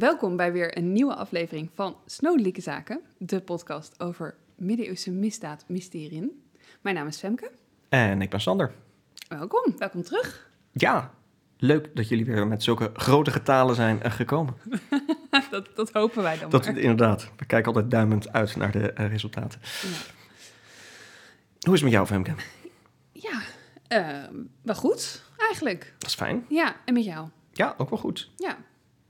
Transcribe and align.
Welkom 0.00 0.36
bij 0.36 0.52
weer 0.52 0.76
een 0.76 0.92
nieuwe 0.92 1.14
aflevering 1.14 1.70
van 1.74 1.96
Snodelijke 2.06 2.60
Zaken, 2.60 3.00
de 3.18 3.40
podcast 3.40 4.00
over 4.00 4.34
middeleeuwse 4.54 5.10
misdaad, 5.10 5.64
mysterieën. 5.68 6.42
Mijn 6.80 6.94
naam 6.94 7.06
is 7.06 7.18
Femke. 7.18 7.50
En 7.88 8.22
ik 8.22 8.30
ben 8.30 8.40
Sander. 8.40 8.72
Welkom, 9.28 9.74
welkom 9.78 10.02
terug. 10.02 10.50
Ja, 10.72 11.14
leuk 11.56 11.96
dat 11.96 12.08
jullie 12.08 12.24
weer 12.24 12.46
met 12.46 12.62
zulke 12.62 12.90
grote 12.94 13.30
getalen 13.30 13.74
zijn 13.74 14.02
eh, 14.02 14.12
gekomen. 14.12 14.54
dat, 15.50 15.68
dat 15.74 15.92
hopen 15.92 16.22
wij 16.22 16.38
dan 16.38 16.50
Dat, 16.50 16.66
maar. 16.66 16.78
inderdaad, 16.78 17.30
we 17.36 17.44
kijken 17.44 17.72
altijd 17.72 17.90
duimend 17.90 18.32
uit 18.32 18.56
naar 18.56 18.72
de 18.72 18.92
eh, 18.92 19.08
resultaten. 19.08 19.60
Ja, 19.62 19.88
Hoe 21.60 21.74
is 21.74 21.80
het 21.80 21.82
met 21.82 21.92
jou, 21.92 22.06
Femke? 22.06 22.34
ja 23.12 23.42
eh, 23.88 24.28
wel 24.62 24.74
goed 24.74 25.24
eigenlijk. 25.38 25.94
Dat 25.98 26.08
is 26.08 26.14
fijn. 26.16 26.46
Ja, 26.48 26.76
en 26.84 26.94
met 26.94 27.04
jou? 27.04 27.28
Ja, 27.52 27.74
ook 27.78 27.90
wel 27.90 27.98
goed. 27.98 28.30
Ja, 28.36 28.56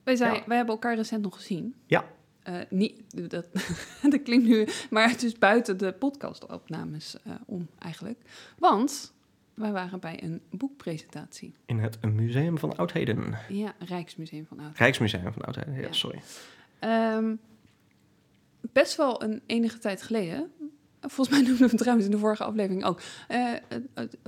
wij, 0.05 0.17
zijn, 0.17 0.35
Ja. 0.35 0.43
wij 0.47 0.57
hebben 0.57 0.75
elkaar 0.75 0.95
recent 0.97 1.23
nog 1.23 1.35
gezien. 1.37 1.75
Ja. 1.87 2.05
Eh, 2.43 2.55
niet, 2.71 3.31
dat, 3.31 3.47
dat 4.11 4.23
klinkt 4.23 4.47
nu, 4.49 4.67
maar 4.91 5.09
het 5.11 5.23
is 5.23 5.39
buiten 5.39 5.79
de 5.79 5.93
podcastopnames 5.93 7.17
eh 7.25 7.33
om 7.47 7.69
eigenlijk. 7.79 8.19
Want 8.59 9.13
wij 9.55 9.73
waren 9.73 10.01
bij 10.01 10.23
een 10.23 10.41
boekpresentatie. 10.51 11.55
In 11.67 11.79
het 11.79 12.03
Museum 12.03 12.59
van 12.59 12.77
Oudheden. 12.77 13.35
Ja, 13.49 13.73
Rijksmuseum 13.79 14.47
van 14.47 14.61
Oud. 14.61 14.79
Rijksmuseum 14.79 15.33
van 15.33 15.43
Oudheden, 15.43 15.75
ja, 15.75 15.81
Ja. 15.81 15.93
sorry. 15.93 16.21
Ehm, 16.79 17.35
best 18.61 18.97
wel 18.97 19.23
een 19.23 19.43
enige 19.47 19.79
tijd 19.79 20.03
geleden. 20.03 20.53
Volgens 21.01 21.29
mij 21.29 21.39
noemden 21.47 21.64
we 21.64 21.70
het 21.70 21.79
trouwens 21.79 22.07
in 22.07 22.12
de 22.12 22.19
vorige 22.19 22.45
aflevering 22.45 22.85
ook. 22.85 23.01
Eh, 23.29 23.53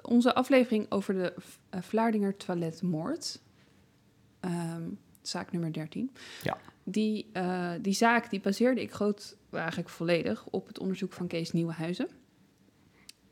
onze 0.02 0.34
aflevering 0.34 0.86
over 0.90 1.14
de 1.14 1.34
uh, 1.74 1.80
Vlaardinger 1.82 2.36
toiletmoord. 2.36 3.40
Ehm, 4.40 4.82
zaak 5.22 5.52
nummer 5.52 5.72
13. 5.72 6.10
Ja. 6.42 6.58
Die, 6.84 7.26
eh, 7.32 7.70
die 7.80 7.92
zaak 7.94 8.30
die 8.30 8.40
baseerde 8.40 8.82
ik 8.82 8.92
groot, 8.92 9.36
eigenlijk 9.50 9.88
volledig 9.88 10.46
op 10.46 10.66
het 10.66 10.78
onderzoek 10.78 11.12
van 11.12 11.26
Kees 11.26 11.52
Nieuwenhuizen. 11.52 12.08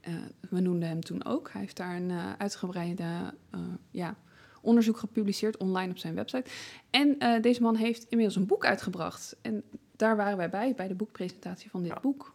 Eh, 0.00 0.14
we 0.50 0.60
noemden 0.60 0.88
hem 0.88 1.00
toen 1.00 1.24
ook. 1.24 1.50
Hij 1.52 1.60
heeft 1.60 1.76
daar 1.76 1.96
een 1.96 2.10
eh, 2.10 2.32
uitgebreide 2.38 3.34
ja, 3.90 4.16
onderzoek 4.60 4.96
gepubliceerd 4.96 5.56
online 5.56 5.90
op 5.90 5.98
zijn 5.98 6.14
website. 6.14 6.50
En 6.90 7.18
deze 7.42 7.62
man 7.62 7.76
heeft 7.76 8.06
inmiddels 8.08 8.36
een 8.36 8.46
boek 8.46 8.64
uitgebracht. 8.64 9.36
En 9.42 9.62
daar 9.96 10.16
waren 10.16 10.36
wij 10.36 10.50
bij, 10.50 10.74
bij 10.74 10.88
de 10.88 10.94
boekpresentatie 10.94 11.70
van 11.70 11.82
dit 11.82 11.92
Ja. 11.92 12.00
boek. 12.00 12.34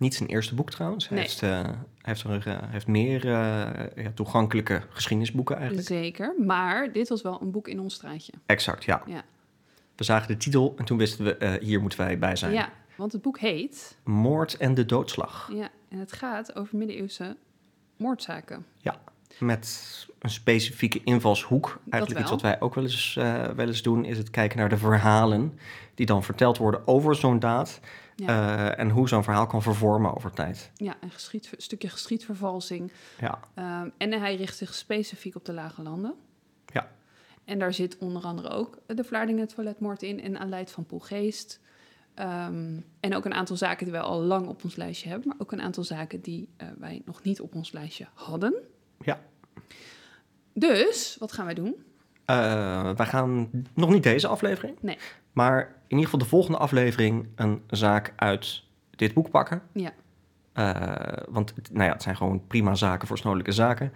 Niet 0.00 0.14
zijn 0.14 0.28
eerste 0.28 0.54
boek 0.54 0.70
trouwens. 0.70 1.08
Hij 1.08 1.18
Nee. 1.18 1.26
heeft, 1.26 1.42
eh, 1.42 1.50
hij 1.50 1.74
heeft, 2.02 2.22
er, 2.22 2.46
eh, 2.46 2.58
heeft 2.70 2.86
meer 2.86 3.24
eh, 3.24 4.04
ja, 4.04 4.10
toegankelijke 4.14 4.82
geschiedenisboeken 4.88 5.56
eigenlijk. 5.56 5.86
Zeker, 5.86 6.34
maar 6.38 6.92
dit 6.92 7.08
was 7.08 7.22
wel 7.22 7.40
een 7.40 7.50
boek 7.50 7.68
in 7.68 7.80
ons 7.80 7.94
straatje. 7.94 8.32
Exact, 8.46 8.84
ja. 8.84 9.02
Ja. 9.06 9.22
We 9.96 10.04
zagen 10.04 10.28
de 10.28 10.36
titel 10.36 10.74
en 10.76 10.84
toen 10.84 10.98
wisten 10.98 11.24
we, 11.24 11.58
hier 11.62 11.80
moeten 11.80 11.98
wij 11.98 12.18
bij 12.18 12.36
zijn. 12.36 12.52
Ja, 12.52 12.72
want 12.96 13.12
het 13.12 13.22
boek 13.22 13.38
heet... 13.38 13.98
Moord 14.04 14.56
en 14.56 14.74
de 14.74 14.86
doodslag. 14.86 15.50
Ja, 15.52 15.68
en 15.88 15.98
het 15.98 16.12
gaat 16.12 16.56
over 16.56 16.76
middeleeuwse 16.76 17.36
moordzaken. 17.96 18.66
Met 19.38 20.06
een 20.18 20.30
specifieke 20.30 21.00
invalshoek. 21.04 21.80
Eigenlijk 21.90 22.22
iets 22.22 22.30
wat 22.30 22.42
wij 22.42 22.60
ook 22.60 22.74
wel 22.74 22.84
eens, 22.84 23.14
wel 23.56 23.66
eens 23.66 23.82
doen, 23.82 24.04
is 24.04 24.18
het 24.18 24.30
kijken 24.30 24.58
naar 24.58 24.68
de 24.68 24.76
verhalen 24.76 25.58
die 25.94 26.06
dan 26.06 26.22
verteld 26.22 26.58
worden 26.58 26.86
over 26.86 27.14
zo'n 27.14 27.38
daad. 27.38 27.80
Ja, 28.20 28.68
eh, 28.72 28.78
en 28.78 28.90
hoe 28.90 29.08
zo'n 29.08 29.24
verhaal 29.24 29.46
kan 29.46 29.62
vervormen 29.62 30.14
over 30.16 30.30
tijd. 30.32 30.70
ja 30.74 30.96
een 31.00 31.10
geschied, 31.10 31.50
stukje 31.56 31.88
geschiedvervalsing. 31.88 32.92
Ja, 33.20 33.38
Ehm, 33.54 33.88
en 33.96 34.12
hij 34.12 34.36
richt 34.36 34.56
zich 34.56 34.74
specifiek 34.74 35.34
op 35.36 35.44
de 35.44 35.52
lage 35.52 35.82
landen. 35.82 36.14
Ja. 36.72 36.90
En 37.44 37.58
daar 37.58 37.72
zit 37.74 37.98
onder 37.98 38.22
andere 38.22 38.48
ook 38.48 38.78
de 38.86 39.04
Vlaardingen 39.04 39.48
toiletmoord 39.48 40.02
in 40.02 40.20
en 40.22 40.38
Aleid 40.38 40.70
van 40.70 40.86
Poelgeest. 40.86 41.60
Ehm, 42.14 42.80
en 43.00 43.14
ook 43.16 43.24
een 43.24 43.34
aantal 43.34 43.56
zaken 43.56 43.84
die 43.84 43.92
wij 43.92 44.02
al 44.02 44.20
lang 44.20 44.46
op 44.46 44.64
ons 44.64 44.76
lijstje 44.76 45.08
hebben, 45.08 45.28
maar 45.28 45.36
ook 45.38 45.52
een 45.52 45.60
aantal 45.60 45.84
zaken 45.84 46.20
die 46.20 46.48
eh, 46.56 46.68
wij 46.78 47.02
nog 47.04 47.22
niet 47.22 47.40
op 47.40 47.54
ons 47.54 47.72
lijstje 47.72 48.06
hadden. 48.14 48.54
Ja. 49.00 49.20
Dus, 50.54 51.16
wat 51.18 51.32
gaan 51.32 51.44
wij 51.44 51.54
doen? 51.54 51.84
Eh, 52.24 52.90
wij 52.96 53.06
gaan 53.06 53.50
nog 53.74 53.90
niet 53.90 54.02
deze 54.02 54.26
aflevering. 54.26 54.76
Nee. 54.80 54.98
Maar 55.32 55.60
in 55.60 55.96
ieder 55.96 56.04
geval 56.04 56.18
de 56.20 56.24
volgende 56.24 56.58
aflevering 56.58 57.26
een 57.34 57.62
zaak 57.68 58.12
uit 58.16 58.62
dit 58.90 59.14
boek 59.14 59.30
pakken. 59.30 59.62
Ja. 59.72 59.90
Eh, 60.52 61.22
want 61.28 61.52
het- 61.56 61.70
nou 61.72 61.84
ja, 61.84 61.92
het 61.92 62.02
zijn 62.02 62.16
gewoon 62.16 62.46
prima 62.46 62.74
zaken 62.74 63.08
voor 63.08 63.18
snodelijke 63.18 63.52
zaken. 63.52 63.92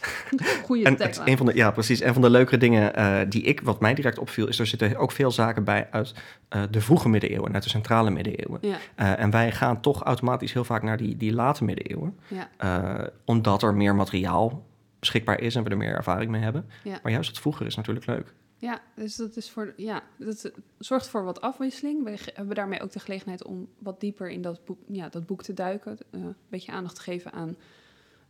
Goeie 0.64 0.84
En 0.84 0.92
het, 1.02 1.20
een 1.24 1.36
van 1.36 1.46
de, 1.46 1.54
ja, 1.54 1.70
precies. 1.70 2.00
Een 2.02 2.12
van 2.12 2.22
de 2.22 2.30
leukere 2.30 2.56
dingen 2.58 2.94
eh, 2.94 3.18
die 3.28 3.42
ik, 3.42 3.60
wat 3.60 3.80
mij 3.80 3.94
direct 3.94 4.18
opviel, 4.18 4.48
is 4.48 4.58
er 4.58 4.66
zitten 4.66 4.96
ook 4.96 5.12
veel 5.12 5.30
zaken 5.30 5.64
bij 5.64 5.88
uit 5.90 6.14
eh, 6.48 6.62
de 6.70 6.80
vroege 6.80 7.08
middeleeuwen, 7.08 7.54
uit 7.54 7.62
de 7.62 7.68
centrale 7.68 8.10
middeleeuwen. 8.10 8.58
Ja, 8.62 9.16
en 9.16 9.30
wij 9.30 9.52
gaan 9.52 9.80
toch 9.80 10.02
automatisch 10.02 10.52
heel 10.52 10.64
vaak 10.64 10.82
naar 10.82 10.96
die, 10.96 11.16
die 11.16 11.32
late 11.32 11.64
middeleeuwen, 11.64 12.18
ja, 12.28 13.10
omdat 13.24 13.62
er 13.62 13.74
meer 13.74 13.94
materiaal 13.94 14.66
beschikbaar 14.98 15.40
is 15.40 15.54
en 15.54 15.62
we 15.64 15.70
er 15.70 15.76
meer 15.76 15.94
ervaring 15.96 16.30
mee 16.30 16.42
hebben. 16.42 16.68
Ja. 16.82 16.98
Maar 17.02 17.12
juist 17.12 17.28
het 17.28 17.38
vroeger 17.38 17.66
is 17.66 17.76
natuurlijk 17.76 18.06
leuk. 18.06 18.34
Ja, 18.58 18.80
dus 18.94 19.16
dat 19.16 19.36
is 19.36 19.50
voor, 19.50 19.72
ja, 19.76 20.02
dat 20.16 20.52
zorgt 20.78 21.08
voor 21.08 21.24
wat 21.24 21.40
afwisseling. 21.40 22.04
We 22.04 22.18
hebben 22.34 22.54
daarmee 22.56 22.80
ook 22.80 22.92
de 22.92 22.98
gelegenheid 22.98 23.44
om 23.44 23.68
wat 23.78 24.00
dieper 24.00 24.30
in 24.30 24.42
dat 24.42 24.64
boek, 24.64 24.78
ja, 24.88 25.08
dat 25.08 25.26
boek 25.26 25.42
te 25.42 25.54
duiken. 25.54 25.98
eh, 26.10 26.20
een 26.20 26.34
beetje 26.48 26.72
aandacht 26.72 26.94
te 26.94 27.00
geven 27.02 27.32
aan 27.32 27.56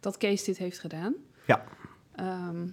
dat 0.01 0.17
Kees 0.17 0.45
dit 0.45 0.59
heeft 0.59 0.79
gedaan. 0.79 1.15
Ja. 1.47 1.65
Ehm, 2.15 2.67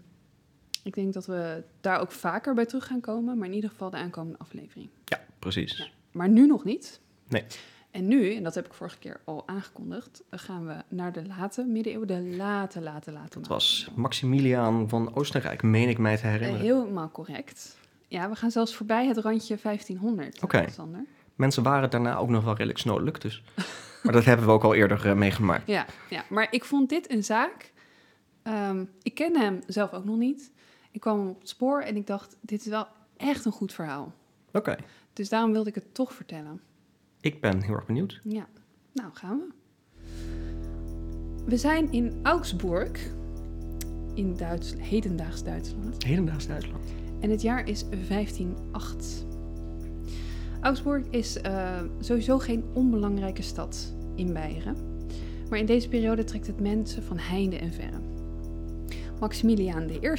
ik 0.84 0.94
denk 0.94 1.14
dat 1.14 1.25
we 1.25 1.64
daar 1.81 2.00
ook 2.00 2.12
vaker 2.12 2.53
bij 2.53 2.66
terug 2.66 2.86
gaan 2.88 3.02
komen, 3.02 3.38
maar 3.38 3.47
in 3.47 3.53
ieder 3.53 3.70
geval 3.70 3.90
de 3.90 3.97
aankomende 3.97 4.40
aflevering. 4.40 4.90
Ja, 5.06 5.22
precies. 5.40 5.78
Ja. 5.78 5.88
Maar 6.12 6.30
nu 6.30 6.47
nog 6.47 6.64
niet. 6.64 7.00
Nee. 7.28 7.44
En 7.93 8.07
nu, 8.07 8.35
en 8.35 8.43
dat 8.43 8.55
heb 8.55 8.65
ik 8.65 8.73
vorige 8.73 8.97
keer 8.97 9.21
al 9.25 9.47
aangekondigd, 9.47 10.23
gaan 10.31 10.65
we 10.65 10.75
naar 10.87 11.11
de 11.11 11.25
late 11.27 11.63
middeleeuwen, 11.63 12.07
de 12.07 12.35
late, 12.37 12.81
late, 12.81 13.11
late. 13.11 13.37
Het 13.37 13.47
was 13.47 13.89
Maximiliaan 13.95 14.89
van 14.89 15.15
Oostenrijk, 15.15 15.61
meen 15.63 15.89
ik 15.89 15.97
mij 15.97 16.17
te 16.17 16.23
Eh, 16.23 16.29
herinneren. 16.31 16.65
Helemaal 16.65 17.11
correct. 17.11 17.77
Ja, 18.07 18.29
we 18.29 18.35
gaan 18.35 18.51
zelfs 18.51 18.75
voorbij 18.75 19.07
het 19.07 19.17
randje 19.17 19.57
1500, 19.61 20.43
Oké. 20.43 20.65
Mensen 21.35 21.63
waren 21.63 21.89
daarna 21.89 22.15
ook 22.17 22.29
nog 22.29 22.43
wel 22.43 22.53
redelijk 22.53 22.79
snodelijk, 22.79 23.21
dus. 23.21 23.43
Maar 24.03 24.13
dat 24.13 24.25
hebben 24.25 24.45
we 24.45 24.51
ook 24.51 24.63
al 24.63 24.73
eerder 24.73 25.07
eh, 25.09 25.15
meegemaakt. 25.15 25.67
Ja, 25.67 25.85
ja, 26.09 26.23
maar 26.29 26.47
ik 26.51 26.65
vond 26.65 26.89
dit 26.89 27.11
een 27.11 27.23
zaak. 27.23 27.71
ehm, 28.43 28.85
ik 29.01 29.13
kende 29.15 29.39
hem 29.39 29.59
zelf 29.67 29.93
ook 29.93 30.03
nog 30.05 30.17
niet. 30.17 30.51
Ik 30.91 30.99
kwam 31.01 31.19
hem 31.19 31.27
op 31.27 31.39
het 31.39 31.49
spoor 31.49 31.81
en 31.81 31.95
ik 31.95 32.07
dacht, 32.07 32.37
dit 32.41 32.59
is 32.61 32.67
wel 32.67 32.87
echt 33.17 33.45
een 33.45 33.51
goed 33.51 33.73
verhaal. 33.73 34.13
Oké, 34.51 34.75
Dus 35.13 35.29
daarom 35.29 35.51
wilde 35.51 35.69
ik 35.69 35.75
het 35.75 35.93
toch 35.93 36.13
vertellen. 36.13 36.61
Ik 37.23 37.41
ben 37.41 37.61
heel 37.61 37.75
erg 37.75 37.85
benieuwd. 37.85 38.19
Ja, 38.23 38.47
nou 38.94 39.09
gaan 39.13 39.38
we. 39.38 39.47
We 41.45 41.57
zijn 41.57 41.91
in 41.91 42.19
Augsburg, 42.23 43.11
in 44.13 44.35
Duits, 44.35 44.73
hedendaags 44.78 45.44
Duitsland. 45.44 46.03
Hedendaags 46.03 46.47
Duitsland. 46.47 46.84
En 47.19 47.29
het 47.29 47.41
jaar 47.41 47.67
is 47.67 47.85
1508. 47.89 49.25
Augsburg 50.61 51.06
is 51.09 51.41
eh, 51.41 51.81
sowieso 52.00 52.39
geen 52.39 52.63
onbelangrijke 52.73 53.41
stad 53.41 53.94
in 54.16 54.34
Beieren. 54.34 54.75
Maar 55.50 55.59
in 55.59 55.66
deze 55.66 55.90
periode 55.90 56.23
trekt 56.23 56.47
het 56.47 56.59
mensen 56.59 57.03
van 57.03 57.17
heinde 57.17 57.57
en 57.57 57.73
verre. 57.73 58.00
Maximiliaan 59.19 59.90
I 59.90 60.16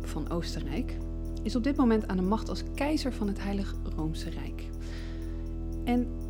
van 0.00 0.30
Oostenrijk 0.30 0.96
is 1.42 1.56
op 1.56 1.62
dit 1.62 1.76
moment 1.76 2.08
aan 2.08 2.16
de 2.16 2.22
macht 2.22 2.48
als 2.48 2.62
keizer 2.74 3.12
van 3.12 3.28
het 3.28 3.42
Heilige 3.42 3.74
Roomse 3.96 4.30
Rijk. 4.30 4.68
En 5.84 6.26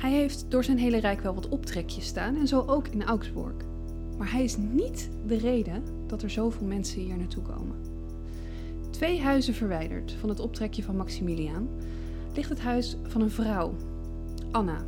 hij 0.00 0.12
heeft 0.12 0.44
door 0.48 0.64
zijn 0.64 0.78
hele 0.78 1.00
rijk 1.00 1.20
wel 1.20 1.34
wat 1.34 1.48
optrekjes 1.48 2.06
staan 2.06 2.36
en 2.36 2.48
zo 2.48 2.64
ook 2.66 2.88
in 2.88 3.04
Augsburg. 3.04 3.54
Maar 4.18 4.32
hij 4.32 4.44
is 4.44 4.56
niet 4.56 5.10
de 5.26 5.36
reden 5.36 5.82
dat 6.06 6.22
er 6.22 6.30
zoveel 6.30 6.66
mensen 6.66 7.00
hier 7.00 7.16
naartoe 7.16 7.42
komen. 7.42 7.76
Twee 8.90 9.20
huizen 9.20 9.54
verwijderd 9.54 10.12
van 10.12 10.28
het 10.28 10.40
optrekje 10.40 10.82
van 10.82 10.96
Maximiliaan 10.96 11.68
ligt 12.34 12.48
het 12.48 12.60
huis 12.60 12.96
van 13.02 13.20
een 13.20 13.30
vrouw, 13.30 13.74
Anna. 14.50 14.84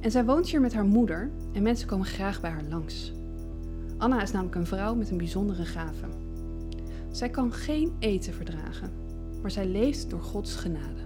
En 0.00 0.10
zij 0.10 0.24
woont 0.24 0.48
hier 0.48 0.60
met 0.60 0.74
haar 0.74 0.84
moeder 0.84 1.30
en 1.52 1.62
mensen 1.62 1.88
komen 1.88 2.06
graag 2.06 2.40
bij 2.40 2.50
haar 2.50 2.64
langs. 2.68 3.12
Anna 3.96 4.22
is 4.22 4.30
namelijk 4.30 4.56
een 4.56 4.66
vrouw 4.66 4.94
met 4.94 5.10
een 5.10 5.16
bijzondere 5.16 5.64
gave. 5.64 6.06
Zij 7.10 7.28
kan 7.28 7.52
geen 7.52 7.92
eten 7.98 8.34
verdragen, 8.34 8.90
maar 9.42 9.50
zij 9.50 9.66
leeft 9.66 10.10
door 10.10 10.22
Gods 10.22 10.54
genade. 10.54 11.00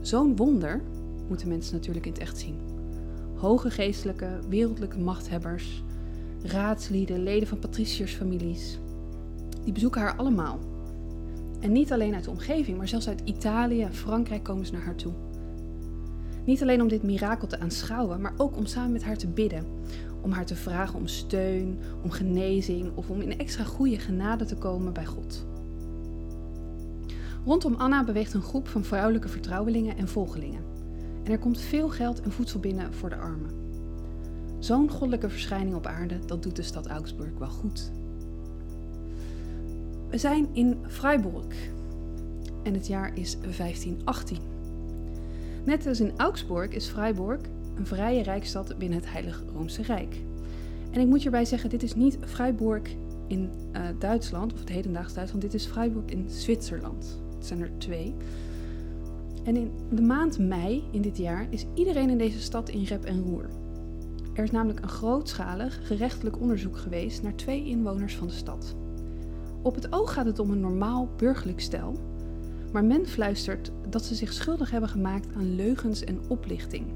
Zo'n 0.00 0.36
wonder 0.36 0.82
moeten 1.28 1.48
mensen 1.48 1.74
natuurlijk 1.74 2.06
in 2.06 2.12
het 2.12 2.20
echt 2.20 2.38
zien. 2.38 2.56
Hoge 3.34 3.70
geestelijke, 3.70 4.38
wereldlijke 4.48 4.98
machthebbers, 4.98 5.82
raadslieden, 6.42 7.22
leden 7.22 7.48
van 7.48 7.58
patriciërsfamilies, 7.58 8.78
die 9.64 9.72
bezoeken 9.72 10.00
haar 10.00 10.16
allemaal. 10.16 10.58
En 11.60 11.72
niet 11.72 11.92
alleen 11.92 12.14
uit 12.14 12.24
de 12.24 12.30
omgeving, 12.30 12.76
maar 12.76 12.88
zelfs 12.88 13.08
uit 13.08 13.22
Italië 13.24 13.82
en 13.82 13.94
Frankrijk 13.94 14.42
komen 14.42 14.66
ze 14.66 14.72
naar 14.72 14.84
haar 14.84 14.96
toe. 14.96 15.12
Niet 16.44 16.62
alleen 16.62 16.82
om 16.82 16.88
dit 16.88 17.02
mirakel 17.02 17.48
te 17.48 17.60
aanschouwen, 17.60 18.20
maar 18.20 18.34
ook 18.36 18.56
om 18.56 18.66
samen 18.66 18.92
met 18.92 19.04
haar 19.04 19.16
te 19.16 19.28
bidden. 19.28 19.66
Om 20.20 20.30
haar 20.30 20.46
te 20.46 20.56
vragen 20.56 20.98
om 20.98 21.06
steun, 21.06 21.78
om 22.02 22.10
genezing 22.10 22.90
of 22.94 23.10
om 23.10 23.20
in 23.20 23.38
extra 23.38 23.64
goede 23.64 23.98
genade 23.98 24.44
te 24.44 24.56
komen 24.56 24.92
bij 24.92 25.06
God. 25.06 25.46
Rondom 27.44 27.74
Anna 27.74 28.04
beweegt 28.04 28.34
een 28.34 28.42
groep 28.42 28.68
van 28.68 28.84
vrouwelijke 28.84 29.28
vertrouwelingen 29.28 29.96
en 29.96 30.08
volgelingen. 30.08 30.73
En 31.24 31.32
er 31.32 31.38
komt 31.38 31.60
veel 31.60 31.88
geld 31.88 32.20
en 32.20 32.32
voedsel 32.32 32.60
binnen 32.60 32.94
voor 32.94 33.08
de 33.08 33.16
armen. 33.16 33.50
Zo'n 34.58 34.90
goddelijke 34.90 35.28
verschijning 35.28 35.74
op 35.74 35.86
aarde, 35.86 36.18
dat 36.26 36.42
doet 36.42 36.56
de 36.56 36.62
stad 36.62 36.86
Augsburg 36.86 37.38
wel 37.38 37.48
goed. 37.48 37.92
We 40.10 40.18
zijn 40.18 40.48
in 40.52 40.78
Freiburg 40.86 41.54
en 42.62 42.74
het 42.74 42.86
jaar 42.86 43.18
is 43.18 43.36
1518. 43.40 44.38
Net 45.64 45.86
als 45.86 46.00
in 46.00 46.12
Augsburg 46.16 46.70
is 46.70 46.86
Freiburg 46.86 47.40
een 47.74 47.86
vrije 47.86 48.22
rijkstad 48.22 48.78
binnen 48.78 48.98
het 48.98 49.10
Heilige 49.10 49.44
Roomse 49.54 49.82
Rijk. 49.82 50.22
En 50.90 51.00
ik 51.00 51.06
moet 51.06 51.22
hierbij 51.22 51.44
zeggen, 51.44 51.70
dit 51.70 51.82
is 51.82 51.94
niet 51.94 52.18
Freiburg 52.20 52.82
in 53.26 53.50
uh, 53.72 53.82
Duitsland, 53.98 54.52
of 54.52 54.58
het 54.58 54.68
hedendaags 54.68 55.14
Duitsland, 55.14 55.42
dit 55.42 55.54
is 55.54 55.66
Freiburg 55.66 56.04
in 56.06 56.30
Zwitserland. 56.30 57.20
Het 57.36 57.46
zijn 57.46 57.60
er 57.60 57.70
twee. 57.78 58.14
En 59.44 59.56
in 59.56 59.70
de 59.90 60.02
maand 60.02 60.38
mei 60.38 60.84
in 60.90 61.02
dit 61.02 61.16
jaar 61.16 61.46
is 61.50 61.66
iedereen 61.74 62.10
in 62.10 62.18
deze 62.18 62.40
stad 62.40 62.68
in 62.68 62.84
rep 62.84 63.04
en 63.04 63.22
roer. 63.22 63.48
Er 64.34 64.44
is 64.44 64.50
namelijk 64.50 64.80
een 64.80 64.88
grootschalig 64.88 65.86
gerechtelijk 65.86 66.40
onderzoek 66.40 66.76
geweest 66.76 67.22
naar 67.22 67.34
twee 67.34 67.64
inwoners 67.64 68.16
van 68.16 68.26
de 68.26 68.32
stad. 68.32 68.76
Op 69.62 69.74
het 69.74 69.92
oog 69.92 70.12
gaat 70.12 70.26
het 70.26 70.38
om 70.38 70.50
een 70.50 70.60
normaal 70.60 71.08
burgerlijk 71.16 71.60
stel, 71.60 71.98
maar 72.72 72.84
men 72.84 73.06
fluistert 73.06 73.70
dat 73.88 74.04
ze 74.04 74.14
zich 74.14 74.32
schuldig 74.32 74.70
hebben 74.70 74.88
gemaakt 74.88 75.34
aan 75.34 75.54
leugens 75.54 76.04
en 76.04 76.20
oplichting. 76.28 76.86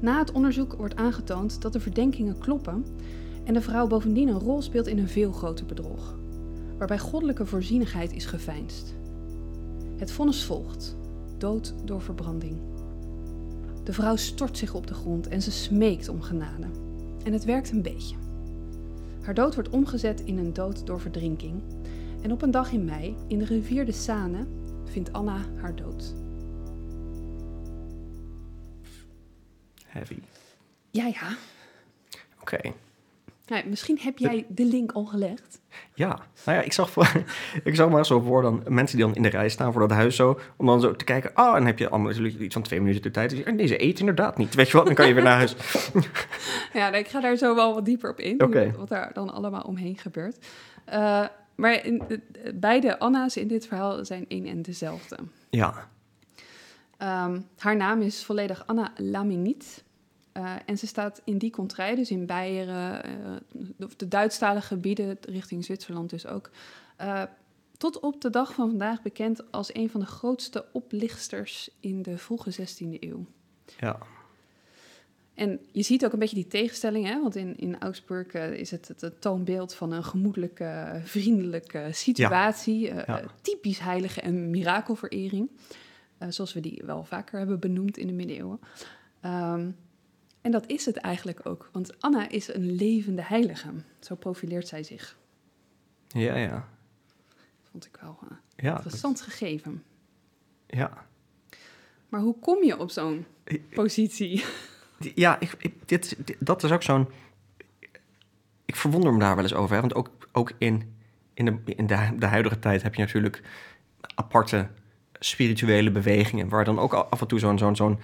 Na 0.00 0.18
het 0.18 0.32
onderzoek 0.32 0.72
wordt 0.72 0.96
aangetoond 0.96 1.62
dat 1.62 1.72
de 1.72 1.80
verdenkingen 1.80 2.38
kloppen 2.38 2.84
en 3.44 3.54
de 3.54 3.60
vrouw 3.60 3.86
bovendien 3.86 4.28
een 4.28 4.38
rol 4.38 4.62
speelt 4.62 4.86
in 4.86 4.98
een 4.98 5.08
veel 5.08 5.32
groter 5.32 5.66
bedrog, 5.66 6.18
waarbij 6.78 6.98
goddelijke 6.98 7.46
voorzienigheid 7.46 8.12
is 8.12 8.26
geveinsd. 8.26 8.94
Het 9.96 10.10
vonnis 10.10 10.44
volgt, 10.44 10.96
dood 11.38 11.74
door 11.84 12.02
verbranding. 12.02 12.60
De 13.84 13.92
vrouw 13.92 14.16
stort 14.16 14.58
zich 14.58 14.74
op 14.74 14.86
de 14.86 14.94
grond 14.94 15.28
en 15.28 15.42
ze 15.42 15.50
smeekt 15.50 16.08
om 16.08 16.22
genade. 16.22 16.66
En 17.24 17.32
het 17.32 17.44
werkt 17.44 17.70
een 17.70 17.82
beetje. 17.82 18.16
Haar 19.22 19.34
dood 19.34 19.54
wordt 19.54 19.68
omgezet 19.68 20.20
in 20.20 20.38
een 20.38 20.52
dood 20.52 20.86
door 20.86 21.00
verdrinking. 21.00 21.62
En 22.22 22.32
op 22.32 22.42
een 22.42 22.50
dag 22.50 22.72
in 22.72 22.84
mei, 22.84 23.16
in 23.26 23.38
de 23.38 23.44
rivier 23.44 23.86
de 23.86 23.92
Sane, 23.92 24.46
vindt 24.84 25.12
Anna 25.12 25.44
haar 25.60 25.76
dood. 25.76 26.14
Heavy. 29.86 30.18
Ja, 30.90 31.06
ja. 31.06 31.36
Oké. 32.40 32.72
Nou, 33.48 33.68
misschien 33.68 33.98
heb 34.00 34.18
jij 34.18 34.46
de 34.48 34.64
link 34.64 34.92
al 34.92 35.04
gelegd. 35.04 35.60
Ja, 35.94 36.08
nou 36.44 36.58
ja, 36.58 36.60
ik 36.60 36.72
zag, 36.72 36.90
voor, 36.90 37.12
ik 37.64 37.74
zag 37.74 37.88
maar 37.88 38.06
zo 38.06 38.20
voor 38.20 38.42
dan 38.42 38.62
mensen 38.68 38.96
die 38.96 39.06
dan 39.06 39.14
in 39.14 39.22
de 39.22 39.28
rij 39.28 39.48
staan 39.48 39.72
voor 39.72 39.80
dat 39.80 39.90
huis 39.90 40.16
zo, 40.16 40.40
om 40.56 40.66
dan 40.66 40.80
zo 40.80 40.96
te 40.96 41.04
kijken, 41.04 41.34
ah, 41.34 41.44
oh, 41.46 41.50
en 41.50 41.58
dan 41.58 41.66
heb 41.66 41.78
je 41.78 41.88
allemaal 41.88 42.12
iets 42.12 42.54
van 42.54 42.62
twee 42.62 42.80
minuten 42.80 43.02
de 43.02 43.10
tijd. 43.10 43.42
En 43.42 43.56
deze 43.56 43.82
eet 43.82 43.98
inderdaad 43.98 44.36
niet, 44.36 44.54
weet 44.54 44.70
je 44.70 44.76
wat, 44.76 44.86
dan 44.86 44.94
kan 44.94 45.08
je 45.08 45.14
weer 45.14 45.22
naar 45.22 45.36
huis. 45.36 45.56
ja, 46.72 46.92
ik 46.92 47.08
ga 47.08 47.20
daar 47.20 47.36
zo 47.36 47.54
wel 47.54 47.74
wat 47.74 47.84
dieper 47.84 48.10
op 48.10 48.20
in, 48.20 48.42
okay. 48.42 48.72
wat 48.72 48.88
daar 48.88 49.10
dan 49.12 49.32
allemaal 49.32 49.62
omheen 49.62 49.98
gebeurt. 49.98 50.46
Uh, 50.88 51.24
maar 51.54 51.84
in, 51.86 52.22
beide 52.54 52.98
Anna's 52.98 53.36
in 53.36 53.48
dit 53.48 53.66
verhaal 53.66 54.04
zijn 54.04 54.24
één 54.28 54.46
en 54.46 54.62
dezelfde. 54.62 55.16
Ja. 55.50 55.88
Um, 57.02 57.46
haar 57.58 57.76
naam 57.76 58.00
is 58.00 58.24
volledig 58.24 58.62
Anna 58.66 58.92
Laminiet. 58.96 59.84
Uh, 60.38 60.54
en 60.66 60.78
ze 60.78 60.86
staat 60.86 61.20
in 61.24 61.38
die 61.38 61.50
contrij, 61.50 61.94
dus 61.94 62.10
in 62.10 62.26
Beieren, 62.26 63.02
uh, 63.78 63.88
de 63.96 64.08
Duitsstalige 64.08 64.66
gebieden 64.66 65.18
richting 65.20 65.64
Zwitserland 65.64 66.10
dus 66.10 66.26
ook, 66.26 66.50
uh, 67.00 67.22
tot 67.76 68.00
op 68.00 68.20
de 68.20 68.30
dag 68.30 68.54
van 68.54 68.68
vandaag 68.68 69.02
bekend 69.02 69.52
als 69.52 69.74
een 69.74 69.90
van 69.90 70.00
de 70.00 70.06
grootste 70.06 70.64
oplichters 70.72 71.70
in 71.80 72.02
de 72.02 72.18
vroege 72.18 72.52
16e 72.52 72.98
eeuw. 73.00 73.26
Ja. 73.78 73.98
En 75.34 75.60
je 75.72 75.82
ziet 75.82 76.04
ook 76.04 76.12
een 76.12 76.18
beetje 76.18 76.34
die 76.34 76.46
tegenstelling, 76.46 77.06
hè? 77.06 77.20
want 77.20 77.36
in, 77.36 77.56
in 77.56 77.80
Augsburg 77.80 78.32
is 78.34 78.70
het, 78.70 78.88
het, 78.88 79.00
het, 79.00 79.20
toonbeeld 79.20 79.74
van 79.74 79.92
een 79.92 80.04
gemoedelijke, 80.04 81.00
vriendelijke 81.04 81.88
situatie. 81.92 82.80
Ja. 82.80 83.04
Ja. 83.06 83.22
typisch 83.40 83.78
heilige 83.78 84.20
en 84.20 84.50
mirakelverering, 84.50 85.50
zoals 86.28 86.52
we 86.52 86.60
die 86.60 86.82
wel 86.84 87.04
vaker 87.04 87.38
hebben 87.38 87.60
benoemd 87.60 87.96
in 87.96 88.06
de 88.06 88.12
middeleeuwen. 88.12 88.60
Um, 89.24 89.76
en 90.40 90.50
dat 90.50 90.66
is 90.66 90.84
het 90.84 90.96
eigenlijk 90.96 91.46
ook, 91.46 91.68
want 91.72 92.00
Anna 92.00 92.28
is 92.28 92.54
een 92.54 92.72
levende 92.72 93.22
heilige. 93.22 93.68
Zo 94.00 94.14
profileert 94.14 94.68
zij 94.68 94.82
zich. 94.82 95.16
Ja, 96.08 96.36
ja. 96.36 96.68
Dat 97.28 97.70
vond 97.70 97.86
ik 97.86 97.98
wel 98.00 98.18
uh, 98.24 98.30
ja, 98.56 98.74
interessant 98.74 99.18
dat... 99.18 99.26
gegeven. 99.26 99.82
Ja. 100.66 101.06
Maar 102.08 102.20
hoe 102.20 102.38
kom 102.38 102.64
je 102.64 102.78
op 102.78 102.90
zo'n 102.90 103.26
positie? 103.70 104.44
Ja, 105.14 105.40
ik, 105.40 105.54
ik, 105.58 105.88
dit, 105.88 106.16
dit, 106.26 106.36
dat 106.38 106.62
is 106.62 106.70
ook 106.70 106.82
zo'n... 106.82 107.08
Ik 108.64 108.76
verwonder 108.76 109.12
me 109.12 109.18
daar 109.18 109.34
wel 109.34 109.44
eens 109.44 109.54
over. 109.54 109.74
Hè? 109.74 109.80
Want 109.80 109.94
ook, 109.94 110.10
ook 110.32 110.52
in, 110.58 110.96
in, 111.34 111.44
de, 111.44 111.58
in 111.64 111.86
de, 111.86 112.14
de 112.18 112.26
huidige 112.26 112.58
tijd 112.58 112.82
heb 112.82 112.94
je 112.94 113.00
natuurlijk 113.00 113.42
aparte 114.14 114.68
spirituele 115.18 115.90
bewegingen... 115.90 116.48
waar 116.48 116.64
dan 116.64 116.78
ook 116.78 116.92
af 116.92 117.20
en 117.20 117.26
toe 117.26 117.38
zo'n 117.38 117.58
zo'n 117.58 117.76
zo'n 117.76 118.00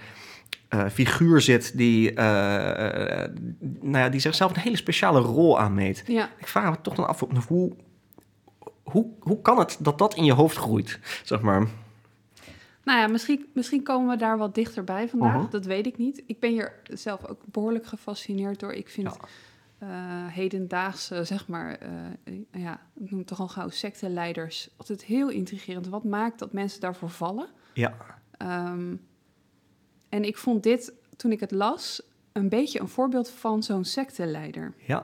uh, 0.75 0.89
figuur 0.89 1.41
zit 1.41 1.77
die, 1.77 2.11
uh, 2.11 2.15
uh, 2.17 3.25
nou 3.59 3.97
ja, 3.97 4.09
die 4.09 4.19
zichzelf 4.19 4.55
een 4.55 4.61
hele 4.61 4.75
speciale 4.75 5.19
rol 5.19 5.59
aanmeet. 5.59 6.03
Ja. 6.07 6.29
Ik 6.37 6.47
vraag 6.47 6.69
me 6.69 6.81
toch 6.81 6.95
dan 6.95 7.07
af 7.07 7.19
hoe, 7.47 7.75
hoe, 8.83 9.05
hoe 9.19 9.41
kan 9.41 9.59
het 9.59 9.77
dat 9.79 9.97
dat 9.97 10.15
in 10.15 10.23
je 10.23 10.33
hoofd 10.33 10.57
groeit, 10.57 10.99
zeg 11.23 11.41
maar. 11.41 11.67
Nou 12.83 12.99
ja, 12.99 13.07
misschien, 13.07 13.45
misschien 13.53 13.83
komen 13.83 14.09
we 14.09 14.17
daar 14.17 14.37
wat 14.37 14.55
dichterbij 14.55 15.09
vandaag. 15.09 15.33
-huh. 15.33 15.51
Dat 15.51 15.65
weet 15.65 15.85
ik 15.85 15.97
niet. 15.97 16.23
Ik 16.25 16.39
ben 16.39 16.51
hier 16.51 16.73
zelf 16.83 17.25
ook 17.25 17.41
behoorlijk 17.45 17.85
gefascineerd 17.85 18.59
door. 18.59 18.73
Ik 18.73 18.89
vind 18.89 19.17
ja. 19.79 20.27
hedendaagse, 20.27 21.23
zeg 21.23 21.47
maar, 21.47 21.77
ja, 22.51 22.79
ik 22.95 23.09
noem 23.09 23.19
het 23.19 23.27
toch 23.27 23.39
al 23.39 23.47
gauw 23.47 23.69
secteleiders, 23.69 24.69
altijd 24.77 25.03
heel 25.03 25.29
intrigerend. 25.29 25.87
Wat 25.87 26.03
maakt 26.03 26.39
dat 26.39 26.53
mensen 26.53 26.81
daarvoor 26.81 27.09
vallen? 27.09 27.47
Ja. 27.73 27.93
Um, 28.71 29.01
en 30.15 30.23
ik 30.23 30.37
vond 30.37 30.63
dit, 30.63 30.93
toen 31.15 31.31
ik 31.31 31.39
het 31.39 31.51
las, 31.51 32.01
een 32.31 32.49
beetje 32.49 32.79
een 32.79 32.87
voorbeeld 32.87 33.29
van 33.29 33.63
zo'n 33.63 33.85
secteleider. 33.85 34.73
Ja. 34.87 35.01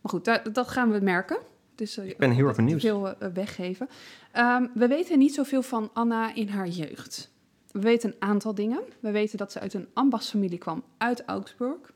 Maar 0.00 0.12
goed, 0.12 0.24
dat, 0.24 0.54
dat 0.54 0.68
gaan 0.68 0.90
we 0.90 1.00
merken. 1.00 1.38
Dus, 1.74 1.98
uh, 1.98 2.06
ik 2.06 2.18
ben 2.18 2.30
heel 2.30 2.46
erg 2.46 2.56
benieuwd. 2.56 2.80
veel 2.80 3.08
uh, 3.08 3.28
weggeven. 3.34 3.88
Um, 4.36 4.70
we 4.74 4.86
weten 4.86 5.18
niet 5.18 5.34
zoveel 5.34 5.62
van 5.62 5.90
Anna 5.92 6.34
in 6.34 6.48
haar 6.48 6.68
jeugd. 6.68 7.30
We 7.70 7.80
weten 7.80 8.10
een 8.10 8.28
aantal 8.28 8.54
dingen. 8.54 8.80
We 9.00 9.10
weten 9.10 9.38
dat 9.38 9.52
ze 9.52 9.60
uit 9.60 9.74
een 9.74 9.88
ambachtsfamilie 9.92 10.58
kwam 10.58 10.84
uit 10.98 11.24
Augsburg. 11.24 11.92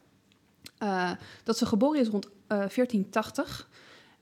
Uh, 0.83 1.11
dat 1.45 1.59
ze 1.59 1.67
geboren 1.67 2.01
is 2.01 2.09
rond 2.09 2.29
1480. 2.47 3.69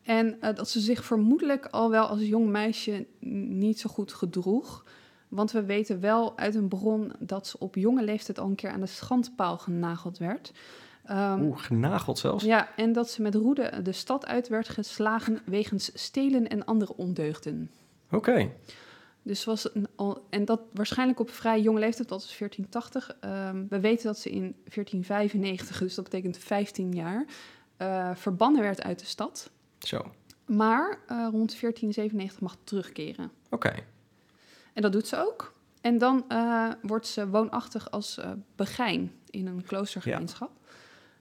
En 0.02 0.38
dat 0.40 0.68
ze 0.68 0.80
zich 0.80 1.04
vermoedelijk 1.04 1.66
al 1.66 1.90
wel 1.90 2.06
als 2.06 2.20
jong 2.20 2.48
meisje 2.48 3.06
niet 3.48 3.80
zo 3.80 3.90
goed 3.90 4.12
gedroeg. 4.12 4.84
Want 5.28 5.52
we 5.52 5.64
weten 5.64 6.00
wel 6.00 6.38
uit 6.38 6.54
een 6.54 6.68
bron 6.68 7.12
dat 7.18 7.46
ze 7.46 7.58
op 7.58 7.74
jonge 7.74 8.04
leeftijd 8.04 8.38
al 8.38 8.46
een 8.46 8.54
keer 8.54 8.70
aan 8.70 8.80
de 8.80 8.86
schandpaal 8.86 9.58
genageld 9.58 10.18
werd. 10.18 10.52
Um, 11.10 11.42
Oeh, 11.42 11.58
genageld 11.58 12.18
zelfs? 12.18 12.44
Ja, 12.44 12.68
en 12.76 12.92
dat 12.92 13.10
ze 13.10 13.22
met 13.22 13.34
roede 13.34 13.82
de 13.82 13.92
stad 13.92 14.26
uit 14.26 14.48
werd 14.48 14.68
geslagen 14.68 15.40
wegens 15.44 15.90
stelen 15.94 16.48
en 16.48 16.64
andere 16.64 16.96
ondeugden. 16.96 17.70
Oké. 18.06 18.16
Okay. 18.16 18.54
Dus 19.22 19.44
was 19.44 19.74
een, 19.74 19.88
en 20.30 20.44
dat 20.44 20.60
waarschijnlijk 20.72 21.20
op 21.20 21.30
vrij 21.30 21.60
jonge 21.60 21.78
leeftijd, 21.78 22.08
dat 22.08 22.22
is 22.22 22.38
1480. 22.38 23.16
Um, 23.20 23.66
we 23.68 23.80
weten 23.80 24.06
dat 24.06 24.18
ze 24.18 24.30
in 24.30 24.40
1495, 24.40 25.78
dus 25.78 25.94
dat 25.94 26.04
betekent 26.04 26.38
15 26.38 26.92
jaar, 26.92 27.24
uh, 27.78 28.10
verbannen 28.14 28.62
werd 28.62 28.82
uit 28.82 28.98
de 28.98 29.06
stad. 29.06 29.50
Zo. 29.78 30.12
Maar 30.46 30.88
uh, 30.90 31.28
rond 31.30 31.60
1497 31.60 32.40
mag 32.40 32.56
terugkeren. 32.64 33.30
Oké. 33.50 33.66
Okay. 33.66 33.84
En 34.78 34.84
dat 34.84 34.92
doet 34.92 35.06
ze 35.06 35.16
ook. 35.16 35.54
En 35.80 35.98
dan 35.98 36.24
uh, 36.28 36.70
wordt 36.82 37.06
ze 37.06 37.28
woonachtig 37.28 37.90
als 37.90 38.18
uh, 38.18 38.30
begijn 38.56 39.12
in 39.30 39.46
een 39.46 39.62
kloostergemeenschap. 39.62 40.50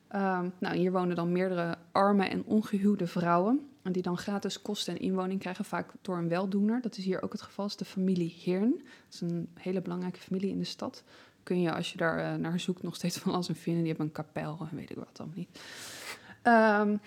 Ja. 0.09 0.39
Um, 0.39 0.53
nou, 0.59 0.75
hier 0.75 0.91
wonen 0.91 1.15
dan 1.15 1.31
meerdere 1.31 1.75
arme 1.91 2.25
en 2.25 2.43
ongehuwde 2.43 3.07
vrouwen. 3.07 3.69
En 3.81 3.91
die 3.91 4.01
dan 4.01 4.17
gratis 4.17 4.61
kosten 4.61 4.93
en 4.93 4.99
inwoning 4.99 5.39
krijgen, 5.39 5.65
vaak 5.65 5.91
door 6.01 6.17
een 6.17 6.29
weldoener. 6.29 6.81
Dat 6.81 6.97
is 6.97 7.05
hier 7.05 7.21
ook 7.21 7.31
het 7.31 7.41
geval, 7.41 7.65
is 7.65 7.75
de 7.75 7.85
familie 7.85 8.35
Heern. 8.43 8.71
Dat 8.71 9.13
is 9.13 9.21
een 9.21 9.49
hele 9.53 9.81
belangrijke 9.81 10.19
familie 10.19 10.49
in 10.49 10.59
de 10.59 10.65
stad. 10.65 11.03
Kun 11.43 11.61
je, 11.61 11.73
als 11.73 11.91
je 11.91 11.97
daar 11.97 12.19
uh, 12.19 12.35
naar 12.35 12.59
zoekt, 12.59 12.83
nog 12.83 12.95
steeds 12.95 13.17
van 13.17 13.33
alles 13.33 13.49
vinden. 13.53 13.83
Die 13.83 13.89
hebben 13.89 14.05
een 14.05 14.11
kapel 14.11 14.67
en 14.71 14.77
weet 14.77 14.89
ik 14.89 14.97
wat 14.97 15.17
dan 15.17 15.31
niet. 15.35 15.59
Um, 16.43 16.99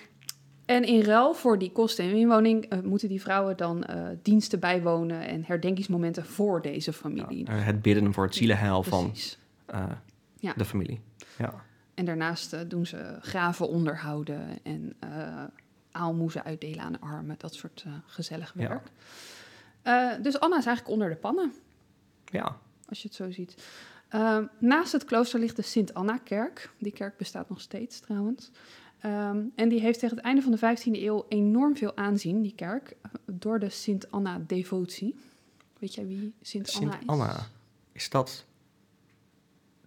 en 0.70 0.84
in 0.84 1.02
ruil 1.02 1.34
voor 1.34 1.58
die 1.58 1.72
kosten 1.72 2.04
en 2.04 2.16
inwoning 2.16 2.72
uh, 2.72 2.80
moeten 2.80 3.08
die 3.08 3.20
vrouwen 3.20 3.56
dan 3.56 3.84
uh, 3.90 4.08
diensten 4.22 4.60
bijwonen 4.60 5.26
en 5.26 5.44
herdenkingsmomenten 5.44 6.26
voor 6.26 6.62
deze 6.62 6.92
familie. 6.92 7.46
Ja, 7.46 7.52
het 7.52 7.82
bidden 7.82 8.12
voor 8.12 8.24
het 8.24 8.34
zielenheil 8.34 8.82
van 8.82 9.14
uh, 9.74 9.90
ja. 10.38 10.52
de 10.56 10.64
familie. 10.64 11.00
Ja. 11.38 11.54
En 11.94 12.04
daarnaast 12.04 12.70
doen 12.70 12.86
ze 12.86 13.18
graven 13.20 13.68
onderhouden 13.68 14.58
en 14.62 14.96
aalmoezen 15.90 16.44
uitdelen 16.44 16.80
aan 16.80 16.92
de 16.92 17.00
armen, 17.00 17.34
dat 17.38 17.54
soort 17.54 17.84
gezellig 18.06 18.52
werk. 18.52 18.90
Eh, 19.82 20.10
dus 20.22 20.40
Anna 20.40 20.58
is 20.58 20.66
eigenlijk 20.66 20.94
onder 20.94 21.08
de 21.08 21.16
pannen, 21.16 21.52
Ja, 22.24 22.56
als 22.88 23.02
je 23.02 23.08
het 23.08 23.16
zo 23.16 23.30
ziet. 23.30 23.54
Ehm, 24.08 24.44
naast 24.58 24.92
het 24.92 25.04
klooster 25.04 25.40
ligt 25.40 25.56
de 25.56 25.62
Sint-Anna-kerk. 25.62 26.70
Die 26.78 26.92
kerk 26.92 27.16
bestaat 27.16 27.48
nog 27.48 27.60
steeds 27.60 28.00
trouwens. 28.00 28.50
Ehm, 29.00 29.42
en 29.54 29.68
die 29.68 29.80
heeft 29.80 29.98
tegen 29.98 30.16
het 30.16 30.24
einde 30.24 30.42
van 30.42 30.52
de 30.52 30.58
15e 30.58 31.02
eeuw 31.02 31.24
enorm 31.28 31.76
veel 31.76 31.96
aanzien, 31.96 32.42
die 32.42 32.54
kerk, 32.54 32.96
door 33.24 33.58
de 33.58 33.68
Sint-Anna-devotie. 33.68 35.16
Weet 35.78 35.94
jij 35.94 36.06
wie 36.06 36.34
Sint-Anna 36.42 36.90
Sint 36.90 37.02
is? 37.02 37.08
Anna. 37.08 37.46
Is 37.92 38.10
dat 38.10 38.44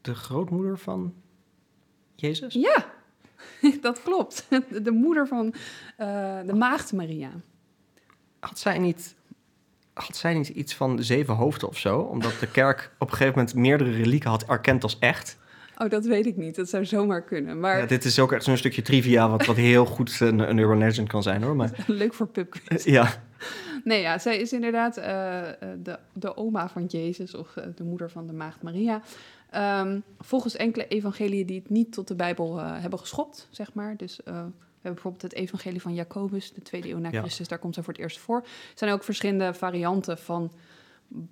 de 0.01 0.15
grootmoeder 0.15 0.77
van 0.77 1.13
Jezus? 2.15 2.53
Ja, 2.53 2.85
dat 3.81 4.01
klopt. 4.01 4.47
De 4.83 4.91
moeder 4.91 5.27
van 5.27 5.53
eh, 5.97 6.39
de 6.45 6.53
maagd 6.53 6.93
Maria. 6.93 7.31
Had 8.39 8.59
zij 8.59 8.77
niet... 8.77 9.15
Had 9.93 10.17
zij 10.17 10.33
niet 10.33 10.47
iets 10.47 10.75
van 10.75 11.03
zeven 11.03 11.35
hoofden 11.35 11.67
of 11.67 11.77
zo? 11.77 11.99
Omdat 11.99 12.39
de 12.39 12.51
kerk 12.51 12.91
op 12.99 13.07
een 13.11 13.17
gegeven 13.17 13.37
moment 13.37 13.55
meerdere 13.55 13.91
relieken 13.91 14.29
had 14.29 14.45
erkend 14.45 14.83
als 14.83 14.99
echt. 14.99 15.37
Oh, 15.77 15.89
dat 15.89 16.05
weet 16.05 16.25
ik 16.25 16.37
niet. 16.37 16.55
Dat 16.55 16.69
zou 16.69 16.85
zomaar 16.85 17.23
kunnen. 17.23 17.59
Maar 17.59 17.77
Ja, 17.77 17.85
dit 17.85 18.05
is 18.05 18.19
ook 18.19 18.31
echt 18.31 18.43
zo'n 18.43 18.57
stukje 18.57 18.81
trivia 18.81 19.29
wat, 19.29 19.45
wat 19.45 19.55
heel 19.55 19.85
goed 19.85 20.19
een, 20.19 20.39
een 20.49 20.57
urban 20.57 20.77
legend 20.77 21.07
kan 21.07 21.23
zijn 21.23 21.43
hoor. 21.43 21.55
Maar 21.55 21.83
leuk 21.87 22.13
voor 22.13 22.27
pubquiz. 22.27 22.85
ja, 22.85 23.23
Nee, 23.83 24.01
ja, 24.01 24.17
zij 24.17 24.37
is 24.37 24.53
inderdaad 24.53 24.97
eh, 24.97 25.49
eh, 25.49 25.55
de, 25.83 25.99
de 26.13 26.37
oma 26.37 26.69
van 26.69 26.85
Jezus 26.85 27.35
of 27.35 27.55
eh, 27.55 27.65
de 27.75 27.83
moeder 27.83 28.09
van 28.11 28.27
de 28.27 28.33
maagd 28.33 28.61
Maria. 28.61 29.01
Ehm, 29.49 29.99
volgens 30.19 30.55
enkele 30.55 30.87
evangeliën 30.87 31.45
die 31.45 31.59
het 31.59 31.69
niet 31.69 31.91
tot 31.93 32.07
de 32.07 32.15
Bijbel 32.15 32.59
eh, 32.59 32.81
hebben 32.81 32.99
geschopt, 32.99 33.47
zeg 33.51 33.73
maar. 33.73 33.97
Dus 33.97 34.23
eh, 34.23 34.33
we 34.33 34.89
hebben 34.89 35.03
bijvoorbeeld 35.03 35.21
het 35.21 35.33
evangelie 35.33 35.81
van 35.81 35.93
Jacobus, 35.93 36.53
de 36.53 36.61
tweede 36.61 36.89
eeuw 36.89 36.97
na 36.97 37.09
Ja. 37.11 37.19
Christus. 37.21 37.47
Daar 37.47 37.59
komt 37.59 37.73
zij 37.73 37.83
voor 37.83 37.93
het 37.93 38.01
eerst 38.01 38.17
voor. 38.19 38.37
Er 38.41 38.47
zijn 38.75 38.91
ook 38.91 39.03
verschillende 39.03 39.53
varianten 39.53 40.17
van 40.17 40.51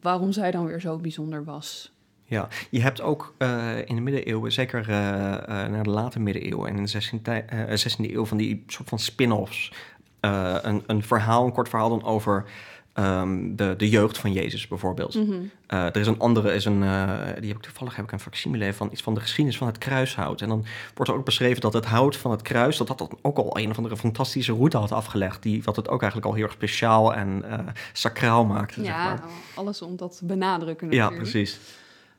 waarom 0.02 0.32
zij 0.32 0.52
dan 0.52 0.66
weer 0.66 0.82
zo 0.82 0.98
bijzonder 0.98 1.44
was. 1.44 1.92
Ja, 2.32 2.48
je 2.70 2.82
hebt 2.82 3.02
ook 3.02 3.34
eh, 3.38 3.78
in 3.86 3.96
de 3.96 4.02
middeleeuwen, 4.02 4.52
zeker 4.52 4.80
eh, 4.82 4.88
naar 5.68 5.84
de 5.84 5.90
late 5.90 6.20
middeleeuwen 6.20 6.70
en 6.70 6.78
in 6.78 6.84
de 6.84 6.90
16e, 6.92 7.22
tij- 7.22 7.46
eh, 7.46 7.78
16e 7.78 8.14
eeuw, 8.14 8.26
van 8.26 8.38
die 8.38 8.64
soort 8.68 8.90
van 8.90 9.00
spin-offs. 9.00 9.72
Een, 10.20 10.84
een 10.88 11.04
verhaal, 11.04 11.46
een 11.46 11.52
kort 11.52 11.70
verhaal 11.70 11.90
dan 11.90 12.04
over 12.04 12.46
ehm, 12.94 13.56
de, 13.56 13.74
de 13.78 13.90
jeugd 13.90 14.18
van 14.18 14.32
Jezus 14.32 14.68
bijvoorbeeld. 14.68 15.16
Mhm. 15.16 15.42
Er 15.68 15.98
is 15.98 16.08
een 16.08 16.20
andere, 16.20 16.54
is 16.54 16.66
een, 16.66 16.80
die 17.40 17.48
heb 17.50 17.58
ik 17.58 17.62
toevallig 17.62 17.96
heb 17.96 18.06
ik 18.06 18.12
een 18.12 18.20
facsimile 18.20 18.74
van 18.74 18.90
iets 18.92 19.02
van 19.02 19.14
de 19.14 19.20
geschiedenis 19.20 19.58
van 19.58 19.68
het 19.68 19.78
kruishout. 19.78 20.42
En 20.42 20.48
dan 20.50 20.66
wordt 20.96 21.12
er 21.12 21.18
ook 21.18 21.26
beschreven 21.26 21.62
dat 21.62 21.74
het 21.74 21.86
hout 21.86 22.16
van 22.18 22.32
het 22.32 22.42
kruis, 22.42 22.78
dat 22.78 22.88
dat 22.88 23.08
ook 23.22 23.38
al 23.38 23.58
een 23.58 23.70
of 23.70 23.78
andere 23.78 23.98
fantastische 23.98 24.54
route 24.54 24.78
had 24.78 24.92
afgelegd. 24.92 25.44
Die, 25.44 25.64
wat 25.64 25.76
het 25.76 25.90
ook 25.90 26.02
eigenlijk 26.02 26.32
al 26.32 26.36
heel 26.38 26.46
erg 26.46 26.54
speciaal 26.54 27.14
en 27.14 27.44
sacraal 27.94 28.46
maakte. 28.46 28.74
zeg 28.84 28.86
Ja, 28.94 29.04
maar. 29.04 29.22
alles 29.56 29.82
om 29.82 29.96
dat 29.96 30.18
te 30.18 30.26
benadrukken 30.26 30.92
ja, 30.92 31.04
natuurlijk. 31.04 31.32
precies. 31.32 31.60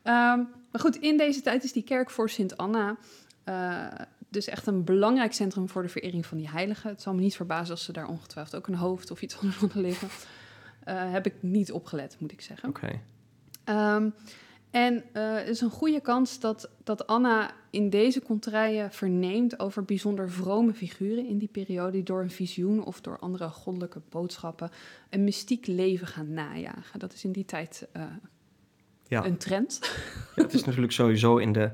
Ehm, 0.03 0.39
maar 0.71 0.81
goed, 0.81 0.97
in 0.97 1.17
deze 1.17 1.41
tijd 1.41 1.65
is 1.65 1.73
die 1.73 1.83
kerk 1.83 2.11
voor 2.11 2.31
Sint 2.31 2.57
Anna 2.57 2.97
eh, 3.45 3.87
dus 4.29 4.47
echt 4.47 4.67
een 4.67 4.85
belangrijk 4.85 5.33
centrum 5.33 5.69
voor 5.69 5.83
de 5.83 5.89
verering 5.89 6.27
van 6.27 6.39
die 6.39 6.51
heiligen. 6.51 6.91
Het 6.91 7.03
zal 7.03 7.15
me 7.15 7.21
niet 7.21 7.37
verbazen 7.37 7.71
als 7.71 7.85
ze 7.85 7.93
daar 7.93 8.09
ongetwijfeld 8.09 8.57
ook 8.57 8.67
een 8.67 8.75
hoofd 8.75 9.11
of 9.11 9.23
iets 9.23 9.37
anders 9.41 9.57
hadden 9.57 9.83
liggen. 9.83 10.09
Eh, 10.85 11.13
heb 11.13 11.27
ik 11.27 11.35
niet 11.41 11.73
opgelet, 11.73 12.17
moet 12.19 12.33
ik 12.33 12.41
zeggen. 12.41 12.69
Oké. 12.69 13.01
Ehm, 13.65 14.11
en 14.71 15.05
er 15.13 15.47
is 15.47 15.61
een 15.61 15.71
goede 15.71 16.01
kans 16.01 16.41
dat, 16.41 16.71
dat 16.85 17.07
Anna 17.07 17.51
in 17.71 17.91
deze 17.91 18.23
contraien 18.23 18.93
verneemt 18.93 19.59
over 19.59 19.85
bijzonder 19.85 20.31
vrome 20.31 20.75
figuren 20.75 21.27
in 21.27 21.39
die 21.39 21.49
periode, 21.49 21.91
die 21.91 22.03
door 22.03 22.23
een 22.23 22.31
visioen 22.31 22.85
of 22.85 23.01
door 23.01 23.19
andere 23.19 23.49
goddelijke 23.49 24.01
boodschappen 24.09 24.71
een 25.11 25.25
mystiek 25.25 25.67
leven 25.67 26.07
gaan 26.07 26.33
najagen. 26.33 26.99
Dat 26.99 27.13
is 27.13 27.25
in 27.25 27.33
die 27.33 27.45
tijd 27.45 27.89
Ja. 29.13 29.25
een 29.25 29.37
trend. 29.37 29.79
Ja, 30.37 30.43
het 30.43 30.55
is 30.55 30.65
natuurlijk 30.65 30.93
sowieso 30.93 31.37
in 31.37 31.53
de, 31.53 31.71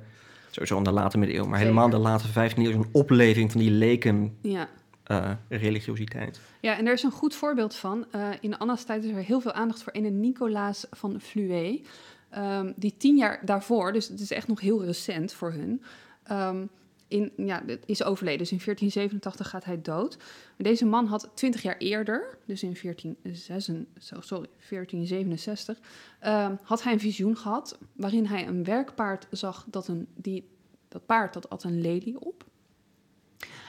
sowieso 0.50 0.76
in 0.76 0.82
de 0.82 0.90
late 0.92 1.18
middeleeuwen, 1.18 1.50
maar 1.50 1.58
Zeker. 1.58 1.74
helemaal 1.74 2.00
de 2.00 2.08
late 2.08 2.28
15e 2.28 2.58
eeuw 2.58 2.70
een 2.70 2.88
opleving 2.92 3.52
van 3.52 3.60
die 3.60 3.70
leken 3.70 4.36
Ja. 4.42 4.68
eh, 5.04 5.30
religiositeit. 5.48 6.40
Ja, 6.60 6.76
en 6.78 6.86
er 6.86 6.92
is 6.92 7.02
een 7.02 7.10
goed 7.10 7.34
voorbeeld 7.34 7.74
van. 7.74 8.06
Eh, 8.10 8.28
in 8.40 8.58
Anna's 8.58 8.84
tijd 8.84 9.04
is 9.04 9.10
er 9.10 9.16
heel 9.16 9.40
veel 9.40 9.52
aandacht 9.52 9.82
voor 9.82 9.92
ene 9.92 10.10
Nicolaas 10.10 10.86
van 10.90 11.20
Fluet. 11.20 11.86
ehm, 12.30 12.72
die 12.76 12.94
tien 12.98 13.16
jaar 13.16 13.40
daarvoor, 13.44 13.92
dus 13.92 14.08
het 14.08 14.20
is 14.20 14.30
echt 14.30 14.48
nog 14.48 14.60
heel 14.60 14.84
recent 14.84 15.32
voor 15.32 15.52
hun, 15.52 15.82
ehm, 16.24 16.64
in, 17.08 17.32
ja, 17.36 17.62
is 17.86 18.02
overleden. 18.02 18.38
Dus 18.38 18.52
in 18.52 18.60
1487 18.64 19.48
gaat 19.48 19.64
hij 19.64 19.82
dood. 19.82 20.18
Deze 20.56 20.86
man 20.86 21.06
had 21.06 21.30
twintig 21.34 21.62
jaar 21.62 21.76
eerder, 21.76 22.38
dus 22.46 22.62
in 22.62 22.76
1466, 22.82 24.02
zo- 24.04 24.20
sorry, 24.20 24.48
1467, 24.68 25.78
ehm, 26.20 26.56
had 26.62 26.82
hij 26.82 26.92
een 26.92 27.00
visioen 27.00 27.36
gehad 27.36 27.78
waarin 27.92 28.26
hij 28.26 28.46
een 28.46 28.64
werkpaard 28.64 29.26
zag 29.30 29.66
dat 29.70 29.88
een, 29.88 30.06
die, 30.14 30.48
dat 30.88 31.06
paard 31.06 31.32
dat 31.32 31.46
had 31.48 31.64
een 31.64 31.80
lelie 31.80 32.20
op. 32.20 32.44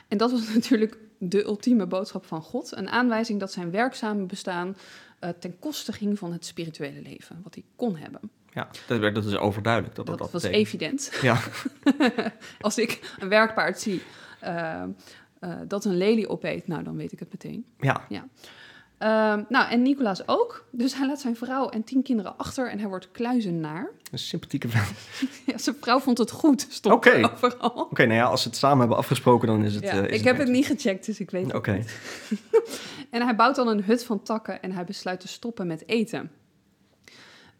En 0.07 0.17
dat 0.17 0.31
was 0.31 0.53
natuurlijk 0.55 0.97
de 1.17 1.43
ultieme 1.43 1.87
boodschap 1.87 2.25
van 2.25 2.41
God. 2.41 2.75
Een 2.75 2.89
aanwijzing 2.89 3.39
dat 3.39 3.51
zijn 3.51 3.71
werkzame 3.71 4.25
bestaan 4.25 4.75
eh, 5.19 5.29
ten 5.29 5.59
koste 5.59 5.93
ging 5.93 6.19
van 6.19 6.31
het 6.31 6.45
spirituele 6.45 7.01
leven, 7.01 7.39
wat 7.43 7.53
hij 7.53 7.63
kon 7.75 7.95
hebben. 7.95 8.21
Ja, 8.53 8.69
dat, 8.87 9.15
dat 9.15 9.25
is 9.25 9.37
overduidelijk. 9.37 9.95
Dat, 9.95 10.05
Dat, 10.05 10.17
dat, 10.17 10.31
was 10.31 10.41
betekent. 10.41 10.67
evident. 10.67 11.11
Ja, 11.21 11.37
Als 12.61 12.77
ik 12.77 13.15
een 13.19 13.29
werkpaard 13.29 13.79
zie 13.79 14.01
eh, 14.39 14.81
eh, 15.39 15.51
dat 15.67 15.85
een 15.85 15.97
lelie 15.97 16.29
opeet, 16.29 16.67
nou 16.67 16.83
dan 16.83 16.95
weet 16.95 17.11
ik 17.11 17.19
het 17.19 17.31
meteen. 17.31 17.65
ja, 17.79 18.27
Ehm, 18.99 19.43
nou, 19.49 19.69
en 19.69 19.81
Nicolaas 19.81 20.27
ook. 20.27 20.65
Dus 20.71 20.95
hij 20.95 21.07
laat 21.07 21.19
zijn 21.19 21.35
vrouw 21.35 21.69
en 21.69 21.83
tien 21.83 22.03
kinderen 22.03 22.37
achter 22.37 22.69
en 22.69 22.79
hij 22.79 22.87
wordt 22.87 23.11
kluizenaar. 23.11 23.91
een 24.11 24.19
sympathieke 24.19 24.69
vrouw. 24.69 24.83
Ja, 25.45 25.57
zijn 25.57 25.75
vrouw 25.79 25.99
vond 25.99 26.17
het 26.17 26.31
goed, 26.31 26.65
stond 26.69 27.05
er 27.05 27.31
overal. 27.31 27.69
Oké, 27.69 28.05
nou 28.05 28.17
ja, 28.19 28.25
als 28.25 28.41
ze 28.41 28.47
het 28.47 28.57
samen 28.57 28.79
hebben 28.79 28.97
afgesproken, 28.97 29.47
dan 29.47 29.63
is 29.63 29.75
het... 29.75 29.83
Ja, 29.83 29.91
eh, 29.91 30.09
is 30.09 30.17
ik 30.19 30.23
heb 30.23 30.37
het 30.37 30.47
niet 30.47 30.65
gecheckt, 30.65 31.05
dus 31.05 31.19
ik 31.19 31.31
weet 31.31 31.45
het 31.45 31.55
Oké, 31.55 31.71
niet. 31.71 31.97
En 33.11 33.21
hij 33.21 33.35
bouwt 33.35 33.55
dan 33.55 33.67
een 33.67 33.83
hut 33.83 34.03
van 34.03 34.21
takken 34.23 34.61
en 34.61 34.71
hij 34.71 34.83
besluit 34.83 35.19
te 35.19 35.27
stoppen 35.27 35.67
met 35.67 35.87
eten. 35.87 36.31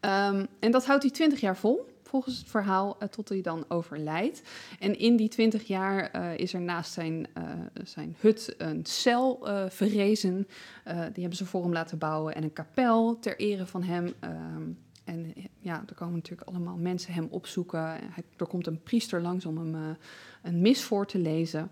Ehm, 0.00 0.46
en 0.58 0.70
dat 0.70 0.86
houdt 0.86 1.02
hij 1.02 1.12
twintig 1.12 1.40
jaar 1.40 1.56
vol, 1.56 1.86
volgens 2.10 2.38
het 2.38 2.48
verhaal, 2.48 2.96
eh, 2.98 3.08
tot 3.08 3.28
hij 3.28 3.40
dan 3.40 3.64
overlijdt. 3.68 4.42
En 4.78 4.98
in 4.98 5.16
die 5.16 5.28
twintig 5.28 5.66
jaar 5.66 6.10
eh, 6.10 6.38
is 6.38 6.54
er 6.54 6.60
naast 6.60 6.92
zijn, 6.92 7.26
eh, 7.34 7.42
zijn 7.84 8.16
hut 8.20 8.54
een 8.58 8.86
cel 8.86 9.48
verrezen. 9.68 10.46
Die 10.84 11.20
hebben 11.20 11.36
ze 11.36 11.46
voor 11.46 11.62
hem 11.62 11.72
laten 11.72 11.98
bouwen 11.98 12.34
en 12.34 12.42
een 12.42 12.52
kapel 12.52 13.18
ter 13.18 13.38
ere 13.38 13.66
van 13.66 13.82
hem. 13.82 14.12
Ehm, 14.20 14.62
en 15.04 15.32
ja, 15.58 15.82
er 15.88 15.94
komen 15.94 16.14
natuurlijk 16.14 16.48
allemaal 16.48 16.76
mensen 16.76 17.12
hem 17.12 17.26
opzoeken. 17.30 17.80
Hij, 17.84 18.24
er 18.36 18.46
komt 18.46 18.66
een 18.66 18.82
priester 18.82 19.22
langs 19.22 19.46
om 19.46 19.58
hem 19.58 19.96
een 20.42 20.60
mis 20.60 20.82
voor 20.82 21.06
te 21.06 21.18
lezen. 21.18 21.70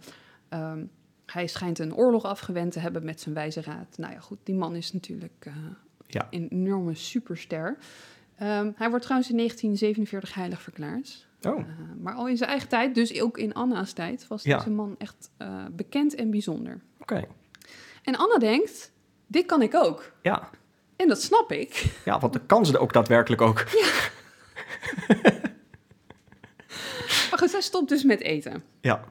Ehm, 0.48 0.84
hij 1.26 1.46
schijnt 1.46 1.78
een 1.78 1.94
oorlog 1.94 2.24
afgewend 2.24 2.72
te 2.72 2.78
hebben 2.78 3.04
met 3.04 3.20
zijn 3.20 3.34
wijze 3.34 3.60
raad. 3.60 3.98
Nou 3.98 4.12
ja, 4.12 4.20
goed, 4.20 4.38
die 4.42 4.54
man 4.54 4.76
is 4.76 4.92
natuurlijk 4.92 5.50
Ja. 6.06 6.26
een 6.30 6.48
enorme 6.48 6.94
superster. 6.94 7.78
Ehm, 8.38 8.70
hij 8.74 8.88
wordt 8.88 9.04
trouwens 9.04 9.30
in 9.30 9.36
1947 9.36 10.34
heilig 10.34 10.62
verklaard. 10.62 11.26
oh, 11.42 11.58
Eh, 11.58 11.64
maar 12.00 12.14
al 12.14 12.28
in 12.28 12.36
zijn 12.36 12.50
eigen 12.50 12.68
tijd, 12.68 12.94
dus 12.94 13.20
ook 13.20 13.38
in 13.38 13.54
Anna's 13.54 13.92
tijd, 13.92 14.26
was 14.28 14.42
Ja. 14.42 14.56
deze 14.56 14.70
man 14.70 14.94
echt 14.98 15.30
eh, 15.36 15.64
bekend 15.72 16.14
en 16.14 16.30
bijzonder. 16.30 16.80
oké. 17.00 17.24
En 18.02 18.16
Anna 18.16 18.38
denkt, 18.38 18.92
dit 19.26 19.46
kan 19.46 19.62
ik 19.62 19.74
ook. 19.74 20.12
Ja. 20.22 20.50
En 20.96 21.08
dat 21.08 21.22
snap 21.22 21.52
ik. 21.52 21.84
ja, 22.04 22.18
want 22.18 22.32
de 22.32 22.40
kans 22.46 22.72
er 22.72 22.78
ook 22.80 22.92
daadwerkelijk 22.92 23.42
ook. 23.42 23.64
Maar 27.30 27.38
goed, 27.38 27.50
zij 27.50 27.60
stopt 27.60 27.88
dus 27.88 28.02
met 28.04 28.20
eten. 28.20 28.62
Ja, 28.80 29.04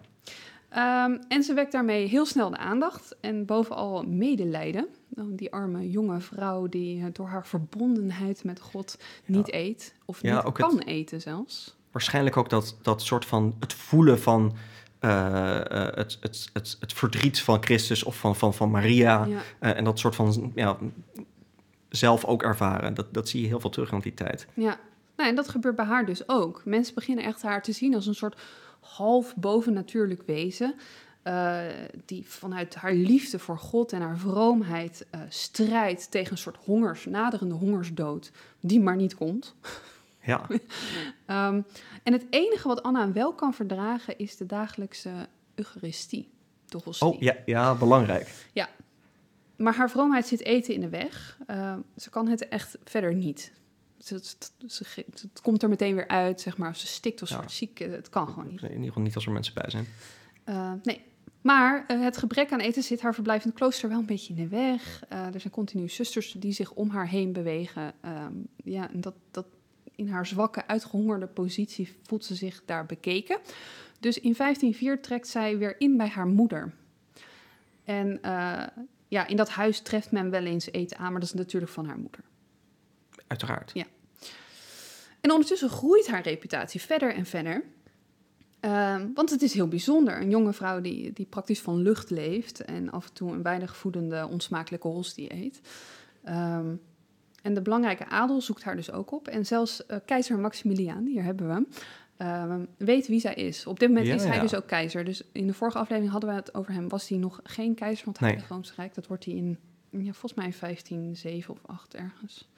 Ehm, 0.69 1.17
en 1.27 1.43
ze 1.43 1.53
wekt 1.53 1.72
daarmee 1.72 2.07
heel 2.07 2.25
snel 2.25 2.50
de 2.50 2.57
aandacht 2.57 3.15
en 3.22 3.46
bovenal 3.46 4.03
medelijden. 4.03 4.88
Nou, 5.17 5.36
Die 5.36 5.53
arme 5.53 5.89
jonge 5.89 6.19
vrouw 6.19 6.67
die 6.67 7.01
eh, 7.03 7.05
door 7.13 7.27
haar 7.27 7.47
verbondenheid 7.47 8.43
met 8.43 8.59
God 8.59 8.97
niet 9.25 9.53
eet. 9.53 9.93
Of 10.05 10.21
Ja, 10.21 10.43
niet 10.43 10.53
kan 10.53 10.75
het- 10.77 10.86
eten 10.88 11.21
zelfs. 11.21 11.75
waarschijnlijk 11.91 12.38
ook 12.38 12.50
dat, 12.50 12.77
dat 12.81 13.01
soort 13.01 13.25
van 13.25 13.55
het 13.59 13.74
voelen 13.74 14.19
van 14.19 14.55
eh, 15.00 15.55
eh, 15.88 15.95
het, 15.95 16.17
het, 16.21 16.50
het, 16.53 16.77
het 16.79 16.93
verdriet 16.93 17.41
van 17.41 17.63
Christus 17.63 18.03
of 18.03 18.17
van, 18.19 18.36
van, 18.36 18.53
van 18.53 18.71
Maria. 18.71 19.25
Ja. 19.25 19.41
en 19.59 19.83
dat 19.83 20.00
soort 20.00 20.15
van 20.15 20.51
ja, 20.55 20.77
zelf 21.89 22.25
ook 22.25 22.43
ervaren. 22.43 22.93
Dat, 22.93 23.13
dat 23.13 23.29
zie 23.29 23.41
je 23.41 23.47
heel 23.47 23.59
veel 23.59 23.69
terug 23.69 23.91
in 23.91 24.00
die 24.00 24.13
tijd. 24.13 24.47
Ja, 24.53 24.79
nou, 25.17 25.29
en 25.29 25.36
dat 25.36 25.50
gebeurt 25.50 25.75
bij 25.75 25.86
haar 25.86 26.05
dus 26.05 26.29
ook. 26.29 26.62
Mensen 26.65 26.95
beginnen 26.95 27.25
echt 27.25 27.41
haar 27.41 27.63
te 27.63 27.71
zien 27.71 27.95
als 27.95 28.05
een 28.07 28.15
soort 28.15 28.41
half 28.79 29.36
bovennatuurlijk 29.36 30.21
wezen. 30.25 30.75
Eh, 31.27 31.62
die 32.05 32.24
vanuit 32.27 32.75
haar 32.75 32.93
liefde 32.93 33.39
voor 33.39 33.57
God 33.57 33.93
en 33.93 34.01
haar 34.01 34.17
vroomheid 34.17 35.05
eh, 35.10 35.22
strijdt 35.29 36.12
tegen 36.12 36.31
een 36.31 36.38
soort 36.38 36.57
hongers, 36.57 37.05
naderende 37.05 37.55
hongersdood, 37.55 38.31
die 38.60 38.79
maar 38.79 38.96
niet 38.96 39.15
komt. 39.15 39.55
Ja, 40.22 40.48
Ehm, 41.25 41.62
en 42.03 42.13
het 42.13 42.25
enige 42.29 42.67
wat 42.67 42.84
Anna 42.84 43.12
wel 43.12 43.34
kan 43.34 43.53
verdragen 43.53 44.17
is 44.17 44.38
de 44.38 44.46
dagelijkse 44.46 45.12
Eucharistie. 45.55 46.29
De 46.65 46.79
hostie. 46.84 47.07
oh 47.07 47.19
ja, 47.22 47.36
ja 47.46 47.75
belangrijk. 47.75 48.46
maar 49.57 49.75
haar 49.75 49.89
vroomheid 49.89 50.27
zit 50.27 50.43
eten 50.43 50.74
in 50.74 50.81
de 50.81 50.89
weg. 50.89 51.38
Eh, 51.48 51.75
ze 51.98 52.10
kan 52.10 52.27
het 52.27 52.48
echt 52.48 52.77
verder 52.84 53.13
niet. 53.13 53.51
Ze, 54.00 54.19
ze, 54.24 54.36
ze- 54.67 54.84
ze- 54.86 55.05
het 55.31 55.41
komt 55.41 55.63
er 55.63 55.69
meteen 55.69 55.96
weer 55.96 56.07
uit, 56.07 56.41
zeg 56.41 56.57
maar. 56.57 56.75
Ze 56.75 56.88
stikt 56.88 57.22
of 57.22 57.27
ze 57.27 57.34
Ja. 57.34 57.39
wordt 57.39 57.53
ziek. 57.55 57.79
Het 57.79 58.10
kan 58.10 58.27
gewoon 58.27 58.48
niet. 58.48 58.62
In 58.62 58.69
ieder 58.72 58.86
geval 58.88 59.01
niet 59.03 59.15
als 59.15 59.25
er 59.25 59.31
mensen 59.31 59.53
bij 59.53 59.69
zijn. 59.69 59.88
Eh, 60.43 60.72
nee. 60.84 61.01
Maar 61.48 61.84
eh, 61.88 62.01
het 62.01 62.18
gebrek 62.18 62.51
aan 62.51 62.60
eten 62.60 62.84
zit 62.84 63.01
haar 63.01 63.13
verblijf 63.13 63.44
in 63.44 63.50
het 63.50 63.58
klooster 63.58 63.89
wel 63.89 64.00
een 64.00 64.06
beetje 64.06 64.34
in 64.34 64.42
de 64.44 64.48
weg. 64.48 65.04
Eh, 65.10 65.34
er 65.34 65.39
zijn 65.39 65.54
continu 65.54 65.89
zusters 65.89 66.32
die 66.32 66.51
zich 66.51 66.72
om 66.72 66.89
haar 66.89 67.08
heen 67.08 67.34
bewegen. 67.34 67.94
Ehm, 68.01 68.34
ja, 68.63 68.92
en 68.92 69.01
dat, 69.01 69.13
dat 69.32 69.46
in 69.96 70.10
haar 70.10 70.25
zwakke, 70.25 70.68
uitgehongerde 70.68 71.27
positie 71.27 71.96
voelt 72.04 72.25
ze 72.25 72.36
zich 72.36 72.62
daar 72.66 72.86
bekeken. 72.86 73.39
Dus 74.00 74.20
in 74.20 74.34
1504 74.36 75.01
trekt 75.01 75.27
zij 75.27 75.58
weer 75.58 75.75
in 75.80 75.98
bij 75.98 76.08
haar 76.08 76.27
moeder. 76.27 76.74
En 77.84 78.22
eh, 78.22 78.63
ja, 79.08 79.27
in 79.27 79.36
dat 79.36 79.50
huis 79.50 79.80
treft 79.80 80.12
men 80.12 80.30
wel 80.30 80.44
eens 80.44 80.72
eten 80.72 80.98
aan, 80.98 81.12
maar 81.12 81.20
dat 81.20 81.30
is 81.30 81.36
natuurlijk 81.36 81.72
van 81.72 81.86
haar 81.86 82.00
moeder. 82.00 82.22
Uiteraard. 83.27 83.74
En 85.22 85.32
ondertussen 85.32 85.70
groeit 85.70 86.08
haar 86.08 86.22
reputatie 86.22 86.82
verder 86.82 87.13
en 87.13 87.25
verder. 87.25 87.63
Ehm, 88.67 89.07
want 89.13 89.29
het 89.29 89.41
is 89.41 89.53
heel 89.53 89.67
bijzonder. 89.67 90.21
Een 90.21 90.29
jonge 90.29 90.53
vrouw 90.53 90.81
die, 90.81 91.13
die 91.13 91.25
praktisch 91.25 91.62
van 91.62 91.81
lucht 91.81 92.09
leeft 92.09 92.65
en 92.65 92.89
af 92.91 93.07
en 93.07 93.13
toe 93.13 93.31
een 93.31 93.41
weinig 93.41 93.77
voedende, 93.77 94.27
onsmakelijke 94.29 94.88
hostie 94.88 95.33
eet. 95.33 95.62
Ehm, 96.24 96.75
en 97.41 97.53
de 97.53 97.62
belangrijke 97.62 98.05
adel 98.05 98.41
zoekt 98.41 98.63
haar 98.63 98.75
dus 98.75 98.91
ook 98.91 99.12
op. 99.12 99.27
En 99.27 99.45
zelfs 99.45 99.86
eh, 99.86 99.97
keizer 100.05 100.39
Maximiliaan, 100.39 101.05
hier 101.05 101.24
hebben 101.24 101.47
we 101.47 101.53
hem, 101.53 101.67
ehm, 102.17 102.65
weet 102.77 103.07
wie 103.07 103.19
zij 103.19 103.33
is. 103.33 103.65
Op 103.65 103.79
dit 103.79 103.88
moment 103.89 104.07
Ja, 104.07 104.13
is 104.15 104.24
hij 104.24 104.36
ja. 104.36 104.41
dus 104.41 104.55
ook 104.55 104.67
keizer. 104.67 105.05
Dus 105.05 105.24
in 105.31 105.47
de 105.47 105.53
vorige 105.53 105.77
aflevering 105.77 106.12
hadden 106.12 106.29
we 106.29 106.36
het 106.36 106.53
over 106.53 106.74
hem. 106.74 106.89
Was 106.89 107.09
hij 107.09 107.17
nog 107.17 107.39
geen 107.43 107.75
keizer 107.75 108.03
van 108.03 108.12
het 108.12 108.21
Nee. 108.21 108.29
Heilige 108.29 108.53
Roomse 108.53 108.74
Rijk? 108.75 108.93
Dat 108.93 109.07
wordt 109.07 109.25
hij 109.25 109.33
in, 109.33 109.57
ja, 109.89 110.12
volgens 110.12 110.33
mij 110.33 110.45
in 110.45 110.53
1507 110.59 111.53
of 111.53 111.59
8 111.65 111.95
ergens. 111.95 112.50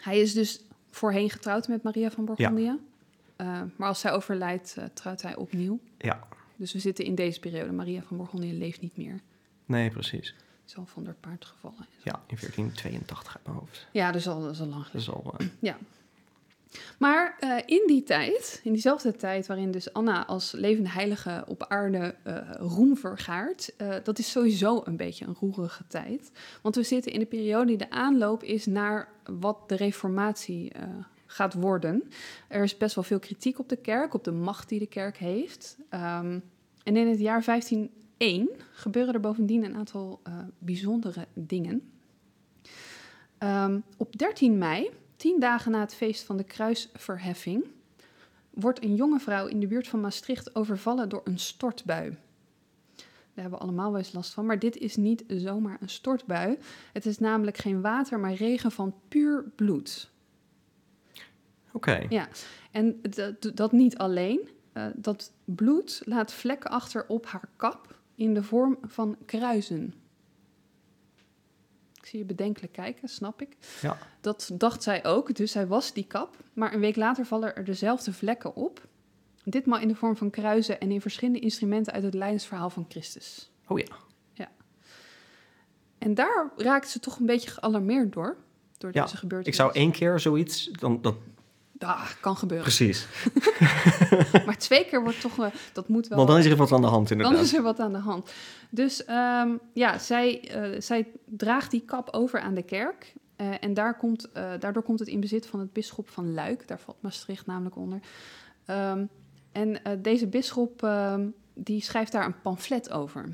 Hij 0.00 0.20
is 0.20 0.32
dus 0.32 0.64
voorheen 0.90 1.30
getrouwd 1.30 1.68
met 1.68 1.82
Maria 1.82 2.10
van 2.10 2.24
Bourgondië. 2.24 2.78
Eh, 3.38 3.62
maar 3.76 3.88
als 3.88 4.00
zij 4.00 4.12
overlijdt, 4.12 4.74
eh, 4.78 4.84
trouwt 4.94 5.22
hij 5.22 5.36
opnieuw. 5.36 5.78
Ja, 5.98 6.26
Dus 6.56 6.72
we 6.72 6.78
zitten 6.78 7.04
in 7.04 7.14
deze 7.14 7.40
periode. 7.40 7.72
Maria 7.72 8.02
van 8.02 8.16
Bourgondië 8.16 8.52
leeft 8.58 8.80
niet 8.80 8.96
meer. 8.96 9.20
nee, 9.66 9.90
precies. 9.90 10.34
Is 10.66 10.76
al 10.76 10.86
van 10.86 11.04
haar 11.04 11.14
paard 11.20 11.44
gevallen. 11.44 11.86
Ja, 12.02 12.12
in 12.26 12.36
1482 12.36 13.36
uit 13.36 13.46
mijn 13.46 13.56
hoofd. 13.58 13.86
Ja, 13.92 14.12
dus 14.12 14.28
al, 14.28 14.40
dat 14.42 14.50
is 14.52 14.60
al 14.60 14.66
lang 14.66 14.86
Dat 14.92 15.02
geleden. 15.02 15.20
is 15.20 15.24
al... 15.24 15.34
eh, 15.60 15.74
Maar 16.98 17.36
eh, 17.40 17.56
in 17.66 17.82
die 17.86 18.02
tijd, 18.02 18.60
in 18.64 18.72
diezelfde 18.72 19.16
tijd 19.16 19.46
waarin 19.46 19.70
dus 19.70 19.92
Anna 19.92 20.26
als 20.26 20.52
levende 20.52 20.88
heilige 20.90 21.44
op 21.46 21.64
aarde 21.68 22.14
eh, 22.22 22.36
roem 22.58 22.96
vergaart, 22.96 23.74
dat 24.04 24.18
is 24.18 24.30
sowieso 24.30 24.80
een 24.84 24.96
beetje 24.96 25.24
een 25.26 25.36
roerige 25.40 25.84
tijd. 25.86 26.30
Want 26.62 26.74
we 26.74 26.82
zitten 26.82 27.12
in 27.12 27.18
de 27.18 27.26
periode 27.26 27.66
die 27.66 27.76
de 27.76 27.90
aanloop 27.90 28.42
is 28.42 28.66
naar 28.66 29.08
wat 29.24 29.68
de 29.68 29.76
reformatie 29.76 30.72
gaat 31.38 31.54
worden. 31.54 32.02
Er 32.48 32.62
is 32.62 32.76
best 32.76 32.94
wel 32.94 33.04
veel 33.04 33.18
kritiek 33.18 33.58
op 33.58 33.68
de 33.68 33.76
kerk, 33.76 34.14
op 34.14 34.24
de 34.24 34.32
macht 34.32 34.68
die 34.68 34.78
de 34.78 34.86
kerk 34.86 35.16
heeft. 35.16 35.76
Ehm, 35.88 36.38
en 36.82 36.96
in 36.96 37.08
het 37.08 37.18
jaar 37.18 37.42
1501 37.42 38.50
gebeuren 38.72 39.14
er 39.14 39.20
bovendien 39.20 39.64
een 39.64 39.76
aantal 39.76 40.20
eh, 40.22 40.38
bijzondere 40.58 41.26
dingen. 41.34 41.90
Ehm, 43.38 43.80
op 43.96 44.18
13 44.18 44.58
mei 44.58 44.90
Tien 45.18 45.40
dagen 45.40 45.70
na 45.70 45.80
het 45.80 45.94
feest 45.94 46.24
van 46.24 46.36
de 46.36 46.44
kruisverheffing 46.44 47.64
wordt 48.50 48.82
een 48.82 48.94
jonge 48.94 49.18
vrouw 49.18 49.46
in 49.46 49.60
de 49.60 49.66
buurt 49.66 49.88
van 49.88 50.00
Maastricht 50.00 50.54
overvallen 50.54 51.08
door 51.08 51.20
een 51.24 51.38
stortbui. 51.38 52.10
Daar 52.94 53.06
hebben 53.34 53.58
we 53.58 53.64
allemaal 53.64 53.90
wel 53.90 53.98
eens 53.98 54.12
last 54.12 54.32
van, 54.32 54.46
maar 54.46 54.58
dit 54.58 54.76
is 54.76 54.96
niet 54.96 55.24
zomaar 55.26 55.76
een 55.80 55.88
stortbui. 55.88 56.58
Het 56.92 57.06
is 57.06 57.18
namelijk 57.18 57.56
geen 57.56 57.80
water, 57.80 58.20
maar 58.20 58.34
regen 58.34 58.72
van 58.72 58.94
puur 59.08 59.44
bloed. 59.54 60.10
Oké. 61.78 62.06
Ja, 62.08 62.28
en 62.70 63.00
dat, 63.02 63.50
dat 63.54 63.72
niet 63.72 63.98
alleen. 63.98 64.48
Eh, 64.72 64.86
dat 64.94 65.32
bloed 65.44 66.02
laat 66.04 66.32
vlekken 66.32 66.70
achter 66.70 67.04
op 67.08 67.26
haar 67.26 67.48
kap 67.56 67.96
in 68.14 68.34
de 68.34 68.42
vorm 68.42 68.78
van 68.82 69.16
kruisen. 69.26 69.94
Ik 71.94 72.06
zie 72.06 72.18
je 72.18 72.24
bedenkelijk 72.24 72.72
kijken, 72.72 73.08
snap 73.08 73.42
ik. 73.42 73.56
Ja. 73.80 73.98
Dat 74.20 74.50
dacht 74.54 74.82
zij 74.82 75.04
ook, 75.04 75.34
dus 75.34 75.52
zij 75.52 75.66
was 75.66 75.92
die 75.92 76.06
kap. 76.06 76.36
Maar 76.52 76.74
een 76.74 76.80
week 76.80 76.96
later 76.96 77.26
vallen 77.26 77.56
er 77.56 77.64
dezelfde 77.64 78.12
vlekken 78.12 78.54
op. 78.54 78.86
Ditmaal 79.44 79.80
in 79.80 79.88
de 79.88 79.94
vorm 79.94 80.16
van 80.16 80.30
kruisen 80.30 80.80
en 80.80 80.90
in 80.90 81.00
verschillende 81.00 81.40
instrumenten 81.40 81.92
uit 81.92 82.02
het 82.02 82.14
lijdensverhaal 82.14 82.70
van 82.70 82.86
Christus. 82.88 83.50
Oh 83.66 83.78
ja. 83.78 83.96
En 85.98 86.14
daar 86.14 86.52
raakt 86.56 86.88
ze 86.88 87.00
toch 87.00 87.18
een 87.18 87.26
beetje 87.26 87.50
gealarmeerd 87.50 88.12
door. 88.12 88.36
Door 88.78 88.90
Ja, 88.92 89.02
deze 89.02 89.16
gebeurtenis. 89.16 89.58
Ik 89.58 89.62
zou 89.62 89.74
één 89.74 89.92
keer 89.92 90.20
zoiets... 90.20 90.64
Dan, 90.64 91.02
dat, 91.02 91.14
Ah, 91.78 92.06
kan 92.20 92.36
gebeuren. 92.36 92.66
precies. 92.66 93.06
Maar 94.46 94.58
twee 94.58 94.84
keer 94.84 95.02
wordt 95.02 95.20
toch... 95.20 95.36
wel- 95.36 95.50
dat 95.72 95.88
moet 95.88 96.08
wel... 96.08 96.16
Want 96.18 96.30
dan 96.30 96.38
is 96.38 96.46
er 96.46 96.56
wat 96.56 96.72
aan 96.72 96.80
de 96.80 96.86
hand 96.86 97.08
Dan 97.08 97.18
inderdaad. 97.18 97.44
is 97.44 97.54
er 97.54 97.62
wat 97.62 97.80
aan 97.80 97.92
de 97.92 97.98
hand. 97.98 98.30
Dus 98.70 99.04
ehm, 99.04 99.48
ja, 99.72 99.98
zij, 99.98 100.40
eh, 100.48 100.80
zij 100.80 101.06
draagt 101.24 101.70
die 101.70 101.80
kap 101.80 102.08
over 102.10 102.40
aan 102.40 102.54
de 102.54 102.62
kerk. 102.62 103.14
Eh, 103.36 103.46
en 103.60 103.74
daar 103.74 103.96
komt, 103.96 104.32
eh, 104.32 104.50
daardoor 104.58 104.82
komt 104.82 104.98
het 104.98 105.08
in 105.08 105.20
bezit 105.20 105.46
van 105.46 105.60
het 105.60 105.72
bisschop 105.72 106.08
van 106.08 106.34
Luik. 106.34 106.68
Daar 106.68 106.78
valt 106.80 107.02
Maastricht 107.02 107.46
namelijk 107.46 107.76
onder. 107.76 108.00
Ehm, 108.64 109.04
en 109.52 109.80
deze 110.02 110.26
bisschop 110.26 110.82
ehm, 110.82 111.26
die 111.54 111.82
schrijft 111.82 112.12
daar 112.12 112.24
een 112.26 112.40
pamflet 112.40 112.90
over. 112.90 113.28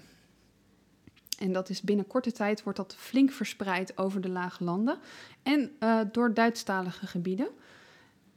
En 1.39 1.53
dat 1.53 1.69
is 1.69 1.83
binnen 1.83 2.07
korte 2.07 2.33
tijd 2.33 2.63
wordt 2.63 2.79
dat 2.79 2.95
flink 2.99 3.31
verspreid 3.31 3.99
over 3.99 4.21
de 4.21 4.29
lage 4.29 4.65
landen. 4.65 4.99
En 5.43 5.71
door 6.13 6.35
Duitsstalige 6.35 7.07
gebieden. 7.07 7.49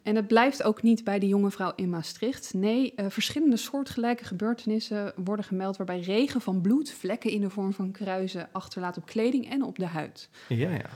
En 0.07 0.15
het 0.15 0.27
blijft 0.27 0.63
ook 0.63 0.81
niet 0.81 1.03
bij 1.03 1.19
de 1.19 1.27
jonge 1.27 1.51
vrouw 1.51 1.71
in 1.75 1.89
Maastricht. 1.89 2.53
Nee, 2.53 2.93
eh, 2.95 3.05
verschillende 3.09 3.57
soortgelijke 3.57 4.23
gebeurtenissen 4.25 5.13
worden 5.15 5.45
gemeld 5.45 5.77
waarbij 5.77 5.99
regen 5.99 6.41
van 6.41 6.61
bloed 6.61 6.91
vlekken 6.91 7.31
in 7.31 7.41
de 7.41 7.49
vorm 7.49 7.73
van 7.73 7.91
kruisen 7.91 8.49
achterlaat 8.51 8.97
op 8.97 9.05
kleding 9.05 9.49
en 9.49 9.63
op 9.63 9.79
de 9.79 9.85
huid. 9.85 10.29
Ja, 10.47 10.69
ja. 10.69 10.89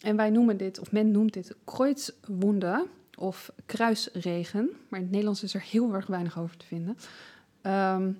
En 0.00 0.16
wij 0.16 0.30
noemen 0.30 0.56
dit, 0.56 0.78
of 0.78 0.92
men 0.92 1.10
noemt 1.10 1.32
dit 1.32 1.54
Kreuzwunde 1.64 2.86
of 3.18 3.52
kruisregen. 3.66 4.70
Maar 4.88 4.98
in 4.98 5.04
het 5.04 5.10
Nederlands 5.10 5.42
is 5.42 5.54
er 5.54 5.64
heel 5.70 5.94
erg 5.94 6.06
weinig 6.06 6.38
over 6.38 6.56
te 6.56 6.66
vinden. 6.66 6.96
Ehm, 7.62 8.10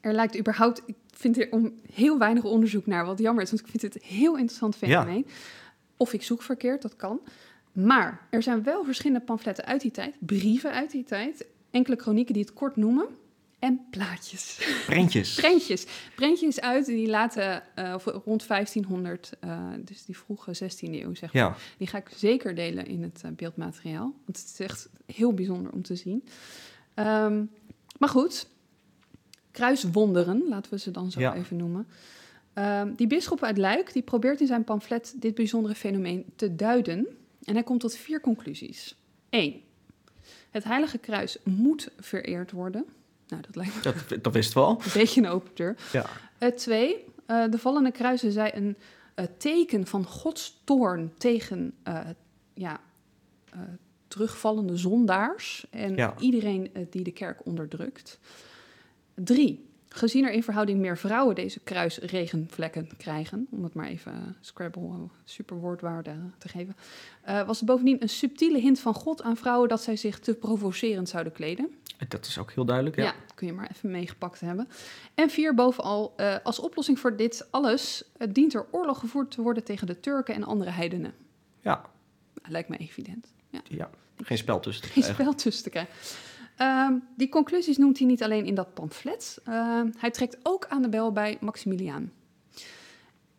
er 0.00 0.12
lijkt 0.12 0.38
überhaupt, 0.38 0.82
ik 0.86 0.96
vind 1.10 1.38
er 1.40 1.52
om 1.52 1.72
heel 1.92 2.18
weinig 2.18 2.44
onderzoek 2.44 2.86
naar, 2.86 3.06
wat 3.06 3.18
jammer 3.18 3.42
is, 3.42 3.50
want 3.50 3.62
ik 3.62 3.68
vind 3.68 3.94
het 3.94 4.02
heel 4.02 4.36
interessant 4.36 4.76
Ja. 4.80 4.86
fenomeen. 5.02 5.26
Of 5.96 6.12
ik 6.12 6.22
zoek 6.22 6.42
verkeerd, 6.42 6.82
dat 6.82 6.96
kan. 6.96 7.20
Maar 7.74 8.26
er 8.30 8.42
zijn 8.42 8.62
wel 8.62 8.84
verschillende 8.84 9.24
pamfletten 9.24 9.64
uit 9.64 9.80
die 9.80 9.90
tijd, 9.90 10.14
brieven 10.18 10.72
uit 10.72 10.90
die 10.90 11.04
tijd, 11.04 11.46
enkele 11.70 11.96
kronieken 11.96 12.34
die 12.34 12.42
het 12.42 12.52
kort 12.52 12.76
noemen 12.76 13.06
en 13.58 13.80
plaatjes. 13.90 14.68
Prentjes. 14.86 15.34
Prentjes. 15.40 15.86
Prentjes 16.16 16.60
uit 16.60 16.86
die 16.86 17.08
laten 17.08 17.62
eh, 17.74 17.94
of 17.94 18.04
rond 18.04 18.46
1500, 18.46 19.32
eh, 19.40 19.58
dus 19.78 20.04
die 20.04 20.16
vroege 20.16 20.54
16e 20.54 20.78
eeuw, 20.78 21.14
zeg 21.14 21.32
maar. 21.32 21.42
Ja. 21.42 21.56
Die 21.78 21.86
ga 21.86 21.98
ik 21.98 22.10
zeker 22.16 22.54
delen 22.54 22.86
in 22.86 23.02
het 23.02 23.20
eh, 23.24 23.30
beeldmateriaal. 23.30 24.14
Want 24.24 24.38
het 24.38 24.50
is 24.52 24.60
echt 24.60 24.88
heel 25.06 25.32
bijzonder 25.34 25.72
om 25.72 25.82
te 25.82 25.96
zien. 25.96 26.24
Ehm, 26.94 27.44
maar 27.98 28.08
goed, 28.08 28.46
kruiswonderen, 29.50 30.42
laten 30.48 30.70
we 30.70 30.78
ze 30.78 30.90
dan 30.90 31.10
zo 31.10 31.20
Ja. 31.20 31.34
even 31.34 31.56
noemen. 31.56 31.86
Ehm, 32.52 32.94
die 32.94 33.06
bisschop 33.06 33.42
uit 33.42 33.58
Luik 33.58 33.92
die 33.92 34.02
probeert 34.02 34.40
in 34.40 34.46
zijn 34.46 34.64
pamflet 34.64 35.14
dit 35.16 35.34
bijzondere 35.34 35.74
fenomeen 35.74 36.24
te 36.36 36.54
duiden. 36.54 37.06
En 37.44 37.54
hij 37.54 37.62
komt 37.62 37.80
tot 37.80 37.96
vier 37.96 38.20
conclusies. 38.20 38.96
1. 39.28 39.60
Het 40.50 40.64
heilige 40.64 40.98
kruis 40.98 41.38
moet 41.44 41.88
vereerd 41.98 42.50
worden. 42.50 42.84
Nou, 43.28 43.42
dat 43.42 43.56
lijkt 43.56 43.74
me 43.74 43.80
Dat, 43.82 44.22
dat 44.22 44.32
wisten 44.32 44.60
we 44.60 44.66
al. 44.66 44.80
een 44.84 44.90
beetje 44.94 45.20
een 45.20 45.28
open 45.28 45.50
deur. 45.54 45.76
Ja. 45.92 46.06
Eh, 46.38 46.48
twee, 46.48 47.04
eh, 47.26 47.44
de 47.50 47.58
vallende 47.58 47.90
kruisen 47.90 48.32
zijn 48.32 48.56
een 48.56 48.76
eh, 49.14 49.24
teken 49.38 49.86
van 49.86 50.04
Gods 50.04 50.60
toorn 50.64 51.12
tegen 51.18 51.74
ja, 52.54 52.80
terugvallende 54.08 54.76
zondaars 54.76 55.66
en 55.70 55.96
Ja. 55.96 56.14
iedereen 56.18 56.72
die 56.90 57.02
de 57.02 57.12
kerk 57.12 57.46
onderdrukt. 57.46 58.18
Drie, 59.14 59.68
gezien 59.96 60.24
er 60.24 60.32
in 60.32 60.42
verhouding 60.42 60.78
meer 60.78 60.98
vrouwen 60.98 61.34
deze 61.34 61.60
kruisregenvlekken 61.60 62.88
krijgen, 62.96 63.46
om 63.50 63.64
het 63.64 63.74
maar 63.74 63.86
even 63.86 64.12
eh, 64.12 64.18
Scrabble 64.40 64.88
eh, 64.88 64.94
superwoordwaarde 65.24 66.16
te 66.38 66.48
geven, 66.48 66.76
eh, 67.22 67.46
was 67.46 67.58
het 67.58 67.68
bovendien 67.68 68.02
een 68.02 68.08
subtiele 68.08 68.58
hint 68.58 68.80
van 68.80 68.94
God 68.94 69.22
aan 69.22 69.36
vrouwen 69.36 69.68
dat 69.68 69.82
zij 69.82 69.96
zich 69.96 70.18
te 70.18 70.34
provocerend 70.34 71.08
zouden 71.08 71.32
kleden. 71.32 71.70
Dat 72.08 72.26
is 72.26 72.38
ook 72.38 72.52
heel 72.52 72.64
duidelijk, 72.64 72.96
ja. 72.96 73.04
Ja, 73.04 73.14
kun 73.34 73.46
je 73.46 73.52
maar 73.52 73.70
even 73.70 73.90
meegepakt 73.90 74.40
hebben. 74.40 74.68
En 75.14 75.30
vier, 75.30 75.54
bovenal, 75.54 76.12
eh, 76.16 76.36
als 76.42 76.58
oplossing 76.58 76.98
voor 76.98 77.16
dit 77.16 77.46
alles 77.50 78.04
eh, 78.16 78.28
dient 78.32 78.54
er 78.54 78.66
oorlog 78.70 78.98
gevoerd 78.98 79.30
te 79.30 79.42
worden 79.42 79.64
tegen 79.64 79.86
de 79.86 80.00
Turken 80.00 80.34
en 80.34 80.44
andere 80.44 80.70
heidenen. 80.70 81.14
Ja, 81.60 81.84
lijkt 82.42 82.68
me 82.68 82.76
evident. 82.76 83.32
Ja, 83.50 83.60
ja. 83.68 83.90
Geen 84.22 84.38
spel 84.38 84.60
tussen 84.60 84.82
te 84.82 84.88
geen 84.88 85.02
krijgen. 85.02 85.24
spel 85.24 85.34
tussen 85.34 85.62
te 85.62 85.70
krijgen. 85.70 85.94
Ehm, 86.56 86.94
die 87.16 87.28
conclusies 87.28 87.76
noemt 87.76 87.98
hij 87.98 88.06
niet 88.06 88.22
alleen 88.22 88.46
in 88.46 88.54
dat 88.54 88.74
pamflet. 88.74 89.38
Ehm, 89.44 89.90
hij 89.98 90.10
trekt 90.10 90.36
ook 90.42 90.66
aan 90.68 90.82
de 90.82 90.88
bel 90.88 91.12
bij 91.12 91.36
Maximiliaan. 91.40 92.12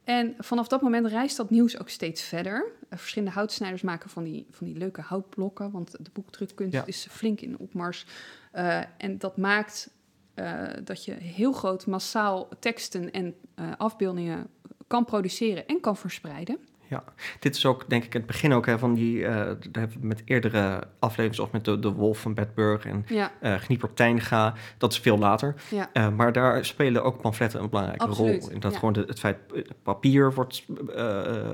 En 0.04 0.36
vanaf 0.38 0.68
dat 0.68 0.82
moment 0.82 1.06
reist 1.08 1.38
dat 1.38 1.50
nieuws 1.50 1.80
ook 1.80 1.90
steeds 1.90 2.22
verder. 2.22 2.66
Uh, 2.90 3.00
verschillende 3.00 3.34
houtsnijders 3.34 3.82
maken 3.82 4.10
van 4.10 4.24
die, 4.24 4.46
van 4.50 4.68
die 4.68 4.78
leuke 4.78 5.02
houtblokken, 5.02 5.72
want 5.72 5.92
de 5.92 6.10
boekdrukkunst 6.14 6.74
Ja. 6.74 6.86
is 6.86 7.08
flink 7.10 7.42
in 7.42 7.58
opmars. 7.58 8.06
Uh, 8.54 8.82
en 8.98 9.18
dat 9.18 9.38
maakt 9.38 9.90
uh, 10.36 10.64
dat 10.84 11.06
je 11.06 11.12
heel 11.14 11.52
groot 11.52 11.86
massaal 11.86 12.50
teksten 12.60 13.12
en 13.12 13.36
afbeeldingen 13.78 14.48
kan 14.88 15.06
produceren 15.06 15.68
en 15.68 15.80
kan 15.80 15.98
verspreiden. 15.98 16.58
Ja, 16.90 17.04
dit 17.40 17.56
is 17.56 17.66
ook 17.66 17.90
denk 17.90 18.04
ik 18.04 18.14
het 18.14 18.26
begin 18.26 18.54
ook 18.54 18.66
hè, 18.66 18.80
van 18.80 18.94
die, 18.94 19.18
uh, 19.18 19.28
daar 19.28 19.56
hebben 19.72 20.00
we 20.00 20.08
met 20.08 20.22
eerdere 20.26 20.88
afleveringen, 21.00 21.36
zoals 21.36 21.52
met 21.52 21.66
de, 21.66 21.80
de 21.80 21.92
Wolf 21.92 22.20
van 22.20 22.34
Bedburg 22.34 22.86
en 22.86 23.06
Ja, 23.08 23.32
uh, 23.42 23.56
Gnieper 23.56 23.94
Tijnga, 23.94 24.54
dat 24.78 24.92
is 24.92 25.00
veel 25.00 25.18
later. 25.18 25.56
ja, 25.70 25.90
Uh, 25.94 26.10
maar 26.10 26.34
daar 26.34 26.66
spelen 26.66 27.04
ook 27.04 27.22
pamfletten 27.22 27.62
een 27.62 27.70
belangrijke 27.70 28.06
Absoluut, 28.06 28.42
rol. 28.42 28.52
In 28.52 28.60
dat 28.60 28.72
ja. 28.72 28.78
gewoon 28.78 28.94
de, 28.94 29.04
het 29.08 29.20
feit, 29.20 29.38
eh, 29.54 29.62
papier 29.84 30.34
wordt 30.34 30.66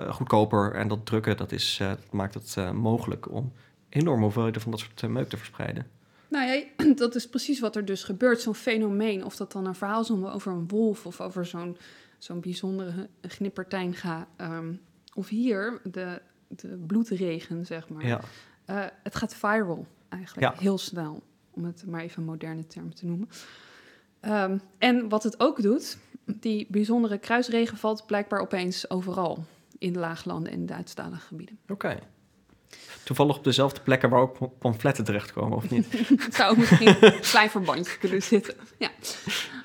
goedkoper 0.09 0.73
en 0.73 0.87
dat 0.87 1.05
drukken, 1.05 1.37
dat, 1.37 1.51
is, 1.51 1.77
dat 1.79 2.11
maakt 2.11 2.33
het 2.33 2.73
mogelijk 2.73 3.31
om 3.31 3.53
enorme 3.89 4.23
hoeveelheden 4.23 4.61
van 4.61 4.71
dat 4.71 4.79
soort 4.79 5.07
meuk 5.07 5.29
te 5.29 5.37
verspreiden. 5.37 5.87
Nou 6.27 6.47
ja, 6.47 6.63
dat 6.95 7.15
is 7.15 7.29
precies 7.29 7.59
wat 7.59 7.75
er 7.75 7.85
dus 7.85 8.03
gebeurt. 8.03 8.41
Zo'n 8.41 8.55
fenomeen, 8.55 9.25
of 9.25 9.35
dat 9.35 9.51
dan 9.51 9.65
een 9.65 9.75
verhaal 9.75 10.01
is 10.01 10.11
over 10.11 10.51
een 10.51 10.67
wolf 10.67 11.05
of 11.05 11.21
over 11.21 11.45
zo'n 11.45 11.77
zo'n 12.17 12.39
bijzondere 12.39 13.09
knippertijnga. 13.27 14.27
Um, 14.37 14.81
of 15.13 15.27
hier 15.27 15.79
de, 15.83 16.21
de 16.47 16.67
bloedregen, 16.87 17.65
zeg 17.65 17.89
maar. 17.89 18.05
Ja, 18.07 18.21
Uh, 18.69 18.85
het 19.03 19.15
gaat 19.15 19.35
viral 19.35 19.85
eigenlijk, 20.09 20.53
Ja. 20.55 20.61
heel 20.61 20.77
snel. 20.77 21.23
Om 21.51 21.65
het 21.65 21.85
maar 21.87 22.01
even 22.01 22.19
een 22.21 22.27
moderne 22.27 22.67
term 22.67 22.93
te 22.95 23.05
noemen. 23.05 23.29
Um, 24.21 24.61
en 24.77 25.09
wat 25.09 25.23
het 25.23 25.39
ook 25.39 25.61
doet, 25.61 25.97
die 26.25 26.67
bijzondere 26.69 27.17
kruisregen 27.17 27.77
valt 27.77 28.05
blijkbaar 28.05 28.39
opeens 28.39 28.89
overal. 28.89 29.43
In 29.77 29.93
de 29.93 29.99
laaglanden 29.99 30.51
en 30.51 30.65
Duitsstalige 30.65 31.25
gebieden. 31.27 31.57
oké. 31.67 31.99
Toevallig 33.03 33.37
op 33.37 33.43
dezelfde 33.43 33.81
plekken 33.81 34.09
waar 34.09 34.21
ook 34.21 34.37
pamfletten 34.59 35.03
terechtkomen, 35.03 35.57
of 35.57 35.69
niet? 35.69 35.91
Het 36.25 36.35
zou 36.35 36.57
misschien 36.57 37.03
een 37.03 37.19
klein 37.19 37.49
verbandje 37.49 37.97
kunnen 37.97 38.21
zitten. 38.21 38.53
Ja. 38.77 38.89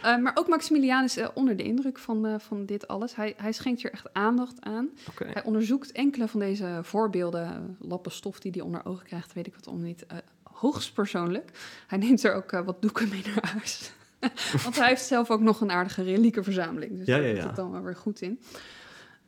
Uh, 0.05 0.23
maar 0.23 0.33
ook 0.35 0.49
Maximiliaan 0.49 1.05
is 1.05 1.19
uh, 1.19 1.29
onder 1.35 1.57
de 1.57 1.63
indruk 1.63 1.99
van, 1.99 2.27
uh, 2.27 2.35
van 2.39 2.67
dit 2.67 2.89
alles. 2.89 3.17
Hij, 3.17 3.35
hij 3.37 3.53
schenkt 3.53 3.83
hier 3.83 3.93
echt 3.93 4.13
aandacht 4.13 4.61
aan. 4.61 4.89
Hij 5.25 5.45
onderzoekt 5.45 5.93
enkele 5.93 6.29
van 6.29 6.41
deze 6.41 6.79
voorbeelden, 6.83 7.77
lappen 7.81 8.13
stof 8.13 8.41
die 8.41 8.53
hij 8.55 8.61
onder 8.61 8.85
ogen 8.85 9.05
krijgt, 9.05 9.33
weet 9.33 9.47
ik 9.47 9.55
wat 9.55 9.67
om 9.67 9.83
niet, 9.83 10.07
hoogst 10.43 10.95
persoonlijk. 10.95 11.51
Hij 11.87 11.99
neemt 11.99 12.25
er 12.25 12.35
ook 12.35 12.51
wat 12.51 12.83
doeken 12.83 13.09
mee 13.09 13.23
naar 13.25 13.51
huis. 13.53 13.93
Want 14.65 14.77
hij 14.77 14.89
heeft 14.89 15.05
zelf 15.05 15.31
ook 15.31 15.41
nog 15.41 15.61
een 15.61 15.71
aardige 15.71 16.03
reliekenverzameling. 16.03 16.97
Dus 16.97 17.07
Ja, 17.07 17.17
daar 17.17 17.23
ja, 17.23 17.29
zit 17.29 17.43
ja. 17.43 17.47
het 17.47 17.57
dan 17.57 17.71
wel 17.71 17.83
weer 17.83 17.97
goed 17.97 18.21
in. 18.21 18.41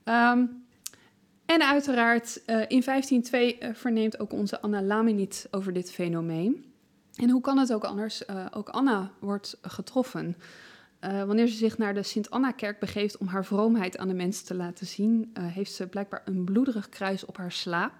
Um, 0.05 0.67
en 1.48 1.62
uiteraard, 1.62 2.40
uh, 2.46 2.56
in 2.56 2.82
1502 2.84 3.58
uh, 3.61 3.74
verneemt 3.74 4.20
ook 4.20 4.32
onze 4.32 4.61
Anna 4.61 4.82
Laminit 4.82 5.48
over 5.50 5.72
dit 5.72 5.92
fenomeen. 5.92 6.72
En 7.14 7.30
hoe 7.30 7.40
kan 7.40 7.58
het 7.58 7.72
ook 7.72 7.84
anders? 7.84 8.22
Uh, 8.30 8.46
ook 8.50 8.68
Anna 8.68 9.11
wordt 9.18 9.58
getroffen. 9.62 10.37
Wanneer 11.00 11.46
ze 11.46 11.56
zich 11.56 11.78
naar 11.78 11.94
de 11.94 12.02
Sint-Anna-kerk 12.02 12.78
begeeft 12.78 13.16
om 13.16 13.26
haar 13.26 13.44
vroomheid 13.44 13.98
aan 13.98 14.08
de 14.08 14.14
mensen 14.14 14.46
te 14.46 14.54
laten 14.54 14.87
zien, 14.87 15.32
heeft 15.40 15.72
ze 15.72 15.87
blijkbaar 15.87 16.22
een 16.24 16.44
bloederig 16.44 16.88
kruis 16.88 17.24
op 17.24 17.37
haar 17.37 17.52
slaap. 17.52 17.92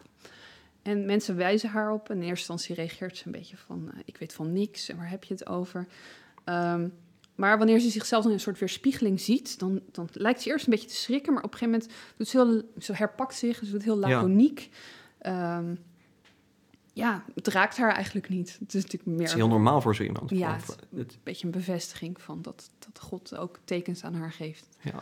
En 0.83 1.07
mensen 1.07 1.37
wijzen 1.37 1.69
haar 1.69 1.93
op. 1.93 2.11
In 2.11 2.17
eerste 2.17 2.29
instantie 2.29 2.75
reageert 2.75 3.17
ze 3.17 3.27
een 3.27 3.33
beetje 3.33 3.57
van: 3.57 3.93
Ik 4.05 4.17
weet 4.17 4.33
van 4.33 4.53
niks 4.53 4.89
en 4.89 4.97
waar 4.97 5.11
heb 5.11 5.25
je 5.25 5.35
het 5.35 5.47
over? 5.47 5.87
Um, 6.45 6.93
maar 7.39 7.59
wanneer 7.59 7.79
ze 7.79 7.91
zichzelf 7.91 8.25
in 8.25 8.31
een 8.31 8.41
soort 8.41 8.59
weerspiegeling 8.59 9.21
ziet, 9.21 9.59
dan, 9.59 9.81
dan 9.93 10.09
lijkt 10.13 10.43
ze 10.43 10.49
eerst 10.49 10.67
een 10.67 10.73
beetje 10.73 10.89
te 10.89 10.95
schrikken. 10.95 11.33
Maar 11.33 11.43
op 11.43 11.53
een 11.53 11.59
gegeven 11.59 11.81
moment 11.81 11.99
doet 12.17 12.29
ze 12.29 12.39
heel, 12.39 12.63
ze 12.79 12.93
herpakt 12.93 13.35
zich, 13.35 13.57
ze 13.57 13.71
doet 13.71 13.83
heel 13.83 13.97
laconiek. 13.97 14.69
Ja. 15.21 15.59
Um, 15.59 15.79
ja, 16.93 17.25
het 17.35 17.49
raakt 17.49 17.77
haar 17.77 17.93
eigenlijk 17.93 18.29
niet. 18.29 18.57
Het 18.61 18.75
is 18.75 18.83
natuurlijk 18.83 19.11
meer. 19.11 19.19
Het 19.19 19.29
is 19.29 19.35
heel 19.35 19.49
normaal 19.49 19.81
voor 19.81 19.95
zo 19.95 20.03
iemand. 20.03 20.31
Ja, 20.31 20.53
het, 20.53 20.77
het, 20.97 21.13
een 21.13 21.21
beetje 21.23 21.47
een 21.47 21.53
bevestiging 21.53 22.21
van 22.21 22.43
dat, 22.43 22.71
dat 22.79 23.03
God 23.03 23.37
ook 23.37 23.59
tekens 23.65 24.05
aan 24.05 24.15
haar 24.15 24.33
geeft. 24.33 24.69
Ja. 24.81 24.93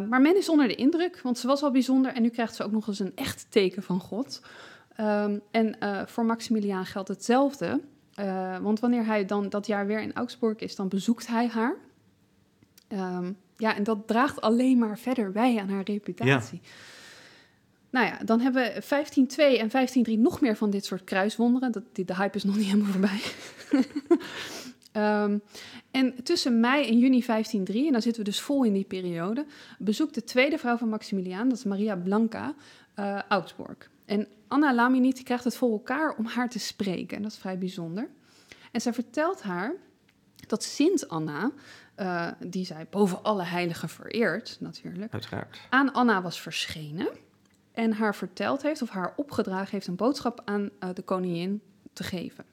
Uh, 0.00 0.08
maar 0.08 0.20
men 0.20 0.36
is 0.36 0.48
onder 0.48 0.68
de 0.68 0.74
indruk, 0.74 1.20
want 1.22 1.38
ze 1.38 1.46
was 1.46 1.62
al 1.62 1.70
bijzonder 1.70 2.12
en 2.12 2.22
nu 2.22 2.28
krijgt 2.28 2.54
ze 2.54 2.64
ook 2.64 2.72
nog 2.72 2.86
eens 2.88 2.98
een 2.98 3.12
echt 3.14 3.46
teken 3.48 3.82
van 3.82 4.00
God. 4.00 4.40
Um, 5.00 5.40
en 5.50 5.76
uh, 5.80 6.06
voor 6.06 6.24
Maximiliaan 6.24 6.86
geldt 6.86 7.08
hetzelfde. 7.08 7.80
Uh, 8.20 8.58
want 8.58 8.80
wanneer 8.80 9.06
hij 9.06 9.24
dan 9.24 9.48
dat 9.48 9.66
jaar 9.66 9.86
weer 9.86 10.00
in 10.00 10.14
Augsburg 10.14 10.58
is, 10.58 10.76
dan 10.76 10.88
bezoekt 10.88 11.26
hij 11.26 11.48
haar. 11.48 11.76
Um, 12.88 13.36
ja, 13.56 13.76
en 13.76 13.82
dat 13.82 14.06
draagt 14.06 14.40
alleen 14.40 14.78
maar 14.78 14.98
verder 14.98 15.32
bij 15.32 15.58
aan 15.58 15.68
haar 15.68 15.84
reputatie. 15.84 16.60
Ja. 16.62 16.68
Nou 17.90 18.06
ja, 18.06 18.18
dan 18.24 18.40
hebben 18.40 18.62
we 18.62 18.68
1502 18.68 19.46
en 19.46 19.68
1503 19.70 20.18
nog 20.18 20.40
meer 20.40 20.56
van 20.56 20.70
dit 20.70 20.84
soort 20.84 21.04
kruiswonderen. 21.04 21.72
Dat, 21.72 21.82
die, 21.92 22.04
de 22.04 22.14
hype 22.14 22.36
is 22.36 22.44
nog 22.44 22.56
niet 22.56 22.66
helemaal 22.66 22.92
voorbij. 22.92 23.20
um, 25.24 25.42
en 26.00 26.22
tussen 26.22 26.60
mei 26.60 26.88
en 26.88 26.98
juni 26.98 27.22
1503, 27.26 27.86
en 27.86 27.92
dan 27.92 28.02
zitten 28.02 28.24
we 28.24 28.30
dus 28.30 28.40
vol 28.40 28.64
in 28.64 28.72
die 28.72 28.84
periode, 28.84 29.46
bezoekt 29.78 30.14
de 30.14 30.24
tweede 30.24 30.58
vrouw 30.58 30.76
van 30.76 30.88
Maximiliaan, 30.88 31.48
dat 31.48 31.58
is 31.58 31.64
Maria 31.64 31.96
Blanca, 31.96 32.54
uh, 32.98 33.18
Augsburg. 33.28 33.90
En 34.04 34.28
Anna 34.48 34.74
Laminiti 34.74 35.22
krijgt 35.22 35.44
het 35.44 35.56
voor 35.56 35.72
elkaar 35.72 36.14
om 36.16 36.26
haar 36.26 36.48
te 36.48 36.58
spreken. 36.58 37.16
En 37.16 37.22
dat 37.22 37.32
is 37.32 37.38
vrij 37.38 37.58
bijzonder. 37.58 38.10
En 38.72 38.80
zij 38.80 38.92
vertelt 38.92 39.42
haar 39.42 39.74
dat 40.46 40.62
Sint 40.62 41.08
Anna, 41.08 41.50
uh, 41.96 42.28
die 42.46 42.64
zij 42.64 42.86
boven 42.90 43.22
alle 43.22 43.42
heiligen 43.42 43.88
vereert 43.88 44.56
natuurlijk, 44.60 45.12
Uiteraard. 45.12 45.60
aan 45.70 45.92
Anna 45.92 46.22
was 46.22 46.40
verschenen 46.40 47.08
en 47.72 47.92
haar 47.92 48.14
verteld 48.14 48.62
heeft 48.62 48.82
of 48.82 48.88
haar 48.88 49.12
opgedragen 49.16 49.70
heeft 49.70 49.86
een 49.86 49.96
boodschap 49.96 50.42
aan 50.44 50.70
uh, 50.80 50.90
de 50.94 51.02
koningin 51.02 51.62
te 51.92 52.02
geven. 52.02 52.44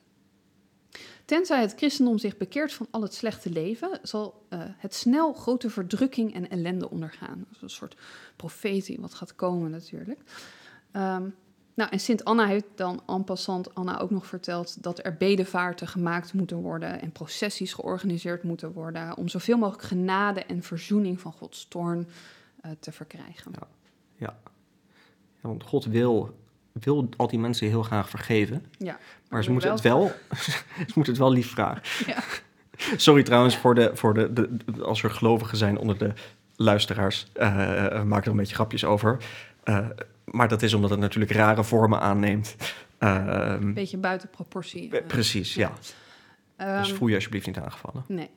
Tenzij 1.25 1.61
het 1.61 1.73
christendom 1.75 2.17
zich 2.17 2.37
bekeert 2.37 2.73
van 2.73 2.87
al 2.91 3.01
het 3.01 3.13
slechte 3.13 3.49
leven, 3.49 3.99
zal 4.01 4.45
uh, 4.49 4.59
het 4.65 4.93
snel 4.93 5.33
grote 5.33 5.69
verdrukking 5.69 6.33
en 6.33 6.49
ellende 6.49 6.89
ondergaan. 6.89 7.37
Dat 7.37 7.55
is 7.55 7.61
een 7.61 7.69
soort 7.69 7.97
profetie 8.35 8.99
wat 8.99 9.13
gaat 9.13 9.35
komen 9.35 9.71
natuurlijk. 9.71 10.19
Um, 10.91 11.35
nou, 11.75 11.89
en 11.89 11.99
Sint 11.99 12.25
Anna 12.25 12.45
heeft 12.45 12.65
dan 12.75 13.01
en 13.07 13.23
passant 13.23 13.75
Anna 13.75 13.99
ook 13.99 14.09
nog 14.09 14.25
verteld 14.25 14.83
dat 14.83 15.05
er 15.05 15.15
bedevaarten 15.17 15.87
gemaakt 15.87 16.33
moeten 16.33 16.57
worden 16.57 17.01
en 17.01 17.11
processies 17.11 17.73
georganiseerd 17.73 18.43
moeten 18.43 18.71
worden 18.71 19.17
om 19.17 19.27
zoveel 19.27 19.57
mogelijk 19.57 19.83
genade 19.83 20.43
en 20.43 20.63
verzoening 20.63 21.19
van 21.19 21.31
Gods 21.31 21.65
toorn 21.67 22.07
uh, 22.65 22.71
te 22.79 22.91
verkrijgen. 22.91 23.51
Ja. 23.51 23.67
ja. 24.15 24.37
ja 25.41 25.49
want 25.49 25.63
God 25.63 25.85
wil, 25.85 26.37
wil 26.71 27.09
al 27.17 27.27
die 27.27 27.39
mensen 27.39 27.67
heel 27.67 27.83
graag 27.83 28.09
vergeven, 28.09 28.65
Ja, 28.77 28.91
maar, 28.91 28.99
maar 29.29 29.43
ze 29.43 29.51
moeten, 29.51 29.71
het 29.71 29.81
wel, 29.81 30.11
ze 30.87 30.93
moeten 30.95 31.13
het 31.13 31.21
wel 31.21 31.31
lief 31.31 31.49
vragen. 31.49 31.81
Ja. 32.05 32.23
Sorry 32.97 33.23
trouwens 33.23 33.57
voor, 33.57 33.75
de, 33.75 33.91
voor 33.93 34.13
de, 34.13 34.33
de, 34.33 34.55
de, 34.55 34.83
als 34.83 35.03
er 35.03 35.11
gelovigen 35.11 35.57
zijn 35.57 35.77
onder 35.77 35.97
de 35.97 36.13
luisteraars, 36.55 37.27
uh, 37.35 38.03
maak 38.03 38.25
er 38.25 38.31
een 38.31 38.37
beetje 38.37 38.55
grapjes 38.55 38.85
over. 38.85 39.17
Uh, 39.65 39.87
maar 40.25 40.47
dat 40.47 40.61
is 40.61 40.73
omdat 40.73 40.89
het 40.89 40.99
natuurlijk 40.99 41.31
rare 41.31 41.63
vormen 41.63 41.99
aanneemt. 41.99 42.55
Een 42.97 43.73
beetje 43.73 43.97
buiten 43.97 44.29
proportie. 44.29 44.89
Uh, 44.93 45.05
precies, 45.07 45.53
ja. 45.53 45.71
ja. 46.57 46.79
Dus 46.79 46.91
voel 46.91 47.07
je 47.07 47.15
alsjeblieft 47.15 47.45
niet 47.45 47.57
aangevallen. 47.57 48.03
Nee. 48.07 48.29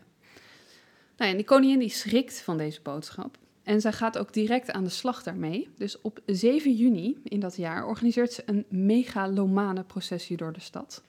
Nou 1.17 1.31
ja, 1.31 1.37
die 1.37 1.47
koningin 1.47 1.79
die 1.79 1.89
schrikt 1.89 2.41
van 2.41 2.57
deze 2.57 2.81
boodschap. 2.83 3.39
En 3.63 3.81
zij 3.81 3.93
gaat 3.93 4.19
ook 4.19 4.33
direct 4.33 4.73
aan 4.73 4.85
de 4.85 4.91
slag 4.91 5.23
daarmee. 5.23 5.69
Dus 5.77 6.01
op 6.01 6.21
7 6.27 6.75
juni 6.75 7.21
in 7.23 7.41
dat 7.41 7.57
jaar 7.57 7.87
organiseert 7.87 8.33
ze 8.33 8.43
een 8.47 8.65
megalomane 8.69 9.83
processie 9.83 10.37
door 10.37 10.53
de 10.53 10.61
stad. 10.61 11.03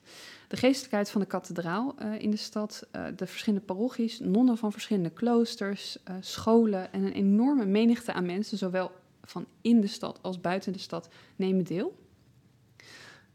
De 0.47 0.57
geestelijkheid 0.57 1.09
van 1.09 1.21
de 1.21 1.27
kathedraal 1.27 1.95
uh, 2.01 2.21
in 2.21 2.31
de 2.31 2.37
stad, 2.37 2.87
uh, 2.95 3.05
de 3.15 3.27
verschillende 3.27 3.65
parochies, 3.65 4.19
nonnen 4.19 4.57
van 4.57 4.71
verschillende 4.71 5.09
kloosters, 5.09 5.97
uh, 6.09 6.15
scholen 6.19 6.93
en 6.93 7.03
een 7.03 7.13
enorme 7.13 7.65
menigte 7.65 8.13
aan 8.13 8.25
mensen, 8.25 8.57
zowel 8.57 8.91
van 9.27 9.45
in 9.61 9.81
de 9.81 9.87
stad 9.87 10.19
als 10.21 10.41
buiten 10.41 10.73
de 10.73 10.79
stad, 10.79 11.09
nemen 11.35 11.63
deel. 11.63 12.05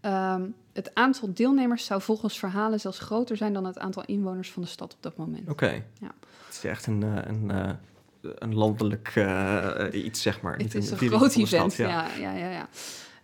Um, 0.01 0.55
het 0.73 0.95
aantal 0.95 1.35
deelnemers 1.35 1.85
zou 1.85 2.03
volgens 2.03 2.39
verhalen 2.39 2.81
zelfs 2.81 2.99
groter 2.99 3.37
zijn 3.37 3.53
dan 3.53 3.65
het 3.65 3.79
aantal 3.79 4.05
inwoners 4.05 4.51
van 4.51 4.63
de 4.63 4.69
stad 4.69 4.95
op 4.95 5.03
dat 5.03 5.17
moment. 5.17 5.43
Oké. 5.43 5.51
Okay. 5.51 5.85
Ja. 6.01 6.15
Het 6.47 6.55
is 6.55 6.65
echt 6.65 6.87
een, 6.87 7.03
een, 7.03 7.77
een 8.23 8.55
landelijk 8.55 9.15
uh, 9.17 9.87
iets, 9.93 10.23
zeg 10.23 10.41
maar. 10.41 10.57
Het 10.57 10.75
is 10.75 10.91
een, 10.91 10.99
een 11.01 11.09
groot 11.09 11.35
event, 11.35 11.73
stad, 11.73 11.75
ja. 11.75 11.89
ja, 11.89 12.17
ja, 12.17 12.33
ja, 12.33 12.51
ja. 12.51 12.69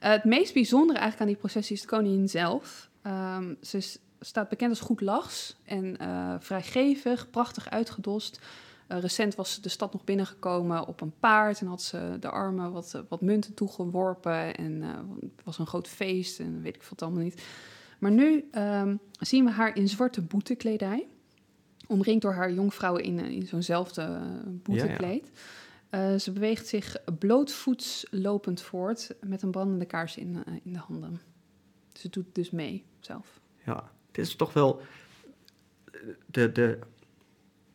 Uh, 0.02 0.10
het 0.10 0.24
meest 0.24 0.54
bijzondere 0.54 0.98
eigenlijk 0.98 1.20
aan 1.20 1.34
die 1.34 1.36
processie 1.36 1.76
is 1.76 1.82
de 1.82 1.88
koningin 1.88 2.28
zelf. 2.28 2.88
Um, 3.06 3.56
ze 3.62 3.76
is, 3.76 3.98
staat 4.20 4.48
bekend 4.48 4.70
als 4.70 4.80
goed 4.80 5.00
lachs 5.00 5.56
en 5.64 5.96
uh, 6.02 6.34
vrijgevig, 6.38 7.30
prachtig 7.30 7.70
uitgedost. 7.70 8.40
Uh, 8.88 9.00
recent 9.00 9.34
was 9.34 9.54
ze 9.54 9.60
de 9.60 9.68
stad 9.68 9.92
nog 9.92 10.04
binnengekomen 10.04 10.86
op 10.86 11.00
een 11.00 11.12
paard 11.18 11.60
en 11.60 11.66
had 11.66 11.82
ze 11.82 12.16
de 12.20 12.30
armen 12.30 12.72
wat, 12.72 13.02
wat 13.08 13.20
munten 13.20 13.54
toegeworpen. 13.54 14.56
En 14.56 14.72
uh, 14.82 14.96
het 15.20 15.44
was 15.44 15.58
een 15.58 15.66
groot 15.66 15.88
feest 15.88 16.40
en 16.40 16.62
weet 16.62 16.74
ik 16.74 16.82
veel 16.82 16.96
allemaal 16.96 17.22
niet. 17.22 17.42
Maar 17.98 18.10
nu 18.10 18.48
um, 18.52 19.00
zien 19.20 19.44
we 19.44 19.50
haar 19.50 19.76
in 19.76 19.88
zwarte 19.88 20.22
boetekledij, 20.22 21.06
omringd 21.86 22.22
door 22.22 22.32
haar 22.32 22.52
jongvrouwen 22.52 23.02
in, 23.02 23.18
in 23.18 23.46
zo'nzelfde 23.46 24.20
boetekleed. 24.62 25.24
Ja, 25.24 25.30
ja. 25.32 25.40
Eh, 25.90 26.18
ze 26.18 26.32
beweegt 26.32 26.66
zich 26.66 26.96
blootvoets 27.18 28.06
lopend 28.10 28.60
voort 28.60 29.14
met 29.20 29.42
een 29.42 29.50
brandende 29.50 29.84
kaars 29.84 30.16
in, 30.16 30.42
eh, 30.44 30.54
in 30.62 30.72
de 30.72 30.78
handen. 30.78 31.20
Ze 31.92 32.08
doet 32.08 32.34
dus 32.34 32.50
mee 32.50 32.84
zelf. 33.00 33.40
Ja, 33.64 33.90
dit 34.10 34.26
is 34.26 34.36
toch 34.36 34.52
wel 34.52 34.80
de, 36.26 36.52
de 36.52 36.78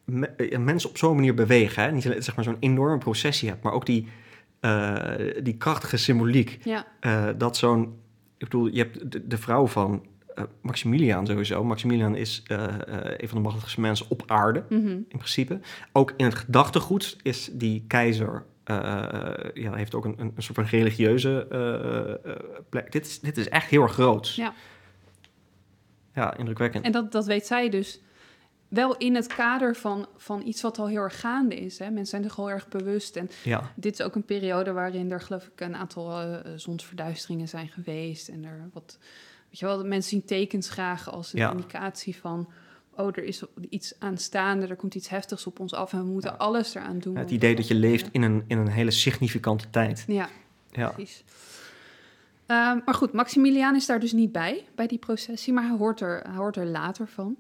me- 0.06 0.28
eh, 0.28 0.60
mensen 0.60 0.90
op 0.90 0.98
zo'n 0.98 1.16
manier 1.16 1.34
bewegen. 1.34 1.84
Hè? 1.84 1.92
Niet 1.92 2.06
alleen, 2.06 2.24
zeg 2.24 2.36
maar 2.36 2.44
zo'n 2.44 2.58
enorme 2.60 2.98
processie 2.98 3.50
hebt, 3.50 3.64
maar 3.64 3.74
ook 3.74 3.86
die, 3.86 4.08
eh, 4.60 5.04
die 5.44 5.58
krachtige 5.58 5.98
symboliek. 5.98 6.60
Ja, 6.64 6.86
Eh, 7.00 7.28
dat 7.38 7.58
zo'n, 7.58 7.82
ik 8.38 8.50
bedoel, 8.50 8.68
je 8.68 8.78
hebt 8.78 9.12
de, 9.12 9.28
de 9.28 9.38
vrouw 9.38 9.68
van 9.68 10.06
eh, 10.36 10.44
Maximiliaan 10.62 11.26
sowieso. 11.28 11.64
Maximiliaan 11.64 12.16
is 12.16 12.44
een 12.48 13.28
van 13.28 13.38
de 13.38 13.44
machtigste 13.44 13.82
mensen 13.82 14.06
op 14.10 14.24
aarde, 14.28 14.64
mhm. 14.70 14.88
in 14.88 15.06
principe. 15.08 15.60
Ook 15.92 16.14
in 16.18 16.26
het 16.26 16.36
gedachtegoed 16.36 17.18
is 17.24 17.50
die 17.54 17.84
keizer, 17.88 18.46
eh, 18.64 18.76
ja, 19.54 19.74
heeft 19.74 19.96
ook 19.96 20.06
een, 20.06 20.16
een 20.20 20.32
soort 20.38 20.56
van 20.58 20.66
religieuze 20.80 21.48
plek. 22.70 22.92
Dit 22.92 23.06
is, 23.06 23.20
dit 23.20 23.38
is 23.38 23.50
echt 23.50 23.70
heel 23.70 23.82
erg 23.82 23.94
groot. 23.94 24.36
Ja. 24.36 24.54
Ja, 26.16 26.38
indrukwekkend. 26.38 26.86
En 26.86 26.92
dat, 26.92 27.12
dat 27.12 27.26
weet 27.26 27.46
zij 27.46 27.70
dus 27.70 28.02
wel 28.74 28.98
in 28.98 29.16
het 29.16 29.28
kader 29.28 29.76
van, 29.76 30.08
van 30.18 30.42
iets 30.46 30.62
wat 30.62 30.80
al 30.80 30.88
heel 30.88 31.02
erg 31.02 31.20
gaande 31.20 31.56
is. 31.56 31.80
Hè? 31.80 31.86
Mensen 31.86 32.06
zijn 32.08 32.24
zich 32.24 32.40
al 32.40 32.50
erg 32.50 32.68
bewust. 32.68 33.16
En 33.16 33.30
Ja, 33.44 33.72
dit 33.76 33.94
is 34.00 34.02
ook 34.06 34.16
een 34.16 34.26
periode 34.26 34.72
waarin 34.72 35.12
er 35.12 35.22
geloof 35.22 35.46
ik 35.46 35.62
een 35.62 35.76
aantal 35.76 36.22
eh, 36.22 36.52
zonsverduisteringen 36.56 37.48
zijn 37.48 37.68
geweest. 37.68 38.28
En 38.30 38.44
er 38.44 38.70
wat, 38.74 38.98
weet 39.50 39.60
je 39.60 39.66
wel, 39.66 39.86
mensen 39.86 40.10
zien 40.10 40.26
tekens 40.26 40.70
graag 40.70 41.12
als 41.12 41.34
een 41.34 41.40
Ja. 41.40 41.52
indicatie 41.52 42.16
van... 42.18 42.50
oh, 42.96 43.08
er 43.08 43.24
is 43.24 43.44
iets 43.70 43.94
aanstaande, 44.00 44.68
er 44.68 44.76
komt 44.76 44.96
iets 44.96 45.10
heftigs 45.10 45.48
op 45.48 45.60
ons 45.60 45.74
af... 45.74 45.94
en 45.94 46.00
we 46.06 46.12
moeten 46.12 46.32
Ja. 46.32 46.36
alles 46.38 46.76
eraan 46.76 47.00
doen. 47.00 47.16
het 47.18 47.32
idee 47.32 47.56
dat 47.56 47.68
je 47.68 47.76
leeft 47.76 48.10
in 48.12 48.22
een, 48.22 48.44
in 48.48 48.58
een 48.58 48.68
hele 48.72 48.92
significante 48.92 49.70
tijd. 49.70 50.04
Ja, 50.08 50.30
Ja, 50.72 50.90
precies. 50.90 51.24
Ehm, 52.46 52.80
maar 52.86 52.94
goed, 52.94 53.14
Maximiliaan 53.14 53.76
is 53.76 53.86
daar 53.86 54.00
dus 54.00 54.12
niet 54.12 54.32
bij, 54.32 54.66
bij 54.76 54.88
die 54.88 54.98
processie, 54.98 55.54
maar 55.54 55.64
hij 55.68 55.78
hoort 55.78 56.00
er, 56.02 56.20
hij 56.28 56.36
hoort 56.36 56.56
er 56.56 56.66
later 56.66 57.08
van. 57.08 57.36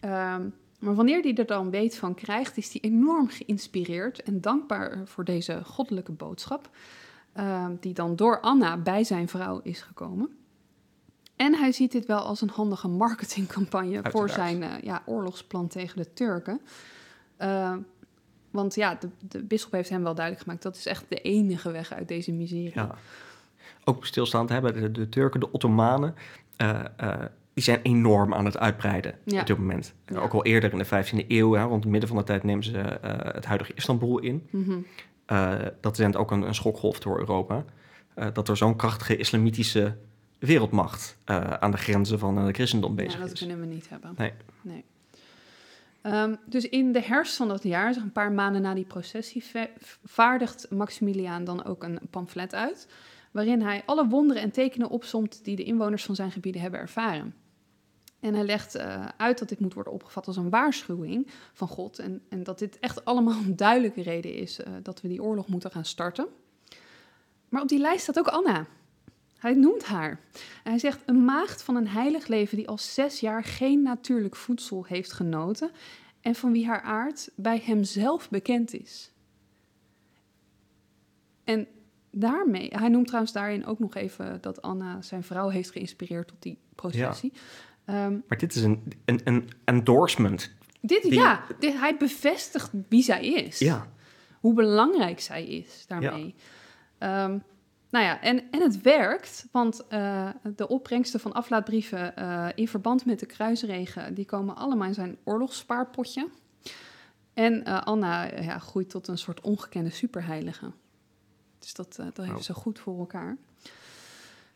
Ehm, 0.00 0.42
maar 0.84 0.94
wanneer 0.94 1.22
hij 1.22 1.34
er 1.34 1.46
dan 1.46 1.70
weet 1.70 1.96
van 1.96 2.14
krijgt, 2.14 2.56
is 2.56 2.72
hij 2.72 2.80
enorm 2.90 3.28
geïnspireerd 3.28 4.22
en 4.22 4.40
dankbaar 4.40 5.02
voor 5.04 5.24
deze 5.24 5.64
goddelijke 5.64 6.12
boodschap, 6.12 6.70
ehm, 7.32 7.72
die 7.80 7.94
dan 7.94 8.16
door 8.16 8.40
Anna 8.40 8.76
bij 8.76 9.04
zijn 9.04 9.28
vrouw 9.28 9.60
is 9.62 9.82
gekomen. 9.82 10.28
En 11.36 11.54
hij 11.54 11.72
ziet 11.72 11.92
dit 11.92 12.06
wel 12.06 12.20
als 12.20 12.40
een 12.40 12.50
handige 12.50 12.88
marketingcampagne 12.88 14.00
voor 14.02 14.30
zijn 14.30 14.62
eh, 14.62 14.70
ja, 14.82 15.02
oorlogsplan 15.06 15.68
tegen 15.68 15.96
de 15.96 16.12
Turken. 16.12 16.60
Ehm, 17.36 17.78
want 18.50 18.74
ja, 18.74 18.94
de, 18.94 19.08
de 19.28 19.42
bisschop 19.42 19.72
heeft 19.72 19.88
hem 19.88 20.02
wel 20.02 20.14
duidelijk 20.14 20.44
gemaakt... 20.44 20.62
dat 20.62 20.76
is 20.76 20.86
echt 20.86 21.04
de 21.08 21.20
enige 21.20 21.70
weg 21.70 21.92
uit 21.92 22.08
deze 22.08 22.32
miserie. 22.32 22.72
ja. 22.74 22.94
Ook 23.84 24.06
stilstaand 24.06 24.48
hebben 24.48 24.74
de, 24.74 24.90
de 24.90 25.08
Turken, 25.08 25.40
de 25.40 25.52
Ottomanen, 25.52 26.14
eh, 26.56 26.84
eh, 26.96 27.24
die 27.54 27.64
zijn 27.64 27.80
enorm 27.82 28.34
aan 28.34 28.44
het 28.44 28.58
uitbreiden 28.58 29.14
Ja. 29.24 29.40
op 29.40 29.46
dit 29.46 29.58
moment. 29.58 29.94
Ja. 30.06 30.18
Ook 30.18 30.32
al 30.32 30.44
eerder 30.44 30.72
in 30.72 30.78
de 30.78 30.84
15e 30.84 31.24
eeuw, 31.28 31.52
hè, 31.52 31.62
rond 31.62 31.82
het 31.82 31.90
midden 31.92 32.08
van 32.08 32.18
de 32.18 32.24
tijd 32.24 32.42
nemen 32.44 32.64
ze 32.64 32.78
eh, 32.78 33.34
het 33.34 33.44
huidige 33.44 33.72
Istanbul 33.74 34.18
in. 34.18 34.46
Mhm. 34.50 34.78
Eh, 35.26 35.54
dat 35.80 35.96
zendt 35.96 36.16
ook 36.16 36.30
een, 36.30 36.42
een 36.42 36.54
schokgolf 36.54 36.98
door 37.00 37.18
Europa. 37.18 37.64
Eh, 38.14 38.26
dat 38.32 38.48
er 38.48 38.56
zo'n 38.56 38.76
krachtige 38.76 39.16
islamitische 39.16 39.96
wereldmacht 40.38 41.18
aan 41.60 41.70
de 41.70 41.76
grenzen 41.76 42.18
van 42.18 42.36
het 42.36 42.54
christendom 42.56 42.94
bezig 42.94 43.12
ja, 43.12 43.18
dat 43.18 43.32
is. 43.32 43.38
kunnen 43.38 43.60
we 43.60 43.66
niet 43.66 43.88
hebben. 43.88 44.14
Nee. 44.16 44.32
nee. 44.62 44.84
Ehm, 46.02 46.34
dus 46.46 46.68
in 46.68 46.92
de 46.92 47.02
herfst 47.02 47.36
van 47.36 47.48
dat 47.48 47.62
jaar, 47.62 47.94
zeg 47.94 48.02
een 48.02 48.12
paar 48.12 48.32
maanden 48.32 48.62
na 48.62 48.74
die 48.74 48.84
processie, 48.84 49.44
va- 49.44 49.68
vaardigt 50.04 50.70
Maximiliaan 50.70 51.44
dan 51.44 51.64
ook 51.64 51.82
een 51.84 51.98
pamflet 52.10 52.54
uit. 52.54 52.88
Waarin 53.30 53.62
hij 53.62 53.82
alle 53.86 54.06
wonderen 54.08 54.42
en 54.42 54.50
tekenen 54.50 54.88
opsomt 54.90 55.44
die 55.44 55.56
de 55.56 55.64
inwoners 55.64 56.04
van 56.04 56.14
zijn 56.14 56.30
gebieden 56.30 56.60
hebben 56.60 56.80
ervaren. 56.80 57.34
En 58.24 58.34
hij 58.34 58.44
legt 58.44 58.74
eh, 58.74 59.06
uit 59.16 59.38
dat 59.38 59.48
dit 59.48 59.60
moet 59.60 59.74
worden 59.74 59.92
opgevat 59.92 60.26
als 60.26 60.36
een 60.36 60.50
waarschuwing 60.50 61.28
van 61.52 61.68
God. 61.68 61.98
En, 61.98 62.22
en 62.28 62.42
dat 62.42 62.58
dit 62.58 62.78
echt 62.78 63.04
allemaal 63.04 63.40
een 63.44 63.56
duidelijke 63.56 64.02
reden 64.02 64.34
is 64.34 64.60
eh, 64.60 64.72
dat 64.82 65.00
we 65.00 65.08
die 65.08 65.22
oorlog 65.22 65.48
moeten 65.48 65.70
gaan 65.70 65.84
starten. 65.84 66.26
Maar 67.48 67.62
op 67.62 67.68
die 67.68 67.78
lijst 67.78 68.02
staat 68.02 68.18
ook 68.18 68.28
Anna. 68.28 68.66
Hij 69.36 69.54
noemt 69.54 69.84
haar. 69.84 70.20
Hij 70.62 70.78
zegt: 70.78 71.02
Een 71.06 71.24
maagd 71.24 71.62
van 71.62 71.76
een 71.76 71.88
heilig 71.88 72.26
leven 72.26 72.56
die 72.56 72.68
al 72.68 72.78
zes 72.78 73.20
jaar 73.20 73.44
geen 73.44 73.82
natuurlijk 73.82 74.36
voedsel 74.36 74.84
heeft 74.84 75.12
genoten. 75.12 75.70
en 76.20 76.34
van 76.34 76.52
wie 76.52 76.66
haar 76.66 76.82
aard 76.82 77.30
bij 77.34 77.62
hemzelf 77.64 78.30
bekend 78.30 78.74
is. 78.74 79.12
En 81.44 81.66
daarmee, 82.10 82.68
hij 82.72 82.88
noemt 82.88 83.06
trouwens 83.06 83.32
daarin 83.32 83.66
ook 83.66 83.78
nog 83.78 83.94
even 83.94 84.40
dat 84.40 84.62
Anna 84.62 85.02
zijn 85.02 85.22
vrouw 85.22 85.48
heeft 85.48 85.70
geïnspireerd 85.70 86.28
tot 86.28 86.42
die 86.42 86.58
processie. 86.74 87.32
Ehm, 87.84 88.18
Maar 88.28 88.38
dit 88.38 88.54
is 88.54 88.62
een, 88.62 88.92
een, 89.04 89.20
een 89.24 89.48
endorsement. 89.64 90.50
dit, 90.80 91.02
Die- 91.02 91.12
ja, 91.14 91.44
dit, 91.58 91.78
hij 91.78 91.96
bevestigt 91.96 92.70
wie 92.88 93.02
zij 93.02 93.26
is. 93.26 93.58
Ja, 93.58 93.88
Hoe 94.40 94.54
belangrijk 94.54 95.20
zij 95.20 95.46
is 95.46 95.84
daarmee. 95.86 96.34
Ehm, 96.98 97.38
nou 97.90 98.04
ja, 98.04 98.20
en, 98.20 98.42
en 98.50 98.60
het 98.60 98.80
werkt, 98.82 99.46
want 99.52 99.86
eh, 99.88 100.28
de 100.56 100.68
opbrengsten 100.68 101.20
van 101.20 101.32
aflaatbrieven 101.32 102.16
eh, 102.16 102.48
in 102.54 102.68
verband 102.68 103.06
met 103.06 103.20
de 103.20 103.26
kruisregen, 103.26 104.14
die 104.14 104.24
komen 104.24 104.56
allemaal 104.56 104.88
in 104.88 104.94
zijn 104.94 105.16
oorlogsspaarpotje. 105.24 106.28
En 107.34 107.64
eh, 107.64 107.82
Anna 107.82 108.24
ja, 108.42 108.58
groeit 108.58 108.90
tot 108.90 109.08
een 109.08 109.18
soort 109.18 109.40
ongekende 109.40 109.90
superheilige. 109.90 110.72
Dus 111.58 111.74
dat, 111.74 111.94
dat 111.96 112.16
heeft 112.16 112.28
Wauw. 112.28 112.40
ze 112.40 112.54
goed 112.54 112.78
voor 112.78 112.98
elkaar. 112.98 113.36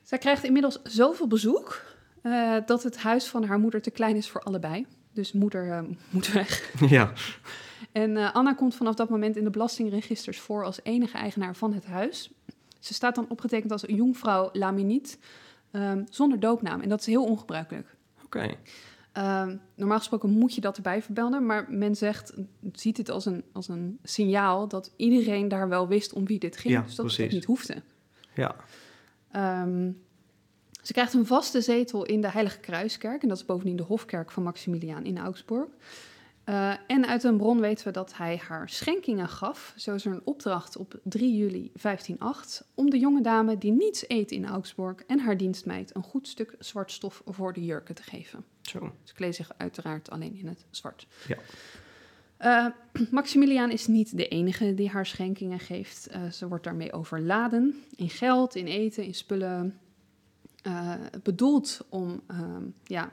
Zij 0.02 0.18
krijgt 0.18 0.44
inmiddels 0.44 0.82
zoveel 0.82 1.26
bezoek 1.26 1.82
eh, 2.32 2.66
dat 2.66 2.82
het 2.82 2.98
huis 2.98 3.26
van 3.26 3.44
haar 3.44 3.58
moeder 3.58 3.82
te 3.82 3.90
klein 3.90 4.16
is 4.16 4.28
voor 4.30 4.40
allebei. 4.42 4.86
Dus 5.12 5.32
moeder 5.32 5.70
eh, 5.70 5.82
moet 6.10 6.32
weg. 6.32 6.72
ja. 6.88 7.12
En 7.92 8.16
eh, 8.16 8.34
Anna 8.34 8.54
komt 8.54 8.74
vanaf 8.74 8.94
dat 8.94 9.08
moment 9.08 9.36
in 9.36 9.44
de 9.44 9.50
belastingregisters 9.50 10.40
voor 10.40 10.64
als 10.64 10.80
enige 10.82 11.16
eigenaar 11.16 11.56
van 11.56 11.72
het 11.72 11.86
huis. 11.86 12.30
Ze 12.78 12.94
staat 12.94 13.14
dan 13.14 13.26
opgetekend 13.28 13.72
als 13.72 13.84
jongvrouw 13.86 14.48
Laminiet, 14.52 15.18
ehm, 15.70 16.04
zonder 16.10 16.40
doopnaam. 16.40 16.80
En 16.80 16.88
dat 16.88 17.00
is 17.00 17.06
heel 17.06 17.24
ongebruikelijk. 17.24 17.96
oké. 18.24 18.54
Ehm, 19.12 19.56
normaal 19.74 19.98
gesproken 19.98 20.30
moet 20.30 20.54
je 20.54 20.60
dat 20.60 20.76
erbij 20.76 21.02
vermelden, 21.02 21.46
maar 21.46 21.66
men 21.70 21.94
zegt, 21.94 22.32
ziet 22.72 22.96
dit 22.96 23.10
als 23.10 23.26
een, 23.26 23.44
als 23.52 23.68
een 23.68 23.98
signaal 24.02 24.68
dat 24.68 24.92
iedereen 24.96 25.48
daar 25.48 25.68
wel 25.68 25.88
wist 25.88 26.12
om 26.12 26.26
wie 26.26 26.38
dit 26.38 26.56
ging. 26.56 26.74
Ja, 26.74 26.82
dus 26.82 26.94
dat 26.94 27.06
het 27.06 27.14
precies. 27.14 27.34
niet 27.34 27.44
hoefde. 27.44 27.82
Ja, 28.34 28.56
Ehm, 29.30 29.90
ze 30.88 30.94
krijgt 30.94 31.14
een 31.14 31.26
vaste 31.26 31.60
zetel 31.60 32.04
in 32.04 32.20
de 32.20 32.30
Heilige 32.30 32.58
Kruiskerk. 32.58 33.22
En 33.22 33.28
dat 33.28 33.36
is 33.36 33.44
bovendien 33.44 33.76
de 33.76 33.82
hofkerk 33.82 34.30
van 34.30 34.42
Maximiliaan 34.42 35.04
in 35.04 35.18
Augsburg. 35.18 35.68
Eh, 36.44 36.72
en 36.86 37.06
uit 37.06 37.24
een 37.24 37.36
bron 37.36 37.60
weten 37.60 37.86
we 37.86 37.92
dat 37.92 38.16
hij 38.16 38.36
haar 38.48 38.68
schenkingen 38.68 39.28
gaf. 39.28 39.74
Zo 39.76 39.94
is 39.94 40.04
er 40.04 40.12
een 40.12 40.20
opdracht 40.24 40.76
op 40.76 41.00
3 41.02 41.36
juli 41.36 41.70
1508... 41.82 42.64
om 42.74 42.90
de 42.90 42.98
jonge 42.98 43.20
dame 43.20 43.58
die 43.58 43.72
niets 43.72 44.04
eet 44.06 44.30
in 44.30 44.46
Augsburg... 44.46 45.02
en 45.06 45.18
haar 45.18 45.36
dienstmeid 45.36 45.94
een 45.94 46.02
goed 46.02 46.28
stuk 46.28 46.54
zwart 46.58 46.92
stof 46.92 47.22
voor 47.26 47.52
de 47.52 47.64
jurken 47.64 47.94
te 47.94 48.02
geven. 48.02 48.44
zo. 48.62 48.92
Ze 49.02 49.14
kleedt 49.14 49.36
zich 49.36 49.50
uiteraard 49.56 50.10
alleen 50.10 50.34
in 50.34 50.46
het 50.46 50.64
zwart. 50.70 51.06
Ja. 51.26 51.36
Eh, 52.36 52.66
Maximiliaan 53.10 53.70
is 53.70 53.86
niet 53.86 54.16
de 54.16 54.28
enige 54.28 54.74
die 54.74 54.88
haar 54.88 55.06
schenkingen 55.06 55.60
geeft. 55.60 56.06
Eh, 56.06 56.30
ze 56.30 56.48
wordt 56.48 56.64
daarmee 56.64 56.92
overladen 56.92 57.82
in 57.96 58.10
geld, 58.10 58.54
in 58.54 58.66
eten, 58.66 59.04
in 59.04 59.14
spullen. 59.14 59.78
Eh, 60.68 60.94
bedoeld 61.22 61.86
om 61.88 62.22
ehm, 62.26 62.62
ja, 62.84 63.12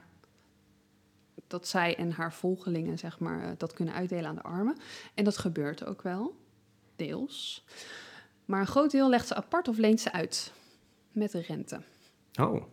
dat 1.47 1.67
zij 1.67 1.95
en 1.95 2.11
haar 2.11 2.33
volgelingen 2.33 2.97
zeg 2.97 3.19
maar, 3.19 3.43
eh, 3.43 3.49
dat 3.57 3.73
kunnen 3.73 3.93
uitdelen 3.93 4.25
aan 4.25 4.35
de 4.35 4.41
armen. 4.41 4.77
En 5.13 5.23
dat 5.23 5.37
gebeurt 5.37 5.85
ook 5.85 6.01
wel, 6.01 6.35
deels. 6.95 7.65
Maar 8.45 8.59
een 8.59 8.67
groot 8.67 8.91
deel 8.91 9.09
legt 9.09 9.27
ze 9.27 9.35
apart 9.35 9.67
of 9.67 9.77
leent 9.77 9.99
ze 9.99 10.11
uit 10.11 10.51
met 11.11 11.31
de 11.31 11.41
rente. 11.41 11.81
Oh, 12.39 12.63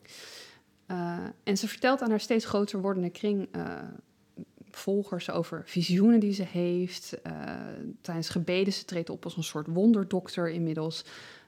Uh, 0.87 1.18
en 1.42 1.57
ze 1.59 1.68
vertelt 1.68 2.03
aan 2.03 2.11
haar 2.11 2.21
steeds 2.21 2.45
groter 2.45 2.81
wordende 2.81 3.11
kring 3.11 3.57
uh, 3.57 3.79
volgers 4.71 5.31
over 5.31 5.62
visioenen 5.66 6.21
die 6.21 6.33
ze 6.33 6.42
heeft. 6.42 7.18
Uh, 7.27 7.55
tijdens 8.01 8.29
gebeden, 8.29 8.73
ze 8.73 8.85
treedt 8.85 9.11
op 9.11 9.25
als 9.25 9.37
een 9.37 9.45
soort 9.45 9.66
wonderdokter 9.66 10.51
inmiddels. 10.51 11.05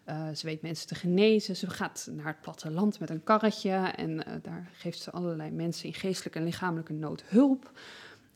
Uh, 0.08 0.28
ze 0.34 0.46
weet 0.46 0.62
mensen 0.62 0.86
te 0.86 0.94
genezen. 0.94 1.56
Ze 1.56 1.70
gaat 1.70 2.08
naar 2.12 2.26
het 2.26 2.40
platteland 2.40 2.98
met 2.98 3.10
een 3.10 3.24
karretje. 3.24 3.70
En 3.70 4.10
uh, 4.10 4.34
daar 4.42 4.70
geeft 4.72 5.02
ze 5.02 5.10
allerlei 5.10 5.50
mensen 5.50 5.86
in 5.86 5.94
geestelijke 5.94 6.38
en 6.38 6.44
lichamelijke 6.44 6.92
nood 6.92 7.22
hulp. 7.26 7.72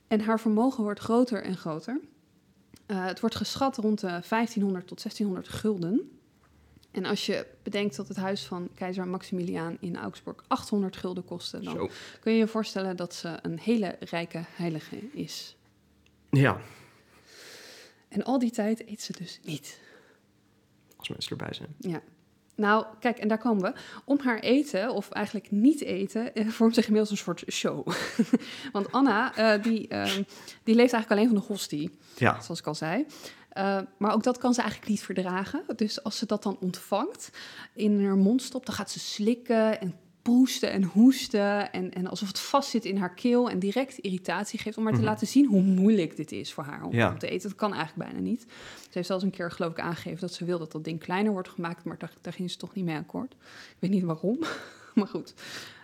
En 0.06 0.20
haar 0.20 0.40
vermogen 0.40 0.82
wordt 0.82 1.00
groter 1.00 1.42
en 1.42 1.56
groter. 1.56 2.00
Uh, 2.86 3.04
het 3.04 3.20
wordt 3.20 3.36
geschat 3.36 3.76
rond 3.76 4.00
de 4.00 4.06
1500 4.06 4.86
tot 4.86 5.02
1600 5.02 5.48
gulden. 5.48 6.10
En 6.90 7.04
als 7.04 7.26
je 7.26 7.46
bedenkt 7.62 7.96
dat 7.96 8.08
het 8.08 8.16
huis 8.16 8.44
van 8.44 8.68
keizer 8.74 9.06
Maximiliaan 9.06 9.76
in 9.80 9.96
Augsburg 9.96 10.44
800 10.46 10.96
gulden 10.96 11.24
kostte, 11.24 11.60
dan 11.60 11.74
Zo. 11.74 11.90
kun 12.20 12.32
je 12.32 12.38
je 12.38 12.46
voorstellen 12.46 12.96
dat 12.96 13.14
ze 13.14 13.38
een 13.42 13.58
hele 13.58 13.96
rijke 14.00 14.44
heilige 14.46 14.96
is. 15.12 15.56
Ja. 16.30 16.60
En 18.08 18.24
al 18.24 18.38
die 18.38 18.50
tijd 18.50 18.86
eet 18.86 19.02
ze 19.02 19.12
dus 19.12 19.40
niet. 19.42 19.80
Als 20.98 21.08
mensen 21.08 21.30
erbij 21.30 21.54
zijn. 21.54 21.74
Ja. 21.78 22.00
Nou, 22.58 22.84
kijk, 23.00 23.18
en 23.18 23.28
daar 23.28 23.38
komen 23.38 23.62
we. 23.62 23.72
Om 24.04 24.18
haar 24.20 24.38
eten, 24.38 24.90
of 24.90 25.10
eigenlijk 25.10 25.50
niet 25.50 25.82
eten, 25.82 26.34
eh, 26.34 26.48
vormt 26.48 26.74
zich 26.74 26.86
inmiddels 26.86 27.10
een 27.10 27.16
soort 27.16 27.44
show. 27.50 27.88
Want 28.72 28.92
Anna, 28.92 29.34
eh, 29.36 29.62
die, 29.62 29.88
ehm, 29.88 30.22
die 30.62 30.74
leeft 30.74 30.92
eigenlijk 30.92 31.10
alleen 31.10 31.28
van 31.28 31.36
de 31.36 31.52
hostie, 31.52 31.98
Ja, 32.16 32.40
zoals 32.40 32.60
ik 32.60 32.66
al 32.66 32.74
zei. 32.74 33.06
Eh, 33.48 33.80
maar 33.98 34.12
ook 34.14 34.22
dat 34.22 34.38
kan 34.38 34.54
ze 34.54 34.60
eigenlijk 34.60 34.90
niet 34.90 35.02
verdragen. 35.02 35.62
Dus 35.76 36.02
als 36.02 36.18
ze 36.18 36.26
dat 36.26 36.42
dan 36.42 36.56
ontvangt, 36.60 37.30
in 37.74 38.04
haar 38.04 38.16
mond 38.16 38.42
stopt, 38.42 38.66
dan 38.66 38.74
gaat 38.74 38.90
ze 38.90 38.98
slikken 38.98 39.80
en 39.80 39.94
proesten 40.22 40.70
en 40.70 40.82
hoesten. 40.84 41.72
En, 41.72 41.92
en 41.94 42.06
alsof 42.06 42.28
het 42.28 42.38
vastzit 42.38 42.84
in 42.84 42.96
haar 42.96 43.14
keel 43.14 43.50
en 43.50 43.58
direct 43.58 43.98
irritatie 43.98 44.58
geeft. 44.58 44.76
Om 44.76 44.82
maar 44.82 44.92
te 44.92 44.98
Mhm. 44.98 45.08
laten 45.08 45.26
zien 45.26 45.46
hoe 45.46 45.62
moeilijk 45.62 46.16
dit 46.16 46.32
is 46.32 46.52
voor 46.52 46.64
haar 46.64 46.82
om, 46.84 46.92
Ja. 46.94 47.10
om 47.10 47.18
te 47.18 47.28
eten. 47.28 47.48
Dat 47.48 47.58
kan 47.58 47.74
eigenlijk 47.74 48.10
bijna 48.10 48.24
niet. 48.28 48.40
Ze 48.80 48.88
heeft 48.90 49.06
zelfs 49.06 49.24
een 49.24 49.30
keer 49.30 49.50
geloof 49.50 49.70
ik 49.72 49.80
aangegeven 49.80 50.20
dat 50.20 50.32
ze 50.34 50.44
wil 50.44 50.58
dat 50.58 50.72
dat 50.72 50.84
ding 50.84 51.00
kleiner 51.00 51.32
wordt 51.32 51.48
gemaakt. 51.48 51.84
Maar 51.84 51.98
daar, 51.98 52.12
daar 52.20 52.32
ging 52.32 52.50
ze 52.50 52.56
toch 52.56 52.74
niet 52.74 52.84
mee 52.84 52.96
akkoord. 52.96 53.32
Ik 53.32 53.76
weet 53.78 53.90
niet 53.90 54.02
waarom, 54.04 54.38
maar 54.94 55.06
goed. 55.08 55.34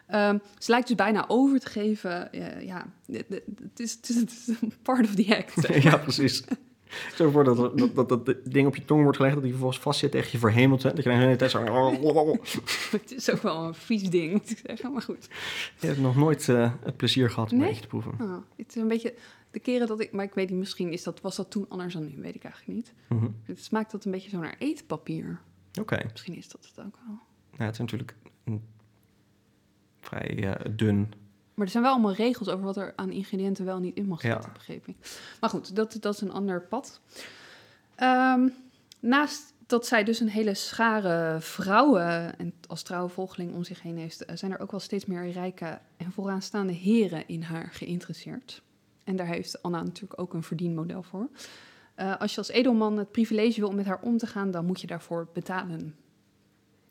Ehm, 0.07 0.39
ze 0.59 0.71
lijkt 0.71 0.87
dus 0.87 0.97
bijna 0.97 1.25
over 1.29 1.61
te 1.61 1.67
geven. 1.71 2.33
eh, 2.33 2.63
ja, 2.67 2.87
het 3.13 3.81
is, 3.81 3.93
het 3.93 4.09
is, 4.11 4.47
een 4.61 4.73
part 4.83 5.05
of 5.05 5.15
the 5.15 5.37
act. 5.37 5.75
ja 5.83 5.97
precies. 5.97 6.43
Je 7.17 7.31
voor 7.31 7.45
dat, 7.45 7.57
dat, 7.57 7.95
dat 7.95 8.09
dat 8.09 8.37
ding 8.45 8.67
op 8.67 8.77
je 8.77 8.85
tong 8.85 9.03
wordt 9.03 9.17
gelegd, 9.17 9.35
dat 9.35 9.43
die 9.43 9.53
vervolgens 9.53 9.83
vastzit 9.83 10.11
tegen 10.11 10.29
je 10.33 10.39
verhemelte. 10.39 10.89
Dat 10.89 10.97
je 11.05 11.11
dan 11.11 11.19
de 11.19 11.25
hele 11.25 11.37
tijd 11.37 11.51
zo... 11.51 11.65
Het 12.91 13.13
is 13.13 13.31
ook 13.31 13.43
wel 13.43 13.65
een 13.65 13.75
vies 13.75 14.11
ding, 14.11 14.33
moet 14.33 14.51
ik 14.51 14.61
zeggen. 14.67 14.93
Maar 14.93 15.03
goed. 15.03 15.29
Je 15.81 15.87
hebt 15.87 15.99
nog 15.99 16.17
nooit 16.17 16.49
eh, 16.49 16.73
het 16.83 16.97
plezier 16.97 17.31
gehad 17.31 17.53
om 17.53 17.59
Nee? 17.59 17.75
een 17.75 17.81
te 17.81 17.87
proeven. 17.87 18.13
Oh, 18.21 18.37
het 18.57 18.69
is 18.69 18.75
een 18.75 18.89
beetje 18.89 19.15
de 19.51 19.59
keren 19.59 19.87
dat 19.87 20.01
ik... 20.01 20.13
Maar 20.13 20.25
ik 20.25 20.35
weet 20.35 20.51
niet, 20.51 20.59
misschien 20.59 20.93
is 20.93 21.03
dat, 21.03 21.21
was 21.21 21.37
dat 21.37 21.51
toen 21.51 21.67
anders 21.69 21.93
dan 21.95 22.03
nu. 22.03 22.23
Weet 22.23 22.35
ik 22.35 22.45
eigenlijk 22.45 22.75
niet. 22.75 22.93
Mhm. 23.09 23.27
Het 23.45 23.65
smaakt 23.65 23.91
dat 23.91 24.05
een 24.05 24.11
beetje 24.11 24.31
zo 24.31 24.39
naar 24.39 24.57
eetpapier. 24.59 25.41
Oké. 25.81 25.99
Misschien 26.11 26.37
is 26.37 26.49
dat 26.49 26.69
het 26.75 26.87
ook 26.87 26.97
wel. 27.07 27.19
Nou, 27.51 27.65
het 27.65 27.73
is 27.73 27.79
natuurlijk 27.79 28.15
een 28.45 28.63
vrij 30.01 30.55
eh, 30.55 30.73
dun. 30.77 31.13
Maar 31.55 31.67
er 31.67 31.73
zijn 31.73 31.83
wel 31.83 31.93
allemaal 31.93 32.13
regels 32.15 32.49
over 32.49 32.65
wat 32.65 32.77
er 32.77 32.93
aan 32.97 33.11
ingrediënten 33.11 33.65
wel 33.65 33.79
niet 33.79 33.97
in 33.97 34.07
mag 34.07 34.23
Ja. 34.23 34.33
zitten, 34.33 34.53
begreep 34.53 34.87
ik. 34.87 34.97
Maar 35.41 35.51
goed, 35.51 35.77
dat, 35.77 35.97
dat 36.01 36.15
is 36.15 36.21
een 36.21 36.33
ander 36.33 36.63
pad. 36.63 37.01
Ehm, 37.95 38.49
naast 39.01 39.53
dat 39.67 39.87
zij 39.87 40.05
dus 40.05 40.21
een 40.21 40.29
hele 40.29 40.55
schare 40.55 41.41
vrouwen 41.41 42.39
en 42.39 42.55
als 42.67 42.83
trouwe 42.83 43.09
volgeling 43.09 43.55
om 43.55 43.65
zich 43.65 43.83
heen 43.83 43.97
heeft, 43.99 44.25
eh, 44.25 44.37
zijn 44.37 44.53
er 44.53 44.59
ook 44.59 44.71
wel 44.71 44.81
steeds 44.81 45.07
meer 45.07 45.31
rijke 45.31 45.79
en 45.97 46.13
vooraanstaande 46.13 46.73
heren 46.73 47.29
in 47.29 47.43
haar 47.43 47.69
geïnteresseerd. 47.73 48.63
En 49.05 49.17
daar 49.17 49.27
heeft 49.27 49.63
Anna 49.63 49.83
natuurlijk 49.83 50.21
ook 50.21 50.35
een 50.35 50.43
verdienmodel 50.43 51.03
voor. 51.03 51.29
Eh, 51.95 52.17
als 52.21 52.31
je 52.33 52.39
als 52.39 52.49
edelman 52.49 52.99
het 52.99 53.11
privilege 53.11 53.61
wil 53.61 53.69
om 53.69 53.75
met 53.75 53.87
haar 53.87 54.01
om 54.01 54.19
te 54.19 54.27
gaan, 54.27 54.51
dan 54.51 54.67
moet 54.67 54.81
je 54.81 54.87
daarvoor 54.87 55.29
betalen. 55.33 55.97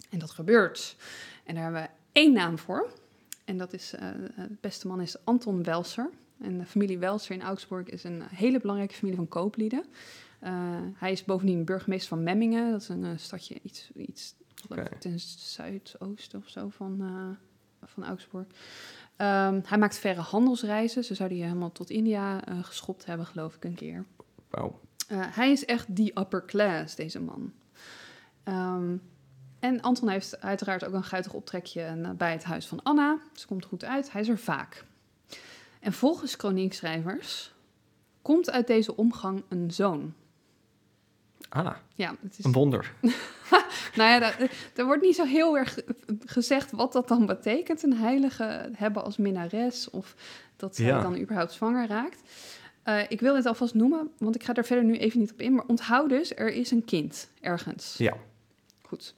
En 0.10 0.19
dat 0.19 0.32
gebeurt. 0.32 0.95
En 1.43 1.54
daar 1.56 1.63
hebben 1.63 1.82
we 1.82 1.89
één 2.12 2.34
naam 2.34 2.58
voor. 2.58 2.91
En 3.45 3.58
dat 3.58 3.73
is, 3.73 3.93
eh, 3.93 4.10
het 4.34 4.62
beste 4.62 4.88
man 4.88 5.01
is 5.01 5.25
Anton 5.25 5.63
Welser. 5.63 6.10
En 6.41 6.58
de 6.58 6.65
familie 6.65 6.97
Welser 6.97 7.36
in 7.36 7.41
Augsburg 7.41 7.88
is 7.88 8.03
een 8.03 8.21
hele 8.21 8.60
belangrijke 8.60 8.95
familie 8.95 9.17
van 9.17 9.27
kooplieden. 9.27 9.86
Eh, 10.39 10.51
hij 10.93 11.12
is 11.12 11.23
bovendien 11.23 11.65
burgemeester 11.65 12.10
van 12.10 12.23
Memmingen. 12.23 12.71
Dat 12.71 12.82
is 12.82 12.89
een 12.89 13.03
eh, 13.03 13.12
stadje 13.15 13.60
iets, 13.62 13.91
iets 13.95 14.36
ten 14.99 15.19
zuidoosten 15.19 16.39
of 16.39 16.49
zo 16.49 16.69
van, 16.69 17.01
eh, 17.01 17.88
van 17.88 18.06
Augsburg. 18.06 18.47
Ehm, 19.15 19.60
hij 19.65 19.77
maakt 19.77 19.97
verre 19.97 20.21
handelsreizen. 20.21 21.03
Ze 21.03 21.15
zou 21.15 21.29
die 21.29 21.43
helemaal 21.43 21.71
tot 21.71 21.89
India 21.89 22.45
eh, 22.45 22.63
geschopt 22.63 23.06
hebben, 23.06 23.25
geloof 23.25 23.56
ik, 23.56 23.63
een 23.63 23.75
keer. 23.75 24.06
Wauw. 24.49 24.79
Eh, 25.08 25.19
hij 25.21 25.51
is 25.51 25.65
echt 25.65 25.95
die 25.95 26.19
upper 26.19 26.45
class, 26.45 26.95
deze 26.95 27.19
man. 27.19 27.53
Ehm, 28.43 28.97
en 29.63 29.82
Anton 29.82 30.10
heeft 30.10 30.41
uiteraard 30.41 30.86
ook 30.86 30.93
een 30.93 31.04
guitig 31.04 31.34
optrekje 31.34 32.13
bij 32.17 32.32
het 32.32 32.43
huis 32.43 32.67
van 32.67 32.84
Anna. 32.84 33.17
Ze 33.34 33.47
komt 33.47 33.65
goed 33.65 33.84
uit, 33.84 34.12
hij 34.12 34.21
is 34.21 34.28
er 34.30 34.38
vaak. 34.38 34.86
En 35.80 35.93
volgens 35.93 36.36
kroniekschrijvers 36.36 37.54
komt 38.21 38.52
uit 38.52 38.67
deze 38.67 38.95
omgang 38.95 39.43
een 39.49 39.71
zoon. 39.71 40.13
Ah, 41.49 41.76
Ja, 41.95 42.15
het 42.21 42.38
is, 42.38 42.45
een 42.45 42.52
wonder. 42.52 42.93
nou 43.95 44.10
ja, 44.10 44.19
daar, 44.19 44.52
er 44.76 44.86
wordt 44.86 45.02
niet 45.02 45.15
zo 45.15 45.23
heel 45.26 45.58
erg 45.58 45.80
gezegd 46.26 46.71
wat 46.71 46.93
dat 46.93 47.08
dan 47.08 47.26
betekent, 47.26 47.84
een 47.84 47.97
heilige 47.97 48.69
hebben 48.73 49.04
als 49.04 49.17
minnares, 49.17 49.89
of 49.89 50.15
dat 50.56 50.76
zij 50.76 50.86
Ja. 50.86 51.02
dan 51.02 51.17
überhaupt 51.17 51.52
zwanger 51.52 51.88
raakt. 51.88 52.21
Eh, 52.84 52.99
ik 53.12 53.19
wil 53.19 53.34
dit 53.36 53.45
alvast 53.45 53.73
noemen, 53.73 54.12
want 54.17 54.36
ik 54.36 54.43
ga 54.43 54.54
er 54.54 54.65
verder 54.65 54.86
nu 54.86 54.97
even 54.97 55.19
niet 55.19 55.32
op 55.32 55.41
in, 55.41 55.54
maar 55.54 55.65
onthoud 55.65 56.10
dus, 56.10 56.36
er 56.36 56.49
is 56.49 56.71
een 56.71 56.86
kind 56.86 57.30
ergens. 57.41 57.95
Ja. 57.97 58.13
Goed. 58.82 59.15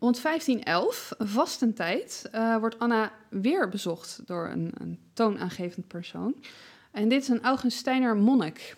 Rond 0.00 0.22
1511, 0.22 1.12
vastentijd, 1.18 2.28
eh 2.30 2.56
wordt 2.56 2.78
Anna 2.78 3.12
weer 3.28 3.68
bezocht 3.68 4.20
door 4.26 4.48
een, 4.48 4.72
een 4.78 4.98
toonaangevend 5.12 5.86
persoon. 5.86 6.34
En 6.90 7.08
dit 7.08 7.22
is 7.22 7.28
een 7.28 7.42
Augustijner 7.42 8.16
monnik. 8.16 8.76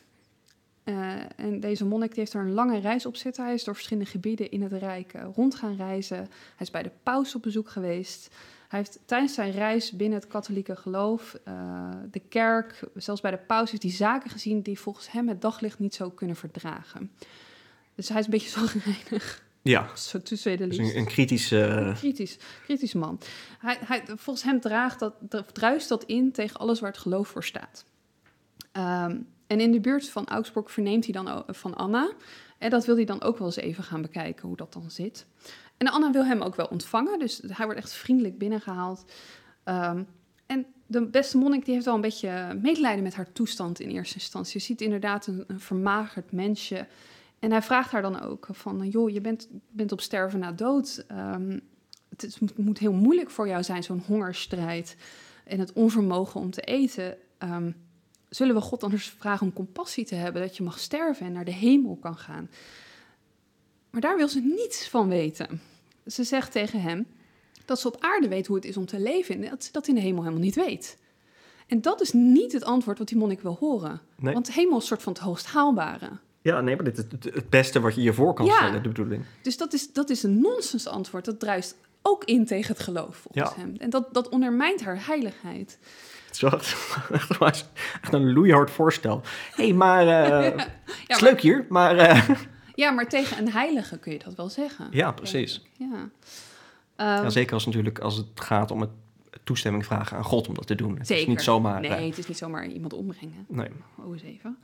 Eh, 0.84 1.14
en 1.36 1.60
deze 1.60 1.84
monnik 1.84 2.16
heeft 2.16 2.32
er 2.32 2.40
een 2.40 2.52
lange 2.52 2.78
reis 2.78 3.06
op 3.06 3.16
zitten. 3.16 3.44
Hij 3.44 3.54
is 3.54 3.64
door 3.64 3.74
verschillende 3.74 4.10
gebieden 4.10 4.50
in 4.50 4.62
het 4.62 4.72
Rijk 4.72 5.12
eh, 5.12 5.26
rond 5.34 5.54
gaan 5.54 5.76
reizen. 5.76 6.16
Hij 6.16 6.26
is 6.58 6.70
bij 6.70 6.82
de 6.82 6.90
paus 7.02 7.34
op 7.34 7.42
bezoek 7.42 7.68
geweest. 7.68 8.34
Hij 8.68 8.78
heeft 8.78 8.98
tijdens 9.04 9.34
zijn 9.34 9.52
reis 9.52 9.92
binnen 9.92 10.18
het 10.18 10.28
katholieke 10.28 10.76
geloof, 10.76 11.36
de 12.10 12.22
kerk, 12.28 12.80
zelfs 12.94 13.20
bij 13.20 13.30
de 13.30 13.36
paus, 13.36 13.70
heeft 13.70 13.82
hij 13.82 13.92
zaken 13.92 14.30
gezien 14.30 14.62
die 14.62 14.80
volgens 14.80 15.10
hem 15.10 15.28
het 15.28 15.42
daglicht 15.42 15.78
niet 15.78 15.94
zo 15.94 16.10
kunnen 16.10 16.36
verdragen. 16.36 17.10
Dus 17.94 18.08
hij 18.08 18.18
is 18.18 18.24
een 18.24 18.30
beetje 18.30 18.48
zagrijnig, 18.60 19.42
Ja, 19.62 19.88
dus 20.68 20.78
een, 20.78 20.96
een 20.96 21.06
kritische... 21.06 21.64
eh, 21.64 21.96
Kritisch, 21.96 22.38
kritisch 22.64 22.94
man. 22.94 23.20
Hij, 23.58 23.78
hij, 23.84 24.02
volgens 24.06 24.42
hem 24.42 24.60
draagt 24.60 24.98
dat, 24.98 25.14
druist 25.52 25.88
dat 25.88 26.04
in 26.04 26.32
tegen 26.32 26.56
alles 26.56 26.80
waar 26.80 26.90
het 26.90 27.00
geloof 27.00 27.28
voor 27.28 27.44
staat. 27.44 27.84
Ehm, 28.72 29.16
en 29.46 29.60
in 29.60 29.72
de 29.72 29.80
buurt 29.80 30.08
van 30.08 30.26
Augsburg 30.28 30.70
verneemt 30.70 31.04
hij 31.04 31.12
dan 31.12 31.44
van 31.46 31.74
Anna. 31.76 32.12
En 32.58 32.70
dat 32.70 32.86
wil 32.86 32.94
hij 32.96 33.04
dan 33.04 33.22
ook 33.22 33.38
wel 33.38 33.46
eens 33.46 33.56
even 33.56 33.84
gaan 33.84 34.02
bekijken, 34.02 34.48
hoe 34.48 34.56
dat 34.56 34.72
dan 34.72 34.90
zit. 34.90 35.26
En 35.76 35.90
Anna 35.90 36.10
wil 36.10 36.24
hem 36.24 36.40
ook 36.40 36.54
wel 36.54 36.66
ontvangen, 36.66 37.18
dus 37.18 37.40
hij 37.46 37.64
wordt 37.64 37.80
echt 37.80 37.92
vriendelijk 37.92 38.38
binnengehaald. 38.38 39.04
Ehm, 39.64 40.02
en 40.46 40.66
de 40.86 41.06
beste 41.06 41.38
monnik 41.38 41.64
die 41.64 41.74
heeft 41.74 41.86
wel 41.86 41.94
een 41.94 42.00
beetje 42.00 42.58
medelijden 42.62 43.02
met 43.02 43.14
haar 43.14 43.32
toestand 43.32 43.80
in 43.80 43.88
eerste 43.90 44.14
instantie. 44.14 44.58
Je 44.58 44.64
ziet 44.64 44.80
inderdaad 44.80 45.26
een, 45.26 45.44
een 45.46 45.60
vermagerd 45.60 46.32
mensje. 46.32 46.86
En 47.40 47.50
hij 47.50 47.62
vraagt 47.62 47.90
haar 47.90 48.02
dan 48.02 48.20
ook 48.20 48.48
van, 48.50 48.88
joh, 48.88 49.10
je 49.10 49.20
bent, 49.20 49.48
bent 49.68 49.92
op 49.92 50.00
sterven 50.00 50.38
na 50.38 50.52
dood. 50.52 51.04
Ehm, 51.08 51.58
het 52.08 52.22
is, 52.22 52.38
moet, 52.38 52.58
moet 52.58 52.78
heel 52.78 52.92
moeilijk 52.92 53.30
voor 53.30 53.48
jou 53.48 53.62
zijn, 53.62 53.82
zo'n 53.82 54.02
hongerstrijd 54.06 54.96
en 55.44 55.58
het 55.58 55.72
onvermogen 55.72 56.40
om 56.40 56.50
te 56.50 56.60
eten. 56.60 57.16
Ehm, 57.38 57.72
zullen 58.28 58.54
we 58.54 58.60
God 58.60 58.82
anders 58.82 59.08
vragen 59.08 59.46
om 59.46 59.52
compassie 59.52 60.04
te 60.04 60.14
hebben, 60.14 60.42
dat 60.42 60.56
je 60.56 60.62
mag 60.62 60.78
sterven 60.78 61.26
en 61.26 61.32
naar 61.32 61.44
de 61.44 61.52
hemel 61.52 61.96
kan 61.96 62.16
gaan? 62.16 62.50
Maar 63.90 64.00
daar 64.00 64.16
wil 64.16 64.28
ze 64.28 64.40
niets 64.40 64.88
van 64.88 65.08
weten. 65.08 65.60
Ze 66.06 66.24
zegt 66.24 66.52
tegen 66.52 66.80
hem 66.80 67.06
dat 67.64 67.80
ze 67.80 67.88
op 67.88 67.96
aarde 68.00 68.28
weet 68.28 68.46
hoe 68.46 68.56
het 68.56 68.64
is 68.64 68.76
om 68.76 68.86
te 68.86 69.00
leven 69.00 69.34
en 69.34 69.50
dat 69.50 69.64
ze 69.64 69.72
dat 69.72 69.88
in 69.88 69.94
de 69.94 70.00
hemel 70.00 70.22
helemaal 70.22 70.44
niet 70.44 70.54
weet. 70.54 70.98
En 71.66 71.80
dat 71.80 72.00
is 72.00 72.12
niet 72.12 72.52
het 72.52 72.64
antwoord 72.64 72.98
wat 72.98 73.08
die 73.08 73.18
monnik 73.18 73.40
wil 73.40 73.56
horen. 73.60 74.00
Nee. 74.16 74.32
Want 74.34 74.46
de 74.46 74.52
hemel 74.52 74.76
is 74.76 74.82
een 74.82 74.88
soort 74.88 75.02
van 75.02 75.12
het 75.12 75.22
hoogst 75.22 75.46
haalbare. 75.46 76.10
Ja, 76.42 76.60
nee, 76.60 76.74
maar 76.76 76.84
dit 76.84 76.98
is 76.98 77.04
het, 77.10 77.34
het 77.34 77.50
beste 77.50 77.80
wat 77.80 77.94
je 77.94 78.02
je 78.02 78.12
voor 78.12 78.34
kan 78.34 78.46
Ja. 78.46 78.54
stellen, 78.56 78.82
de 78.82 78.88
bedoeling. 78.88 79.24
Dus 79.42 79.56
dat 79.56 79.72
is, 79.72 79.92
dat 79.92 80.10
is 80.10 80.22
een 80.22 80.40
nonsens 80.40 80.86
antwoord. 80.86 81.24
Dat 81.24 81.40
druist 81.40 81.76
ook 82.02 82.24
in 82.24 82.46
tegen 82.46 82.74
het 82.74 82.82
geloof 82.82 83.16
volgens 83.16 83.54
Ja. 83.56 83.62
hem. 83.62 83.74
En 83.78 83.90
dat, 83.90 84.14
dat 84.14 84.28
ondermijnt 84.28 84.84
haar 84.84 85.06
heiligheid. 85.06 85.78
Het 86.26 86.40
wel 86.40 86.50
echt, 87.48 87.68
een 88.12 88.32
loeihard 88.32 88.70
voorstel. 88.70 89.20
Hé, 89.54 89.64
hey, 89.64 89.72
maar... 89.72 90.06
eh, 90.06 90.42
het 90.56 90.68
is 91.06 91.20
maar- 91.20 91.30
leuk 91.30 91.40
hier, 91.40 91.66
maar... 91.68 91.96
eh, 91.96 92.28
Ja, 92.74 92.90
maar 92.90 93.08
tegen 93.08 93.38
een 93.38 93.52
heilige 93.52 93.98
kun 93.98 94.12
je 94.12 94.18
dat 94.18 94.34
wel 94.34 94.48
zeggen. 94.48 94.86
ja, 94.90 95.12
precies. 95.12 95.62
Ja. 95.72 95.86
Ja, 96.96 97.20
Ehm, 97.22 97.30
zeker 97.30 97.54
als, 97.54 97.66
natuurlijk 97.66 97.98
als 97.98 98.16
het 98.16 98.26
gaat 98.34 98.70
om 98.70 98.80
het 98.80 98.90
toestemming 99.44 99.84
vragen 99.86 100.16
aan 100.16 100.24
God 100.24 100.48
om 100.48 100.54
dat 100.54 100.66
te 100.66 100.74
doen. 100.74 100.96
Het 100.98 101.06
zeker. 101.06 101.22
is 101.22 101.28
niet 101.28 101.42
zomaar... 101.42 101.80
Nee, 101.80 101.90
eh, 101.90 102.06
het 102.08 102.18
is 102.18 102.26
niet 102.26 102.38
zomaar 102.38 102.66
iemand 102.66 102.92
ombrengen. 102.92 103.44
nee. 103.48 103.68
Oh, 103.98 104.12
eens 104.12 104.22
even. 104.22 104.58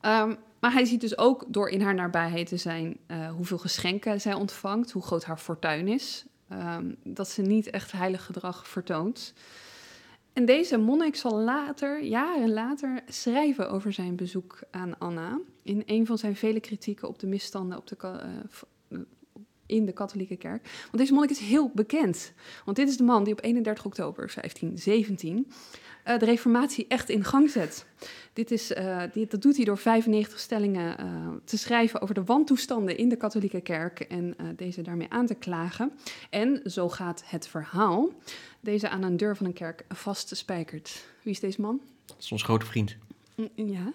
Ehm, 0.00 0.34
maar 0.60 0.72
hij 0.72 0.84
ziet 0.84 1.00
dus 1.00 1.18
ook 1.18 1.44
door 1.48 1.68
in 1.68 1.80
haar 1.80 1.94
nabijheid 1.94 2.48
te 2.48 2.56
zijn 2.56 2.96
eh, 3.06 3.30
hoeveel 3.30 3.58
geschenken 3.58 4.20
zij 4.20 4.34
ontvangt, 4.34 4.90
hoe 4.90 5.02
groot 5.02 5.24
haar 5.24 5.38
fortuin 5.38 5.88
is, 5.88 6.24
ehm, 6.48 6.94
dat 7.04 7.28
ze 7.28 7.42
niet 7.42 7.70
echt 7.70 7.92
heilig 7.92 8.24
gedrag 8.24 8.68
vertoont. 8.68 9.34
En 10.38 10.44
deze 10.44 10.78
monnik 10.78 11.16
zal 11.16 11.38
later, 11.38 12.02
jaren 12.02 12.52
later, 12.52 13.00
schrijven 13.08 13.70
over 13.70 13.92
zijn 13.92 14.16
bezoek 14.16 14.60
aan 14.70 14.98
Anna. 14.98 15.40
In 15.62 15.82
een 15.86 16.06
van 16.06 16.18
zijn 16.18 16.36
vele 16.36 16.60
kritieken 16.60 17.08
op 17.08 17.18
de 17.18 17.26
misstanden 17.26 17.78
op 17.78 17.86
de, 17.86 17.96
eh, 17.96 18.18
eh, 18.88 18.98
in 19.66 19.86
de 19.86 19.92
katholieke 19.92 20.36
kerk. 20.36 20.68
Want 20.82 20.96
deze 20.98 21.12
monnik 21.12 21.30
is 21.30 21.38
heel 21.38 21.70
bekend. 21.74 22.32
Want 22.64 22.76
dit 22.76 22.88
is 22.88 22.96
de 22.96 23.04
man 23.04 23.24
die 23.24 23.32
op 23.32 23.44
31 23.44 23.84
oktober 23.84 24.30
1517 24.30 25.46
uh, 25.46 25.52
de 26.16 26.24
reformatie 26.24 26.86
echt 26.88 27.08
in 27.08 27.24
gang 27.24 27.50
zet. 27.50 27.86
Dit 28.32 28.50
is, 28.50 28.70
uh, 28.70 29.02
dit, 29.12 29.30
dat 29.30 29.42
doet 29.42 29.56
hij 29.56 29.64
door 29.64 29.78
95 29.78 30.38
stellingen 30.38 31.00
uh, 31.00 31.06
te 31.44 31.58
schrijven 31.58 32.00
over 32.00 32.14
de 32.14 32.24
wantoestanden 32.24 32.96
in 32.96 33.08
de 33.08 33.16
katholieke 33.16 33.60
kerk 33.60 34.00
en 34.00 34.36
deze 34.56 34.82
daarmee 34.82 35.10
aan 35.10 35.26
te 35.26 35.34
klagen. 35.34 35.92
En 36.30 36.60
zo 36.64 36.88
gaat 36.88 37.22
het 37.26 37.48
verhaal. 37.48 38.08
Deze 38.60 38.88
aan 38.88 39.02
een 39.02 39.16
deur 39.16 39.36
van 39.36 39.46
een 39.46 39.52
kerk 39.52 39.84
vastspijkert. 39.88 41.04
Wie 41.22 41.32
is 41.32 41.40
deze 41.40 41.60
man? 41.60 41.80
Dat 42.06 42.16
is 42.18 42.32
ons 42.32 42.42
grote 42.42 42.66
vriend. 42.66 42.96
Mm, 43.34 43.48
ja. 43.54 43.92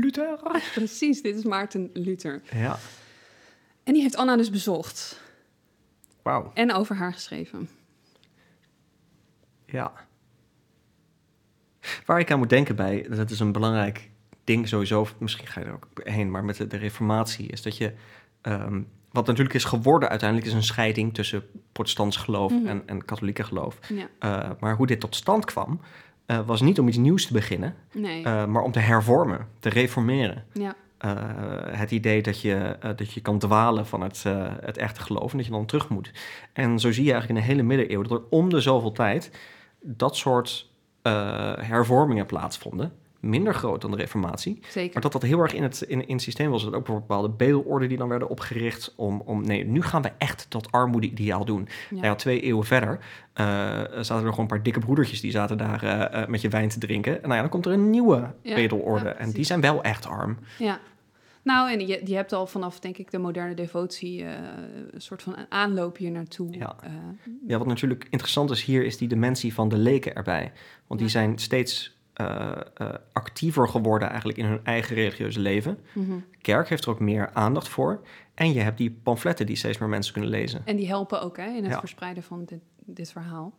Luther. 0.00 0.38
Precies, 0.74 1.22
dit 1.22 1.36
is 1.36 1.44
Maarten 1.44 1.90
Luther. 1.92 2.42
Ja. 2.52 2.78
En 3.84 3.92
die 3.92 4.02
heeft 4.02 4.16
Anna 4.16 4.36
dus 4.36 4.50
bezocht. 4.50 5.20
Wauw. 6.22 6.50
En 6.54 6.72
over 6.72 6.96
haar 6.96 7.12
geschreven. 7.12 7.68
Ja. 9.66 10.05
Waar 12.06 12.18
ik 12.20 12.30
aan 12.30 12.38
moet 12.38 12.50
denken 12.50 12.76
bij, 12.76 13.06
dat 13.10 13.30
is 13.30 13.40
een 13.40 13.52
belangrijk 13.52 14.10
ding 14.44 14.68
sowieso, 14.68 15.06
misschien 15.18 15.46
ga 15.46 15.60
je 15.60 15.66
er 15.66 15.72
ook 15.72 15.86
heen, 16.02 16.30
maar 16.30 16.44
met 16.44 16.56
de, 16.56 16.66
de 16.66 16.76
reformatie, 16.76 17.46
is 17.48 17.62
dat 17.62 17.76
je, 17.76 17.92
um, 18.42 18.86
wat 19.12 19.26
natuurlijk 19.26 19.54
is 19.54 19.64
geworden 19.64 20.08
uiteindelijk, 20.08 20.48
is 20.50 20.54
een 20.56 20.62
scheiding 20.62 21.14
tussen 21.14 21.42
protestants 21.72 22.16
geloof 22.16 22.52
Mhm. 22.52 22.66
en, 22.66 22.82
en 22.86 23.04
katholieke 23.04 23.44
geloof. 23.44 23.78
Ja, 23.88 24.08
Uh, 24.44 24.50
maar 24.60 24.76
hoe 24.76 24.86
dit 24.86 25.00
tot 25.00 25.14
stand 25.14 25.44
kwam, 25.44 25.80
uh, 26.26 26.38
was 26.46 26.60
niet 26.60 26.78
om 26.78 26.88
iets 26.88 26.96
nieuws 26.96 27.26
te 27.26 27.32
beginnen, 27.32 27.74
nee. 27.94 28.24
uh, 28.24 28.46
maar 28.46 28.62
om 28.62 28.72
te 28.72 28.78
hervormen, 28.78 29.48
te 29.58 29.68
reformeren. 29.68 30.44
ja, 30.52 30.74
het 31.70 31.90
idee 31.90 32.22
dat 32.22 32.40
je, 32.40 32.76
dat 32.96 33.12
je 33.12 33.20
kan 33.20 33.38
dwalen 33.38 33.86
van 33.86 34.00
het, 34.00 34.22
het 34.60 34.76
echte 34.76 35.00
geloof 35.00 35.30
en 35.30 35.36
dat 35.36 35.46
je 35.46 35.52
dan 35.52 35.66
terug 35.66 35.88
moet. 35.88 36.10
En 36.52 36.78
zo 36.80 36.92
zie 36.92 37.04
je 37.04 37.12
eigenlijk 37.12 37.40
in 37.40 37.46
de 37.46 37.52
hele 37.52 37.66
middeleeuwen 37.68 38.08
dat 38.08 38.18
er 38.18 38.24
om 38.30 38.48
de 38.48 38.60
zoveel 38.60 38.92
tijd 38.92 39.30
dat 39.80 40.16
soort 40.16 40.70
uh, 41.06 41.52
hervormingen 41.56 42.26
plaatsvonden. 42.26 42.92
Minder 43.20 43.54
groot 43.54 43.80
dan 43.80 43.90
de 43.90 43.96
reformatie. 43.96 44.58
zeker. 44.68 44.92
Maar 44.92 45.02
dat 45.02 45.12
dat 45.12 45.22
heel 45.22 45.40
erg 45.40 45.52
in 45.54 45.62
het, 45.62 45.80
in, 45.80 46.06
in 46.06 46.14
het 46.14 46.22
systeem 46.22 46.50
was. 46.50 46.64
Dat 46.64 46.74
ook 46.74 46.86
bepaalde 46.86 47.28
bedelorden 47.28 47.88
die 47.88 47.98
dan 47.98 48.08
werden 48.08 48.28
opgericht. 48.28 48.92
Om, 48.96 49.22
om 49.24 49.46
nee, 49.46 49.64
nu 49.64 49.82
gaan 49.82 50.02
we 50.02 50.10
echt 50.18 50.46
dat 50.48 50.72
armoede-ideaal 50.72 51.44
doen. 51.44 51.68
Ja. 51.68 51.94
Nou 51.94 52.06
ja, 52.06 52.14
twee 52.14 52.40
eeuwen 52.40 52.64
verder 52.66 52.98
uh, 53.34 53.46
zaten 54.00 54.14
er 54.14 54.20
gewoon 54.20 54.38
een 54.38 54.46
paar 54.46 54.62
dikke 54.62 54.78
broedertjes. 54.78 55.20
Die 55.20 55.30
zaten 55.30 55.58
daar 55.58 55.84
uh, 55.84 56.26
met 56.26 56.40
je 56.40 56.48
wijn 56.48 56.68
te 56.68 56.78
drinken. 56.78 57.12
En 57.14 57.22
nou 57.22 57.34
ja, 57.34 57.40
dan 57.40 57.50
komt 57.50 57.66
er 57.66 57.72
een 57.72 57.90
nieuwe 57.90 58.30
Ja, 58.42 58.54
bedelorde. 58.54 59.08
en 59.08 59.30
die 59.30 59.44
zijn 59.44 59.60
wel 59.60 59.82
echt 59.82 60.06
arm. 60.06 60.38
Ja. 60.58 60.78
Nou, 61.46 61.70
en 61.70 61.86
je, 61.86 62.00
je 62.04 62.14
hebt 62.14 62.32
al 62.32 62.46
vanaf, 62.46 62.80
denk 62.80 62.96
ik, 62.98 63.10
de 63.10 63.18
moderne 63.18 63.54
devotie 63.54 64.22
uh, 64.22 64.30
een 64.90 65.00
soort 65.00 65.22
van 65.22 65.36
een 65.36 65.46
aanloop 65.48 65.96
hier 65.96 66.10
naartoe. 66.10 66.52
Ja. 66.58 66.76
Uh, 66.84 66.90
Ja, 67.46 67.58
wat 67.58 67.66
natuurlijk 67.66 68.06
interessant 68.10 68.50
is 68.50 68.64
hier, 68.64 68.84
is 68.84 68.96
die 68.96 69.08
dimensie 69.08 69.54
van 69.54 69.68
de 69.68 69.76
leken 69.76 70.14
erbij. 70.14 70.52
Want 70.86 71.00
die 71.00 71.08
Ja. 71.08 71.14
zijn 71.18 71.38
steeds 71.38 71.96
uh, 72.20 72.50
uh, 72.80 72.88
actiever 73.12 73.68
geworden 73.68 74.08
eigenlijk 74.08 74.38
in 74.38 74.44
hun 74.44 74.60
eigen 74.64 74.94
religieuze 74.94 75.40
leven. 75.40 75.78
mhm. 75.94 76.12
Kerk 76.40 76.68
heeft 76.68 76.84
er 76.84 76.90
ook 76.90 77.00
meer 77.00 77.30
aandacht 77.32 77.68
voor. 77.68 78.00
En 78.34 78.52
je 78.52 78.60
hebt 78.60 78.78
die 78.78 78.90
pamfletten 79.02 79.46
die 79.46 79.56
steeds 79.56 79.78
meer 79.78 79.88
mensen 79.88 80.12
kunnen 80.12 80.30
lezen. 80.30 80.62
En 80.64 80.76
die 80.76 80.86
helpen 80.88 81.22
ook 81.22 81.36
hè, 81.36 81.46
in 81.48 81.62
het 81.64 81.72
Ja. 81.72 81.78
verspreiden 81.78 82.22
van 82.22 82.44
dit, 82.44 82.60
dit 82.84 83.12
verhaal. 83.12 83.54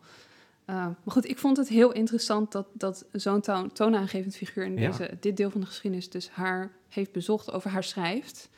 Uh, 0.70 0.74
maar 0.76 0.96
goed, 1.06 1.28
ik 1.28 1.38
vond 1.38 1.56
het 1.56 1.68
heel 1.68 1.92
interessant 1.92 2.52
dat, 2.52 2.66
dat 2.72 3.04
zo'n 3.12 3.40
toon, 3.40 3.72
toonaangevend 3.72 4.36
figuur 4.36 4.64
in 4.64 4.78
Ja. 4.78 4.88
deze, 4.90 5.16
dit 5.20 5.36
deel 5.36 5.50
van 5.50 5.60
de 5.60 5.66
geschiedenis 5.66 6.10
dus 6.10 6.30
haar 6.30 6.72
heeft 6.88 7.12
bezocht, 7.12 7.52
over 7.52 7.70
haar 7.70 7.84
schrijft. 7.84 8.48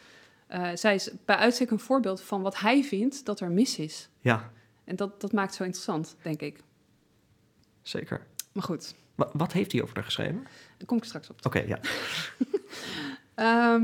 Uh, 0.50 0.70
zij 0.74 0.94
is 0.94 1.11
bij 1.24 1.36
uitstek 1.36 1.70
een 1.70 1.78
voorbeeld 1.78 2.20
van 2.22 2.42
wat 2.42 2.58
hij 2.58 2.84
vindt 2.84 3.24
dat 3.24 3.40
er 3.40 3.50
mis 3.50 3.78
is. 3.78 4.08
Ja, 4.20 4.50
En 4.84 4.96
dat, 4.96 5.20
dat 5.20 5.32
maakt 5.32 5.46
het 5.48 5.56
zo 5.56 5.62
interessant, 5.64 6.16
denk 6.22 6.40
ik. 6.40 6.62
zeker. 7.82 8.26
Maar 8.52 8.62
goed, 8.64 8.94
Wa- 9.14 9.30
wat 9.32 9.52
heeft 9.52 9.72
hij 9.72 9.82
over 9.82 9.94
haar 9.94 10.04
geschreven? 10.04 10.42
daar 10.76 10.86
kom 10.86 10.96
ik 10.96 11.04
straks 11.04 11.30
op. 11.30 11.46
Oké, 11.46 11.58
ja. 11.61 11.78
Ehm, 13.34 13.80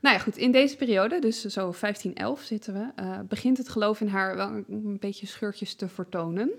nou 0.00 0.14
ja, 0.16 0.18
goed. 0.18 0.36
In 0.36 0.52
deze 0.52 0.76
periode, 0.76 1.18
dus 1.18 1.40
zo 1.44 1.60
1511 1.80 2.40
zitten 2.42 2.72
we, 2.74 3.02
eh, 3.02 3.18
begint 3.28 3.58
het 3.58 3.68
geloof 3.68 4.00
in 4.00 4.08
haar 4.08 4.36
wel 4.36 4.48
een 4.68 4.96
beetje 5.00 5.26
scheurtjes 5.26 5.74
te 5.74 5.88
vertonen. 5.88 6.50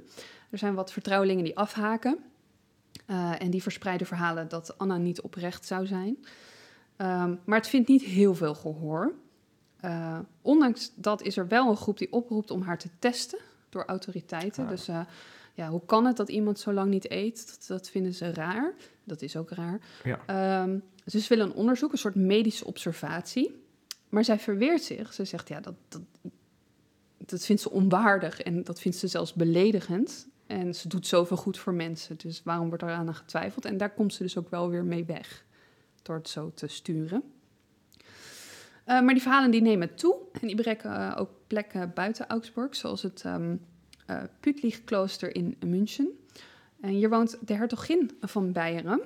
Er 0.49 0.57
zijn 0.57 0.73
wat 0.73 0.91
vertrouwelingen 0.91 1.43
die 1.43 1.57
afhaken. 1.57 2.17
eh, 3.05 3.41
en 3.41 3.49
die 3.49 3.61
verspreiden 3.61 4.07
verhalen 4.07 4.47
dat 4.47 4.77
Anna 4.77 4.97
niet 4.97 5.21
oprecht 5.21 5.65
zou 5.65 5.87
zijn. 5.87 6.17
Ehm, 6.95 7.35
maar 7.43 7.57
het 7.57 7.67
vindt 7.67 7.87
niet 7.87 8.01
heel 8.03 8.35
veel 8.35 8.55
gehoor. 8.55 9.13
Eh, 9.79 10.19
ondanks 10.41 10.91
dat 10.95 11.21
is 11.21 11.37
er 11.37 11.47
wel 11.47 11.69
een 11.69 11.77
groep 11.77 11.97
die 11.97 12.11
oproept 12.11 12.51
om 12.51 12.61
haar 12.61 12.77
te 12.77 12.89
testen 12.99 13.39
door 13.69 13.85
autoriteiten. 13.85 14.63
Ah. 14.63 14.69
Dus 14.69 14.87
eh, 14.87 15.01
ja, 15.53 15.69
hoe 15.69 15.81
kan 15.85 16.05
het 16.05 16.17
dat 16.17 16.29
iemand 16.29 16.59
zo 16.59 16.73
lang 16.73 16.89
niet 16.89 17.11
eet? 17.11 17.47
Dat, 17.47 17.65
dat 17.67 17.89
vinden 17.89 18.13
ze 18.13 18.33
raar. 18.33 18.73
Dat 19.03 19.21
is 19.21 19.35
ook 19.35 19.49
raar. 19.49 19.79
Ja. 20.03 20.65
Dus 21.03 21.23
ze 21.23 21.29
willen 21.29 21.45
een 21.45 21.55
onderzoek, 21.57 21.91
een 21.91 21.97
soort 21.97 22.15
medische 22.15 22.65
observatie. 22.65 23.63
Maar 24.09 24.23
zij 24.23 24.39
verweert 24.39 24.83
zich. 24.83 25.13
Ze 25.13 25.25
zegt, 25.25 25.47
ja, 25.47 25.59
dat, 25.59 25.73
dat, 25.87 26.01
dat 27.17 27.45
vindt 27.45 27.61
ze 27.61 27.71
onwaardig 27.71 28.41
en 28.41 28.63
dat 28.63 28.79
vindt 28.79 28.97
ze 28.97 29.07
zelfs 29.07 29.33
beledigend. 29.33 30.27
En 30.49 30.75
ze 30.75 30.87
doet 30.87 31.07
zoveel 31.07 31.37
goed 31.37 31.57
voor 31.57 31.73
mensen, 31.73 32.17
dus 32.17 32.41
waarom 32.43 32.67
wordt 32.67 32.83
er 32.83 32.89
aan 32.89 33.15
getwijfeld? 33.15 33.65
En 33.65 33.77
daar 33.77 33.93
komt 33.93 34.13
ze 34.13 34.23
dus 34.23 34.37
ook 34.37 34.49
wel 34.49 34.69
weer 34.69 34.83
mee 34.83 35.05
weg, 35.05 35.45
door 36.01 36.15
het 36.15 36.29
zo 36.29 36.51
te 36.53 36.67
sturen. 36.67 37.23
Uh, 37.99 38.05
maar 38.85 39.13
die 39.13 39.21
verhalen 39.21 39.51
die 39.51 39.61
nemen 39.61 39.95
toe 39.95 40.15
en 40.41 40.47
die 40.47 40.55
bereiken 40.55 40.91
uh, 40.91 41.15
ook 41.17 41.29
plekken 41.47 41.91
buiten 41.93 42.27
Augsburg, 42.27 42.75
zoals 42.75 43.01
het 43.01 43.23
um, 43.25 43.65
uh, 44.09 44.21
Pütlich-klooster 44.39 45.35
in 45.35 45.55
München. 45.65 46.09
En 46.81 46.89
hier 46.89 47.09
woont 47.09 47.37
de 47.45 47.53
hertogin 47.53 48.11
van 48.21 48.51
Beieren. 48.51 49.01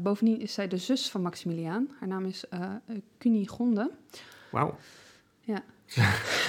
Bovendien 0.00 0.40
is 0.40 0.54
zij 0.54 0.68
de 0.68 0.76
zus 0.76 1.10
van 1.10 1.22
Maximiliaan. 1.22 1.90
Haar 1.98 2.08
naam 2.08 2.24
is 2.24 2.44
Cunigonde. 3.18 3.90
Wauw. 4.50 4.76
Ja. 5.40 5.62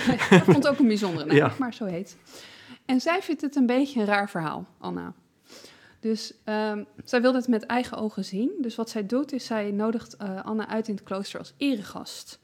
dat 0.29 0.43
vond 0.43 0.67
ook 0.67 0.79
een 0.79 0.87
bijzondere 0.87 1.25
naam, 1.25 1.35
Ja. 1.35 1.53
maar 1.59 1.73
zo 1.73 1.85
heet. 1.85 2.17
En 2.85 3.01
zij 3.01 3.21
vindt 3.21 3.41
het 3.41 3.55
een 3.55 3.65
beetje 3.65 3.99
een 3.99 4.05
raar 4.05 4.29
verhaal, 4.29 4.67
Anna. 4.77 5.13
Dus 5.99 6.33
um, 6.45 6.85
zij 7.03 7.21
wilde 7.21 7.37
het 7.37 7.47
met 7.47 7.65
eigen 7.65 7.97
ogen 7.97 8.25
zien. 8.25 8.51
Dus 8.61 8.75
wat 8.75 8.89
zij 8.89 9.05
doet, 9.05 9.31
is 9.31 9.45
zij 9.45 9.71
nodigt 9.71 10.15
uh, 10.21 10.45
Anna 10.45 10.67
uit 10.67 10.87
in 10.87 10.95
het 10.95 11.03
klooster 11.03 11.39
als 11.39 11.53
eregast. 11.57 12.39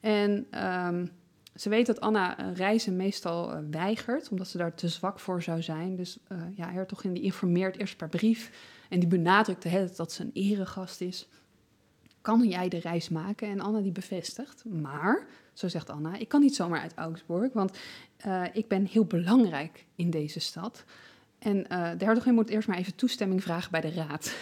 En 0.00 0.46
um, 0.64 1.10
ze 1.54 1.68
weet 1.68 1.86
dat 1.86 2.00
Anna 2.00 2.40
uh, 2.40 2.56
reizen 2.56 2.96
meestal 2.96 3.52
uh, 3.52 3.58
weigert, 3.70 4.28
omdat 4.28 4.48
ze 4.48 4.58
daar 4.58 4.74
te 4.74 4.88
zwak 4.88 5.20
voor 5.20 5.42
zou 5.42 5.62
zijn. 5.62 5.96
Dus 5.96 6.18
ja, 6.54 6.70
hertogin 6.70 7.12
die 7.12 7.22
informeert 7.22 7.76
eerst 7.76 7.96
per 7.96 8.08
brief 8.08 8.50
en 8.88 8.98
die 8.98 9.08
benadrukt 9.08 9.60
tijd 9.60 9.96
dat 9.96 10.12
ze 10.12 10.22
een 10.22 10.30
eregast 10.32 11.00
is. 11.00 11.28
Kan 12.20 12.48
jij 12.48 12.68
de 12.68 12.78
reis 12.78 13.08
maken? 13.08 13.48
En 13.48 13.60
Anna 13.60 13.80
die 13.80 13.92
bevestigt. 13.92 14.64
Maar, 14.64 15.26
zo 15.52 15.68
zegt 15.68 15.90
Anna, 15.90 16.16
ik 16.16 16.28
kan 16.28 16.40
niet 16.40 16.54
zomaar 16.54 16.80
uit 16.80 16.94
Augsburg, 16.94 17.52
want 17.52 17.78
uh, 18.26 18.42
ik 18.52 18.68
ben 18.68 18.86
heel 18.86 19.04
belangrijk 19.04 19.84
in 19.94 20.10
deze 20.10 20.40
stad. 20.40 20.84
En 21.38 21.56
uh, 21.56 21.90
de 21.98 22.04
hertogin 22.04 22.34
moet 22.34 22.50
eerst 22.50 22.68
maar 22.68 22.78
even 22.78 22.94
toestemming 22.94 23.42
vragen 23.42 23.70
bij 23.70 23.80
de 23.80 23.92
raad. 23.92 24.34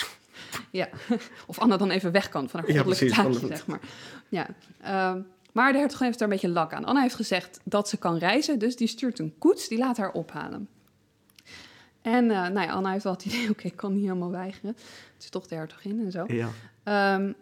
ja, 0.70 0.88
of 1.46 1.58
Anna 1.58 1.76
dan 1.76 1.90
even 1.90 2.12
weg 2.12 2.28
kan 2.28 2.48
van 2.48 2.60
haar 2.60 2.68
goddelijke 2.68 3.04
ja, 3.04 3.14
taakje, 3.14 3.46
zeg 3.46 3.66
maar. 3.66 3.80
Ja, 4.28 4.46
uh, 4.82 5.22
maar 5.52 5.72
de 5.72 5.78
hertogin 5.78 6.06
heeft 6.06 6.18
er 6.18 6.24
een 6.24 6.32
beetje 6.32 6.48
lak 6.48 6.72
aan. 6.72 6.84
Anna 6.84 7.00
heeft 7.00 7.14
gezegd 7.14 7.60
dat 7.64 7.88
ze 7.88 7.96
kan 7.96 8.18
reizen, 8.18 8.58
dus 8.58 8.76
die 8.76 8.88
stuurt 8.88 9.18
een 9.18 9.34
koets, 9.38 9.68
die 9.68 9.78
laat 9.78 9.96
haar 9.96 10.12
ophalen. 10.12 10.68
En 12.02 12.24
uh, 12.24 12.30
nou 12.30 12.60
ja, 12.60 12.72
Anna 12.72 12.90
heeft 12.90 13.04
wel 13.04 13.12
het 13.12 13.24
idee, 13.24 13.42
oké, 13.42 13.50
okay, 13.50 13.70
ik 13.70 13.76
kan 13.76 13.92
niet 13.92 14.02
helemaal 14.02 14.30
weigeren. 14.30 14.74
Het 15.14 15.22
is 15.22 15.28
toch 15.28 15.46
de 15.46 15.54
hertogin 15.54 16.00
en 16.04 16.10
zo. 16.10 16.24
Ja. 16.26 17.14
Um, 17.14 17.34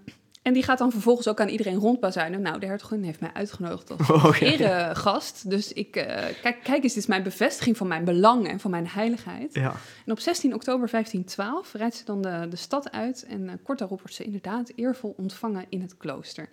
en 0.42 0.52
die 0.52 0.62
gaat 0.62 0.78
dan 0.78 0.90
vervolgens 0.90 1.28
ook 1.28 1.40
aan 1.40 1.48
iedereen 1.48 1.78
rondbazuinen. 1.78 2.42
Nou, 2.42 2.58
de 2.58 2.66
hertogin 2.66 3.02
heeft 3.02 3.20
mij 3.20 3.32
uitgenodigd 3.32 3.90
als 3.90 4.10
Oh, 4.10 4.40
eregast. 4.40 5.50
Dus 5.50 5.72
ik, 5.72 5.96
uh, 5.96 6.04
kijk, 6.42 6.60
kijk 6.62 6.82
eens, 6.82 6.94
dit 6.94 7.02
is 7.02 7.06
mijn 7.06 7.22
bevestiging 7.22 7.76
van 7.76 7.86
mijn 7.86 8.04
belang 8.04 8.48
en 8.48 8.60
van 8.60 8.70
mijn 8.70 8.88
heiligheid. 8.88 9.54
Ja. 9.54 9.74
En 10.06 10.12
op 10.12 10.20
16 10.20 10.54
oktober 10.54 10.90
1512 10.90 11.72
rijdt 11.72 11.94
ze 11.94 12.04
dan 12.04 12.22
de, 12.22 12.46
de 12.50 12.56
stad 12.56 12.90
uit. 12.90 13.24
En 13.24 13.40
uh, 13.40 13.52
kort 13.62 13.78
daarop 13.78 14.00
wordt 14.00 14.14
ze 14.14 14.24
inderdaad 14.24 14.72
eervol 14.74 15.14
ontvangen 15.16 15.66
in 15.68 15.80
het 15.80 15.96
klooster. 15.96 16.48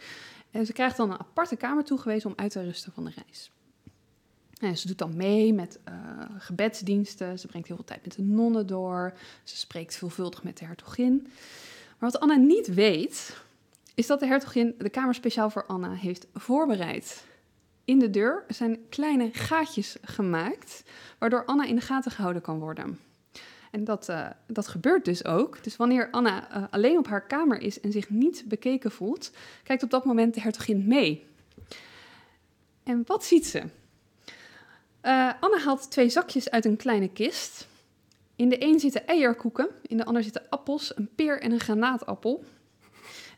En 0.52 0.66
ze 0.66 0.74
krijgt 0.74 0.98
dan 0.98 1.12
een 1.12 1.20
aparte 1.20 1.56
kamer 1.56 1.84
toegewezen 1.84 2.30
om 2.30 2.36
uit 2.36 2.52
te 2.52 2.64
rusten 2.64 2.92
van 2.92 3.04
de 3.04 3.12
reis. 3.16 3.52
En 4.60 4.78
ze 4.78 4.88
doet 4.88 4.98
dan 4.98 5.16
mee 5.16 5.54
met 5.54 5.80
uh, 5.90 5.94
gebedsdiensten. 6.38 7.40
Ze 7.40 7.48
brengt 7.48 7.68
heel 7.68 7.76
veel 7.76 7.86
tijd 7.86 8.04
met 8.04 8.16
de 8.16 8.22
nonnen 8.22 8.68
door. 8.68 9.14
Ze 9.44 9.58
spreekt 9.58 9.96
veelvuldig 9.96 10.44
met 10.44 10.58
de 10.58 10.66
hertogin. 10.66 11.28
Maar 12.00 12.12
wat 12.12 12.20
Anna 12.20 12.36
niet 12.36 12.74
weet, 12.74 13.46
is 13.98 14.08
dat 14.08 14.20
de 14.20 14.26
hertogin 14.26 14.76
de 14.78 14.90
kamer 14.90 15.16
speciaal 15.16 15.50
voor 15.50 15.66
Anna 15.66 15.94
heeft 15.94 16.28
voorbereid. 16.34 17.26
In 17.86 18.00
de 18.00 18.10
deur 18.10 18.44
zijn 18.48 18.80
kleine 18.90 19.30
gaatjes 19.32 19.98
gemaakt, 20.02 20.84
waardoor 21.18 21.46
Anna 21.46 21.66
in 21.66 21.76
de 21.76 21.82
gaten 21.82 22.12
gehouden 22.12 22.42
kan 22.42 22.60
worden. 22.60 23.00
En 23.72 23.84
dat, 23.84 24.10
uh, 24.10 24.30
dat 24.48 24.68
gebeurt 24.68 25.06
dus 25.06 25.26
ook. 25.26 25.64
Dus 25.64 25.76
wanneer 25.76 26.10
Anna 26.12 26.58
uh, 26.58 26.64
alleen 26.70 26.98
op 26.98 27.08
haar 27.08 27.26
kamer 27.26 27.62
is 27.62 27.80
en 27.80 27.92
zich 27.92 28.10
niet 28.10 28.44
bekeken 28.48 28.92
voelt, 28.92 29.32
kijkt 29.64 29.84
op 29.84 29.90
dat 29.90 30.06
moment 30.06 30.34
de 30.34 30.42
hertogin 30.42 30.88
mee. 30.88 31.26
En 32.84 33.04
wat 33.06 33.26
ziet 33.26 33.48
ze? 33.48 33.60
Uh, 33.60 35.32
Anna 35.40 35.58
haalt 35.58 35.92
twee 35.92 36.10
zakjes 36.10 36.50
uit 36.50 36.66
een 36.66 36.78
kleine 36.78 37.10
kist. 37.10 37.68
In 38.36 38.50
de 38.50 38.64
een 38.64 38.80
zitten 38.80 39.08
eierkoeken, 39.08 39.70
in 39.82 39.98
de 39.98 40.06
ander 40.06 40.24
zitten 40.24 40.50
appels, 40.50 40.98
een 40.98 41.10
peer 41.16 41.42
en 41.42 41.52
een 41.52 41.60
granaatappel. 41.60 42.44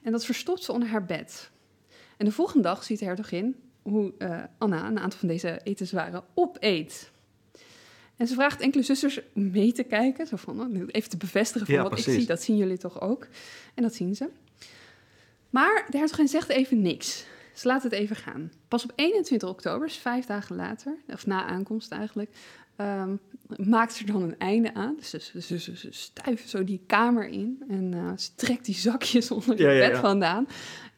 En 0.04 0.12
dat 0.12 0.26
verstopt 0.26 0.64
ze 0.64 0.72
onder 0.72 0.89
haar 0.89 1.06
bed. 1.06 1.52
En 2.18 2.26
de 2.26 2.32
volgende 2.32 2.64
dag 2.64 2.84
ziet 2.84 3.00
de 3.00 3.06
hertogin 3.06 3.56
hoe 3.82 4.14
uh, 4.18 4.43
Anna 4.58 4.88
een 4.88 5.00
aantal 5.00 5.20
van 5.20 5.28
deze 5.28 5.60
etenswaren 5.64 6.24
opeet. 6.34 7.12
En 8.16 8.28
ze 8.28 8.34
vraagt 8.34 8.62
enkele 8.62 8.84
zusters 8.84 9.20
mee 9.34 9.72
te 9.72 9.84
kijken. 9.84 10.28
Zo 10.28 10.36
van, 10.36 10.62
oh, 10.62 10.84
even 10.88 11.10
te 11.10 11.18
bevestigen 11.18 11.68
van 11.68 11.89
wat 11.89 11.97
ik 11.97 12.04
zie. 12.04 12.26
Dat 12.26 12.41
zien 12.41 12.58
jullie 12.58 12.78
toch 12.78 13.02
ook? 13.02 13.28
En 13.74 13.84
dat 13.84 13.93
zien 13.95 14.16
ze. 14.16 14.30
Maar 15.50 15.86
de 15.89 15.97
hertogin 15.97 16.28
zegt 16.28 16.50
even 16.50 16.82
niks. 16.82 17.26
Ze 17.54 17.68
laat 17.68 17.84
het 17.84 17.91
even 17.91 18.16
gaan. 18.16 18.52
Pas 18.68 18.84
op 18.84 18.91
21 18.95 19.50
oktober, 19.50 19.88
dus 19.88 19.97
vijf 19.97 20.26
dagen 20.26 20.56
later, 20.56 20.95
of 21.08 21.26
na 21.26 21.45
aankomst 21.45 21.91
eigenlijk, 21.91 22.32
um, 22.82 23.20
maakt 23.58 23.94
ze 23.94 24.06
er 24.06 24.12
dan 24.12 24.22
een 24.22 24.38
einde 24.38 24.74
aan. 24.74 24.96
Dus 24.96 25.10
ze, 25.10 25.42
ze, 25.42 25.60
ze, 25.60 25.78
ze 25.78 25.88
stuiven 25.92 26.50
zo 26.50 26.64
die 26.64 26.82
kamer 26.86 27.28
in 27.28 27.64
en 27.68 27.92
uh, 27.92 28.12
ze 28.18 28.36
trekt 28.36 28.66
die 28.66 28.76
zakjes 28.76 29.32
onder 29.38 29.50
het 29.50 29.58
bed 29.58 29.98
vandaan. 29.98 30.48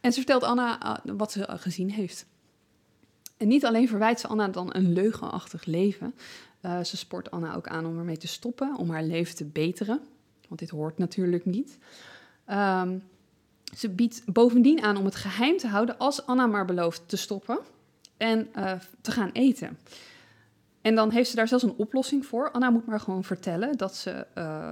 En 0.01 0.11
ze 0.11 0.17
vertelt 0.17 0.43
Anna 0.43 0.99
uh, 1.05 1.13
wat 1.17 1.31
ze 1.31 1.45
gezien 1.49 1.91
heeft. 1.91 2.25
En 3.37 3.47
niet 3.47 3.65
alleen 3.65 3.87
verwijt 3.87 4.19
ze 4.19 4.27
Anna 4.27 4.47
dan 4.47 4.69
een 4.71 4.93
leugenachtig 4.93 5.65
leven, 5.65 6.13
uh, 6.61 6.83
ze 6.83 6.97
sport 6.97 7.31
Anna 7.31 7.55
ook 7.55 7.67
aan 7.67 7.85
om 7.85 7.97
ermee 7.97 8.17
te 8.17 8.27
stoppen, 8.27 8.77
om 8.77 8.89
haar 8.89 9.03
leven 9.03 9.35
te 9.35 9.45
beteren. 9.45 9.99
Want 10.47 10.59
dit 10.59 10.69
hoort 10.69 10.97
natuurlijk 10.97 11.45
niet. 11.45 11.77
Um, 12.49 13.03
ze 13.75 13.89
biedt 13.89 14.21
bovendien 14.25 14.81
aan 14.81 14.97
om 14.97 15.05
het 15.05 15.15
geheim 15.15 15.57
te 15.57 15.67
houden 15.67 15.97
als 15.97 16.25
Anna 16.25 16.45
maar 16.45 16.65
belooft 16.65 17.01
te 17.05 17.17
stoppen 17.17 17.59
en 18.17 18.51
te 19.01 19.11
gaan 19.11 19.29
eten. 19.33 19.77
En 20.81 20.95
dan 20.95 21.11
heeft 21.11 21.29
ze 21.29 21.35
daar 21.35 21.47
zelfs 21.47 21.63
een 21.63 21.75
oplossing 21.77 22.25
voor. 22.25 22.51
Anna 22.51 22.69
moet 22.69 22.85
maar 22.85 22.99
gewoon 22.99 23.23
vertellen 23.23 23.77
dat 23.77 23.95
ze 23.95 24.25
uh, 24.35 24.71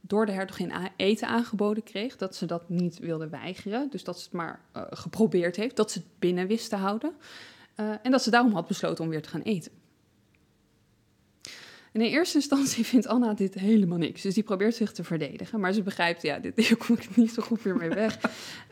door 0.00 0.26
de 0.26 0.32
hertogin 0.32 0.72
eten 0.96 1.28
aangeboden 1.28 1.82
kreeg, 1.82 2.16
dat 2.16 2.36
ze 2.36 2.46
dat 2.46 2.68
niet 2.68 2.98
wilde 2.98 3.28
weigeren. 3.28 3.90
Dus 3.90 4.04
dat 4.04 4.18
ze 4.18 4.24
het 4.24 4.32
maar 4.32 4.60
uh, 4.76 4.82
geprobeerd 4.90 5.56
heeft, 5.56 5.76
dat 5.76 5.90
ze 5.90 5.98
het 5.98 6.08
binnen 6.18 6.46
wist 6.46 6.68
te 6.68 6.76
houden. 6.76 7.12
en 8.02 8.10
dat 8.10 8.22
ze 8.22 8.30
daarom 8.30 8.52
had 8.52 8.66
besloten 8.66 9.04
om 9.04 9.10
weer 9.10 9.22
te 9.22 9.28
gaan 9.28 9.42
eten. 9.42 9.72
En 11.96 12.02
in 12.02 12.10
eerste 12.10 12.36
instantie 12.36 12.84
vindt 12.92 13.06
Anna 13.06 13.34
dit 13.34 13.54
helemaal 13.54 13.98
niks. 13.98 14.22
Dus 14.22 14.34
die 14.34 14.42
probeert 14.42 14.74
zich 14.74 14.92
te 14.92 15.04
verdedigen. 15.04 15.60
Maar 15.60 15.72
ze 15.72 15.82
begrijpt, 15.82 16.22
ja, 16.22 16.38
dit, 16.38 16.56
hier 16.66 16.76
kom 16.76 16.96
ik 16.96 17.16
niet 17.16 17.32
zo 17.32 17.42
goed 17.42 17.64
meer 17.64 17.76
mee 17.76 17.88
weg. 17.88 18.18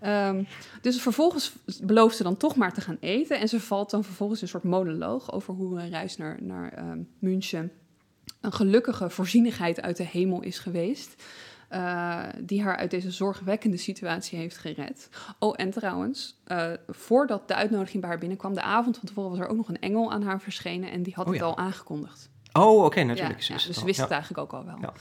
um, 0.02 0.46
dus 0.82 1.02
vervolgens 1.02 1.52
belooft 1.82 2.16
ze 2.16 2.22
dan 2.22 2.36
toch 2.36 2.56
maar 2.56 2.72
te 2.72 2.80
gaan 2.80 2.96
eten. 3.00 3.38
En 3.38 3.48
ze 3.48 3.60
valt 3.60 3.90
dan 3.90 4.04
vervolgens 4.04 4.42
een 4.42 4.48
soort 4.48 4.62
monoloog 4.62 5.32
over 5.32 5.54
hoe 5.54 5.80
een 5.80 5.90
reis 5.90 6.16
naar, 6.16 6.38
naar 6.42 6.90
um, 6.90 7.08
München 7.18 7.72
een 8.40 8.52
gelukkige 8.52 9.10
voorzienigheid 9.10 9.80
uit 9.80 9.96
de 9.96 10.06
hemel 10.06 10.42
is 10.42 10.58
geweest. 10.58 11.22
Uh, 11.70 12.22
die 12.40 12.62
haar 12.62 12.76
uit 12.76 12.90
deze 12.90 13.10
zorgwekkende 13.10 13.76
situatie 13.76 14.38
heeft 14.38 14.56
gered. 14.56 15.08
Oh, 15.38 15.54
en 15.56 15.70
trouwens, 15.70 16.40
uh, 16.46 16.72
voordat 16.88 17.48
de 17.48 17.54
uitnodiging 17.54 18.00
bij 18.00 18.10
haar 18.10 18.18
binnenkwam, 18.18 18.54
de 18.54 18.62
avond 18.62 18.98
van 18.98 19.08
tevoren 19.08 19.30
was 19.30 19.38
er 19.38 19.48
ook 19.48 19.56
nog 19.56 19.68
een 19.68 19.80
engel 19.80 20.12
aan 20.12 20.22
haar 20.22 20.40
verschenen 20.40 20.90
en 20.90 21.02
die 21.02 21.14
had 21.14 21.26
oh, 21.26 21.34
ja. 21.34 21.38
het 21.38 21.48
al 21.48 21.64
aangekondigd. 21.64 22.32
Oh, 22.58 22.84
oké, 22.84 23.02
natuurlijk. 23.02 23.40
Ja, 23.40 23.54
ja, 23.54 23.66
dus 23.66 23.78
ze 23.78 23.84
wist 23.84 24.00
het 24.00 24.10
eigenlijk 24.10 24.42
ook 24.42 24.52
al 24.52 24.64
wel. 24.64 24.92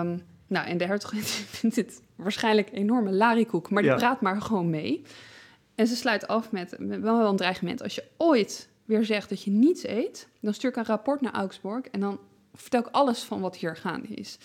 Um, 0.00 0.22
nou, 0.46 0.66
en 0.66 0.78
de 0.78 0.86
hertogin 0.86 1.22
vindt 1.58 1.74
dit 1.76 2.02
waarschijnlijk 2.16 2.68
een 2.68 2.78
enorme 2.78 3.12
larikoek, 3.12 3.70
maar 3.70 3.82
die 3.82 3.94
praat 3.94 4.20
maar 4.20 4.42
gewoon 4.42 4.70
mee. 4.70 5.02
En 5.74 5.86
ze 5.86 5.96
sluit 5.96 6.28
af 6.28 6.52
met, 6.52 6.76
met 6.78 7.00
wel 7.00 7.28
een 7.28 7.36
dreigement. 7.36 7.82
Als 7.82 7.94
je 7.94 8.04
ooit 8.16 8.68
weer 8.84 9.04
zegt 9.04 9.28
dat 9.28 9.42
je 9.42 9.50
niets 9.50 9.86
eet, 9.86 10.28
dan 10.40 10.54
stuur 10.54 10.70
ik 10.70 10.76
een 10.76 10.84
rapport 10.84 11.20
naar 11.20 11.32
Augsburg 11.32 11.84
en 11.84 12.00
dan 12.00 12.18
vertel 12.54 12.80
ik 12.80 12.86
alles 12.90 13.22
van 13.22 13.40
wat 13.40 13.56
hier 13.56 13.76
gaande 13.76 14.08
is. 14.08 14.38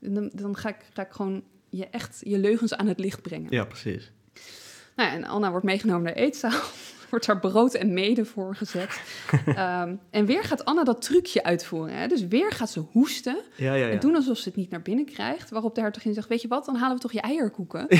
En 0.00 0.14
dan, 0.14 0.30
dan 0.34 0.56
ga, 0.56 0.68
ik, 0.68 0.76
ga 0.92 1.02
ik 1.02 1.12
gewoon 1.12 1.42
je 1.68 1.86
echt 1.86 2.20
je 2.24 2.38
leugens 2.38 2.74
aan 2.74 2.86
het 2.86 2.98
licht 2.98 3.22
brengen. 3.22 3.50
Ja, 3.50 3.64
precies. 3.64 4.12
Nou, 4.96 5.10
en 5.10 5.24
Anna 5.24 5.50
wordt 5.50 5.66
meegenomen 5.66 6.02
naar 6.02 6.14
de 6.14 6.20
eetzaal 6.20 6.60
wordt 7.20 7.26
daar 7.26 7.40
brood 7.40 7.74
en 7.74 7.92
mede 7.92 8.24
voor 8.24 8.56
gezet. 8.56 9.00
um, 9.46 10.00
en 10.10 10.26
weer 10.26 10.44
gaat 10.44 10.64
Anna 10.64 10.84
dat 10.84 11.02
trucje 11.02 11.42
uitvoeren. 11.42 11.94
Hè? 11.94 12.06
Dus 12.06 12.26
weer 12.26 12.52
gaat 12.52 12.70
ze 12.70 12.80
hoesten 12.80 13.36
ja, 13.56 13.74
ja, 13.74 13.86
ja. 13.86 13.92
en 13.92 14.00
doen 14.00 14.14
alsof 14.14 14.36
ze 14.38 14.48
het 14.48 14.58
niet 14.58 14.70
naar 14.70 14.82
binnen 14.82 15.04
krijgt. 15.04 15.50
Waarop 15.50 15.74
de 15.74 15.80
hertogin 15.80 16.14
zegt, 16.14 16.28
weet 16.28 16.42
je 16.42 16.48
wat, 16.48 16.64
dan 16.64 16.76
halen 16.76 16.96
we 16.96 17.02
toch 17.02 17.12
je 17.12 17.20
eierkoeken? 17.20 17.86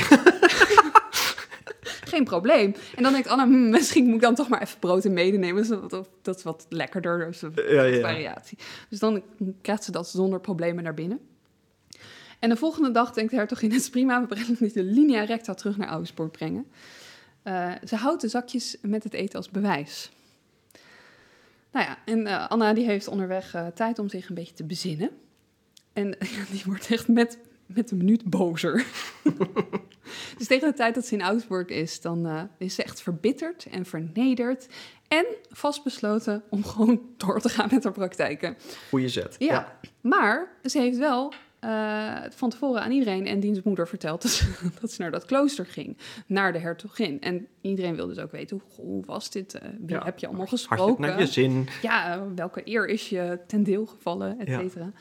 Geen 2.11 2.23
probleem. 2.23 2.75
En 2.95 3.03
dan 3.03 3.11
denkt 3.11 3.27
Anna, 3.27 3.43
hm, 3.43 3.69
misschien 3.69 4.05
moet 4.05 4.15
ik 4.15 4.21
dan 4.21 4.35
toch 4.35 4.49
maar 4.49 4.61
even 4.61 4.79
brood 4.79 5.05
en 5.05 5.13
mede 5.13 5.37
nemen. 5.37 5.89
Dat, 5.89 6.09
dat 6.21 6.37
is 6.37 6.43
wat 6.43 6.65
lekkerder, 6.69 7.25
dus 7.25 7.41
een 7.41 8.01
variatie. 8.01 8.57
Dus 8.89 8.99
dan 8.99 9.23
krijgt 9.61 9.83
ze 9.83 9.91
dat 9.91 10.09
zonder 10.09 10.39
problemen 10.39 10.83
naar 10.83 10.93
binnen. 10.93 11.19
En 12.39 12.49
de 12.49 12.55
volgende 12.55 12.91
dag 12.91 13.11
denkt 13.11 13.31
de 13.31 13.37
hertogin, 13.37 13.71
het 13.71 13.81
is 13.81 13.89
prima, 13.89 14.21
we 14.21 14.27
brengen 14.27 14.55
niet 14.59 14.73
de 14.73 14.83
linea 14.83 15.23
recta 15.23 15.53
terug 15.53 15.77
naar 15.77 15.87
Augsburg 15.87 16.31
brengen. 16.31 16.65
Uh, 17.43 17.71
ze 17.87 17.95
houdt 17.95 18.21
de 18.21 18.27
zakjes 18.27 18.77
met 18.81 19.03
het 19.03 19.13
eten 19.13 19.37
als 19.37 19.49
bewijs. 19.49 20.11
Nou 21.71 21.85
ja, 21.85 21.97
en 22.05 22.19
uh, 22.19 22.49
Anna 22.49 22.73
die 22.73 22.85
heeft 22.85 23.07
onderweg 23.07 23.55
uh, 23.55 23.67
tijd 23.67 23.99
om 23.99 24.09
zich 24.09 24.29
een 24.29 24.35
beetje 24.35 24.53
te 24.53 24.63
bezinnen. 24.63 25.09
En 25.93 26.17
die 26.51 26.63
wordt 26.65 26.91
echt 26.91 27.07
met, 27.07 27.37
met 27.65 27.91
een 27.91 27.97
minuut 27.97 28.23
bozer. 28.23 28.85
dus 30.37 30.47
tegen 30.47 30.67
de 30.69 30.75
tijd 30.75 30.95
dat 30.95 31.05
ze 31.05 31.13
in 31.13 31.21
Augsburg 31.21 31.67
is, 31.67 32.01
dan 32.01 32.49
is 32.57 32.75
ze 32.75 32.83
echt 32.83 33.01
verbitterd 33.01 33.65
en 33.65 33.85
vernederd. 33.85 34.67
En 35.07 35.25
vastbesloten 35.49 36.43
om 36.49 36.65
gewoon 36.65 37.01
door 37.17 37.41
te 37.41 37.49
gaan 37.49 37.67
met 37.71 37.83
haar 37.83 37.93
praktijken. 37.93 38.57
Goeie 38.89 39.07
zet. 39.07 39.35
Ja, 39.39 39.47
ja. 39.47 39.79
maar 40.01 40.57
ze 40.63 40.79
heeft 40.79 40.97
wel 40.97 41.33
uh, 41.65 42.17
van 42.29 42.49
tevoren 42.49 42.81
aan 42.81 42.91
iedereen 42.91 43.27
en 43.27 43.39
diens 43.39 43.61
moeder 43.61 43.87
verteld 43.87 44.21
dat 44.21 44.31
ze, 44.31 44.53
dat 44.81 44.91
ze, 44.91 45.01
naar 45.01 45.11
dat 45.11 45.25
klooster 45.25 45.65
ging, 45.65 45.97
naar 46.25 46.53
de 46.53 46.59
hertogin. 46.59 47.21
En 47.21 47.47
iedereen 47.61 47.95
wilde 47.95 48.13
dus 48.13 48.23
ook 48.23 48.31
weten, 48.31 48.61
hoe, 48.75 48.85
hoe 48.85 49.05
was 49.05 49.29
dit? 49.29 49.55
Uh, 49.55 49.61
wie 49.79 49.95
ja. 49.95 50.03
heb 50.03 50.19
je 50.19 50.27
allemaal 50.27 50.47
gesproken? 50.47 51.01
naar 51.01 51.19
je 51.19 51.25
zin? 51.25 51.67
Ja, 51.81 52.17
uh, 52.17 52.23
welke 52.35 52.61
eer 52.63 52.87
is 52.87 53.09
je 53.09 53.39
ten 53.47 53.63
deel 53.63 53.85
gevallen, 53.85 54.39
et 54.39 54.47
cetera. 54.47 54.91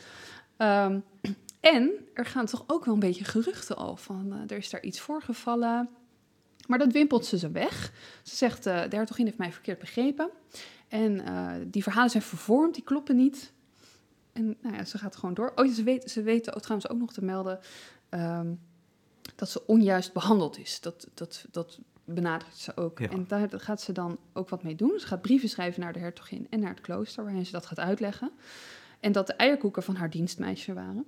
Ja. 0.59 0.85
Um, 0.85 1.05
en 1.61 1.93
er 2.15 2.25
gaan 2.25 2.47
toch 2.47 2.65
ook 2.67 2.85
wel 2.85 2.95
een 2.95 3.01
beetje 3.01 3.25
geruchten 3.25 3.77
al 3.77 3.97
van, 3.97 4.45
er 4.47 4.57
is 4.57 4.71
daar 4.71 4.83
iets 4.83 5.01
voorgevallen. 5.01 5.89
Maar 6.67 6.79
dat 6.79 6.93
wimpelt 6.93 7.27
ze 7.27 7.39
ze 7.39 7.51
weg. 7.51 7.93
Ze 8.23 8.37
zegt, 8.37 8.65
de 8.65 8.87
hertogin 8.91 9.25
heeft 9.25 9.39
mij 9.39 9.53
verkeerd 9.53 9.79
begrepen. 9.79 10.31
En 10.89 11.23
die 11.67 11.83
verhalen 11.83 12.11
zijn 12.11 12.23
vervormd, 12.23 12.75
die 12.75 12.85
kloppen 12.85 13.17
niet. 13.17 13.53
En 14.41 14.57
nou 14.63 14.77
ja, 14.77 14.85
ze 14.85 14.99
gaat 14.99 15.17
gewoon 15.17 15.35
door. 15.35 15.53
Oh, 15.55 15.73
ze, 15.73 15.83
weet, 15.83 16.11
ze 16.11 16.23
weten 16.23 16.55
ook, 16.55 16.63
trouwens 16.63 16.91
ook 16.91 16.99
nog 16.99 17.13
te 17.13 17.25
melden 17.25 17.59
um, 18.11 18.61
dat 19.37 19.51
ze 19.51 19.67
onjuist 19.67 20.13
behandeld 20.13 20.59
is. 20.59 20.81
Dat, 20.81 21.09
dat, 21.15 21.45
dat 21.51 21.79
benadrukt 22.05 22.57
ze 22.57 22.77
ook. 22.77 22.99
Ja. 22.99 23.11
En 23.11 23.25
daar 23.29 23.49
gaat 23.51 23.81
ze 23.81 23.93
dan 23.93 24.19
ook 24.33 24.49
wat 24.49 24.63
mee 24.63 24.75
doen. 24.75 24.99
Ze 24.99 25.07
gaat 25.07 25.23
brieven 25.23 25.49
schrijven 25.49 25.81
naar 25.81 25.93
de 25.93 25.99
hertogin 25.99 26.47
en 26.51 26.61
naar 26.61 26.71
het 26.71 26.81
klooster, 26.81 27.25
waarin 27.25 27.47
ze 27.47 27.53
dat 27.53 27.67
gaat 27.67 27.79
uitleggen. 27.79 28.31
En 29.01 29.13
dat 29.13 29.27
de 29.27 29.33
eierkoeken 29.33 29.83
van 29.83 29.95
haar 29.95 30.11
dienstmeisje 30.11 30.73
waren. 30.73 31.07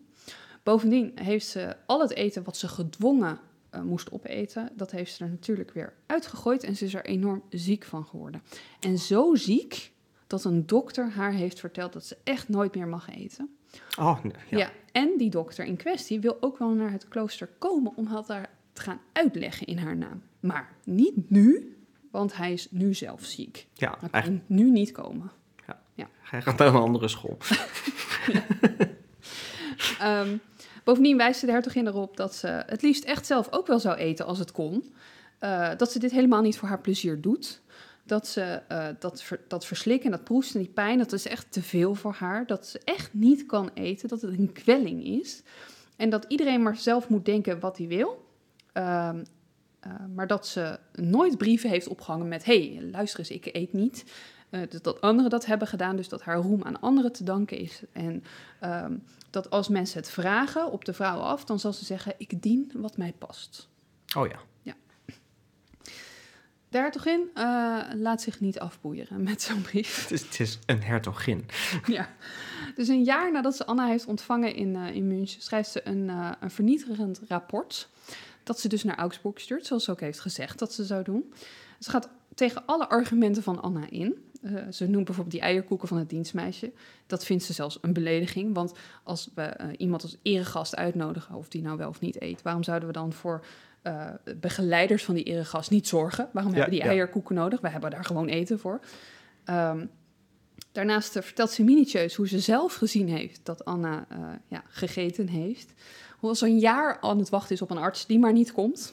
Bovendien 0.63 1.13
heeft 1.15 1.47
ze 1.47 1.77
al 1.87 2.01
het 2.01 2.13
eten 2.13 2.45
wat 2.45 2.57
ze 2.57 2.69
gedwongen 2.69 3.39
uh, 3.75 3.83
moest 3.83 4.13
opeten, 4.13 4.71
dat 4.77 4.91
heeft 4.91 5.15
ze 5.15 5.25
er 5.25 5.31
natuurlijk 5.31 5.71
weer 5.71 5.95
uitgegooid 6.07 6.65
en 6.65 6.77
ze 6.77 6.85
is 6.85 6.95
er 6.95 7.05
enorm 7.05 7.43
ziek 7.51 7.85
van 7.85 8.05
geworden. 8.07 8.43
En 8.81 8.99
zo 8.99 9.35
ziek 9.35 9.92
dat 10.33 10.45
een 10.45 10.67
dokter 10.67 11.11
haar 11.11 11.33
heeft 11.33 11.61
verteld 11.61 11.93
dat 11.93 12.05
ze 12.05 12.17
echt 12.25 12.49
nooit 12.49 12.75
meer 12.75 12.89
mag 12.89 13.11
eten. 13.11 13.57
Oh, 13.99 14.19
ja. 14.49 14.59
ja. 14.59 14.71
En 14.93 15.15
die 15.19 15.31
dokter 15.31 15.65
in 15.65 15.77
kwestie 15.77 16.21
wil 16.21 16.37
ook 16.41 16.59
wel 16.59 16.69
naar 16.69 16.93
het 16.93 17.09
klooster 17.09 17.49
komen 17.59 17.93
om 17.97 18.07
het 18.07 18.27
daar 18.27 18.51
te 18.73 18.81
gaan 18.81 19.01
uitleggen 19.13 19.67
in 19.67 19.79
haar 19.79 19.97
naam. 19.97 20.23
Maar 20.41 20.73
niet 20.85 21.31
nu, 21.31 21.77
want 22.11 22.37
hij 22.37 22.53
is 22.53 22.69
nu 22.71 22.95
zelf 22.95 23.25
ziek. 23.25 23.67
Ja, 23.73 23.99
hij 24.11 24.23
kan 24.23 24.43
nu 24.47 24.71
niet 24.71 24.93
komen. 24.93 25.31
Ja. 25.67 25.83
ja. 25.95 26.09
Hij 26.23 26.43
gaat 26.43 26.59
naar 26.59 26.69
een 26.69 26.75
andere 26.75 27.09
school. 27.09 27.37
um, 30.03 30.41
bovendien 30.85 31.17
wijst 31.17 31.41
de 31.41 31.51
hertogin 31.51 31.87
erop 31.87 32.17
dat 32.17 32.35
ze 32.35 32.63
het 32.67 32.83
liefst 32.83 33.05
echt 33.05 33.27
zelf 33.27 33.49
ook 33.51 33.67
wel 33.67 33.79
zou 33.79 33.97
eten 33.97 34.27
als 34.27 34.39
het 34.39 34.53
kon. 34.53 34.95
Uh, 35.41 35.71
dat 35.77 35.93
ze 35.93 35.99
dit 35.99 36.11
helemaal 36.11 36.43
niet 36.43 36.59
voor 36.59 36.69
haar 36.69 36.81
plezier 36.81 37.21
doet 37.21 37.63
dat 38.05 38.27
ze 38.27 38.63
uh, 38.73 38.87
dat, 38.99 39.25
dat 39.49 39.67
verslikken, 39.67 40.11
dat 40.11 40.25
proesten, 40.25 40.61
die 40.61 40.69
pijn, 40.69 40.99
dat 40.99 41.13
is 41.13 41.27
echt 41.27 41.53
te 41.53 41.63
veel 41.63 41.95
voor 41.95 42.13
haar. 42.13 42.47
Dat 42.47 42.67
ze 42.67 42.81
echt 42.85 43.15
niet 43.15 43.47
kan 43.47 43.71
eten, 43.75 44.09
dat 44.09 44.23
het 44.23 44.39
een 44.39 44.53
kwelling 44.53 45.05
is. 45.05 45.43
En 45.97 46.11
dat 46.11 46.25
iedereen 46.29 46.63
maar 46.63 46.77
zelf 46.77 47.09
moet 47.09 47.25
denken 47.25 47.61
wat 47.61 47.79
hij 47.79 47.87
wil. 47.87 48.25
Uh, 48.75 49.11
uh, 49.87 49.93
maar 50.15 50.27
dat 50.27 50.47
ze 50.47 50.79
nooit 50.93 51.39
brieven 51.39 51.71
heeft 51.71 51.89
opgehangen 51.89 52.29
met: 52.29 52.45
hey, 52.45 52.89
luister 52.91 53.19
eens, 53.19 53.31
ik 53.31 53.49
eet 53.53 53.73
niet. 53.73 54.05
Dus 54.51 54.83
dat 54.83 55.01
anderen 55.01 55.31
dat 55.31 55.47
hebben 55.47 55.69
gedaan, 55.69 55.97
dus 55.97 56.09
dat 56.09 56.23
haar 56.23 56.37
roem 56.37 56.63
aan 56.63 56.81
anderen 56.81 57.13
te 57.13 57.25
danken 57.25 57.59
is. 57.59 57.83
En 57.93 58.25
ehm, 58.61 58.97
dat 59.31 59.51
als 59.51 59.69
mensen 59.69 59.99
het 59.99 60.11
vragen 60.11 60.73
op 60.73 60.85
de 60.85 60.93
vrouw 60.93 61.19
af, 61.19 61.45
dan 61.45 61.59
zal 61.59 61.73
ze 61.73 61.85
zeggen: 61.85 62.15
Ik 62.17 62.43
dien 62.43 62.73
wat 62.75 62.97
mij 62.97 63.13
past. 63.19 63.69
Oh 64.17 64.27
ja. 64.27 64.39
De 66.73 66.79
hertogin 66.79 67.31
eh, 67.35 67.81
laat 67.95 68.23
zich 68.23 68.41
niet 68.41 68.59
afboeieren 68.59 69.23
met 69.23 69.43
zo'n 69.43 69.63
brief. 69.63 70.03
Het 70.03 70.11
is, 70.11 70.23
het 70.23 70.41
is 70.41 70.59
een 70.67 70.83
hertogin. 70.83 71.47
ja. 71.87 72.09
Dus 72.75 72.89
een 72.89 73.03
jaar 73.03 73.33
nadat 73.33 73.57
ze 73.57 73.67
Anna 73.67 73.87
heeft 73.87 74.07
ontvangen 74.07 74.55
in, 74.55 74.77
eh, 74.77 74.95
in 74.95 75.07
München, 75.07 75.43
schrijft 75.43 75.71
ze 75.71 75.87
een, 75.89 76.09
eh, 76.11 76.31
een 76.41 76.51
vernietigend 76.51 77.21
rapport. 77.29 77.89
Dat 78.43 78.61
ze 78.61 78.69
dus 78.69 78.85
naar 78.85 78.97
Augsburg 78.97 79.41
stuurt, 79.41 79.67
zoals 79.67 79.85
ze 79.85 79.91
ook 79.91 80.01
heeft 80.01 80.21
gezegd 80.21 80.59
dat 80.59 80.73
ze 80.73 80.85
zou 80.85 81.03
doen. 81.05 81.33
Ze 81.79 81.91
gaat 81.91 82.09
tegen 82.35 82.67
alle 82.67 82.89
argumenten 82.89 83.43
van 83.43 83.63
Anna 83.63 83.91
in. 83.91 84.19
Ze 84.71 84.87
noemt 84.87 85.05
bijvoorbeeld 85.05 85.35
die 85.35 85.45
eierkoeken 85.45 85.89
van 85.89 85.97
het 85.97 86.09
dienstmeisje. 86.09 86.73
Dat 87.07 87.25
vindt 87.25 87.45
ze 87.45 87.53
zelfs 87.53 87.79
een 87.81 87.93
belediging. 87.93 88.55
Want 88.55 88.73
als 89.03 89.31
we 89.35 89.75
iemand 89.77 90.03
als 90.03 90.17
eregast 90.23 90.77
uitnodigen, 90.77 91.35
of 91.35 91.49
die 91.49 91.63
nou 91.63 91.77
wel 91.77 91.89
of 91.89 92.01
niet 92.01 92.23
eet, 92.23 92.43
waarom 92.43 92.63
zouden 92.63 92.89
we 92.89 92.95
dan 92.95 93.13
voor 93.13 93.45
eh, 93.83 94.07
begeleiders 94.37 95.05
van 95.05 95.15
die 95.15 95.25
eregast 95.25 95.71
niet 95.71 95.89
zorgen? 95.89 96.29
Waarom 96.33 96.53
Ja, 96.53 96.59
hebben 96.59 96.77
die 96.77 96.85
ja. 96.85 96.91
eierkoeken 96.91 97.35
nodig? 97.35 97.61
We 97.61 97.69
hebben 97.69 97.91
daar 97.91 98.05
gewoon 98.05 98.29
eten 98.29 98.59
voor. 98.59 98.81
Ehm, 99.45 99.87
daarnaast 100.73 101.17
eh, 101.17 101.23
vertelt 101.23 101.51
ze 101.51 101.65
minutieus 101.65 102.15
hoe 102.15 102.29
ze 102.29 102.39
zelf 102.39 102.75
gezien 102.75 103.09
heeft 103.09 103.41
dat 103.43 103.65
Anna 103.65 104.07
eh, 104.09 104.19
ja, 104.49 104.63
gegeten 104.69 105.29
heeft. 105.29 105.73
Hoe 106.19 106.29
al 106.29 106.35
zo'n 106.37 106.59
jaar 106.59 107.01
aan 107.01 107.19
het 107.19 107.29
wachten 107.29 107.55
is 107.55 107.63
op 107.63 107.71
een 107.71 107.79
arts 107.79 108.07
die 108.07 108.19
maar 108.19 108.33
niet 108.33 108.53
komt. 108.53 108.93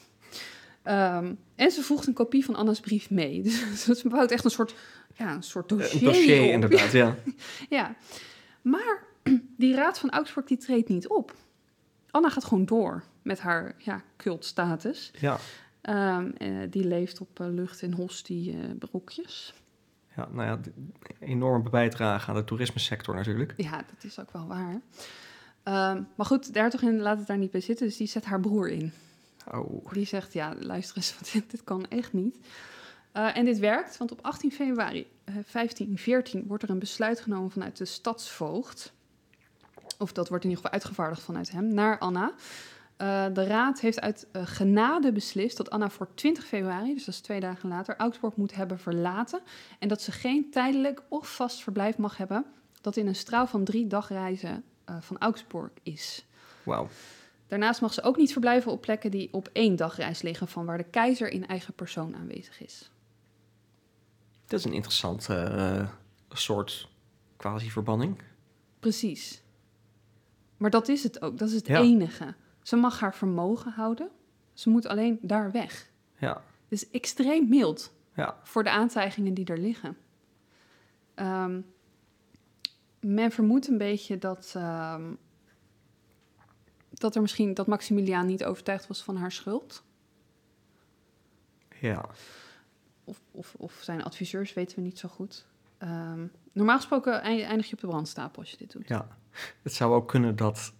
Ehm, 0.83 1.33
en 1.55 1.71
ze 1.71 1.81
voegt 1.81 2.07
een 2.07 2.13
kopie 2.13 2.45
van 2.45 2.55
Anna's 2.55 2.79
brief 2.79 3.09
mee. 3.09 3.41
Dus 3.43 3.83
ze 3.83 4.09
bouwt 4.09 4.31
echt 4.31 4.43
een 4.43 4.51
soort, 4.51 4.75
ja, 5.17 5.33
een 5.33 5.43
soort 5.43 5.69
dossier, 5.69 5.99
Een 6.01 6.13
dossier, 6.13 6.41
op. 6.43 6.49
inderdaad, 6.49 6.91
ja. 6.91 7.15
Ja, 7.69 7.95
maar 8.61 9.03
die 9.57 9.75
raad 9.75 9.99
van 9.99 10.09
Augsburg 10.09 10.45
die 10.47 10.57
treedt 10.57 10.89
niet 10.89 11.07
op. 11.07 11.35
Anna 12.11 12.29
gaat 12.29 12.45
gewoon 12.45 12.65
door 12.65 13.03
met 13.21 13.39
haar 13.39 13.75
ja, 13.77 14.01
cultstatus. 14.17 15.11
Ja, 15.19 15.37
Ehm, 15.81 16.29
eh, 16.37 16.57
die 16.69 16.85
leeft 16.85 17.19
op 17.21 17.39
eh, 17.39 17.47
lucht- 17.47 17.81
en 17.81 17.93
hostie-broekjes. 17.93 19.53
ja 20.15 20.27
nou 20.31 20.47
ja, 20.47 20.59
enorme 21.19 21.69
bijdrage 21.69 22.29
aan 22.29 22.35
de 22.35 22.43
toerismesector 22.43 23.15
natuurlijk. 23.15 23.53
ja, 23.57 23.77
dat 23.77 24.03
is 24.03 24.19
ook 24.19 24.31
wel 24.31 24.47
waar. 24.47 24.81
Ehm, 25.63 26.03
maar 26.15 26.25
goed, 26.25 26.53
de 26.53 26.59
hertogin 26.59 26.99
laat 26.99 27.17
het 27.17 27.27
daar 27.27 27.37
niet 27.37 27.51
bij 27.51 27.61
zitten, 27.61 27.87
dus 27.87 27.97
die 27.97 28.07
zet 28.07 28.25
haar 28.25 28.39
broer 28.39 28.69
in. 28.69 28.91
Oh, 29.51 29.91
Die 29.91 30.05
zegt, 30.05 30.33
ja, 30.33 30.55
luister 30.59 30.97
eens, 30.97 31.13
want 31.19 31.31
dit, 31.33 31.51
dit 31.51 31.63
kan 31.63 31.85
echt 31.89 32.13
niet. 32.13 32.37
En 33.11 33.45
dit 33.45 33.59
werkt, 33.59 33.97
want 33.97 34.11
op 34.11 34.19
18 34.21 34.51
februari 34.51 34.99
eh 35.23 35.33
1514 35.33 36.47
wordt 36.47 36.63
er 36.63 36.69
een 36.69 36.79
besluit 36.79 37.19
genomen 37.19 37.51
vanuit 37.51 37.77
de 37.77 37.85
stadsvoogd. 37.85 38.93
Of 39.99 40.11
dat 40.11 40.29
wordt 40.29 40.43
in 40.43 40.49
ieder 40.49 40.65
geval 40.65 40.79
uitgevaardigd 40.79 41.21
vanuit 41.21 41.51
hem, 41.51 41.73
naar 41.73 41.97
Anna. 41.97 42.33
Eh, 42.97 43.25
de 43.33 43.43
raad 43.43 43.79
heeft 43.79 44.01
uit 44.01 44.27
eh, 44.31 44.41
genade 44.45 45.11
beslist 45.11 45.57
dat 45.57 45.69
Anna 45.69 45.89
voor 45.89 46.13
20 46.13 46.45
februari, 46.45 46.93
dus 46.93 47.05
dat 47.05 47.13
is 47.13 47.19
twee 47.19 47.39
dagen 47.39 47.69
later, 47.69 47.95
Augsburg 47.97 48.35
moet 48.35 48.55
hebben 48.55 48.79
verlaten. 48.79 49.41
En 49.79 49.87
dat 49.87 50.01
ze 50.01 50.11
geen 50.11 50.51
tijdelijk 50.51 51.01
of 51.09 51.35
vast 51.35 51.63
verblijf 51.63 51.97
mag 51.97 52.17
hebben 52.17 52.45
dat 52.81 52.95
in 52.95 53.07
een 53.07 53.15
straal 53.15 53.47
van 53.47 53.63
drie 53.63 53.87
dagreizen 53.87 54.63
eh, 54.85 54.95
van 54.99 55.17
Augsburg 55.17 55.71
is. 55.83 56.25
wauw. 56.63 56.87
Daarnaast 57.47 57.81
mag 57.81 57.93
ze 57.93 58.01
ook 58.01 58.17
niet 58.17 58.31
verblijven 58.31 58.71
op 58.71 58.81
plekken 58.81 59.11
die 59.11 59.33
op 59.33 59.49
één 59.53 59.75
dagreis 59.75 60.21
liggen 60.21 60.47
van 60.47 60.65
waar 60.65 60.77
de 60.77 60.89
keizer 60.89 61.29
in 61.29 61.47
eigen 61.47 61.73
persoon 61.73 62.15
aanwezig 62.15 62.61
is. 62.61 62.91
Dat 64.45 64.59
is 64.59 64.65
een 64.65 64.73
interessante 64.73 65.87
soort 66.29 66.87
quasi-verbanning. 67.37 68.21
Precies. 68.79 69.41
Maar 70.59 70.69
dat 70.69 70.87
is 70.87 71.03
het 71.03 71.21
ook. 71.21 71.37
Dat 71.37 71.47
is 71.47 71.53
het 71.55 71.67
Ja. 71.67 71.81
enige. 71.81 72.35
Ze 72.61 72.75
mag 72.75 72.99
haar 72.99 73.15
vermogen 73.15 73.71
houden. 73.71 74.09
Ze 74.53 74.69
moet 74.69 74.85
alleen 74.87 75.19
daar 75.21 75.51
weg. 75.51 75.89
Ja, 76.17 76.41
is 76.67 76.89
extreem 76.89 77.49
mild 77.49 77.93
ja, 78.15 78.37
voor 78.43 78.63
de 78.63 78.69
aantijgingen 78.69 79.33
die 79.33 79.45
er 79.45 79.57
liggen. 79.57 79.97
Ehm, 81.15 81.61
men 82.99 83.31
vermoedt 83.31 83.67
een 83.67 83.77
beetje 83.77 84.17
dat, 84.17 84.53
ehm, 84.55 85.13
dat 86.89 87.15
er 87.15 87.21
misschien 87.21 87.53
dat 87.53 87.67
Maximiliaan 87.67 88.25
niet 88.25 88.43
overtuigd 88.43 88.87
was 88.87 89.03
van 89.03 89.15
haar 89.15 89.31
schuld. 89.31 89.83
ja. 91.79 92.05
Of, 93.03 93.21
of, 93.31 93.55
of 93.57 93.73
zijn 93.81 94.03
adviseurs 94.03 94.53
weten 94.53 94.75
we 94.75 94.81
niet 94.81 94.99
zo 94.99 95.09
goed. 95.09 95.45
Ehm, 95.77 96.27
normaal 96.51 96.75
gesproken 96.75 97.21
ei- 97.21 97.41
eindig 97.41 97.67
je 97.67 97.73
op 97.73 97.79
de 97.81 97.87
brandstapel 97.87 98.39
als 98.41 98.51
je 98.51 98.57
dit 98.57 98.71
doet. 98.71 98.87
Ja, 98.87 99.07
het 99.63 99.73
zou 99.73 99.93
ook 99.93 100.07
kunnen 100.07 100.35
dat, 100.35 100.73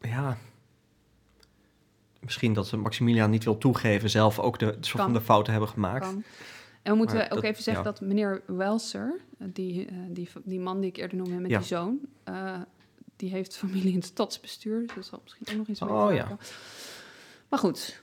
ja, 0.00 0.36
misschien 2.20 2.52
dat 2.52 2.72
Maximilian 2.72 3.30
niet 3.30 3.44
wil 3.44 3.58
toegeven 3.58 4.10
zelf 4.10 4.38
ook 4.38 4.58
de, 4.58 4.76
soort 4.80 5.02
van 5.02 5.12
de 5.12 5.20
fouten 5.20 5.52
hebben 5.52 5.70
gemaakt. 5.70 6.04
Kan. 6.04 6.24
En 6.82 6.92
we 6.92 6.98
moeten 6.98 7.16
Maar 7.16 7.24
ook 7.24 7.30
dat- 7.34 7.42
even 7.44 7.62
zeggen 7.62 7.84
ja. 7.84 7.90
dat 7.90 8.00
meneer 8.00 8.42
Welser, 8.46 9.20
die, 9.38 9.86
eh, 9.86 9.94
die, 10.08 10.28
die 10.44 10.60
man 10.60 10.80
die 10.80 10.90
ik 10.90 10.96
eerder 10.96 11.16
noemde 11.16 11.34
met 11.40 11.50
Ja. 11.50 11.58
die 11.58 11.66
zoon, 11.66 11.98
eh, 12.24 12.60
die 13.16 13.30
heeft 13.30 13.56
familie 13.56 13.88
in 13.90 13.94
het 13.98 14.04
stadsbestuur. 14.04 14.80
Dus 14.86 14.94
dat 14.94 15.04
zal 15.04 15.20
misschien 15.22 15.46
ook 15.50 15.56
nog 15.56 15.66
iets 15.68 15.80
mee 15.80 15.90
Oh, 15.90 16.12
ja. 16.14 16.36
Maar 17.48 17.58
goed, 17.58 18.02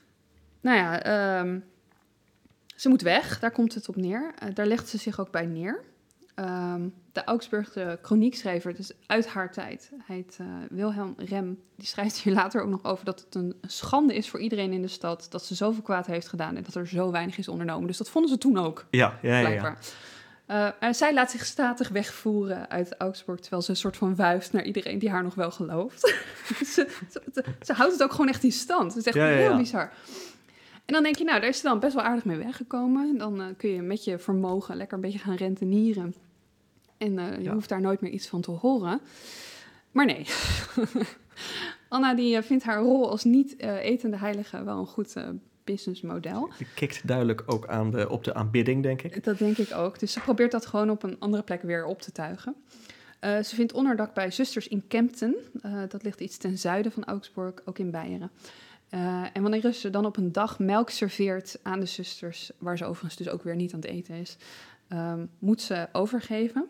nou 0.61 0.77
ja, 0.77 1.01
ehm, 1.03 1.59
ze 2.75 2.89
moet 2.89 3.01
weg, 3.01 3.39
daar 3.39 3.51
komt 3.51 3.73
het 3.73 3.89
op 3.89 3.95
neer. 3.95 4.33
Eh, 4.39 4.49
daar 4.53 4.65
legt 4.65 4.87
ze 4.87 4.97
zich 4.97 5.19
ook 5.19 5.31
bij 5.31 5.45
neer. 5.45 5.83
Ehm, 6.37 6.87
de 7.11 7.23
Augsburgse 7.23 7.99
chroniekschrijver, 8.01 8.75
dus 8.75 8.91
uit 9.05 9.27
haar 9.27 9.51
tijd, 9.51 9.91
hij 10.03 10.15
heet 10.15 10.37
eh, 10.39 10.45
Wilhelm 10.69 11.13
Rem, 11.17 11.59
die 11.75 11.87
schrijft 11.87 12.17
hier 12.17 12.33
later 12.33 12.61
ook 12.61 12.69
nog 12.69 12.83
over 12.83 13.05
dat 13.05 13.19
het 13.19 13.35
een 13.35 13.55
schande 13.61 14.15
is 14.15 14.29
voor 14.29 14.39
iedereen 14.39 14.71
in 14.73 14.81
de 14.81 14.87
stad 14.87 15.27
dat 15.29 15.45
ze 15.45 15.55
zoveel 15.55 15.81
kwaad 15.83 16.05
heeft 16.05 16.27
gedaan 16.27 16.55
en 16.55 16.63
dat 16.63 16.75
er 16.75 16.87
zo 16.87 17.11
weinig 17.11 17.37
is 17.37 17.47
ondernomen. 17.47 17.87
Dus 17.87 17.97
dat 17.97 18.09
vonden 18.09 18.31
ze 18.31 18.37
toen 18.37 18.57
ook, 18.57 18.85
Ja, 18.89 19.19
ja, 19.21 19.37
ja. 19.39 19.77
Eh, 20.45 20.67
en 20.79 20.95
zij 20.95 21.13
laat 21.13 21.31
zich 21.31 21.45
statig 21.45 21.89
wegvoeren 21.89 22.69
uit 22.69 22.95
Augsburg, 22.97 23.39
terwijl 23.39 23.61
ze 23.61 23.69
een 23.69 23.75
soort 23.75 23.97
van 23.97 24.15
wuift 24.15 24.53
naar 24.53 24.63
iedereen 24.63 24.99
die 24.99 25.09
haar 25.09 25.23
nog 25.23 25.35
wel 25.35 25.51
gelooft. 25.51 26.01
ze, 26.57 26.87
ze, 27.09 27.21
ze- 27.33 27.43
ze 27.61 27.73
houdt 27.73 27.93
het 27.93 28.03
ook 28.03 28.11
gewoon 28.11 28.27
echt 28.29 28.43
in 28.43 28.51
stand. 28.51 28.87
Het 28.93 28.97
is 28.97 29.05
echt 29.05 29.15
Ja, 29.15 29.25
heel 29.25 29.51
ja. 29.51 29.57
bizar. 29.57 29.91
En 30.85 30.93
dan 30.93 31.03
denk 31.03 31.15
je, 31.15 31.23
nou, 31.23 31.39
daar 31.39 31.49
is 31.49 31.57
ze 31.57 31.63
dan 31.63 31.79
best 31.79 31.93
wel 31.93 32.03
aardig 32.03 32.25
mee 32.25 32.37
weggekomen. 32.37 33.17
Dan 33.17 33.41
eh, 33.41 33.47
kun 33.57 33.69
je 33.69 33.81
met 33.81 34.03
je 34.03 34.17
vermogen 34.19 34.75
lekker 34.75 34.95
een 34.95 35.03
beetje 35.03 35.19
gaan 35.19 35.35
rentenieren. 35.35 36.15
En 36.97 37.19
eh, 37.19 37.37
je 37.37 37.43
Ja. 37.43 37.53
hoeft 37.53 37.69
daar 37.69 37.81
nooit 37.81 38.01
meer 38.01 38.11
iets 38.11 38.27
van 38.27 38.41
te 38.41 38.51
horen. 38.51 38.99
Maar 39.91 40.05
nee. 40.05 40.25
Anna 41.89 42.15
die 42.15 42.35
eh, 42.35 42.43
vindt 42.43 42.63
haar 42.63 42.79
rol 42.79 43.09
als 43.09 43.23
niet-etende 43.23 44.17
heilige 44.17 44.63
wel 44.63 44.79
een 44.79 44.85
goed 44.87 45.15
eh, 45.15 45.29
businessmodel. 45.63 46.49
Die 46.57 46.67
kikt 46.75 47.07
duidelijk 47.07 47.43
ook 47.45 47.67
aan 47.67 47.91
de, 47.91 48.09
op 48.09 48.23
de 48.23 48.33
aanbidding, 48.33 48.83
denk 48.83 49.01
ik. 49.01 49.23
Dat 49.23 49.37
denk 49.37 49.57
ik 49.57 49.73
ook. 49.73 49.99
Dus 49.99 50.11
ze 50.11 50.19
probeert 50.19 50.51
dat 50.51 50.65
gewoon 50.65 50.89
op 50.89 51.03
een 51.03 51.15
andere 51.19 51.43
plek 51.43 51.61
weer 51.61 51.85
op 51.85 52.01
te 52.01 52.11
tuigen. 52.11 52.55
Eh, 53.19 53.41
ze 53.43 53.55
vindt 53.55 53.73
onderdak 53.73 54.13
bij 54.13 54.31
zusters 54.31 54.67
in 54.67 54.87
Kempten. 54.87 55.35
Eh, 55.61 55.81
dat 55.89 56.03
ligt 56.03 56.21
iets 56.21 56.37
ten 56.37 56.57
zuiden 56.57 56.91
van 56.91 57.05
Augsburg, 57.05 57.53
ook 57.65 57.79
in 57.79 57.91
Beieren. 57.91 58.31
Eh, 58.89 59.23
en 59.33 59.41
wanneer 59.41 59.73
ze 59.73 59.89
dan 59.89 60.05
op 60.05 60.17
een 60.17 60.31
dag 60.31 60.59
melk 60.59 60.89
serveert 60.89 61.59
aan 61.63 61.79
de 61.79 61.85
zusters, 61.85 62.51
waar 62.57 62.77
ze 62.77 62.85
overigens 62.85 63.15
dus 63.15 63.29
ook 63.29 63.43
weer 63.43 63.55
niet 63.55 63.73
aan 63.73 63.79
het 63.79 63.89
eten 63.89 64.15
is, 64.15 64.37
ehm, 64.87 65.25
moet 65.39 65.61
ze 65.61 65.87
overgeven. 65.91 66.65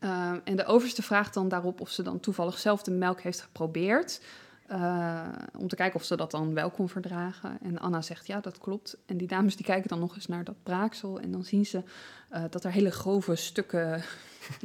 Ehm, 0.00 0.38
en 0.44 0.56
de 0.56 0.64
overste 0.66 1.02
vraagt 1.02 1.34
dan 1.34 1.48
daarop 1.48 1.80
of 1.80 1.90
ze 1.90 2.02
dan 2.02 2.20
toevallig 2.20 2.58
zelf 2.58 2.82
de 2.82 2.90
melk 2.90 3.20
heeft 3.20 3.40
geprobeerd. 3.40 4.20
eh, 4.66 5.28
om 5.58 5.68
te 5.68 5.76
kijken 5.76 6.00
of 6.00 6.04
ze 6.06 6.16
dat 6.16 6.30
dan 6.30 6.54
wel 6.54 6.70
kon 6.70 6.88
verdragen. 6.88 7.58
En 7.62 7.78
Anna 7.78 8.02
zegt 8.02 8.26
ja, 8.26 8.40
dat 8.40 8.58
klopt. 8.58 8.96
En 9.06 9.16
die 9.16 9.26
dames 9.28 9.56
die 9.56 9.64
kijken 9.64 9.88
dan 9.88 9.98
nog 9.98 10.14
eens 10.14 10.26
naar 10.26 10.44
dat 10.44 10.62
braaksel. 10.62 11.20
En 11.20 11.30
dan 11.32 11.44
zien 11.44 11.66
ze 11.66 11.82
eh, 12.28 12.42
dat 12.50 12.64
er 12.64 12.72
hele 12.72 12.90
grove 12.90 13.34
stukken 13.36 14.02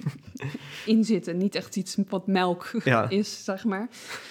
in 0.85 1.03
zitten. 1.03 1.37
Niet 1.37 1.55
echt 1.55 1.75
iets 1.75 1.97
wat 2.09 2.27
melk 2.27 2.71
Ja, 2.83 3.09
is, 3.09 3.43
zeg 3.43 3.63
maar. 3.63 3.87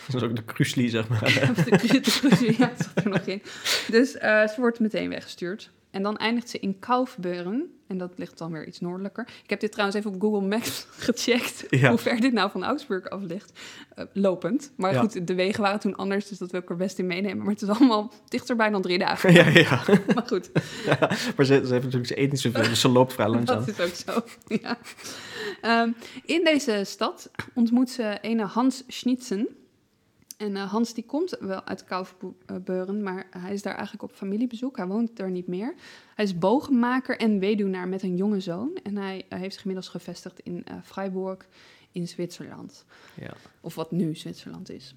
dat 0.07 0.23
is 0.23 0.29
ook 0.29 0.37
de 0.37 0.45
krusli, 0.45 0.89
zeg 0.89 1.09
maar. 1.09 1.23
Of 1.51 1.65
de 1.65 1.77
krusje, 2.01 2.55
ja, 2.59 2.73
zat 2.77 3.05
er 3.05 3.09
nog 3.11 3.21
in. 3.27 3.43
Dus 3.91 4.17
eh, 4.17 4.49
ze 4.49 4.55
wordt 4.61 4.81
meteen 4.81 5.09
weggestuurd. 5.09 5.71
En 5.93 6.03
dan 6.03 6.17
eindigt 6.17 6.51
ze 6.51 6.59
in 6.59 6.79
Kaufbeuren. 6.79 7.71
En 7.87 7.99
dat 7.99 8.13
ligt 8.17 8.39
dan 8.39 8.53
weer 8.53 8.67
iets 8.67 8.81
noordelijker. 8.81 9.29
Ik 9.45 9.51
heb 9.51 9.61
dit 9.61 9.71
trouwens 9.73 9.99
even 9.99 10.15
op 10.15 10.21
Google 10.21 10.49
Maps 10.49 10.87
gecheckt. 11.07 11.65
Ja. 11.71 11.89
Hoe 11.89 11.99
ver 11.99 12.21
dit 12.21 12.33
nou 12.33 12.51
van 12.51 12.65
Augsburg 12.65 13.11
af 13.11 13.21
ligt. 13.23 13.61
Eh, 13.95 14.05
lopend. 14.13 14.73
Maar 14.77 14.93
Ja. 14.93 15.01
goed, 15.01 15.27
de 15.27 15.35
wegen 15.35 15.63
waren 15.63 15.81
toen 15.81 15.97
anders. 15.97 16.29
Dus 16.29 16.39
dat 16.39 16.51
wil 16.51 16.61
ik 16.61 16.71
er 16.71 16.77
best 16.77 16.99
in 16.99 17.07
meenemen. 17.07 17.39
Maar 17.45 17.53
het 17.53 17.63
is 17.63 17.69
allemaal 17.69 18.13
dichterbij 18.29 18.71
dan 18.71 18.83
drie 18.83 18.99
dagen. 18.99 19.33
ja, 19.41 19.49
ja. 19.49 19.83
Maar 20.15 20.27
goed, 20.27 20.51
ja. 20.85 20.99
Maar 21.37 21.47
ze, 21.47 21.63
ze 21.67 21.73
heeft 21.73 21.85
natuurlijk, 21.85 22.07
ze 22.07 22.21
eet 22.21 22.31
niet 22.31 22.41
zoveel, 22.41 22.63
dus 22.63 22.81
ze 22.81 22.89
loopt 22.89 23.13
vrij 23.13 23.29
langzaam. 23.29 23.65
dat 23.65 23.79
is 23.79 23.81
ook 23.81 23.95
zo. 23.95 24.25
Ja. 24.63 24.79
Ehm, 25.61 25.91
in 26.25 26.45
deze 26.45 26.83
stad 26.87 27.31
ontmoet 27.55 27.91
ze 27.91 28.19
ene 28.21 28.45
Hans 28.45 28.85
Schnitzen. 28.89 29.49
En 30.37 30.57
eh, 30.57 30.71
Hans 30.71 30.95
die 30.95 31.05
komt 31.05 31.37
wel 31.41 31.65
uit 31.65 31.85
Kaufbeuren, 31.85 33.03
maar 33.03 33.27
hij 33.31 33.53
is 33.53 33.63
daar 33.63 33.75
eigenlijk 33.75 34.03
op 34.03 34.13
familiebezoek. 34.13 34.77
Hij 34.77 34.87
woont 34.87 35.17
daar 35.17 35.31
niet 35.31 35.47
meer. 35.47 35.75
Hij 36.15 36.25
is 36.25 36.39
bogenmaker 36.39 37.19
en 37.19 37.39
weduwnaar 37.39 37.89
met 37.89 38.03
een 38.03 38.17
jonge 38.17 38.41
zoon. 38.41 38.79
En 38.83 38.97
hij 38.97 39.27
heeft 39.29 39.53
zich 39.53 39.65
inmiddels 39.65 39.89
gevestigd 39.89 40.41
in 40.41 40.65
eh, 40.65 40.77
Freiburg 40.85 41.49
in 41.93 42.09
Zwitserland. 42.09 42.85
Ja. 43.15 43.35
Of 43.61 43.75
wat 43.75 43.91
nu 43.91 44.15
Zwitserland 44.15 44.71
is. 44.71 44.95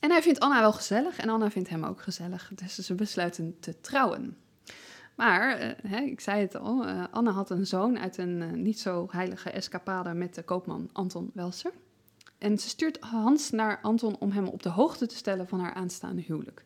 En 0.00 0.10
hij 0.10 0.22
vindt 0.22 0.40
Anna 0.40 0.60
wel 0.60 0.72
gezellig 0.72 1.18
en 1.18 1.28
Anna 1.28 1.50
vindt 1.50 1.68
hem 1.68 1.84
ook 1.84 2.02
gezellig. 2.02 2.52
Dus 2.54 2.74
ze 2.74 2.94
besluiten 2.94 3.56
te 3.60 3.80
trouwen. 3.80 4.36
Maar, 5.14 5.58
eh, 5.58 5.90
hè, 5.90 6.00
ik 6.00 6.20
zei 6.20 6.40
het 6.40 6.56
al, 6.56 6.86
Anna 7.10 7.30
had 7.30 7.50
een 7.50 7.66
zoon 7.66 7.98
uit 7.98 8.18
een 8.18 8.62
niet 8.62 8.80
zo 8.80 9.06
heilige 9.10 9.50
escapade 9.50 10.14
met 10.14 10.34
de 10.34 10.42
koopman 10.42 10.88
Anton 10.92 11.30
Welser. 11.34 11.72
En 12.40 12.58
ze 12.58 12.68
stuurt 12.68 13.00
Hans 13.00 13.50
naar 13.50 13.78
Anton 13.82 14.16
om 14.18 14.30
hem 14.30 14.46
op 14.46 14.62
de 14.62 14.68
hoogte 14.68 15.06
te 15.06 15.16
stellen 15.16 15.48
van 15.48 15.60
haar 15.60 15.74
aanstaande 15.74 16.22
huwelijk. 16.22 16.64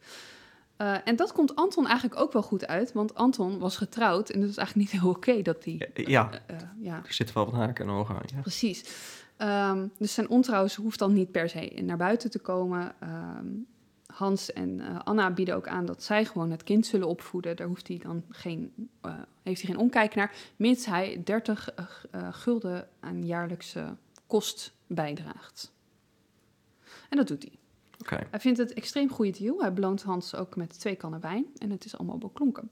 Eh, 0.76 0.96
en 1.04 1.16
dat 1.16 1.32
komt 1.32 1.56
Anton 1.56 1.86
eigenlijk 1.86 2.20
ook 2.20 2.32
wel 2.32 2.42
goed 2.42 2.66
uit, 2.66 2.92
want 2.92 3.14
Anton 3.14 3.58
was 3.58 3.76
getrouwd 3.76 4.30
en 4.30 4.38
het 4.40 4.48
was 4.48 4.56
eigenlijk 4.56 4.92
niet 4.92 5.00
heel 5.00 5.10
oké 5.10 5.42
dat 5.42 5.64
hij... 5.64 5.90
Eh, 5.94 6.06
Ja, 6.06 6.30
eh, 6.46 6.56
ja, 6.78 7.02
er 7.06 7.12
zitten 7.12 7.34
wel 7.34 7.44
wat 7.44 7.54
haken 7.54 7.84
en 7.84 7.90
ogen 7.90 8.14
aan. 8.14 8.22
Ja. 8.34 8.40
Precies. 8.40 8.84
Ehm, 9.36 9.86
dus 9.98 10.14
zijn 10.14 10.28
ontrouw 10.28 10.66
hoeft 10.76 10.98
dan 10.98 11.12
niet 11.12 11.30
per 11.30 11.48
se 11.48 11.80
naar 11.82 11.96
buiten 11.96 12.30
te 12.30 12.38
komen. 12.38 12.94
Ehm, 13.00 13.46
Hans 14.06 14.52
en 14.52 15.04
Anna 15.04 15.30
bieden 15.30 15.54
ook 15.54 15.68
aan 15.68 15.86
dat 15.86 16.02
zij 16.02 16.24
gewoon 16.24 16.50
het 16.50 16.62
kind 16.62 16.86
zullen 16.86 17.08
opvoeden. 17.08 17.56
Daar 17.56 17.66
hoeft 17.66 17.88
hij 17.88 17.98
dan 17.98 18.24
geen, 18.28 18.72
heeft 19.42 19.62
hij 19.62 19.70
geen 19.70 19.78
omkijk 19.78 20.14
naar, 20.14 20.34
mits 20.56 20.86
hij 20.86 21.20
30 21.24 21.70
eh, 21.74 21.84
eh, 22.10 22.28
gulden 22.30 22.88
aan 23.00 23.26
jaarlijkse 23.26 23.96
kost 24.34 24.72
bijdraagt. 24.86 25.72
En 27.08 27.16
dat 27.16 27.28
doet 27.28 27.42
hij. 27.42 27.58
Hij 28.30 28.40
vindt 28.40 28.58
het 28.58 28.72
extreem 28.72 29.10
goede 29.10 29.38
deal. 29.38 29.60
Hij 29.60 29.72
beloont 29.72 30.02
Hans 30.02 30.34
ook 30.34 30.56
met 30.56 30.78
twee 30.78 30.94
kannen 30.94 31.20
wijn. 31.20 31.46
En 31.58 31.70
het 31.70 31.84
is 31.84 31.96
allemaal 31.96 32.18
beklonken. 32.18 32.70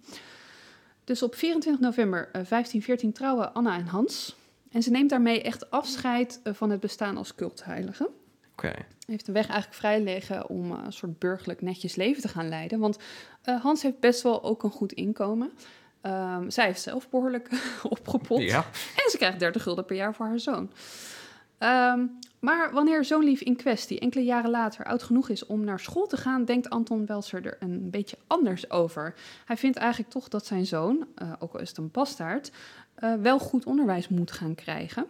Dus 1.04 1.22
op 1.22 1.34
24 1.34 1.82
november 1.82 2.18
eh, 2.20 2.32
1514 2.32 3.12
trouwen 3.12 3.54
Anna 3.54 3.76
en 3.76 3.86
Hans. 3.86 4.36
En 4.70 4.82
ze 4.82 4.90
neemt 4.90 5.10
daarmee 5.10 5.42
echt 5.42 5.70
afscheid 5.70 6.40
eh, 6.42 6.52
van 6.54 6.70
het 6.70 6.80
bestaan 6.80 7.16
als 7.16 7.34
cultheilige. 7.34 8.10
oké. 8.52 8.74
Heeft 9.06 9.26
de 9.26 9.32
weg 9.32 9.46
eigenlijk 9.46 9.78
vrij 9.78 10.02
liggen 10.02 10.48
om 10.48 10.72
eh, 10.72 10.82
een 10.84 10.92
soort 10.92 11.18
burgerlijk 11.18 11.60
netjes 11.60 11.94
leven 11.94 12.22
te 12.22 12.28
gaan 12.28 12.48
leiden. 12.48 12.78
Want 12.78 12.98
eh, 13.42 13.62
Hans 13.62 13.82
heeft 13.82 14.00
best 14.00 14.22
wel 14.22 14.42
ook 14.42 14.62
een 14.62 14.70
goed 14.70 14.92
inkomen. 14.92 15.52
Ehm, 16.00 16.50
zij 16.50 16.66
heeft 16.66 16.82
zelf 16.82 17.08
behoorlijk 17.08 17.48
opgepot. 17.82 18.42
Ja, 18.42 18.64
En 19.04 19.10
ze 19.10 19.16
krijgt 19.16 19.38
30 19.38 19.62
gulden 19.62 19.84
per 19.84 19.96
jaar 19.96 20.14
voor 20.14 20.26
haar 20.26 20.40
zoon. 20.40 20.70
Ehm, 21.62 22.06
maar 22.40 22.72
wanneer 22.72 23.04
zoonlief 23.04 23.40
in 23.40 23.56
kwestie 23.56 24.00
enkele 24.00 24.24
jaren 24.24 24.50
later 24.50 24.84
oud 24.84 25.02
genoeg 25.02 25.28
is 25.28 25.46
om 25.46 25.64
naar 25.64 25.80
school 25.80 26.06
te 26.06 26.16
gaan, 26.16 26.44
denkt 26.44 26.70
Anton 26.70 27.06
Welser 27.06 27.46
er 27.46 27.56
een 27.60 27.90
beetje 27.90 28.16
anders 28.26 28.70
over. 28.70 29.14
Hij 29.44 29.56
vindt 29.56 29.76
eigenlijk 29.76 30.10
toch 30.10 30.28
dat 30.28 30.46
zijn 30.46 30.66
zoon, 30.66 31.06
eh, 31.14 31.32
ook 31.38 31.52
al 31.54 31.60
is 31.60 31.68
het 31.68 31.78
een 31.78 31.90
bastaard, 31.90 32.52
eh, 32.94 33.14
wel 33.14 33.38
goed 33.38 33.64
onderwijs 33.64 34.08
moet 34.08 34.32
gaan 34.32 34.54
krijgen. 34.54 35.06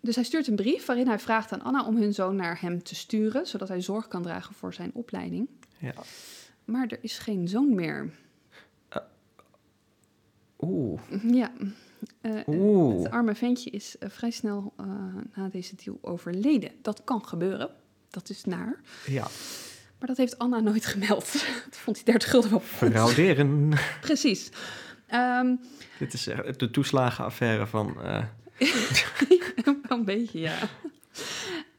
Dus 0.00 0.14
hij 0.14 0.24
stuurt 0.24 0.46
een 0.46 0.56
brief 0.56 0.86
waarin 0.86 1.08
hij 1.08 1.18
vraagt 1.18 1.52
aan 1.52 1.62
Anna 1.62 1.84
om 1.84 1.96
hun 1.96 2.14
zoon 2.14 2.36
naar 2.36 2.60
hem 2.60 2.82
te 2.82 2.94
sturen, 2.94 3.46
zodat 3.46 3.68
hij 3.68 3.80
zorg 3.80 4.08
kan 4.08 4.22
dragen 4.22 4.54
voor 4.54 4.74
zijn 4.74 4.90
opleiding. 4.94 5.48
ja. 5.78 5.94
Maar 6.64 6.86
er 6.86 6.98
is 7.00 7.18
geen 7.18 7.48
zoon 7.48 7.74
meer. 7.74 8.10
Oeh, 10.60 11.00
Ja. 11.22 11.50
Eh, 12.20 12.32
oeh. 12.46 13.02
Het 13.02 13.12
arme 13.12 13.34
ventje 13.34 13.70
is 13.70 13.98
eh, 13.98 14.08
vrij 14.10 14.30
snel 14.30 14.72
eh, 14.76 14.86
na 15.34 15.48
deze 15.48 15.74
deal 15.84 15.98
overleden. 16.02 16.70
Dat 16.82 17.04
kan 17.04 17.24
gebeuren. 17.26 17.70
Dat 18.10 18.28
is 18.30 18.44
naar. 18.44 18.80
Ja, 19.06 19.26
Maar 19.98 20.08
dat 20.08 20.16
heeft 20.16 20.38
Anna 20.38 20.60
nooit 20.60 20.86
gemeld. 20.86 21.32
dat 21.70 21.76
vond 21.78 21.96
hij 21.96 22.04
30 22.04 22.30
gulden 22.30 22.50
wel 22.50 22.60
frauderen. 22.60 23.72
Precies. 24.00 24.48
Ehm, 25.06 25.54
Dit 25.98 26.12
is 26.12 26.26
eh, 26.26 26.38
de 26.56 26.70
toeslagenaffaire 26.70 27.66
van... 27.66 28.02
eh, 28.02 28.24
een 29.88 30.04
beetje, 30.04 30.38
ja. 30.40 30.56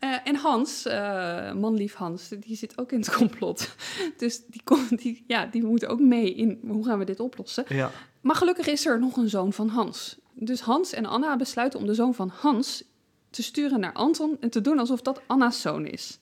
Eh, 0.07 0.17
en 0.23 0.35
Hans, 0.35 0.85
eh, 0.85 1.53
manlief 1.53 1.93
Hans, 1.93 2.29
die 2.29 2.55
zit 2.55 2.77
ook 2.77 2.91
in 2.91 2.99
het 2.99 3.15
complot. 3.21 3.75
Dus 4.17 4.41
die, 4.45 4.61
die, 4.89 5.23
ja, 5.27 5.45
die 5.45 5.63
moet 5.63 5.85
ook 5.85 5.99
mee 5.99 6.33
in 6.33 6.59
hoe 6.67 6.85
gaan 6.85 6.99
we 6.99 7.05
dit 7.05 7.19
oplossen. 7.19 7.65
ja, 7.67 7.91
Maar 8.21 8.35
gelukkig 8.35 8.67
is 8.67 8.85
er 8.85 8.99
nog 8.99 9.17
een 9.17 9.29
zoon 9.29 9.53
van 9.53 9.67
Hans. 9.67 10.17
Dus 10.33 10.61
Hans 10.61 10.93
en 10.93 11.05
Anna 11.05 11.35
besluiten 11.35 11.79
om 11.79 11.85
de 11.85 11.93
zoon 11.93 12.13
van 12.13 12.31
Hans 12.39 12.83
te 13.29 13.43
sturen 13.43 13.79
naar 13.79 13.93
Anton 13.93 14.37
en 14.39 14.49
te 14.49 14.61
doen 14.61 14.79
alsof 14.79 15.01
dat 15.01 15.21
Anna's 15.27 15.61
zoon 15.61 15.85
is. 15.85 16.19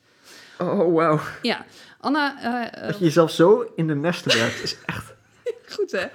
Oh, 0.60 0.94
wauw. 0.94 1.20
Ja, 1.42 1.66
Anna, 2.00 2.42
eh, 2.42 2.88
Dat 2.88 2.98
je 2.98 3.04
jezelf 3.04 3.32
zo 3.32 3.72
in 3.76 3.88
de 3.88 3.96
nesten 3.96 4.38
werkt 4.38 4.64
is 4.64 4.78
echt... 4.86 5.14
goed 5.76 5.92
hè? 5.92 6.08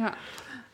ja. 0.00 0.14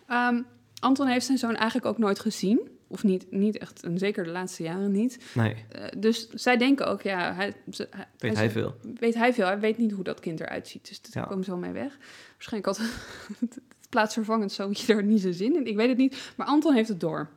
Ehm, 0.07 0.43
Anton 0.81 1.07
heeft 1.07 1.27
zijn 1.27 1.39
zoon 1.39 1.57
eigenlijk 1.57 1.87
ook 1.87 1.99
nooit 1.99 2.21
gezien. 2.21 2.72
Of 2.93 3.03
niet, 3.03 3.31
niet 3.31 3.59
echt, 3.59 3.83
en 3.83 3.99
zeker 3.99 4.25
de 4.25 4.31
laatste 4.31 4.63
jaren 4.63 4.91
niet. 4.93 5.19
Nee, 5.35 5.55
Eh, 5.69 5.85
dus 5.99 6.29
zij 6.31 6.57
denken 6.57 6.87
ook, 6.87 7.03
ja, 7.03 7.35
hij, 7.35 7.55
ze- 7.71 7.89
weet 8.19 8.37
hij 8.37 8.51
veel. 8.51 8.75
weet 8.99 9.15
hij 9.15 9.33
veel. 9.35 9.47
Hij 9.47 9.61
weet 9.61 9.79
niet 9.79 9.93
hoe 9.93 10.05
dat 10.05 10.21
kind 10.21 10.41
eruit 10.41 10.69
ziet. 10.69 10.89
Dus 10.89 11.01
daar 11.01 11.23
Ja. 11.23 11.29
komen 11.29 11.45
ze 11.45 11.51
zo 11.51 11.57
mee 11.57 11.73
weg. 11.73 11.99
Waarschijnlijk 12.33 12.79
had 12.79 12.87
het 13.41 13.61
plaatsvervangend 13.89 14.53
zoontje 14.53 14.95
er 14.95 15.03
niet 15.03 15.21
zijn 15.21 15.35
zin 15.35 15.55
in. 15.57 15.67
Ik 15.67 15.77
weet 15.77 15.89
het 15.89 15.97
niet. 15.99 16.33
Maar 16.37 16.47
Anton 16.47 16.75
heeft 16.75 16.89
het 16.89 17.01
door. 17.01 17.29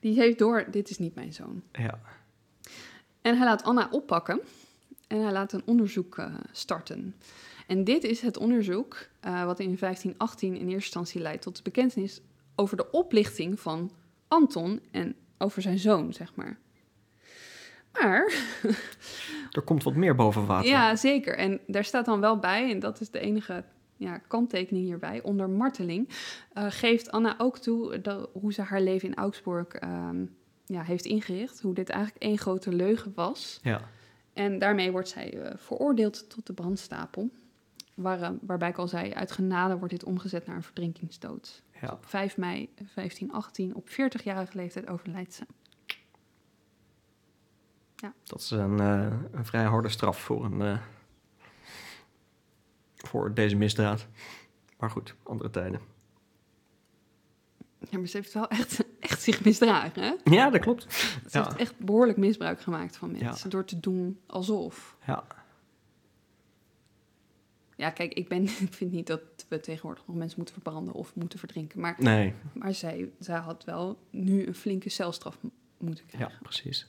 Die 0.00 0.20
heeft 0.20 0.38
door, 0.38 0.66
dit 0.70 0.90
is 0.90 0.98
niet 0.98 1.14
mijn 1.14 1.32
zoon. 1.32 1.62
Ja, 1.72 1.98
En 3.22 3.36
hij 3.36 3.46
laat 3.46 3.62
Anna 3.62 3.88
oppakken 3.90 4.40
en 5.06 5.22
hij 5.22 5.32
laat 5.32 5.52
een 5.52 5.62
onderzoek 5.64 6.18
eh, 6.18 6.34
starten. 6.52 7.14
En 7.66 7.84
dit 7.84 8.04
is 8.04 8.20
het 8.20 8.36
onderzoek 8.36 9.06
eh, 9.20 9.44
wat 9.44 9.60
in 9.60 9.76
1518 9.80 10.48
in 10.54 10.60
eerste 10.60 10.74
instantie 10.74 11.20
leidt 11.20 11.42
tot 11.42 11.56
de 11.56 11.62
bekentenis 11.62 12.20
over 12.54 12.76
de 12.76 12.90
oplichting 12.90 13.60
van 13.60 13.90
Anton 14.28 14.80
en 14.90 15.16
over 15.38 15.62
zijn 15.62 15.78
zoon, 15.78 16.12
zeg 16.12 16.34
maar. 16.34 16.58
Maar, 17.92 18.32
er 19.50 19.62
komt 19.64 19.82
wat 19.82 19.94
meer 19.94 20.14
boven 20.14 20.46
water. 20.46 20.68
ja, 20.70 20.96
zeker. 20.96 21.36
En 21.36 21.60
daar 21.66 21.84
staat 21.84 22.04
dan 22.04 22.20
wel 22.20 22.38
bij, 22.38 22.70
en 22.70 22.78
dat 22.78 23.00
is 23.00 23.10
de 23.10 23.20
enige 23.20 23.64
ja, 23.96 24.18
kanttekening 24.18 24.84
hierbij, 24.84 25.22
onder 25.22 25.50
marteling, 25.50 26.08
eh, 26.52 26.66
geeft 26.68 27.10
Anna 27.10 27.34
ook 27.38 27.58
toe 27.58 28.00
dat, 28.00 28.30
hoe 28.32 28.52
ze 28.52 28.62
haar 28.62 28.80
leven 28.80 29.08
in 29.08 29.14
Augsburg 29.14 29.66
ehm, 29.66 30.24
ja, 30.68 30.82
heeft 30.82 31.04
ingericht. 31.04 31.60
Hoe 31.60 31.74
dit 31.74 31.88
eigenlijk 31.88 32.22
één 32.22 32.38
grote 32.38 32.72
leugen 32.72 33.12
was. 33.14 33.58
Ja, 33.62 33.80
En 34.32 34.58
daarmee 34.58 34.90
wordt 34.92 35.08
zij 35.08 35.32
eh, 35.32 35.52
veroordeeld 35.56 36.30
tot 36.30 36.46
de 36.46 36.52
brandstapel. 36.52 37.30
Waar, 37.94 38.22
eh, 38.22 38.30
waarbij 38.40 38.68
ik 38.68 38.78
al 38.78 38.88
zei, 38.88 39.12
uit 39.12 39.32
genade 39.32 39.76
wordt 39.76 39.92
dit 39.92 40.04
omgezet 40.04 40.46
naar 40.46 40.56
een 40.56 40.62
verdrinkingsdood. 40.62 41.62
Ja. 41.80 41.88
Op 41.92 42.06
5 42.06 42.36
mei 42.36 42.70
1518, 42.94 43.74
op 43.74 43.88
40-jarige 43.88 44.56
leeftijd, 44.56 44.88
overlijdt 44.88 45.34
ze. 45.34 45.46
Dat 48.22 48.40
is 48.40 48.50
een, 48.50 48.80
eh, 48.80 49.12
een 49.32 49.44
vrij 49.44 49.64
harde 49.64 49.88
straf 49.88 50.20
voor, 50.20 50.44
een, 50.44 50.60
eh, 50.62 50.78
voor 52.96 53.34
deze 53.34 53.56
misdaad. 53.56 54.06
Maar 54.78 54.90
goed, 54.90 55.14
andere 55.22 55.50
tijden. 55.50 55.80
Ja, 57.90 57.98
maar 57.98 58.06
ze 58.06 58.16
heeft 58.16 58.32
wel 58.32 58.48
echt, 58.48 58.84
echt 59.00 59.22
zich 59.22 59.44
misdragen, 59.44 60.02
hè? 60.02 60.14
Ja, 60.24 60.50
dat 60.50 60.60
klopt. 60.60 60.92
Ze 60.92 61.38
Ja. 61.38 61.44
heeft 61.44 61.56
echt 61.56 61.78
behoorlijk 61.78 62.18
misbruik 62.18 62.60
gemaakt 62.60 62.96
van 62.96 63.14
Ja. 63.16 63.24
mensen. 63.24 63.50
Door 63.50 63.64
te 63.64 63.80
doen 63.80 64.20
alsof. 64.26 64.96
Ja, 65.06 65.24
Ja, 67.78 67.90
kijk, 67.90 68.12
ik, 68.12 68.28
ben, 68.28 68.42
ik 68.68 68.72
vind 68.72 68.92
niet 68.92 69.06
dat 69.06 69.20
we 69.48 69.60
tegenwoordig 69.60 70.06
nog 70.06 70.16
mensen 70.16 70.36
moeten 70.36 70.54
verbranden 70.54 70.94
of 70.94 71.14
moeten 71.14 71.38
verdrinken. 71.38 71.80
Maar, 71.80 71.94
nee. 71.98 72.34
maar 72.52 72.74
zij, 72.74 73.10
zij 73.18 73.38
had 73.38 73.64
wel 73.64 73.98
nu 74.10 74.46
een 74.46 74.54
flinke 74.54 74.88
celstraf 74.88 75.38
moeten 75.76 76.06
krijgen. 76.06 76.30
Ja, 76.30 76.38
precies. 76.42 76.86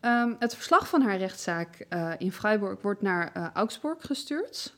Ehm, 0.00 0.32
het 0.38 0.54
verslag 0.54 0.88
van 0.88 1.02
haar 1.02 1.16
rechtszaak 1.16 1.86
eh, 1.88 2.12
in 2.18 2.32
Freiburg 2.32 2.82
wordt 2.82 3.02
naar 3.02 3.32
eh, 3.32 3.46
Augsburg 3.52 4.06
gestuurd. 4.06 4.74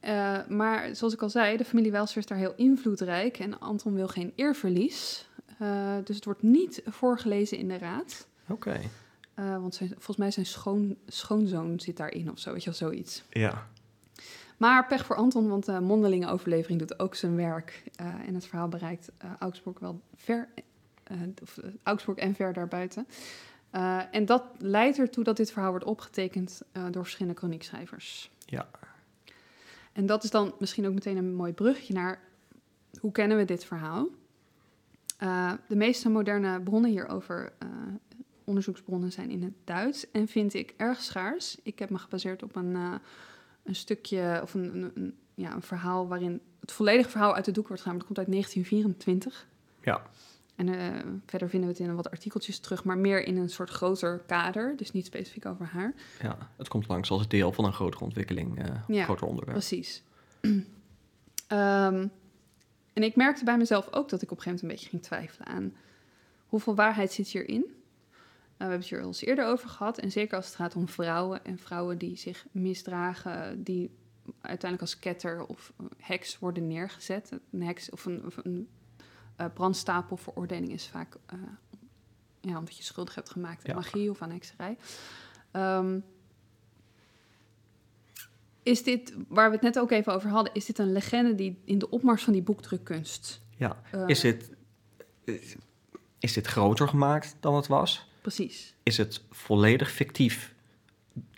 Eh, 0.00 0.46
maar 0.48 0.96
zoals 0.96 1.14
ik 1.14 1.22
al 1.22 1.30
zei, 1.30 1.56
de 1.56 1.64
familie 1.64 1.90
Welser 1.90 2.18
is 2.18 2.26
daar 2.26 2.38
heel 2.38 2.54
invloedrijk 2.56 3.38
en 3.38 3.58
Anton 3.58 3.94
wil 3.94 4.08
geen 4.08 4.32
eerverlies. 4.34 5.28
Dus 6.04 6.16
het 6.16 6.24
wordt 6.24 6.42
niet 6.42 6.82
voorgelezen 6.86 7.58
in 7.58 7.68
de 7.68 7.78
raad. 7.78 8.26
Oké. 8.48 8.80
Want 9.34 9.74
zijn, 9.74 9.88
volgens 9.88 10.16
mij 10.16 10.30
zijn 10.30 10.46
schoon, 10.46 10.96
schoonzoon 11.06 11.80
zit 11.80 11.96
daarin 11.96 12.30
of 12.30 12.38
zo, 12.38 12.52
weet 12.52 12.64
je 12.64 12.70
wel, 12.70 12.78
zoiets. 12.78 13.22
Ja, 13.30 13.68
Maar 14.56 14.86
pech 14.86 15.06
voor 15.06 15.16
Anton, 15.16 15.48
want 15.48 15.64
de 15.64 15.80
mondelinge 15.80 16.28
overlevering 16.28 16.78
doet 16.78 16.98
ook 16.98 17.14
zijn 17.14 17.36
werk. 17.36 17.82
eh, 17.96 18.06
en 18.26 18.34
het 18.34 18.46
verhaal 18.46 18.68
bereikt 18.68 19.10
eh, 19.18 19.30
Augsburg 19.38 19.78
wel 19.78 20.00
ver, 20.14 20.48
eh, 21.02 21.16
of, 21.42 21.58
Augsburg 21.82 22.18
en 22.18 22.34
ver 22.34 22.52
daarbuiten. 22.52 23.06
En 24.10 24.24
dat 24.24 24.42
leidt 24.58 24.98
ertoe 24.98 25.24
dat 25.24 25.36
dit 25.36 25.52
verhaal 25.52 25.70
wordt 25.70 25.84
opgetekend 25.84 26.62
door 26.90 27.02
verschillende 27.02 27.38
kroniekschrijvers. 27.38 28.30
ja. 28.46 28.68
En 29.92 30.06
dat 30.06 30.24
is 30.24 30.30
dan 30.30 30.54
misschien 30.58 30.86
ook 30.86 30.94
meteen 30.94 31.16
een 31.16 31.34
mooi 31.34 31.52
brugje 31.52 31.94
naar 31.94 32.20
hoe 33.00 33.12
kennen 33.12 33.36
we 33.36 33.44
dit 33.44 33.64
verhaal? 33.64 34.08
De 35.68 35.76
meeste 35.76 36.08
moderne 36.08 36.60
bronnen 36.60 36.90
hierover, 36.90 37.52
onderzoeksbronnen, 38.44 39.12
zijn 39.12 39.30
in 39.30 39.42
het 39.42 39.54
Duits 39.64 40.10
en 40.10 40.28
vind 40.28 40.54
ik 40.54 40.74
erg 40.76 41.02
schaars. 41.02 41.58
Ik 41.62 41.78
heb 41.78 41.90
me 41.90 41.98
gebaseerd 41.98 42.42
op 42.42 42.56
een, 42.56 43.00
een 43.66 43.74
stukje 43.74 44.40
of 44.42 44.54
een, 44.54 44.74
een, 44.74 44.90
een- 44.94 45.14
ja, 45.34 45.54
een 45.54 45.62
verhaal 45.62 46.08
waarin 46.08 46.40
het 46.60 46.72
volledige 46.72 47.08
verhaal 47.10 47.34
uit 47.34 47.46
het 47.46 47.54
doek 47.54 47.66
wordt 47.68 47.82
gedaan. 47.82 47.98
Dat 47.98 48.06
komt 48.06 48.18
uit 48.18 48.30
1924. 48.30 49.46
Ja, 49.82 50.02
En 50.56 50.68
eh, 50.68 51.00
verder 51.26 51.48
vinden 51.48 51.68
we 51.70 51.74
het 51.78 51.84
in 51.88 51.94
wat 51.94 52.10
artikeltjes 52.10 52.58
terug, 52.58 52.84
maar 52.84 52.98
meer 52.98 53.24
in 53.24 53.36
een 53.36 53.48
soort 53.50 53.70
groter 53.70 54.18
kader. 54.26 54.76
Dus 54.76 54.92
niet 54.92 55.06
specifiek 55.06 55.46
over 55.46 55.66
haar. 55.66 55.94
ja. 56.22 56.38
Het 56.56 56.68
komt 56.68 56.88
langs 56.88 57.10
als 57.10 57.28
deel 57.28 57.52
van 57.52 57.64
een 57.64 57.72
grotere 57.72 58.04
ontwikkeling, 58.04 58.58
eh 58.62 58.74
Ja, 58.88 59.04
groter 59.04 59.26
onderwerp. 59.26 59.58
Precies. 59.58 60.02
Ehm, 61.46 62.06
en 62.92 63.02
ik 63.02 63.16
merkte 63.16 63.44
bij 63.44 63.56
mezelf 63.56 63.92
ook 63.92 64.08
dat 64.08 64.22
ik 64.22 64.30
op 64.30 64.36
een 64.36 64.42
gegeven 64.42 64.50
moment 64.50 64.62
een 64.62 64.68
beetje 64.68 64.88
ging 64.88 65.02
twijfelen 65.02 65.46
aan 65.48 65.74
hoeveel 66.46 66.74
waarheid 66.74 67.12
zit 67.12 67.26
hierin. 67.28 67.75
Uh, 68.56 68.62
we 68.62 68.72
hebben 68.72 68.78
het 68.78 68.88
hier 68.88 69.00
al 69.00 69.06
eens 69.06 69.24
eerder 69.24 69.46
over 69.46 69.68
gehad. 69.68 69.98
En 69.98 70.10
zeker 70.10 70.36
als 70.36 70.46
het 70.46 70.54
gaat 70.54 70.76
om 70.76 70.88
vrouwen 70.88 71.44
en 71.44 71.58
vrouwen 71.58 71.98
die 71.98 72.16
zich 72.16 72.46
misdragen, 72.50 73.62
die 73.62 73.90
uiteindelijk 74.40 74.80
als 74.80 74.98
ketter 74.98 75.46
of 75.46 75.72
heks 75.96 76.38
worden 76.38 76.66
neergezet. 76.66 77.32
Een 77.52 77.62
heks 77.62 77.90
of 77.90 78.04
een, 78.04 78.26
of 78.26 78.36
een 78.36 78.68
uh, 79.40 79.46
brandstapelveroordeling 79.54 80.72
is 80.72 80.88
vaak 80.88 81.16
uh, 81.34 81.40
ja, 82.40 82.58
omdat 82.58 82.76
je 82.76 82.82
schuldig 82.82 83.14
hebt 83.14 83.30
gemaakt 83.30 83.68
aan 83.68 83.74
ja. 83.74 83.74
magie 83.74 84.10
of 84.10 84.22
aan 84.22 84.30
hekserij. 84.30 84.76
Um, 85.52 86.04
is 88.62 88.82
dit, 88.82 89.14
waar 89.28 89.48
we 89.48 89.54
het 89.54 89.64
net 89.64 89.78
ook 89.78 89.90
even 89.90 90.14
over 90.14 90.30
hadden, 90.30 90.54
is 90.54 90.64
dit 90.64 90.78
een 90.78 90.92
legende 90.92 91.34
die 91.34 91.60
in 91.64 91.78
de 91.78 91.90
opmars 91.90 92.24
van 92.24 92.32
die 92.32 92.42
boekdrukkunst... 92.42 93.40
Ja, 93.56 93.82
uh, 93.94 94.08
is, 94.08 94.20
dit, 94.20 94.50
is 96.18 96.32
dit 96.32 96.46
groter 96.46 96.88
gemaakt 96.88 97.36
dan 97.40 97.54
het 97.54 97.66
was? 97.66 98.08
Precies. 98.26 98.74
Is 98.82 98.96
het 98.96 99.22
volledig 99.30 99.90
fictief 99.90 100.54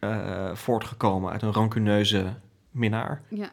uh, 0.00 0.54
voortgekomen 0.54 1.32
uit 1.32 1.42
een 1.42 1.52
rancuneuze 1.52 2.34
minnaar? 2.70 3.22
Ja. 3.28 3.50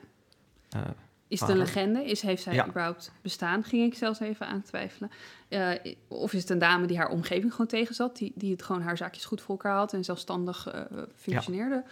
Uh, 0.76 0.82
is 1.28 1.40
het 1.40 1.50
een 1.50 1.58
legende? 1.58 2.06
Is, 2.06 2.22
heeft 2.22 2.44
zij 2.44 2.54
ja. 2.54 2.68
überhaupt 2.68 3.12
bestaan? 3.22 3.64
Ging 3.64 3.92
ik 3.92 3.98
zelfs 3.98 4.20
even 4.20 4.48
aan 4.48 4.62
twijfelen. 4.62 5.12
Uh, 5.50 5.72
of 6.08 6.34
is 6.34 6.42
het 6.42 6.50
een 6.50 6.60
dame 6.60 6.86
die 6.86 6.98
haar 6.98 7.10
omgeving 7.10 7.52
gewoon 7.52 7.68
tegenzat, 7.68 8.18
die, 8.18 8.32
die 8.36 8.52
het 8.52 8.64
gewoon 8.64 8.82
haar 8.82 8.98
zaakjes 8.98 9.26
goed 9.26 9.42
voor 9.42 9.56
elkaar 9.56 9.78
had 9.78 9.94
en 9.94 10.04
zelfstandig 10.04 10.88
functioneerde? 11.16 11.84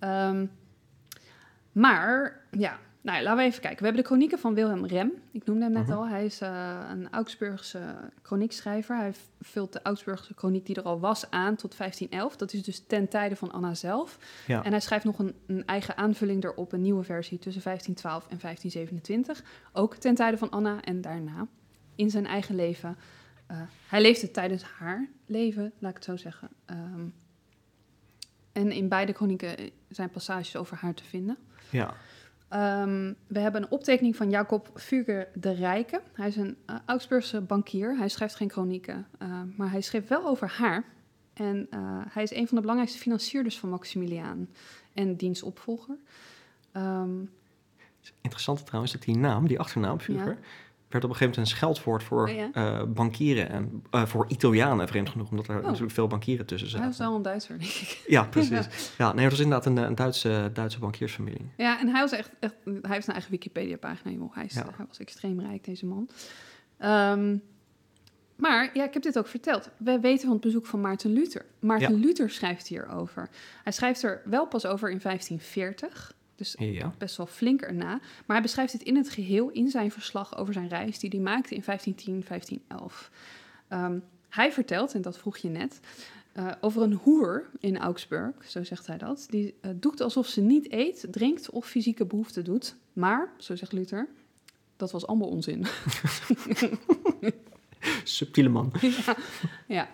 Ja. 0.00 0.28
Um, 0.28 0.50
maar 1.72 2.40
ja, 2.50 2.78
nou, 3.04 3.22
laten 3.22 3.36
we 3.36 3.42
even 3.42 3.60
kijken. 3.60 3.78
We 3.78 3.84
hebben 3.84 4.02
de 4.02 4.08
chronieken 4.08 4.38
van 4.38 4.54
Wilhelm 4.54 4.86
Rem. 4.86 5.12
Ik 5.30 5.44
noemde 5.44 5.64
hem 5.64 5.72
net 5.72 5.82
uh-huh. 5.82 5.98
al. 5.98 6.08
Hij 6.08 6.24
is 6.24 6.42
uh, 6.42 6.80
een 6.90 7.10
Augsburgse 7.10 8.10
chroniekschrijver. 8.22 8.96
Hij 8.96 9.12
vult 9.40 9.72
de 9.72 9.80
Augsburgse 9.82 10.34
chroniek 10.34 10.66
die 10.66 10.76
er 10.76 10.82
al 10.82 11.00
was 11.00 11.30
aan 11.30 11.56
tot 11.56 11.76
1511. 11.76 12.36
Dat 12.36 12.52
is 12.52 12.62
dus 12.62 12.86
ten 12.86 13.08
tijde 13.08 13.36
van 13.36 13.52
Anna 13.52 13.74
zelf. 13.74 14.18
Ja. 14.46 14.64
En 14.64 14.70
hij 14.70 14.80
schrijft 14.80 15.04
nog 15.04 15.18
een, 15.18 15.34
een, 15.46 15.66
eigen 15.66 15.96
aanvulling 15.96 16.44
erop, 16.44 16.72
een 16.72 16.82
nieuwe 16.82 17.02
versie 17.02 17.38
tussen 17.38 17.62
1512 17.62 18.22
en 18.22 18.38
1527. 18.40 19.44
Ook 19.72 19.96
ten 19.96 20.14
tijde 20.14 20.38
van 20.38 20.50
Anna 20.50 20.82
en 20.82 21.00
daarna 21.00 21.46
in 21.94 22.10
zijn 22.10 22.26
eigen 22.26 22.54
leven. 22.54 22.96
Uh, 23.50 23.60
hij 23.88 24.00
leefde 24.00 24.30
tijdens 24.30 24.62
haar 24.62 25.08
leven, 25.26 25.72
laat 25.78 25.90
ik 25.90 25.96
het 25.96 26.04
zo 26.04 26.16
zeggen. 26.16 26.48
Um, 26.66 27.14
en 28.52 28.72
in 28.72 28.88
beide 28.88 29.12
chronieken 29.12 29.70
zijn 29.88 30.10
passages 30.10 30.56
over 30.56 30.76
haar 30.76 30.94
te 30.94 31.04
vinden. 31.04 31.36
Ja. 31.70 31.94
Um, 32.54 33.16
we 33.26 33.38
hebben 33.38 33.62
een 33.62 33.70
optekening 33.70 34.16
van 34.16 34.30
Jacob 34.30 34.70
Fugger 34.74 35.28
de 35.34 35.52
Rijke. 35.52 36.00
Hij 36.12 36.28
is 36.28 36.36
een 36.36 36.56
uh, 36.70 36.76
Augsburgse 36.86 37.40
bankier. 37.40 37.96
Hij 37.96 38.08
schrijft 38.08 38.34
geen 38.34 38.50
chronieken, 38.50 39.06
uh, 39.22 39.40
maar 39.56 39.70
hij 39.70 39.80
schreef 39.80 40.08
wel 40.08 40.26
over 40.26 40.48
haar. 40.48 40.84
En 41.32 41.66
uh, 41.70 41.78
hij 42.08 42.22
is 42.22 42.30
een 42.30 42.46
van 42.46 42.54
de 42.54 42.60
belangrijkste 42.60 42.98
financierders 42.98 43.58
van 43.58 43.68
Maximiliaan 43.68 44.48
en 44.92 45.16
diens 45.16 45.42
opvolger. 45.42 45.96
Um, 46.76 47.30
Interessant 48.20 48.66
trouwens 48.66 48.92
dat 48.92 49.02
die 49.02 49.16
naam, 49.16 49.46
die 49.46 49.58
achternaam 49.58 50.00
Fugger, 50.00 50.38
ja 50.40 50.46
werd 50.94 51.04
op 51.04 51.10
een 51.10 51.16
gegeven 51.16 51.40
moment 51.40 51.50
een 51.50 51.56
scheldwoord 51.56 52.02
voor 52.02 52.28
oh, 52.28 52.34
ja. 52.34 52.50
uh, 52.54 52.86
bankieren 52.88 53.48
en 53.48 53.82
uh, 53.94 54.06
voor 54.06 54.24
Italianen, 54.28 54.88
vreemd 54.88 55.08
genoeg, 55.08 55.30
omdat 55.30 55.48
er 55.48 55.58
oh. 55.58 55.64
natuurlijk 55.64 55.92
veel 55.92 56.06
bankieren 56.06 56.46
tussen 56.46 56.68
zaten. 56.68 56.82
Hij 56.82 56.96
was 56.96 57.06
wel 57.06 57.16
een 57.16 57.22
Duitser, 57.22 57.58
denk 57.58 57.70
ik. 57.70 58.04
Ja, 58.06 58.24
precies. 58.24 58.68
ja, 58.98 59.12
nee, 59.12 59.22
het 59.22 59.32
was 59.32 59.42
inderdaad 59.42 59.66
een, 59.66 59.76
een 59.76 59.94
Duitse, 59.94 60.50
Duitse 60.52 60.78
bankiersfamilie. 60.78 61.50
Ja, 61.56 61.80
en 61.80 61.88
hij 61.88 62.00
was 62.00 62.12
echt, 62.12 62.30
echt 62.40 62.54
hij 62.64 62.72
heeft 62.82 63.04
zijn 63.04 63.16
eigen 63.16 63.30
Wikipedia-pagina, 63.30 64.10
joh. 64.10 64.34
Hij, 64.34 64.44
is, 64.44 64.54
ja. 64.54 64.66
hij 64.76 64.86
was 64.88 64.98
extreem 64.98 65.40
rijk, 65.40 65.64
deze 65.64 65.86
man. 65.86 66.08
Um, 66.78 67.42
maar 68.36 68.70
ja, 68.72 68.84
ik 68.84 68.92
heb 68.94 69.02
dit 69.02 69.18
ook 69.18 69.26
verteld. 69.26 69.70
We 69.76 70.00
weten 70.00 70.22
van 70.22 70.32
het 70.32 70.40
bezoek 70.40 70.66
van 70.66 70.80
Maarten 70.80 71.12
Luther. 71.12 71.44
Maarten 71.58 71.98
ja. 71.98 72.04
Luther 72.06 72.30
schrijft 72.30 72.66
hierover. 72.66 73.28
Hij 73.62 73.72
schrijft 73.72 74.02
er 74.02 74.22
wel 74.24 74.46
pas 74.46 74.66
over 74.66 74.90
in 74.90 75.00
1540. 75.02 76.14
Dus 76.36 76.54
ja. 76.58 76.94
best 76.98 77.16
wel 77.16 77.26
flink 77.26 77.60
erna. 77.60 77.88
Maar 77.98 78.36
hij 78.36 78.42
beschrijft 78.42 78.72
het 78.72 78.82
in 78.82 78.96
het 78.96 79.08
geheel 79.08 79.50
in 79.50 79.70
zijn 79.70 79.90
verslag 79.90 80.36
over 80.36 80.52
zijn 80.52 80.68
reis 80.68 80.98
die 80.98 81.10
hij 81.10 81.20
maakte 81.20 81.54
in 81.54 81.62
1510, 81.64 82.24
1511. 82.28 83.10
Um, 83.68 84.02
hij 84.28 84.52
vertelt, 84.52 84.94
en 84.94 85.02
dat 85.02 85.18
vroeg 85.18 85.36
je 85.36 85.48
net, 85.48 85.80
uh, 86.36 86.52
over 86.60 86.82
een 86.82 86.92
hoer 86.92 87.50
in 87.58 87.78
Augsburg, 87.78 88.34
zo 88.46 88.64
zegt 88.64 88.86
hij 88.86 88.98
dat. 88.98 89.26
Die 89.30 89.54
uh, 89.62 89.70
doet 89.74 90.00
alsof 90.00 90.26
ze 90.26 90.40
niet 90.40 90.72
eet, 90.72 91.06
drinkt 91.10 91.50
of 91.50 91.66
fysieke 91.66 92.04
behoeften 92.04 92.44
doet. 92.44 92.76
Maar, 92.92 93.32
zo 93.38 93.56
zegt 93.56 93.72
Luther, 93.72 94.08
dat 94.76 94.90
was 94.90 95.06
allemaal 95.06 95.28
onzin. 95.28 95.66
Subtiele 98.04 98.48
man. 98.48 98.72
ja. 99.68 99.88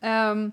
ja. 0.00 0.30
Um, 0.30 0.52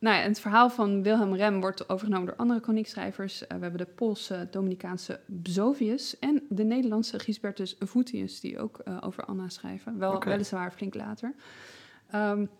nou 0.00 0.16
ja, 0.16 0.22
het 0.22 0.40
verhaal 0.40 0.70
van 0.70 1.02
Wilhelm 1.02 1.34
Rem 1.34 1.60
wordt 1.60 1.88
overgenomen 1.88 2.26
door 2.26 2.36
andere 2.36 2.60
chroniekschrijvers. 2.60 3.42
Uh, 3.42 3.48
we 3.48 3.58
hebben 3.58 3.78
de 3.78 3.92
Poolse 3.94 4.48
Dominicaanse 4.50 5.20
Bzovius 5.26 6.18
en 6.18 6.42
de 6.48 6.64
Nederlandse 6.64 7.18
Gisbertus 7.18 7.76
Voetius, 7.78 8.40
die 8.40 8.58
ook 8.58 8.80
uh, 8.84 8.96
over 9.00 9.24
Anna 9.24 9.48
schrijven. 9.48 9.98
Wel, 9.98 10.14
okay. 10.14 10.32
Weliswaar 10.32 10.72
flink 10.72 10.94
later. 10.94 11.34
Um, 12.14 12.50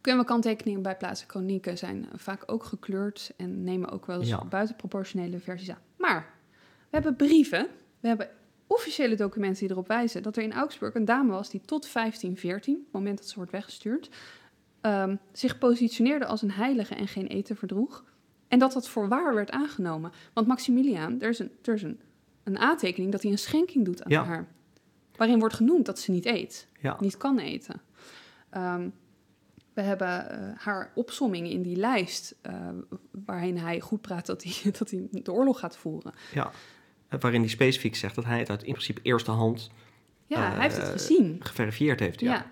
kunnen 0.00 0.20
we 0.20 0.26
kanttekeningen 0.26 0.82
bij 0.82 0.96
plaatsen 0.96 1.28
chronieken 1.28 1.78
zijn 1.78 2.08
vaak 2.14 2.42
ook 2.46 2.64
gekleurd 2.64 3.32
en 3.36 3.64
nemen 3.64 3.90
ook 3.90 4.06
wel 4.06 4.18
eens 4.18 4.28
Ja. 4.28 4.44
buitenproportionele 4.44 5.38
versies 5.38 5.70
aan. 5.70 5.82
Maar 5.96 6.34
we 6.58 6.88
hebben 6.90 7.16
brieven, 7.16 7.66
we 8.00 8.08
hebben 8.08 8.28
officiële 8.66 9.14
documenten 9.14 9.60
die 9.60 9.70
erop 9.70 9.88
wijzen 9.88 10.22
dat 10.22 10.36
er 10.36 10.42
in 10.42 10.52
Augsburg 10.52 10.94
een 10.94 11.04
dame 11.04 11.30
was 11.30 11.50
die 11.50 11.60
tot 11.60 11.92
1514, 11.92 12.74
het 12.74 12.92
moment 12.92 13.18
dat 13.18 13.28
ze 13.28 13.34
wordt 13.34 13.50
weggestuurd, 13.50 14.10
um, 14.82 15.18
zich 15.32 15.58
positioneerde 15.58 16.26
als 16.26 16.42
een 16.42 16.50
heilige 16.50 16.94
en 16.94 17.08
geen 17.08 17.26
eten 17.26 17.56
verdroeg. 17.56 18.04
En 18.48 18.58
dat 18.58 18.72
dat 18.72 18.88
voor 18.88 19.08
waar 19.08 19.34
werd 19.34 19.50
aangenomen. 19.50 20.12
Want 20.32 20.46
Maximiliaan, 20.46 21.20
er 21.20 21.28
is 21.28 21.38
een, 21.38 21.50
er 21.62 21.74
is 21.74 21.82
een, 21.82 22.00
een 22.44 22.58
aantekening 22.58 23.12
dat 23.12 23.22
hij 23.22 23.30
een 23.30 23.38
schenking 23.38 23.84
doet 23.84 24.02
aan 24.04 24.10
Ja. 24.10 24.24
haar. 24.24 24.46
Waarin 25.16 25.38
wordt 25.38 25.54
genoemd 25.54 25.86
dat 25.86 25.98
ze 25.98 26.10
niet 26.10 26.26
eet, 26.26 26.68
Ja. 26.80 26.96
niet 27.00 27.16
kan 27.16 27.38
eten. 27.38 27.80
Ehm, 28.50 28.88
we 29.74 29.80
hebben 29.82 30.30
eh, 30.30 30.58
haar 30.64 30.92
opsomming 30.94 31.48
in 31.50 31.62
die 31.62 31.76
lijst, 31.76 32.34
eh, 32.42 32.68
waarin 33.24 33.56
hij 33.58 33.80
goed 33.80 34.00
praat 34.00 34.26
dat 34.26 34.42
hij, 34.44 34.70
dat 34.78 34.90
hij 34.90 35.08
de 35.10 35.32
oorlog 35.32 35.58
gaat 35.58 35.76
voeren. 35.76 36.12
ja. 36.32 36.50
Eh, 37.08 37.20
Waarin 37.20 37.40
hij 37.40 37.48
specifiek 37.50 37.96
zegt 37.96 38.14
dat 38.14 38.24
hij 38.24 38.38
het 38.38 38.50
uit 38.50 38.62
in 38.62 38.72
principe 38.72 39.00
eerste 39.02 39.30
hand 39.30 39.70
Ja, 40.26 40.50
hij 40.52 40.62
heeft 40.62 40.76
het 40.76 40.88
gezien. 40.88 41.36
geverifieerd 41.40 42.00
heeft. 42.00 42.20
Ja. 42.20 42.32
Ja. 42.32 42.46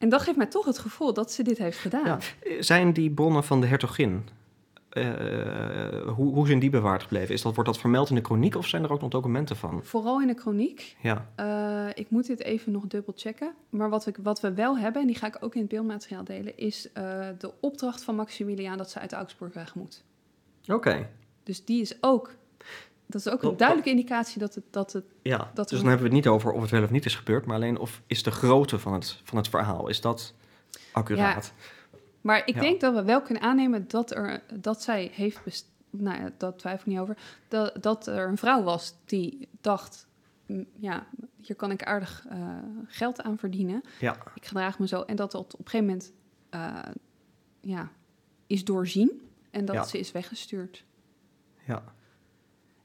En 0.00 0.08
dat 0.08 0.22
geeft 0.22 0.36
mij 0.36 0.46
toch 0.46 0.64
het 0.64 0.78
gevoel 0.78 1.12
dat 1.14 1.32
ze 1.32 1.42
dit 1.42 1.58
heeft 1.58 1.78
gedaan. 1.78 2.04
Ja. 2.04 2.18
Zijn 2.62 2.92
die 2.92 3.10
bronnen 3.10 3.44
van 3.44 3.60
de 3.60 3.66
hertogin, 3.66 4.28
eh, 4.90 5.04
hoe, 6.16 6.34
hoe 6.34 6.46
zijn 6.46 6.58
die 6.58 6.70
bewaard 6.70 7.02
gebleven? 7.02 7.34
Is 7.34 7.42
dat, 7.42 7.54
wordt 7.54 7.70
dat 7.70 7.78
vermeld 7.80 8.08
in 8.08 8.14
de 8.14 8.20
kroniek 8.20 8.54
of 8.56 8.66
zijn 8.66 8.82
er 8.84 8.92
ook 8.92 9.00
nog 9.00 9.10
documenten 9.10 9.56
van? 9.56 9.80
Vooral 9.84 10.20
in 10.20 10.26
de 10.26 10.34
chroniek. 10.34 10.96
Ja, 11.02 11.26
Eh, 11.34 11.86
ik 11.94 12.10
moet 12.10 12.26
dit 12.26 12.40
even 12.42 12.72
nog 12.72 12.86
dubbel 12.86 13.12
checken. 13.16 13.52
Maar 13.70 13.90
wat, 13.90 14.06
ik, 14.06 14.16
wat 14.22 14.40
we 14.40 14.54
wel 14.54 14.78
hebben, 14.78 15.00
en 15.00 15.06
die 15.06 15.16
ga 15.16 15.26
ik 15.26 15.36
ook 15.40 15.54
in 15.54 15.60
het 15.60 15.70
beeldmateriaal 15.70 16.24
delen, 16.24 16.56
is 16.58 16.92
eh, 16.92 17.28
de 17.38 17.52
opdracht 17.60 18.04
van 18.04 18.14
Maximiliaan 18.14 18.78
dat 18.78 18.90
ze 18.90 18.98
uit 18.98 19.12
Augsburg 19.12 19.54
weg 19.54 19.74
moet. 19.74 20.04
oké. 20.68 21.08
Dus 21.42 21.64
die 21.64 21.80
is 21.80 21.96
ook. 22.00 22.34
Dat 23.10 23.20
is 23.20 23.28
ook 23.28 23.42
een 23.42 23.56
duidelijke 23.56 23.90
indicatie 23.90 24.38
dat 24.40 24.54
het. 24.54 24.64
Dat 24.70 24.92
het 24.92 25.04
Ja, 25.22 25.50
Dat 25.54 25.68
dus 25.68 25.78
dan 25.78 25.88
hebben 25.88 26.08
we 26.08 26.14
het 26.14 26.24
niet 26.24 26.32
over 26.32 26.52
of 26.52 26.60
het 26.62 26.70
wel 26.70 26.82
of 26.82 26.90
niet 26.90 27.04
is 27.04 27.14
gebeurd, 27.14 27.46
maar 27.46 27.56
alleen 27.56 27.78
of 27.78 28.02
is 28.06 28.22
de 28.22 28.30
grootte 28.30 28.78
van 28.78 28.92
het, 28.92 29.20
van 29.24 29.36
het 29.36 29.48
verhaal, 29.48 29.88
is 29.88 30.00
dat 30.00 30.34
accuraat? 30.92 31.52
maar 32.20 32.42
ik 32.46 32.54
Ja. 32.54 32.60
denk 32.60 32.80
dat 32.80 32.94
we 32.94 33.02
wel 33.04 33.22
kunnen 33.22 33.42
aannemen 33.42 33.88
dat, 33.88 34.10
er, 34.10 34.42
dat 34.54 34.82
zij 34.82 35.10
heeft. 35.14 35.44
best- 35.44 35.68
nou 35.90 36.20
ja, 36.22 36.30
dat 36.36 36.58
twijfel 36.58 36.80
ik 36.80 36.86
niet 36.86 36.98
over. 36.98 37.16
Dat, 37.48 37.82
dat 37.82 38.06
er 38.06 38.28
een 38.28 38.38
vrouw 38.38 38.62
was 38.62 38.94
die 39.04 39.48
dacht. 39.60 40.06
"Mm, 40.46 40.66
Ja, 40.76 41.06
hier 41.40 41.56
kan 41.56 41.70
ik 41.70 41.82
aardig 41.82 42.24
eh, 42.28 42.38
geld 42.86 43.22
aan 43.22 43.38
verdienen. 43.38 43.82
Ja, 44.00 44.16
ik 44.34 44.46
gedraag 44.46 44.78
me 44.78 44.86
zo. 44.86 45.00
En 45.02 45.16
dat 45.16 45.30
dat 45.32 45.54
op 45.54 45.58
een 45.58 45.64
gegeven 45.70 45.86
moment 45.86 46.12
eh, 46.50 46.92
ja, 47.60 47.90
is 48.46 48.64
doorzien 48.64 49.20
en 49.50 49.64
dat 49.64 49.74
Ja. 49.74 49.82
ze 49.84 49.98
is 49.98 50.12
weggestuurd. 50.12 50.84
ja, 51.66 51.82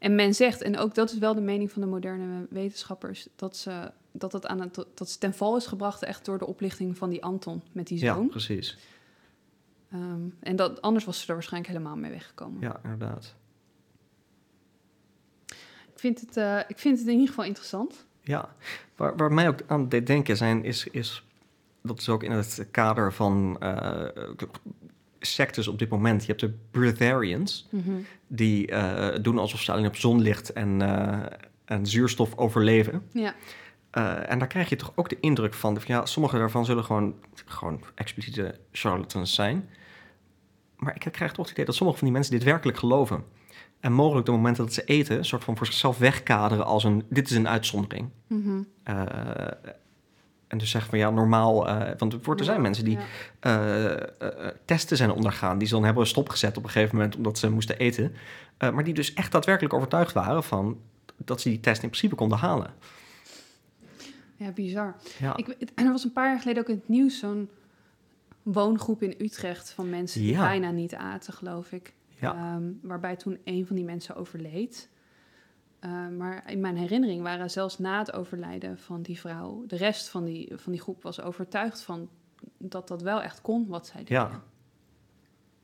En 0.06 0.16
men 0.16 0.34
zegt, 0.34 0.62
en 0.62 0.78
ook 0.78 0.96
dat 0.96 1.12
is 1.12 1.18
wel 1.18 1.34
de 1.34 1.42
mening 1.42 1.72
van 1.72 1.82
de 1.82 1.88
moderne 1.88 2.48
wetenschappers, 2.50 3.28
dat 3.36 3.58
ze, 3.58 3.92
dat 4.12 4.34
het 4.34 4.46
aan 4.46 4.62
het, 4.62 4.86
dat 4.94 5.10
ze 5.10 5.18
ten 5.18 5.34
val 5.34 5.58
is 5.58 5.66
gebracht 5.66 6.04
echt 6.04 6.26
door 6.26 6.38
de 6.38 6.48
oplichting 6.48 6.98
van 6.98 7.10
die 7.10 7.24
Anton 7.24 7.62
met 7.72 7.88
die 7.88 8.00
ja, 8.00 8.14
zoon. 8.14 8.28
precies. 8.28 8.78
Ehm, 9.92 10.22
en 10.40 10.56
dat, 10.56 10.82
anders 10.82 11.06
was 11.06 11.20
ze 11.20 11.28
er 11.28 11.34
waarschijnlijk 11.34 11.74
helemaal 11.74 11.96
mee 11.96 12.12
weggekomen. 12.12 12.62
Ja, 12.62 12.80
inderdaad. 12.84 13.36
Ik, 15.94 16.00
vind 16.00 16.20
het, 16.20 16.38
eh, 16.38 16.60
ik 16.68 16.80
vind 16.80 16.98
het 16.98 17.08
in 17.08 17.14
ieder 17.14 17.28
geval 17.28 17.46
interessant. 17.46 18.06
Ja, 18.22 18.56
waar, 18.96 19.16
waar 19.16 19.34
mij 19.34 19.48
ook 19.48 19.60
aan 19.68 19.90
deed 19.90 20.08
denken 20.08 20.38
zijn, 20.38 20.64
is, 20.64 20.88
is 20.88 21.24
dat 21.82 22.00
is 22.00 22.10
ook 22.10 22.24
in 22.24 22.32
het 22.32 22.68
kader 22.72 23.14
van 23.14 23.58
eh, 23.60 24.08
sectes 25.26 25.68
op 25.68 25.80
dit 25.80 25.90
moment. 25.90 26.22
Je 26.22 26.28
hebt 26.28 26.40
de 26.40 26.54
Breatharians, 26.72 27.70
die 28.28 28.68
eh, 28.68 29.22
doen 29.22 29.38
alsof 29.38 29.62
ze 29.62 29.72
alleen 29.72 29.88
op 29.88 29.96
zonlicht 29.96 30.54
en, 30.54 30.82
eh, 30.82 31.26
en 31.66 31.86
zuurstof 31.86 32.38
overleven. 32.38 33.02
Ja. 33.12 33.36
Uh, 33.98 34.32
en 34.32 34.40
daar 34.40 34.48
krijg 34.48 34.70
je 34.70 34.76
toch 34.76 34.92
ook 34.96 35.10
de 35.10 35.18
indruk 35.20 35.54
van, 35.54 35.82
van 35.82 35.96
ja, 35.96 36.06
sommige 36.06 36.38
daarvan 36.38 36.66
zullen 36.66 36.84
gewoon, 36.84 37.16
gewoon 37.46 37.82
expliciete 37.96 38.60
charlatans 38.72 39.34
zijn. 39.34 39.70
Maar 40.76 40.96
ik 40.96 41.12
krijg 41.12 41.32
toch 41.32 41.46
het 41.46 41.54
idee 41.54 41.66
dat 41.66 41.76
sommige 41.76 41.98
van 41.98 42.08
die 42.08 42.18
mensen 42.18 42.34
dit 42.34 42.44
werkelijk 42.44 42.78
geloven. 42.78 43.24
En 43.80 43.94
mogelijk 43.94 44.26
de 44.26 44.32
momenten 44.32 44.64
dat 44.64 44.74
ze 44.74 44.84
eten, 44.84 45.18
een 45.18 45.26
soort 45.26 45.44
van 45.44 45.58
voor 45.58 45.66
zichzelf 45.66 45.98
wegkaderen 45.98 46.66
als 46.66 46.84
een, 46.84 47.04
dit 47.10 47.30
is 47.30 47.36
een 47.36 47.48
uitzondering. 47.48 48.10
Mhm. 48.28 48.62
Uh, 48.90 49.06
en 50.56 50.62
dus 50.62 50.72
zeggen 50.72 50.90
van 50.90 51.00
ja, 51.00 51.10
normaal, 51.10 51.68
uh, 51.68 51.90
want 51.98 52.14
er 52.14 52.44
zijn 52.44 52.56
Ja, 52.56 52.62
mensen 52.62 52.84
die 52.84 52.98
ja. 52.98 53.04
eh, 53.40 53.92
eh, 53.94 54.54
testen 54.66 54.98
zijn 54.98 55.12
ondergaan, 55.12 55.58
die 55.58 55.68
ze 55.68 55.74
dan 55.74 55.84
hebben 55.84 56.08
stopgezet 56.08 56.58
op 56.58 56.64
een 56.64 56.70
gegeven 56.70 56.96
moment 56.96 57.16
omdat 57.16 57.38
ze 57.38 57.50
moesten 57.50 57.78
eten. 57.78 58.16
Maar 58.58 58.84
die 58.84 58.94
dus 58.94 59.14
echt 59.14 59.32
daadwerkelijk 59.32 59.74
overtuigd 59.74 60.14
waren 60.14 60.44
van 60.44 60.78
dat 61.18 61.42
ze 61.42 61.50
die 61.50 61.60
test 61.60 61.84
in 61.84 61.90
principe 61.90 62.16
konden 62.16 62.38
halen. 62.38 62.74
Ja, 64.36 64.52
bizar. 64.52 64.96
Ja, 65.20 65.38
Ik, 65.38 65.48
en 65.76 65.86
er 65.86 65.92
was 65.92 66.04
een 66.04 66.14
paar 66.14 66.28
jaar 66.28 66.40
geleden 66.40 66.64
ook 66.64 66.70
in 66.70 66.76
het 66.76 66.88
nieuws 66.88 67.20
zo'n 67.20 67.50
woongroep 68.44 69.02
in 69.02 69.16
Utrecht 69.18 69.72
van 69.72 69.90
mensen 69.90 70.22
die 70.22 70.38
bijna 70.38 70.72
niet 70.72 70.96
aten, 70.96 71.34
geloof 71.34 71.72
ik. 71.72 71.94
ja. 72.20 72.34
Ehm, 72.34 72.64
waarbij 72.82 73.16
toen 73.16 73.38
een 73.44 73.66
van 73.68 73.76
die 73.76 73.86
mensen 73.86 74.16
overleed. 74.16 74.90
Eh, 75.86 76.08
maar 76.08 76.52
in 76.52 76.60
mijn 76.60 76.78
herinnering 76.78 77.22
waren 77.22 77.50
zelfs 77.52 77.78
na 77.78 78.00
het 78.00 78.14
overlijden 78.14 78.78
van 78.80 79.02
die 79.02 79.20
vrouw, 79.20 79.64
de 79.68 79.76
rest 79.76 80.10
van 80.10 80.24
die, 80.26 80.52
van 80.56 80.72
die 80.72 80.82
groep 80.82 81.04
was 81.04 81.22
overtuigd 81.22 81.82
van 81.82 82.10
dat 82.58 82.88
dat 82.88 83.02
wel 83.02 83.22
echt 83.22 83.42
kon 83.42 83.68
wat 83.68 83.88
zij 83.88 84.04
deden. 84.04 84.16
ja. 84.18 84.44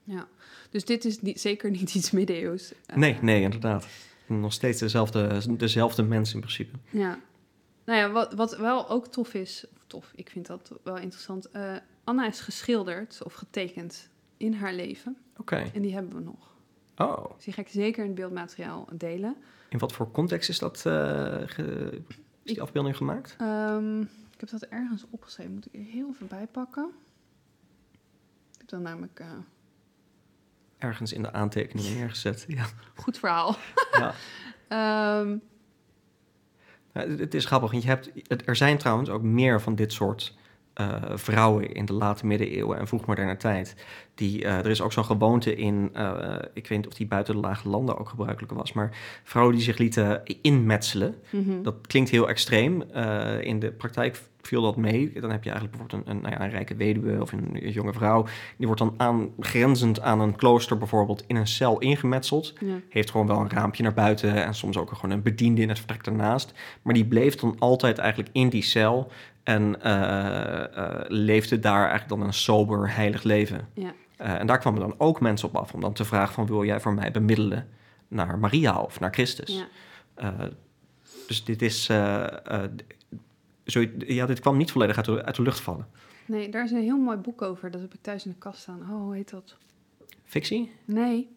Ja. 0.04 0.28
Dus 0.70 0.86
dit 0.86 1.06
is 1.06 1.22
niet, 1.22 1.42
zeker 1.42 1.72
niet 1.72 1.96
iets 1.96 2.12
middeleeuws. 2.12 2.74
Eh, 2.86 2.96
Nee, 2.96 3.18
nee, 3.22 3.42
inderdaad. 3.42 3.88
Nog 4.28 4.54
steeds 4.54 4.80
dezelfde, 4.80 5.42
dezelfde 5.58 6.04
mens 6.04 6.34
in 6.34 6.40
principe. 6.40 6.78
Ja. 6.90 7.20
Nou 7.86 8.00
ja, 8.00 8.12
wat, 8.12 8.34
wat 8.34 8.58
wel 8.58 8.90
ook 8.90 9.08
tof 9.08 9.34
is, 9.34 9.66
of 9.76 9.84
tof, 9.88 10.12
ik 10.16 10.30
vind 10.30 10.46
dat 10.48 10.72
wel 10.84 10.98
interessant. 10.98 11.50
eh, 11.50 11.76
Anna 12.04 12.28
is 12.28 12.40
geschilderd 12.40 13.22
of 13.24 13.34
getekend 13.34 14.10
in 14.38 14.54
haar 14.54 14.74
leven. 14.74 15.18
Oké. 15.38 15.72
En 15.74 15.82
die 15.82 15.94
hebben 15.94 16.14
we 16.16 16.22
nog. 16.24 16.56
Oh, 16.98 17.26
Dus 17.36 17.44
die 17.44 17.54
ga 17.54 17.62
ik 17.62 17.68
zeker 17.68 18.02
in 18.04 18.10
het 18.10 18.16
beeldmateriaal 18.20 18.88
delen. 18.94 19.36
in 19.70 19.78
wat 19.80 19.94
voor 19.94 20.12
context 20.12 20.50
is 20.50 20.60
dat 20.60 20.86
eh, 20.86 20.94
ge- 21.46 22.02
is 22.44 22.54
die 22.54 22.62
afbeelding 22.62 22.98
gemaakt? 22.98 23.36
Ehm, 23.40 24.02
ik 24.02 24.40
heb 24.40 24.50
dat 24.50 24.62
ergens 24.62 25.06
opgeschreven. 25.10 25.54
Moet 25.54 25.66
ik 25.66 25.74
er 25.74 25.80
heel 25.92 26.10
even 26.10 26.28
bij 26.28 26.48
pakken. 26.48 26.90
Ik 28.54 28.58
heb 28.58 28.68
dan 28.70 28.82
namelijk... 28.82 29.20
eh, 29.20 29.28
Ergens 30.78 31.14
in 31.14 31.22
de 31.22 31.32
aantekeningen 31.34 31.94
neergezet. 31.96 32.46
Ja. 32.58 32.66
goed 32.96 33.18
verhaal. 33.18 33.56
ja. 34.00 34.14
Ehm, 34.68 35.38
Ja, 36.94 37.08
het, 37.08 37.34
is 37.34 37.46
grappig, 37.46 37.72
want 37.72 37.84
je 37.84 37.90
hebt, 37.90 38.12
er 38.48 38.56
zijn 38.56 38.78
trouwens 38.78 39.10
ook 39.10 39.22
meer 39.22 39.62
van 39.62 39.76
dit 39.76 39.94
soort 39.94 40.36
eh, 40.82 41.18
vrouwen 41.18 41.74
in 41.74 41.86
de 41.86 41.94
late 41.94 42.26
middeleeuwen 42.26 42.80
en 42.80 42.88
vroegmoderne 42.88 43.38
tijd. 43.38 43.76
Die, 44.16 44.46
eh, 44.46 44.58
er 44.58 44.70
is 44.70 44.82
ook 44.82 44.94
zo'n 44.94 45.06
gewoonte 45.06 45.56
in, 45.56 45.90
eh, 45.94 46.36
ik 46.54 46.68
weet 46.68 46.78
niet 46.78 46.88
of 46.88 46.94
die 46.94 47.08
buiten 47.08 47.34
de 47.34 47.40
lage 47.40 47.70
landen 47.70 47.98
ook 47.98 48.10
gebruikelijk 48.10 48.54
was, 48.54 48.74
maar 48.74 48.98
vrouwen 49.24 49.56
die 49.56 49.64
zich 49.64 49.78
lieten 49.78 50.22
inmetselen. 50.42 51.16
mhm. 51.30 51.62
Dat 51.64 51.76
klinkt 51.88 52.10
heel 52.10 52.30
extreem. 52.30 52.82
In 53.42 53.60
de 53.60 53.72
praktijk 53.72 54.22
viel 54.42 54.62
dat 54.62 54.76
mee. 54.76 55.12
Dan 55.20 55.32
heb 55.32 55.44
je 55.44 55.50
eigenlijk 55.50 55.78
bijvoorbeeld 55.78 56.08
een, 56.08 56.16
een, 56.16 56.22
nou 56.22 56.34
ja, 56.34 56.42
een 56.42 56.50
rijke 56.50 56.76
weduwe 56.76 57.22
of 57.22 57.32
een, 57.32 57.60
jonge 57.72 57.94
vrouw. 57.94 58.26
Die 58.58 58.68
wordt 58.68 58.82
dan 58.82 58.94
aangrenzend 58.98 60.02
aan 60.02 60.20
een 60.20 60.36
klooster 60.36 60.78
bijvoorbeeld 60.78 61.24
in 61.28 61.36
een 61.36 61.48
cel 61.48 61.80
ingemetseld 61.80 62.54
ja. 62.60 62.80
heeft 62.90 63.12
gewoon 63.12 63.28
wel 63.28 63.40
een 63.40 63.50
raampje 63.50 63.84
naar 63.84 63.94
buiten 63.94 64.46
en 64.46 64.54
soms 64.54 64.78
ook 64.78 64.92
gewoon 64.92 65.16
een 65.16 65.22
bediende 65.22 65.62
in 65.62 65.70
het 65.70 65.78
vertrek 65.78 66.04
daarnaast. 66.04 66.54
Maar 66.82 66.94
die 66.94 67.06
bleef 67.06 67.36
dan 67.36 67.56
altijd 67.60 67.98
eigenlijk 67.98 68.30
in 68.34 68.50
die 68.50 68.64
cel 68.64 69.12
en 69.44 69.82
eh, 69.82 70.78
eh, 70.78 71.06
leefde 71.08 71.60
daar 71.60 71.90
eigenlijk 71.90 72.10
dan 72.10 72.22
een 72.22 72.34
sober, 72.34 72.96
heilig 72.96 73.24
leven. 73.24 73.68
Ja. 73.74 73.94
Eh, 74.18 74.40
en 74.40 74.48
daar 74.48 74.60
kwamen 74.60 74.80
dan 74.80 74.96
ook 74.98 75.22
mensen 75.22 75.48
op 75.48 75.56
af 75.56 75.74
om 75.74 75.82
dan 75.82 75.94
te 75.94 76.06
vragen 76.06 76.34
van 76.34 76.46
wil 76.46 76.66
jij 76.66 76.80
voor 76.80 76.94
mij 76.94 77.12
bemiddelen 77.12 77.70
naar 78.08 78.40
Maria 78.40 78.82
of 78.82 79.00
naar 79.00 79.14
Christus? 79.14 79.66
Ja. 80.16 80.50
Dus 81.28 81.44
dit 81.44 81.62
is, 81.62 81.86
zo, 83.66 83.86
ja, 83.98 84.26
dit 84.26 84.40
kwam 84.40 84.58
niet 84.58 84.72
volledig 84.72 84.98
uit 84.98 85.06
de, 85.06 85.24
uit 85.24 85.36
de 85.36 85.42
lucht 85.42 85.60
vallen. 85.60 85.88
Nee, 86.26 86.50
daar 86.50 86.64
is 86.64 86.72
een 86.72 86.82
heel 86.82 86.98
mooi 86.98 87.18
boek 87.18 87.42
over. 87.42 87.72
Dat 87.72 87.82
heb 87.82 87.94
ik 87.94 88.02
thuis 88.02 88.26
in 88.26 88.32
de 88.32 88.38
kast 88.38 88.62
staan. 88.62 88.82
Oh, 88.82 89.02
hoe 89.02 89.16
heet 89.16 89.30
dat? 89.30 89.58
Fictie? 90.24 90.72
Nee, 90.86 91.30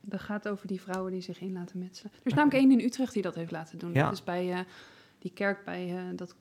dat 0.00 0.20
gaat 0.20 0.48
over 0.48 0.66
die 0.66 0.80
vrouwen 0.80 1.12
die 1.12 1.20
zich 1.20 1.40
in 1.40 1.52
laten 1.52 1.78
metselen. 1.78 2.12
Er 2.12 2.20
is 2.24 2.34
namelijk 2.34 2.60
één 2.60 2.70
in 2.70 2.86
Utrecht 2.86 3.12
die 3.12 3.22
dat 3.22 3.34
heeft 3.34 3.50
laten 3.50 3.78
doen. 3.78 3.92
Ja. 3.92 4.04
Dat 4.04 4.12
is 4.12 4.24
bij 4.24 4.64
die 5.18 5.32
kerk 5.34 5.64
bij 5.64 6.12
dat 6.14 6.34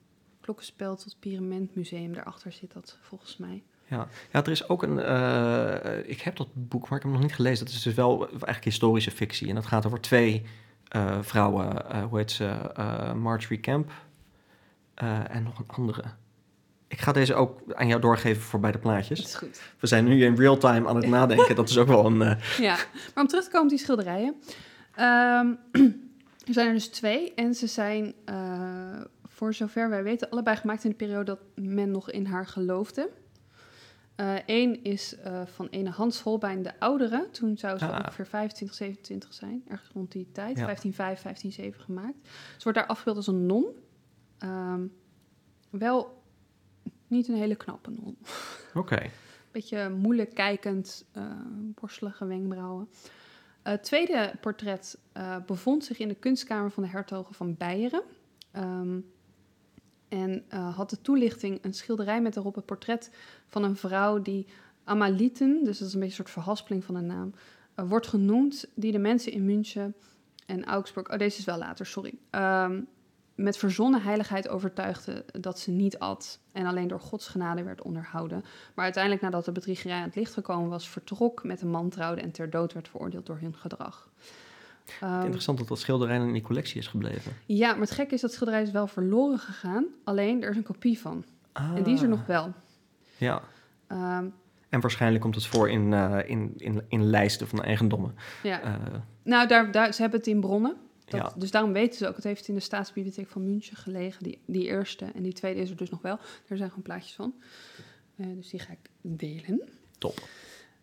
klokkenspel 0.53 0.95
tot 0.95 1.15
Pyramid 1.19 1.75
Museum. 1.75 2.13
Daarachter 2.13 2.51
zit 2.51 2.73
dat 2.73 2.97
volgens 3.01 3.37
mij. 3.37 3.63
Ja. 3.87 4.07
ja, 4.31 4.43
er 4.43 4.51
is 4.51 4.69
ook 4.69 4.83
een. 4.83 4.99
eh, 4.99 6.09
ik 6.09 6.21
heb 6.21 6.35
dat 6.35 6.47
boek, 6.53 6.81
maar 6.89 6.97
ik 6.97 7.03
heb 7.03 7.03
hem 7.03 7.11
nog 7.11 7.21
niet 7.21 7.35
gelezen. 7.35 7.65
Dat 7.65 7.73
is 7.73 7.81
dus 7.81 7.93
wel 7.93 8.29
eigenlijk 8.29 8.63
historische 8.63 9.11
fictie. 9.11 9.49
En 9.49 9.55
dat 9.55 9.65
gaat 9.65 9.85
over 9.85 10.01
twee 10.01 10.43
eh, 10.87 11.17
vrouwen. 11.21 11.89
eh, 11.89 12.03
hoe 12.03 12.17
heet 12.17 12.31
ze? 12.31 12.71
Marjorie 13.15 13.59
Camp. 13.59 13.91
en 14.95 15.43
nog 15.43 15.59
een 15.59 15.65
andere. 15.67 16.03
Ik 16.87 16.99
ga 16.99 17.11
deze 17.11 17.33
ook 17.33 17.59
aan 17.73 17.87
jou 17.87 18.01
doorgeven 18.01 18.41
voor 18.41 18.59
bij 18.59 18.71
de 18.71 18.77
Dat 18.79 18.87
plaatjes. 18.87 19.19
is 19.19 19.35
goed. 19.35 19.61
We 19.79 19.87
zijn 19.87 20.05
nu 20.05 20.23
in 20.25 20.35
real 20.35 20.57
time 20.57 20.87
aan 20.87 20.95
het 20.95 21.07
nadenken. 21.17 21.55
Dat 21.55 21.69
is 21.69 21.77
ook 21.77 21.87
wel 21.87 22.05
een. 22.05 22.17
Ja, 22.59 22.75
maar 23.13 23.23
om 23.23 23.27
terug 23.27 23.43
te 23.43 23.49
komen 23.49 23.63
op 23.63 23.69
die 23.69 23.77
schilderijen. 23.79 24.35
Ehm, 24.95 25.47
er 26.47 26.53
zijn 26.53 26.67
er 26.67 26.73
dus 26.73 26.87
twee 26.87 27.33
en 27.33 27.53
ze 27.53 27.67
zijn, 27.67 28.13
voor 29.39 29.53
zover 29.53 29.89
wij 29.89 30.03
weten, 30.03 30.29
allebei 30.29 30.57
gemaakt 30.57 30.83
in 30.83 30.89
de 30.89 30.95
periode 30.95 31.23
dat 31.25 31.39
men 31.65 31.91
nog 31.91 32.11
in 32.11 32.25
haar 32.25 32.45
geloofde. 32.47 33.09
Eén 34.45 34.83
is 34.83 35.15
eh, 35.17 35.41
van 35.45 35.67
ene 35.67 35.89
Hans 35.89 36.21
Holbein 36.21 36.61
de 36.63 36.79
Oudere. 36.79 37.27
Toen 37.31 37.57
zou 37.57 37.77
ze 37.77 37.85
Ah. 37.85 37.99
ongeveer 37.99 38.25
25, 38.27 38.77
27 38.77 39.33
zijn, 39.33 39.63
ergens 39.67 39.89
rond 39.93 40.11
die 40.11 40.27
tijd. 40.31 40.57
Ja. 40.57 40.63
1505, 40.65 41.21
1507 41.21 41.81
gemaakt. 41.83 42.27
Ze 42.57 42.63
wordt 42.63 42.77
daar 42.77 42.87
afgebeeld 42.87 43.15
als 43.17 43.27
een 43.27 43.45
non. 43.45 43.65
Ehm, 44.37 44.81
wel 45.69 46.21
niet 47.07 47.27
een 47.27 47.35
hele 47.35 47.55
knappe 47.55 47.89
non. 47.91 48.17
Oké. 48.73 49.09
Beetje 49.51 49.89
moeilijk 49.89 50.33
kijkend, 50.33 51.05
eh, 51.11 51.23
borstelige 51.75 52.25
wenkbrauwen. 52.25 52.89
Eh, 53.61 53.71
Het 53.73 53.83
tweede 53.83 54.33
portret 54.41 54.97
eh, 55.11 55.35
bevond 55.45 55.85
zich 55.85 55.99
in 55.99 56.07
de 56.07 56.15
kunstkamer 56.15 56.71
van 56.71 56.83
de 56.83 56.89
hertogen 56.89 57.33
van 57.35 57.55
Beieren. 57.57 58.03
Ehm, 58.51 58.99
en 60.09 60.43
eh, 60.47 60.75
had 60.75 60.89
de 60.89 61.01
toelichting 61.01 61.59
een 61.61 61.73
schilderij 61.73 62.21
met 62.21 62.33
daarop 62.33 62.55
het 62.55 62.65
portret 62.65 63.11
van 63.47 63.63
een 63.63 63.75
vrouw 63.75 64.21
die 64.21 64.47
Amaliten, 64.83 65.63
dus 65.63 65.77
dat 65.77 65.87
is 65.87 65.93
een 65.93 65.99
beetje 65.99 66.17
een 66.17 66.25
soort 66.25 66.43
verhaspeling 66.43 66.83
van 66.83 66.95
een 66.95 67.05
naam, 67.05 67.33
eh, 67.75 67.89
wordt 67.89 68.07
genoemd, 68.07 68.67
die 68.73 68.91
de 68.91 68.99
mensen 68.99 69.31
in 69.31 69.45
München 69.45 69.95
en 70.45 70.65
Augsburg, 70.65 71.11
oh 71.11 71.17
deze 71.17 71.39
is 71.39 71.45
wel 71.45 71.57
later, 71.57 71.85
sorry, 71.85 72.13
Ehm, 72.29 72.81
met 73.39 73.57
verzonnen 73.57 74.01
heiligheid 74.01 74.49
overtuigde 74.49 75.25
dat 75.39 75.59
ze 75.59 75.71
niet 75.71 75.99
at 75.99 76.39
en 76.51 76.65
alleen 76.65 76.87
door 76.87 76.99
Gods 76.99 77.27
genade 77.27 77.63
werd 77.63 77.81
onderhouden. 77.81 78.43
Maar 78.75 78.83
uiteindelijk, 78.83 79.23
nadat 79.23 79.45
de 79.45 79.51
bedriegerij 79.51 79.97
aan 79.97 80.03
het 80.03 80.15
licht 80.15 80.33
gekomen 80.33 80.69
was, 80.69 80.89
vertrok, 80.89 81.43
met 81.43 81.61
een 81.61 81.69
man 81.69 81.89
trouwde 81.89 82.21
en 82.21 82.31
ter 82.31 82.49
dood 82.49 82.73
werd 82.73 82.89
veroordeeld 82.89 83.25
door 83.25 83.37
hun 83.39 83.55
gedrag. 83.55 84.09
Ehm, 85.01 85.21
Interessant 85.23 85.57
dat 85.57 85.67
dat 85.67 85.79
schilderij 85.79 86.15
in 86.17 86.33
die 86.33 86.41
collectie 86.41 86.77
is 86.79 86.87
gebleven. 86.87 87.31
ja, 87.45 87.71
maar 87.71 87.81
het 87.81 87.91
gekke 87.91 88.13
is 88.13 88.21
dat 88.21 88.33
schilderij 88.33 88.61
is 88.61 88.71
wel 88.71 88.87
verloren 88.87 89.39
gegaan. 89.39 89.85
Alleen, 90.03 90.43
er 90.43 90.49
is 90.49 90.57
een 90.57 90.63
kopie 90.63 90.99
van. 90.99 91.25
En 91.53 91.83
die 91.83 91.93
is 91.93 91.99
er 92.01 92.05
Ah, 92.11 92.17
nog 92.17 92.25
wel. 92.25 92.53
Ja. 93.17 93.41
Ehm, 93.87 94.25
En 94.69 94.79
waarschijnlijk 94.81 95.21
komt 95.23 95.35
het 95.35 95.45
voor 95.45 95.69
in, 95.69 95.93
eh, 95.93 96.17
in, 96.25 96.53
in, 96.57 96.83
in 96.87 97.03
lijsten 97.03 97.47
van 97.47 97.63
eigendommen. 97.63 98.15
ja. 98.43 98.61
Eh, 98.61 98.75
Nou, 99.23 99.47
daar, 99.47 99.71
daar, 99.71 99.93
ze 99.93 100.01
hebben 100.01 100.19
het 100.19 100.27
in 100.29 100.39
bronnen. 100.39 100.75
Dat, 101.05 101.19
Ja. 101.19 101.33
Dus 101.37 101.51
daarom 101.51 101.73
weten 101.73 101.97
ze 101.97 102.07
ook. 102.07 102.15
Het 102.15 102.23
heeft 102.23 102.47
in 102.47 102.53
de 102.53 102.59
Staatsbibliotheek 102.59 103.27
van 103.27 103.43
München 103.45 103.77
gelegen. 103.77 104.23
Die, 104.23 104.39
die 104.45 104.65
eerste 104.65 105.05
en 105.15 105.23
die 105.23 105.33
tweede 105.33 105.59
is 105.61 105.69
er 105.69 105.75
dus 105.75 105.89
nog 105.89 106.01
wel. 106.01 106.15
Daar 106.47 106.57
zijn 106.57 106.69
gewoon 106.69 106.83
plaatjes 106.83 107.13
van. 107.13 107.33
Eh, 108.15 108.25
dus 108.35 108.49
die 108.49 108.59
ga 108.59 108.71
ik 108.71 108.89
delen. 109.01 109.61
top. 109.97 110.19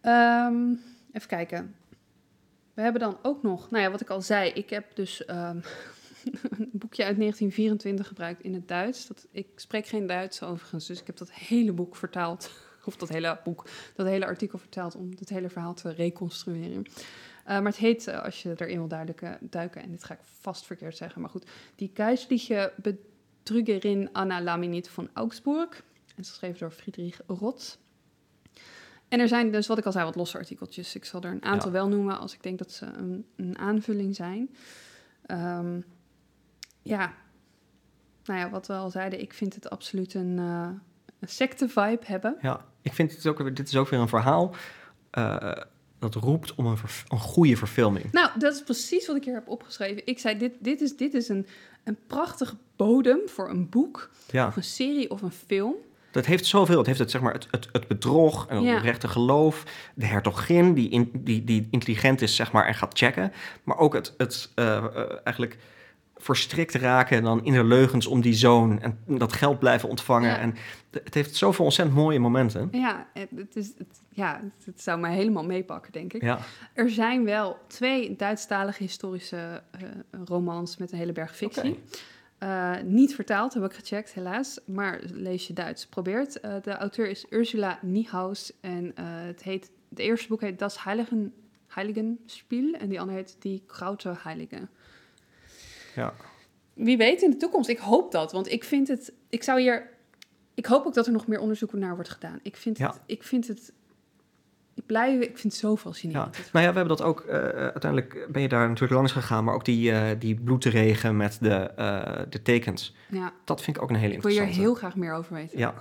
Ehm, 0.01 0.71
even 1.13 1.29
kijken. 1.29 1.75
We 2.77 2.83
hebben 2.83 3.01
dan 3.01 3.19
ook 3.23 3.43
nog, 3.43 3.71
nou 3.71 3.83
ja, 3.83 3.91
wat 3.91 4.01
ik 4.01 4.11
al 4.11 4.23
zei. 4.23 4.51
Ik 4.51 4.71
heb 4.71 4.97
dus 4.97 5.25
ehm, 5.25 5.57
een 6.59 6.71
boekje 6.73 7.05
uit 7.05 7.17
1924 7.19 8.07
gebruikt 8.07 8.43
in 8.43 8.55
het 8.55 8.69
Duits. 8.69 9.07
Dat, 9.07 9.27
ik 9.31 9.47
spreek 9.55 9.87
geen 9.87 10.07
Duits 10.07 10.43
overigens, 10.43 10.87
dus 10.87 11.01
ik 11.01 11.07
heb 11.07 11.17
dat 11.17 11.33
hele 11.33 11.73
boek 11.73 11.97
vertaald. 11.97 12.51
Of 12.85 12.97
dat 12.97 13.09
hele 13.09 13.41
boek, 13.45 13.69
dat 13.95 14.07
hele 14.07 14.27
artikel 14.27 14.59
vertaald 14.59 14.95
om 14.95 15.11
het 15.19 15.29
hele 15.29 15.49
verhaal 15.49 15.75
te 15.75 15.91
reconstrueren. 15.91 16.85
Eh, 17.45 17.45
maar 17.45 17.73
het 17.73 17.77
heet, 17.77 18.07
eh, 18.07 18.23
als 18.23 18.43
je 18.43 18.55
erin 18.57 18.79
wil 18.79 18.89
duidelijke, 18.89 19.39
duiken, 19.41 19.83
en 19.83 19.91
dit 19.91 20.05
ga 20.05 20.15
ik 20.15 20.21
vast 20.23 20.67
verkeerd 20.67 20.97
zeggen, 20.97 21.21
maar 21.21 21.31
goed. 21.31 21.51
Die 21.77 21.91
Geistliche 21.95 22.73
Betrügerin 22.83 24.13
Anna 24.13 24.43
Laminit 24.43 24.89
van 24.89 25.09
Augsburg. 25.13 25.83
En 26.15 26.23
is 26.23 26.29
geschreven 26.29 26.59
door 26.59 26.71
Friedrich 26.71 27.21
Roth. 27.27 27.79
En 29.09 29.21
er 29.21 29.29
zijn 29.29 29.51
dus, 29.51 29.67
wat 29.67 29.79
ik 29.79 29.85
al 29.85 29.93
zei, 29.93 30.05
wat 30.05 30.15
losse 30.17 30.39
artikeltjes. 30.39 30.95
Ik 30.95 31.05
zal 31.05 31.23
er 31.23 31.31
een 31.31 31.45
aantal 31.45 31.69
Ja. 31.69 31.75
wel 31.75 31.89
noemen 31.89 32.19
als 32.19 32.35
ik 32.35 32.43
denk 32.43 32.59
dat 32.59 32.73
ze 32.73 32.87
een, 32.87 33.27
een 33.37 33.59
aanvulling 33.59 34.15
zijn. 34.17 34.51
Ehm, 35.27 35.81
ja, 36.83 37.15
nou 38.25 38.41
ja, 38.41 38.51
wat 38.51 38.67
we 38.67 38.73
al 38.73 38.91
zeiden, 38.91 39.21
ik 39.21 39.33
vind 39.33 39.55
het 39.55 39.71
absoluut 39.71 40.15
een, 40.15 40.39
uh, 40.39 40.69
een 41.21 41.29
secte-vibe 41.29 42.03
hebben. 42.05 42.37
Ja, 42.41 42.65
ik 42.83 42.93
vind 42.93 43.13
het 43.17 43.27
ook, 43.27 43.57
dit 43.57 43.69
is 43.69 43.77
ook 43.77 43.89
weer 43.89 44.01
een 44.01 44.09
verhaal 44.09 44.55
uh, 45.19 45.53
dat 45.99 46.15
roept 46.15 46.55
om 46.55 46.67
een, 46.67 46.79
een 47.09 47.19
goede 47.19 47.57
verfilming. 47.57 48.13
Nou, 48.13 48.31
dat 48.39 48.55
is 48.55 48.63
precies 48.63 49.07
wat 49.07 49.17
ik 49.17 49.25
hier 49.25 49.35
heb 49.35 49.49
opgeschreven. 49.49 50.03
Ik 50.05 50.19
zei, 50.19 50.39
dit, 50.39 50.53
dit 50.61 50.81
is, 50.81 50.97
dit 50.97 51.15
is 51.15 51.29
een, 51.29 51.47
een 51.85 51.99
prachtige 52.07 52.57
bodem 52.77 53.19
voor 53.27 53.51
een 53.51 53.69
boek, 53.69 54.11
ja. 54.31 54.47
of 54.47 54.57
een 54.57 54.65
serie 54.65 55.11
of 55.11 55.23
een 55.23 55.33
film. 55.33 55.75
Dat 56.17 56.27
heeft 56.27 56.47
zoveel. 56.47 56.79
Het 56.79 56.87
heeft 56.87 56.99
het, 56.99 57.11
zeg 57.11 57.21
maar, 57.21 57.33
het, 57.33 57.49
het, 57.51 57.69
het 57.73 57.89
bedrog, 57.89 58.47
en 58.49 58.65
het 58.65 58.83
rechte 58.83 59.09
geloof, 59.09 59.65
de 59.95 60.07
hertogin 60.07 60.75
die, 60.75 60.89
in, 60.89 61.11
die, 61.15 61.45
die 61.45 61.69
intelligent 61.71 62.23
is 62.23 62.37
zeg 62.37 62.53
maar, 62.53 62.67
en 62.67 62.75
gaat 62.75 62.99
checken. 62.99 63.33
Maar 63.65 63.79
ook 63.79 63.95
het, 63.95 64.15
het 64.17 64.53
uh, 64.55 64.85
eigenlijk 65.25 65.57
verstrikt 66.17 66.75
raken 66.75 67.23
dan 67.23 67.45
in 67.45 67.53
de 67.53 67.65
leugens 67.65 68.07
om 68.07 68.21
die 68.21 68.35
zoon 68.35 68.81
en 68.81 68.99
dat 69.07 69.33
geld 69.33 69.59
blijven 69.59 69.89
ontvangen. 69.89 70.39
En 70.39 70.55
het 70.91 71.15
heeft 71.15 71.35
zoveel 71.35 71.65
ontzettend 71.65 71.99
mooie 71.99 72.19
momenten. 72.19 72.69
Ja, 72.73 73.07
het, 73.13 73.57
is, 73.57 73.73
het, 73.79 74.01
ja, 74.09 74.41
het 74.65 74.83
zou 74.83 75.01
mij 75.01 75.15
helemaal 75.15 75.45
meepakken, 75.45 75.93
denk 75.93 76.13
ik. 76.13 76.23
Ja. 76.23 76.39
Er 76.73 76.91
zijn 76.91 77.25
wel 77.25 77.59
twee 77.67 78.17
Duitsstalige 78.17 78.83
historische 78.83 79.63
uh, 79.83 79.89
romans 80.25 80.77
met 80.77 80.93
een 80.93 80.99
hele 80.99 81.13
berg 81.13 81.37
fictie. 81.37 81.83
Uh, 82.43 82.81
niet 82.83 83.15
vertaald, 83.15 83.55
heb 83.55 83.65
ik 83.65 83.73
gecheckt, 83.73 84.13
helaas. 84.13 84.59
Maar 84.67 85.01
lees 85.13 85.47
je 85.47 85.53
Duits, 85.53 85.87
probeert. 85.87 86.45
Uh, 86.45 86.55
de 86.63 86.71
auteur 86.71 87.09
is 87.09 87.27
Ursula 87.31 87.79
Niehaus 87.83 88.53
en 88.61 88.93
het 89.01 89.43
heet, 89.43 89.71
het 89.89 89.99
eerste 89.99 90.29
boek 90.29 90.41
heet 90.41 90.59
Das 90.59 90.85
Heiligen, 90.85 91.35
Heiligenspiel 91.67 92.75
en 92.75 92.89
die 92.89 93.01
andere 93.01 93.19
heet 93.19 93.37
Die 93.39 93.63
Grote 93.67 94.15
Heilige. 94.19 94.69
Ja. 95.95 96.15
Wie 96.75 96.97
weet 96.97 97.23
in 97.23 97.31
de 97.31 97.37
toekomst. 97.37 97.69
Ik 97.69 97.79
hoop 97.79 98.13
dat, 98.13 98.33
want 98.33 98.51
ik 98.51 98.65
vind 98.65 98.89
het. 98.89 99.13
Ik 99.29 99.43
zou 99.43 99.61
hier. 99.61 99.91
Ik 100.55 100.67
hoop 100.67 100.87
ook 100.87 100.95
dat 100.95 101.07
er 101.07 101.13
nog 101.13 101.27
meer 101.27 101.41
onderzoek 101.41 101.73
naar 101.73 101.95
wordt 101.95 102.11
gedaan. 102.11 102.39
Ik 102.43 102.57
vind 102.57 102.79
ja. 102.79 102.87
het. 102.87 103.01
Ik 103.07 103.23
vind 103.23 103.49
het. 103.49 103.73
Ik 104.77 104.87
blijf. 104.87 105.21
Ik 105.21 105.39
vind 105.39 105.53
het 105.53 105.55
zo 105.55 105.77
fascinerend. 105.77 106.37
Ja. 106.37 106.43
Nou 106.53 106.65
ja, 106.65 106.71
we 106.73 106.79
hebben 106.79 106.97
dat 106.97 107.07
ook. 107.07 107.25
Uh, 107.27 107.33
uiteindelijk 107.33 108.27
ben 108.31 108.43
je 108.43 108.49
daar 108.49 108.69
natuurlijk 108.69 108.93
langs 108.93 109.13
gegaan, 109.13 109.45
maar 109.45 109.55
ook 109.55 109.65
die, 109.65 109.91
uh, 109.91 110.09
die 110.19 110.35
bloedregen 110.35 111.17
met 111.17 111.39
de, 111.41 111.71
uh, 111.79 112.23
de 112.29 112.43
tekens. 112.43 112.95
Ja. 113.09 113.33
Dat 113.45 113.63
vind 113.63 113.77
ik 113.77 113.83
ook 113.83 113.91
een 113.91 113.97
hele 113.97 114.15
ik 114.15 114.23
wil 114.23 114.31
interessante. 114.31 114.61
hier 114.61 114.69
heel 114.69 114.79
graag 114.79 114.97
meer 114.97 115.13
over 115.13 115.35
weten. 115.35 115.59
Ja. 115.59 115.75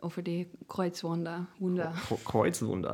Over 0.00 0.22
die 0.22 0.50
Kreuzwanda. 0.66 1.46
Wunda. 1.58 1.92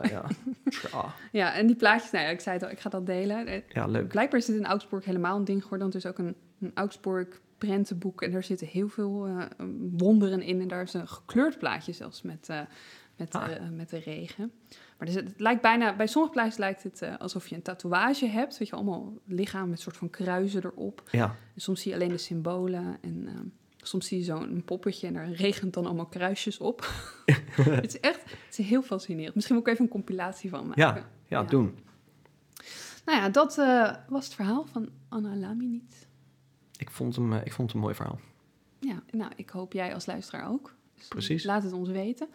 Ja. 0.03 0.25
ja. 0.93 1.15
Ja, 1.33 1.55
en 1.55 1.67
die 1.67 1.77
plaatjes, 1.77 2.11
nou 2.11 2.25
ja, 2.25 2.31
ik 2.31 2.41
zei 2.41 2.55
het 2.57 2.65
al, 2.65 2.71
ik 2.71 2.81
ga 2.81 2.89
dat 2.89 3.07
delen. 3.07 3.63
Ja, 3.69 3.87
leuk. 3.87 4.09
Blijkbaar 4.09 4.41
is 4.41 4.47
het 4.47 4.57
in 4.57 4.67
Augsburg 4.67 5.05
helemaal 5.05 5.37
een 5.37 5.45
ding 5.45 5.63
geworden. 5.63 5.91
Want 5.91 6.05
er 6.05 6.11
is 6.11 6.19
ook 6.19 6.27
een, 6.27 6.37
een 6.61 6.71
Augsburg 6.75 7.41
prentenboek 7.59 8.23
en 8.23 8.31
daar 8.31 8.45
zitten 8.45 8.67
heel 8.67 8.89
veel 8.89 9.29
wonderen 9.97 10.43
in. 10.43 10.61
En 10.61 10.69
daar 10.69 10.83
is 10.83 10.95
een 10.95 11.09
gekleurd 11.09 11.59
plaatje 11.59 11.93
zelfs 11.93 12.23
met, 12.23 12.49
met, 13.17 13.35
Ah. 13.35 13.49
met 13.73 13.91
de 13.91 13.99
regen. 13.99 14.53
Maar 15.03 15.11
dus 15.11 15.21
het, 15.21 15.31
het 15.31 15.41
lijkt 15.41 15.63
bijna, 15.63 15.97
bij 15.97 16.07
sommige 16.07 16.35
plaatjes 16.35 16.57
lijkt 16.57 16.83
het 16.83 17.19
alsof 17.19 17.49
je 17.49 17.55
een 17.55 17.63
tatoeage 17.63 18.27
hebt. 18.27 18.59
Weet 18.59 18.69
je, 18.69 18.75
allemaal 18.75 19.13
lichaam 19.25 19.69
met 19.69 19.81
soort 19.81 19.97
van 19.97 20.11
kruisen 20.11 20.65
erop. 20.65 21.03
Ja. 21.11 21.25
En 21.55 21.61
soms 21.61 21.81
zie 21.81 21.91
je 21.91 21.97
alleen 21.97 22.11
de 22.11 22.19
symbolen 22.19 22.99
en... 23.01 23.53
Soms 23.77 24.07
zie 24.07 24.19
je 24.19 24.25
zo'n 24.25 24.63
poppetje 24.65 25.07
en 25.07 25.13
daar 25.13 25.31
regent 25.31 25.75
dan 25.75 25.87
allemaal 25.87 26.07
kruisjes 26.07 26.59
op. 26.59 26.93
het 27.57 27.95
is 27.95 28.01
echt 28.01 28.21
het 28.23 28.59
is 28.59 28.67
heel 28.67 28.83
fascinerend. 28.83 29.35
Misschien 29.35 29.57
moet 29.57 29.67
ik 29.67 29.73
even 29.73 29.85
een 29.85 29.91
compilatie 29.91 30.51
van 30.51 30.67
maken. 30.67 30.83
Ja, 30.83 30.97
ja, 30.97 31.07
ja. 31.27 31.43
doen. 31.43 31.79
Nou 33.05 33.19
ja, 33.19 33.29
dat 33.29 33.59
uh, 33.59 33.95
was 34.09 34.25
het 34.25 34.35
verhaal 34.35 34.65
van 34.65 34.89
Anna 35.09 35.37
Laminit. 35.37 36.09
Ik 36.77 36.91
vond, 36.91 37.17
hem, 37.17 37.33
uh, 37.33 37.39
ik 37.45 37.53
vond 37.53 37.69
het 37.69 37.77
een 37.77 37.83
mooi 37.83 37.95
verhaal. 37.95 38.21
Ja, 38.79 39.03
nou, 39.11 39.33
ik 39.37 39.51
hoop 39.51 39.73
jij 39.73 39.95
als 39.95 40.07
luisteraar 40.07 40.49
ook. 40.49 40.75
Dus 40.95 41.09
Precies. 41.09 41.45
Laat 41.45 41.63
het 41.63 41.73
ons 41.73 41.89
weten. 41.89 42.29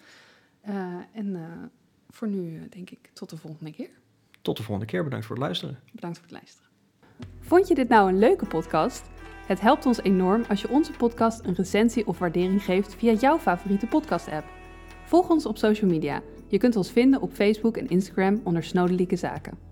En 1.12 1.36
voor 2.18 2.28
nu 2.28 2.68
denk 2.70 2.90
ik 2.90 3.10
tot 3.14 3.30
de 3.30 3.38
volgende 3.38 3.72
keer. 3.72 3.90
Tot 4.42 4.58
de 4.58 4.64
volgende 4.64 4.92
keer. 4.92 5.04
Bedankt 5.04 5.26
voor 5.26 5.36
het 5.36 5.46
luisteren. 5.46 5.80
Bedankt 5.92 6.18
voor 6.18 6.28
het 6.28 6.36
luisteren. 6.36 6.70
Vond 7.40 7.68
je 7.68 7.76
dit 7.76 7.90
nou 7.90 8.10
een 8.10 8.20
leuke 8.20 8.46
podcast? 8.46 9.10
Het 9.48 9.62
helpt 9.62 9.86
ons 9.86 10.02
enorm 10.02 10.44
als 10.50 10.62
je 10.62 10.70
onze 10.70 10.92
podcast 10.92 11.46
een 11.46 11.56
recensie 11.56 12.08
of 12.08 12.20
waardering 12.20 12.64
geeft 12.64 12.96
via 12.96 13.14
jouw 13.14 13.38
favoriete 13.38 13.88
podcast-app. 13.88 14.46
Volg 15.06 15.30
ons 15.30 15.46
op 15.46 15.58
social 15.58 15.90
media. 15.90 16.22
Je 16.48 16.58
kunt 16.58 16.76
ons 16.76 16.92
vinden 16.92 17.22
op 17.22 17.32
Facebook 17.32 17.78
en 17.78 17.88
Instagram 17.88 18.42
onder 18.44 18.64
Snodelijke 18.64 19.16
Zaken. 19.16 19.67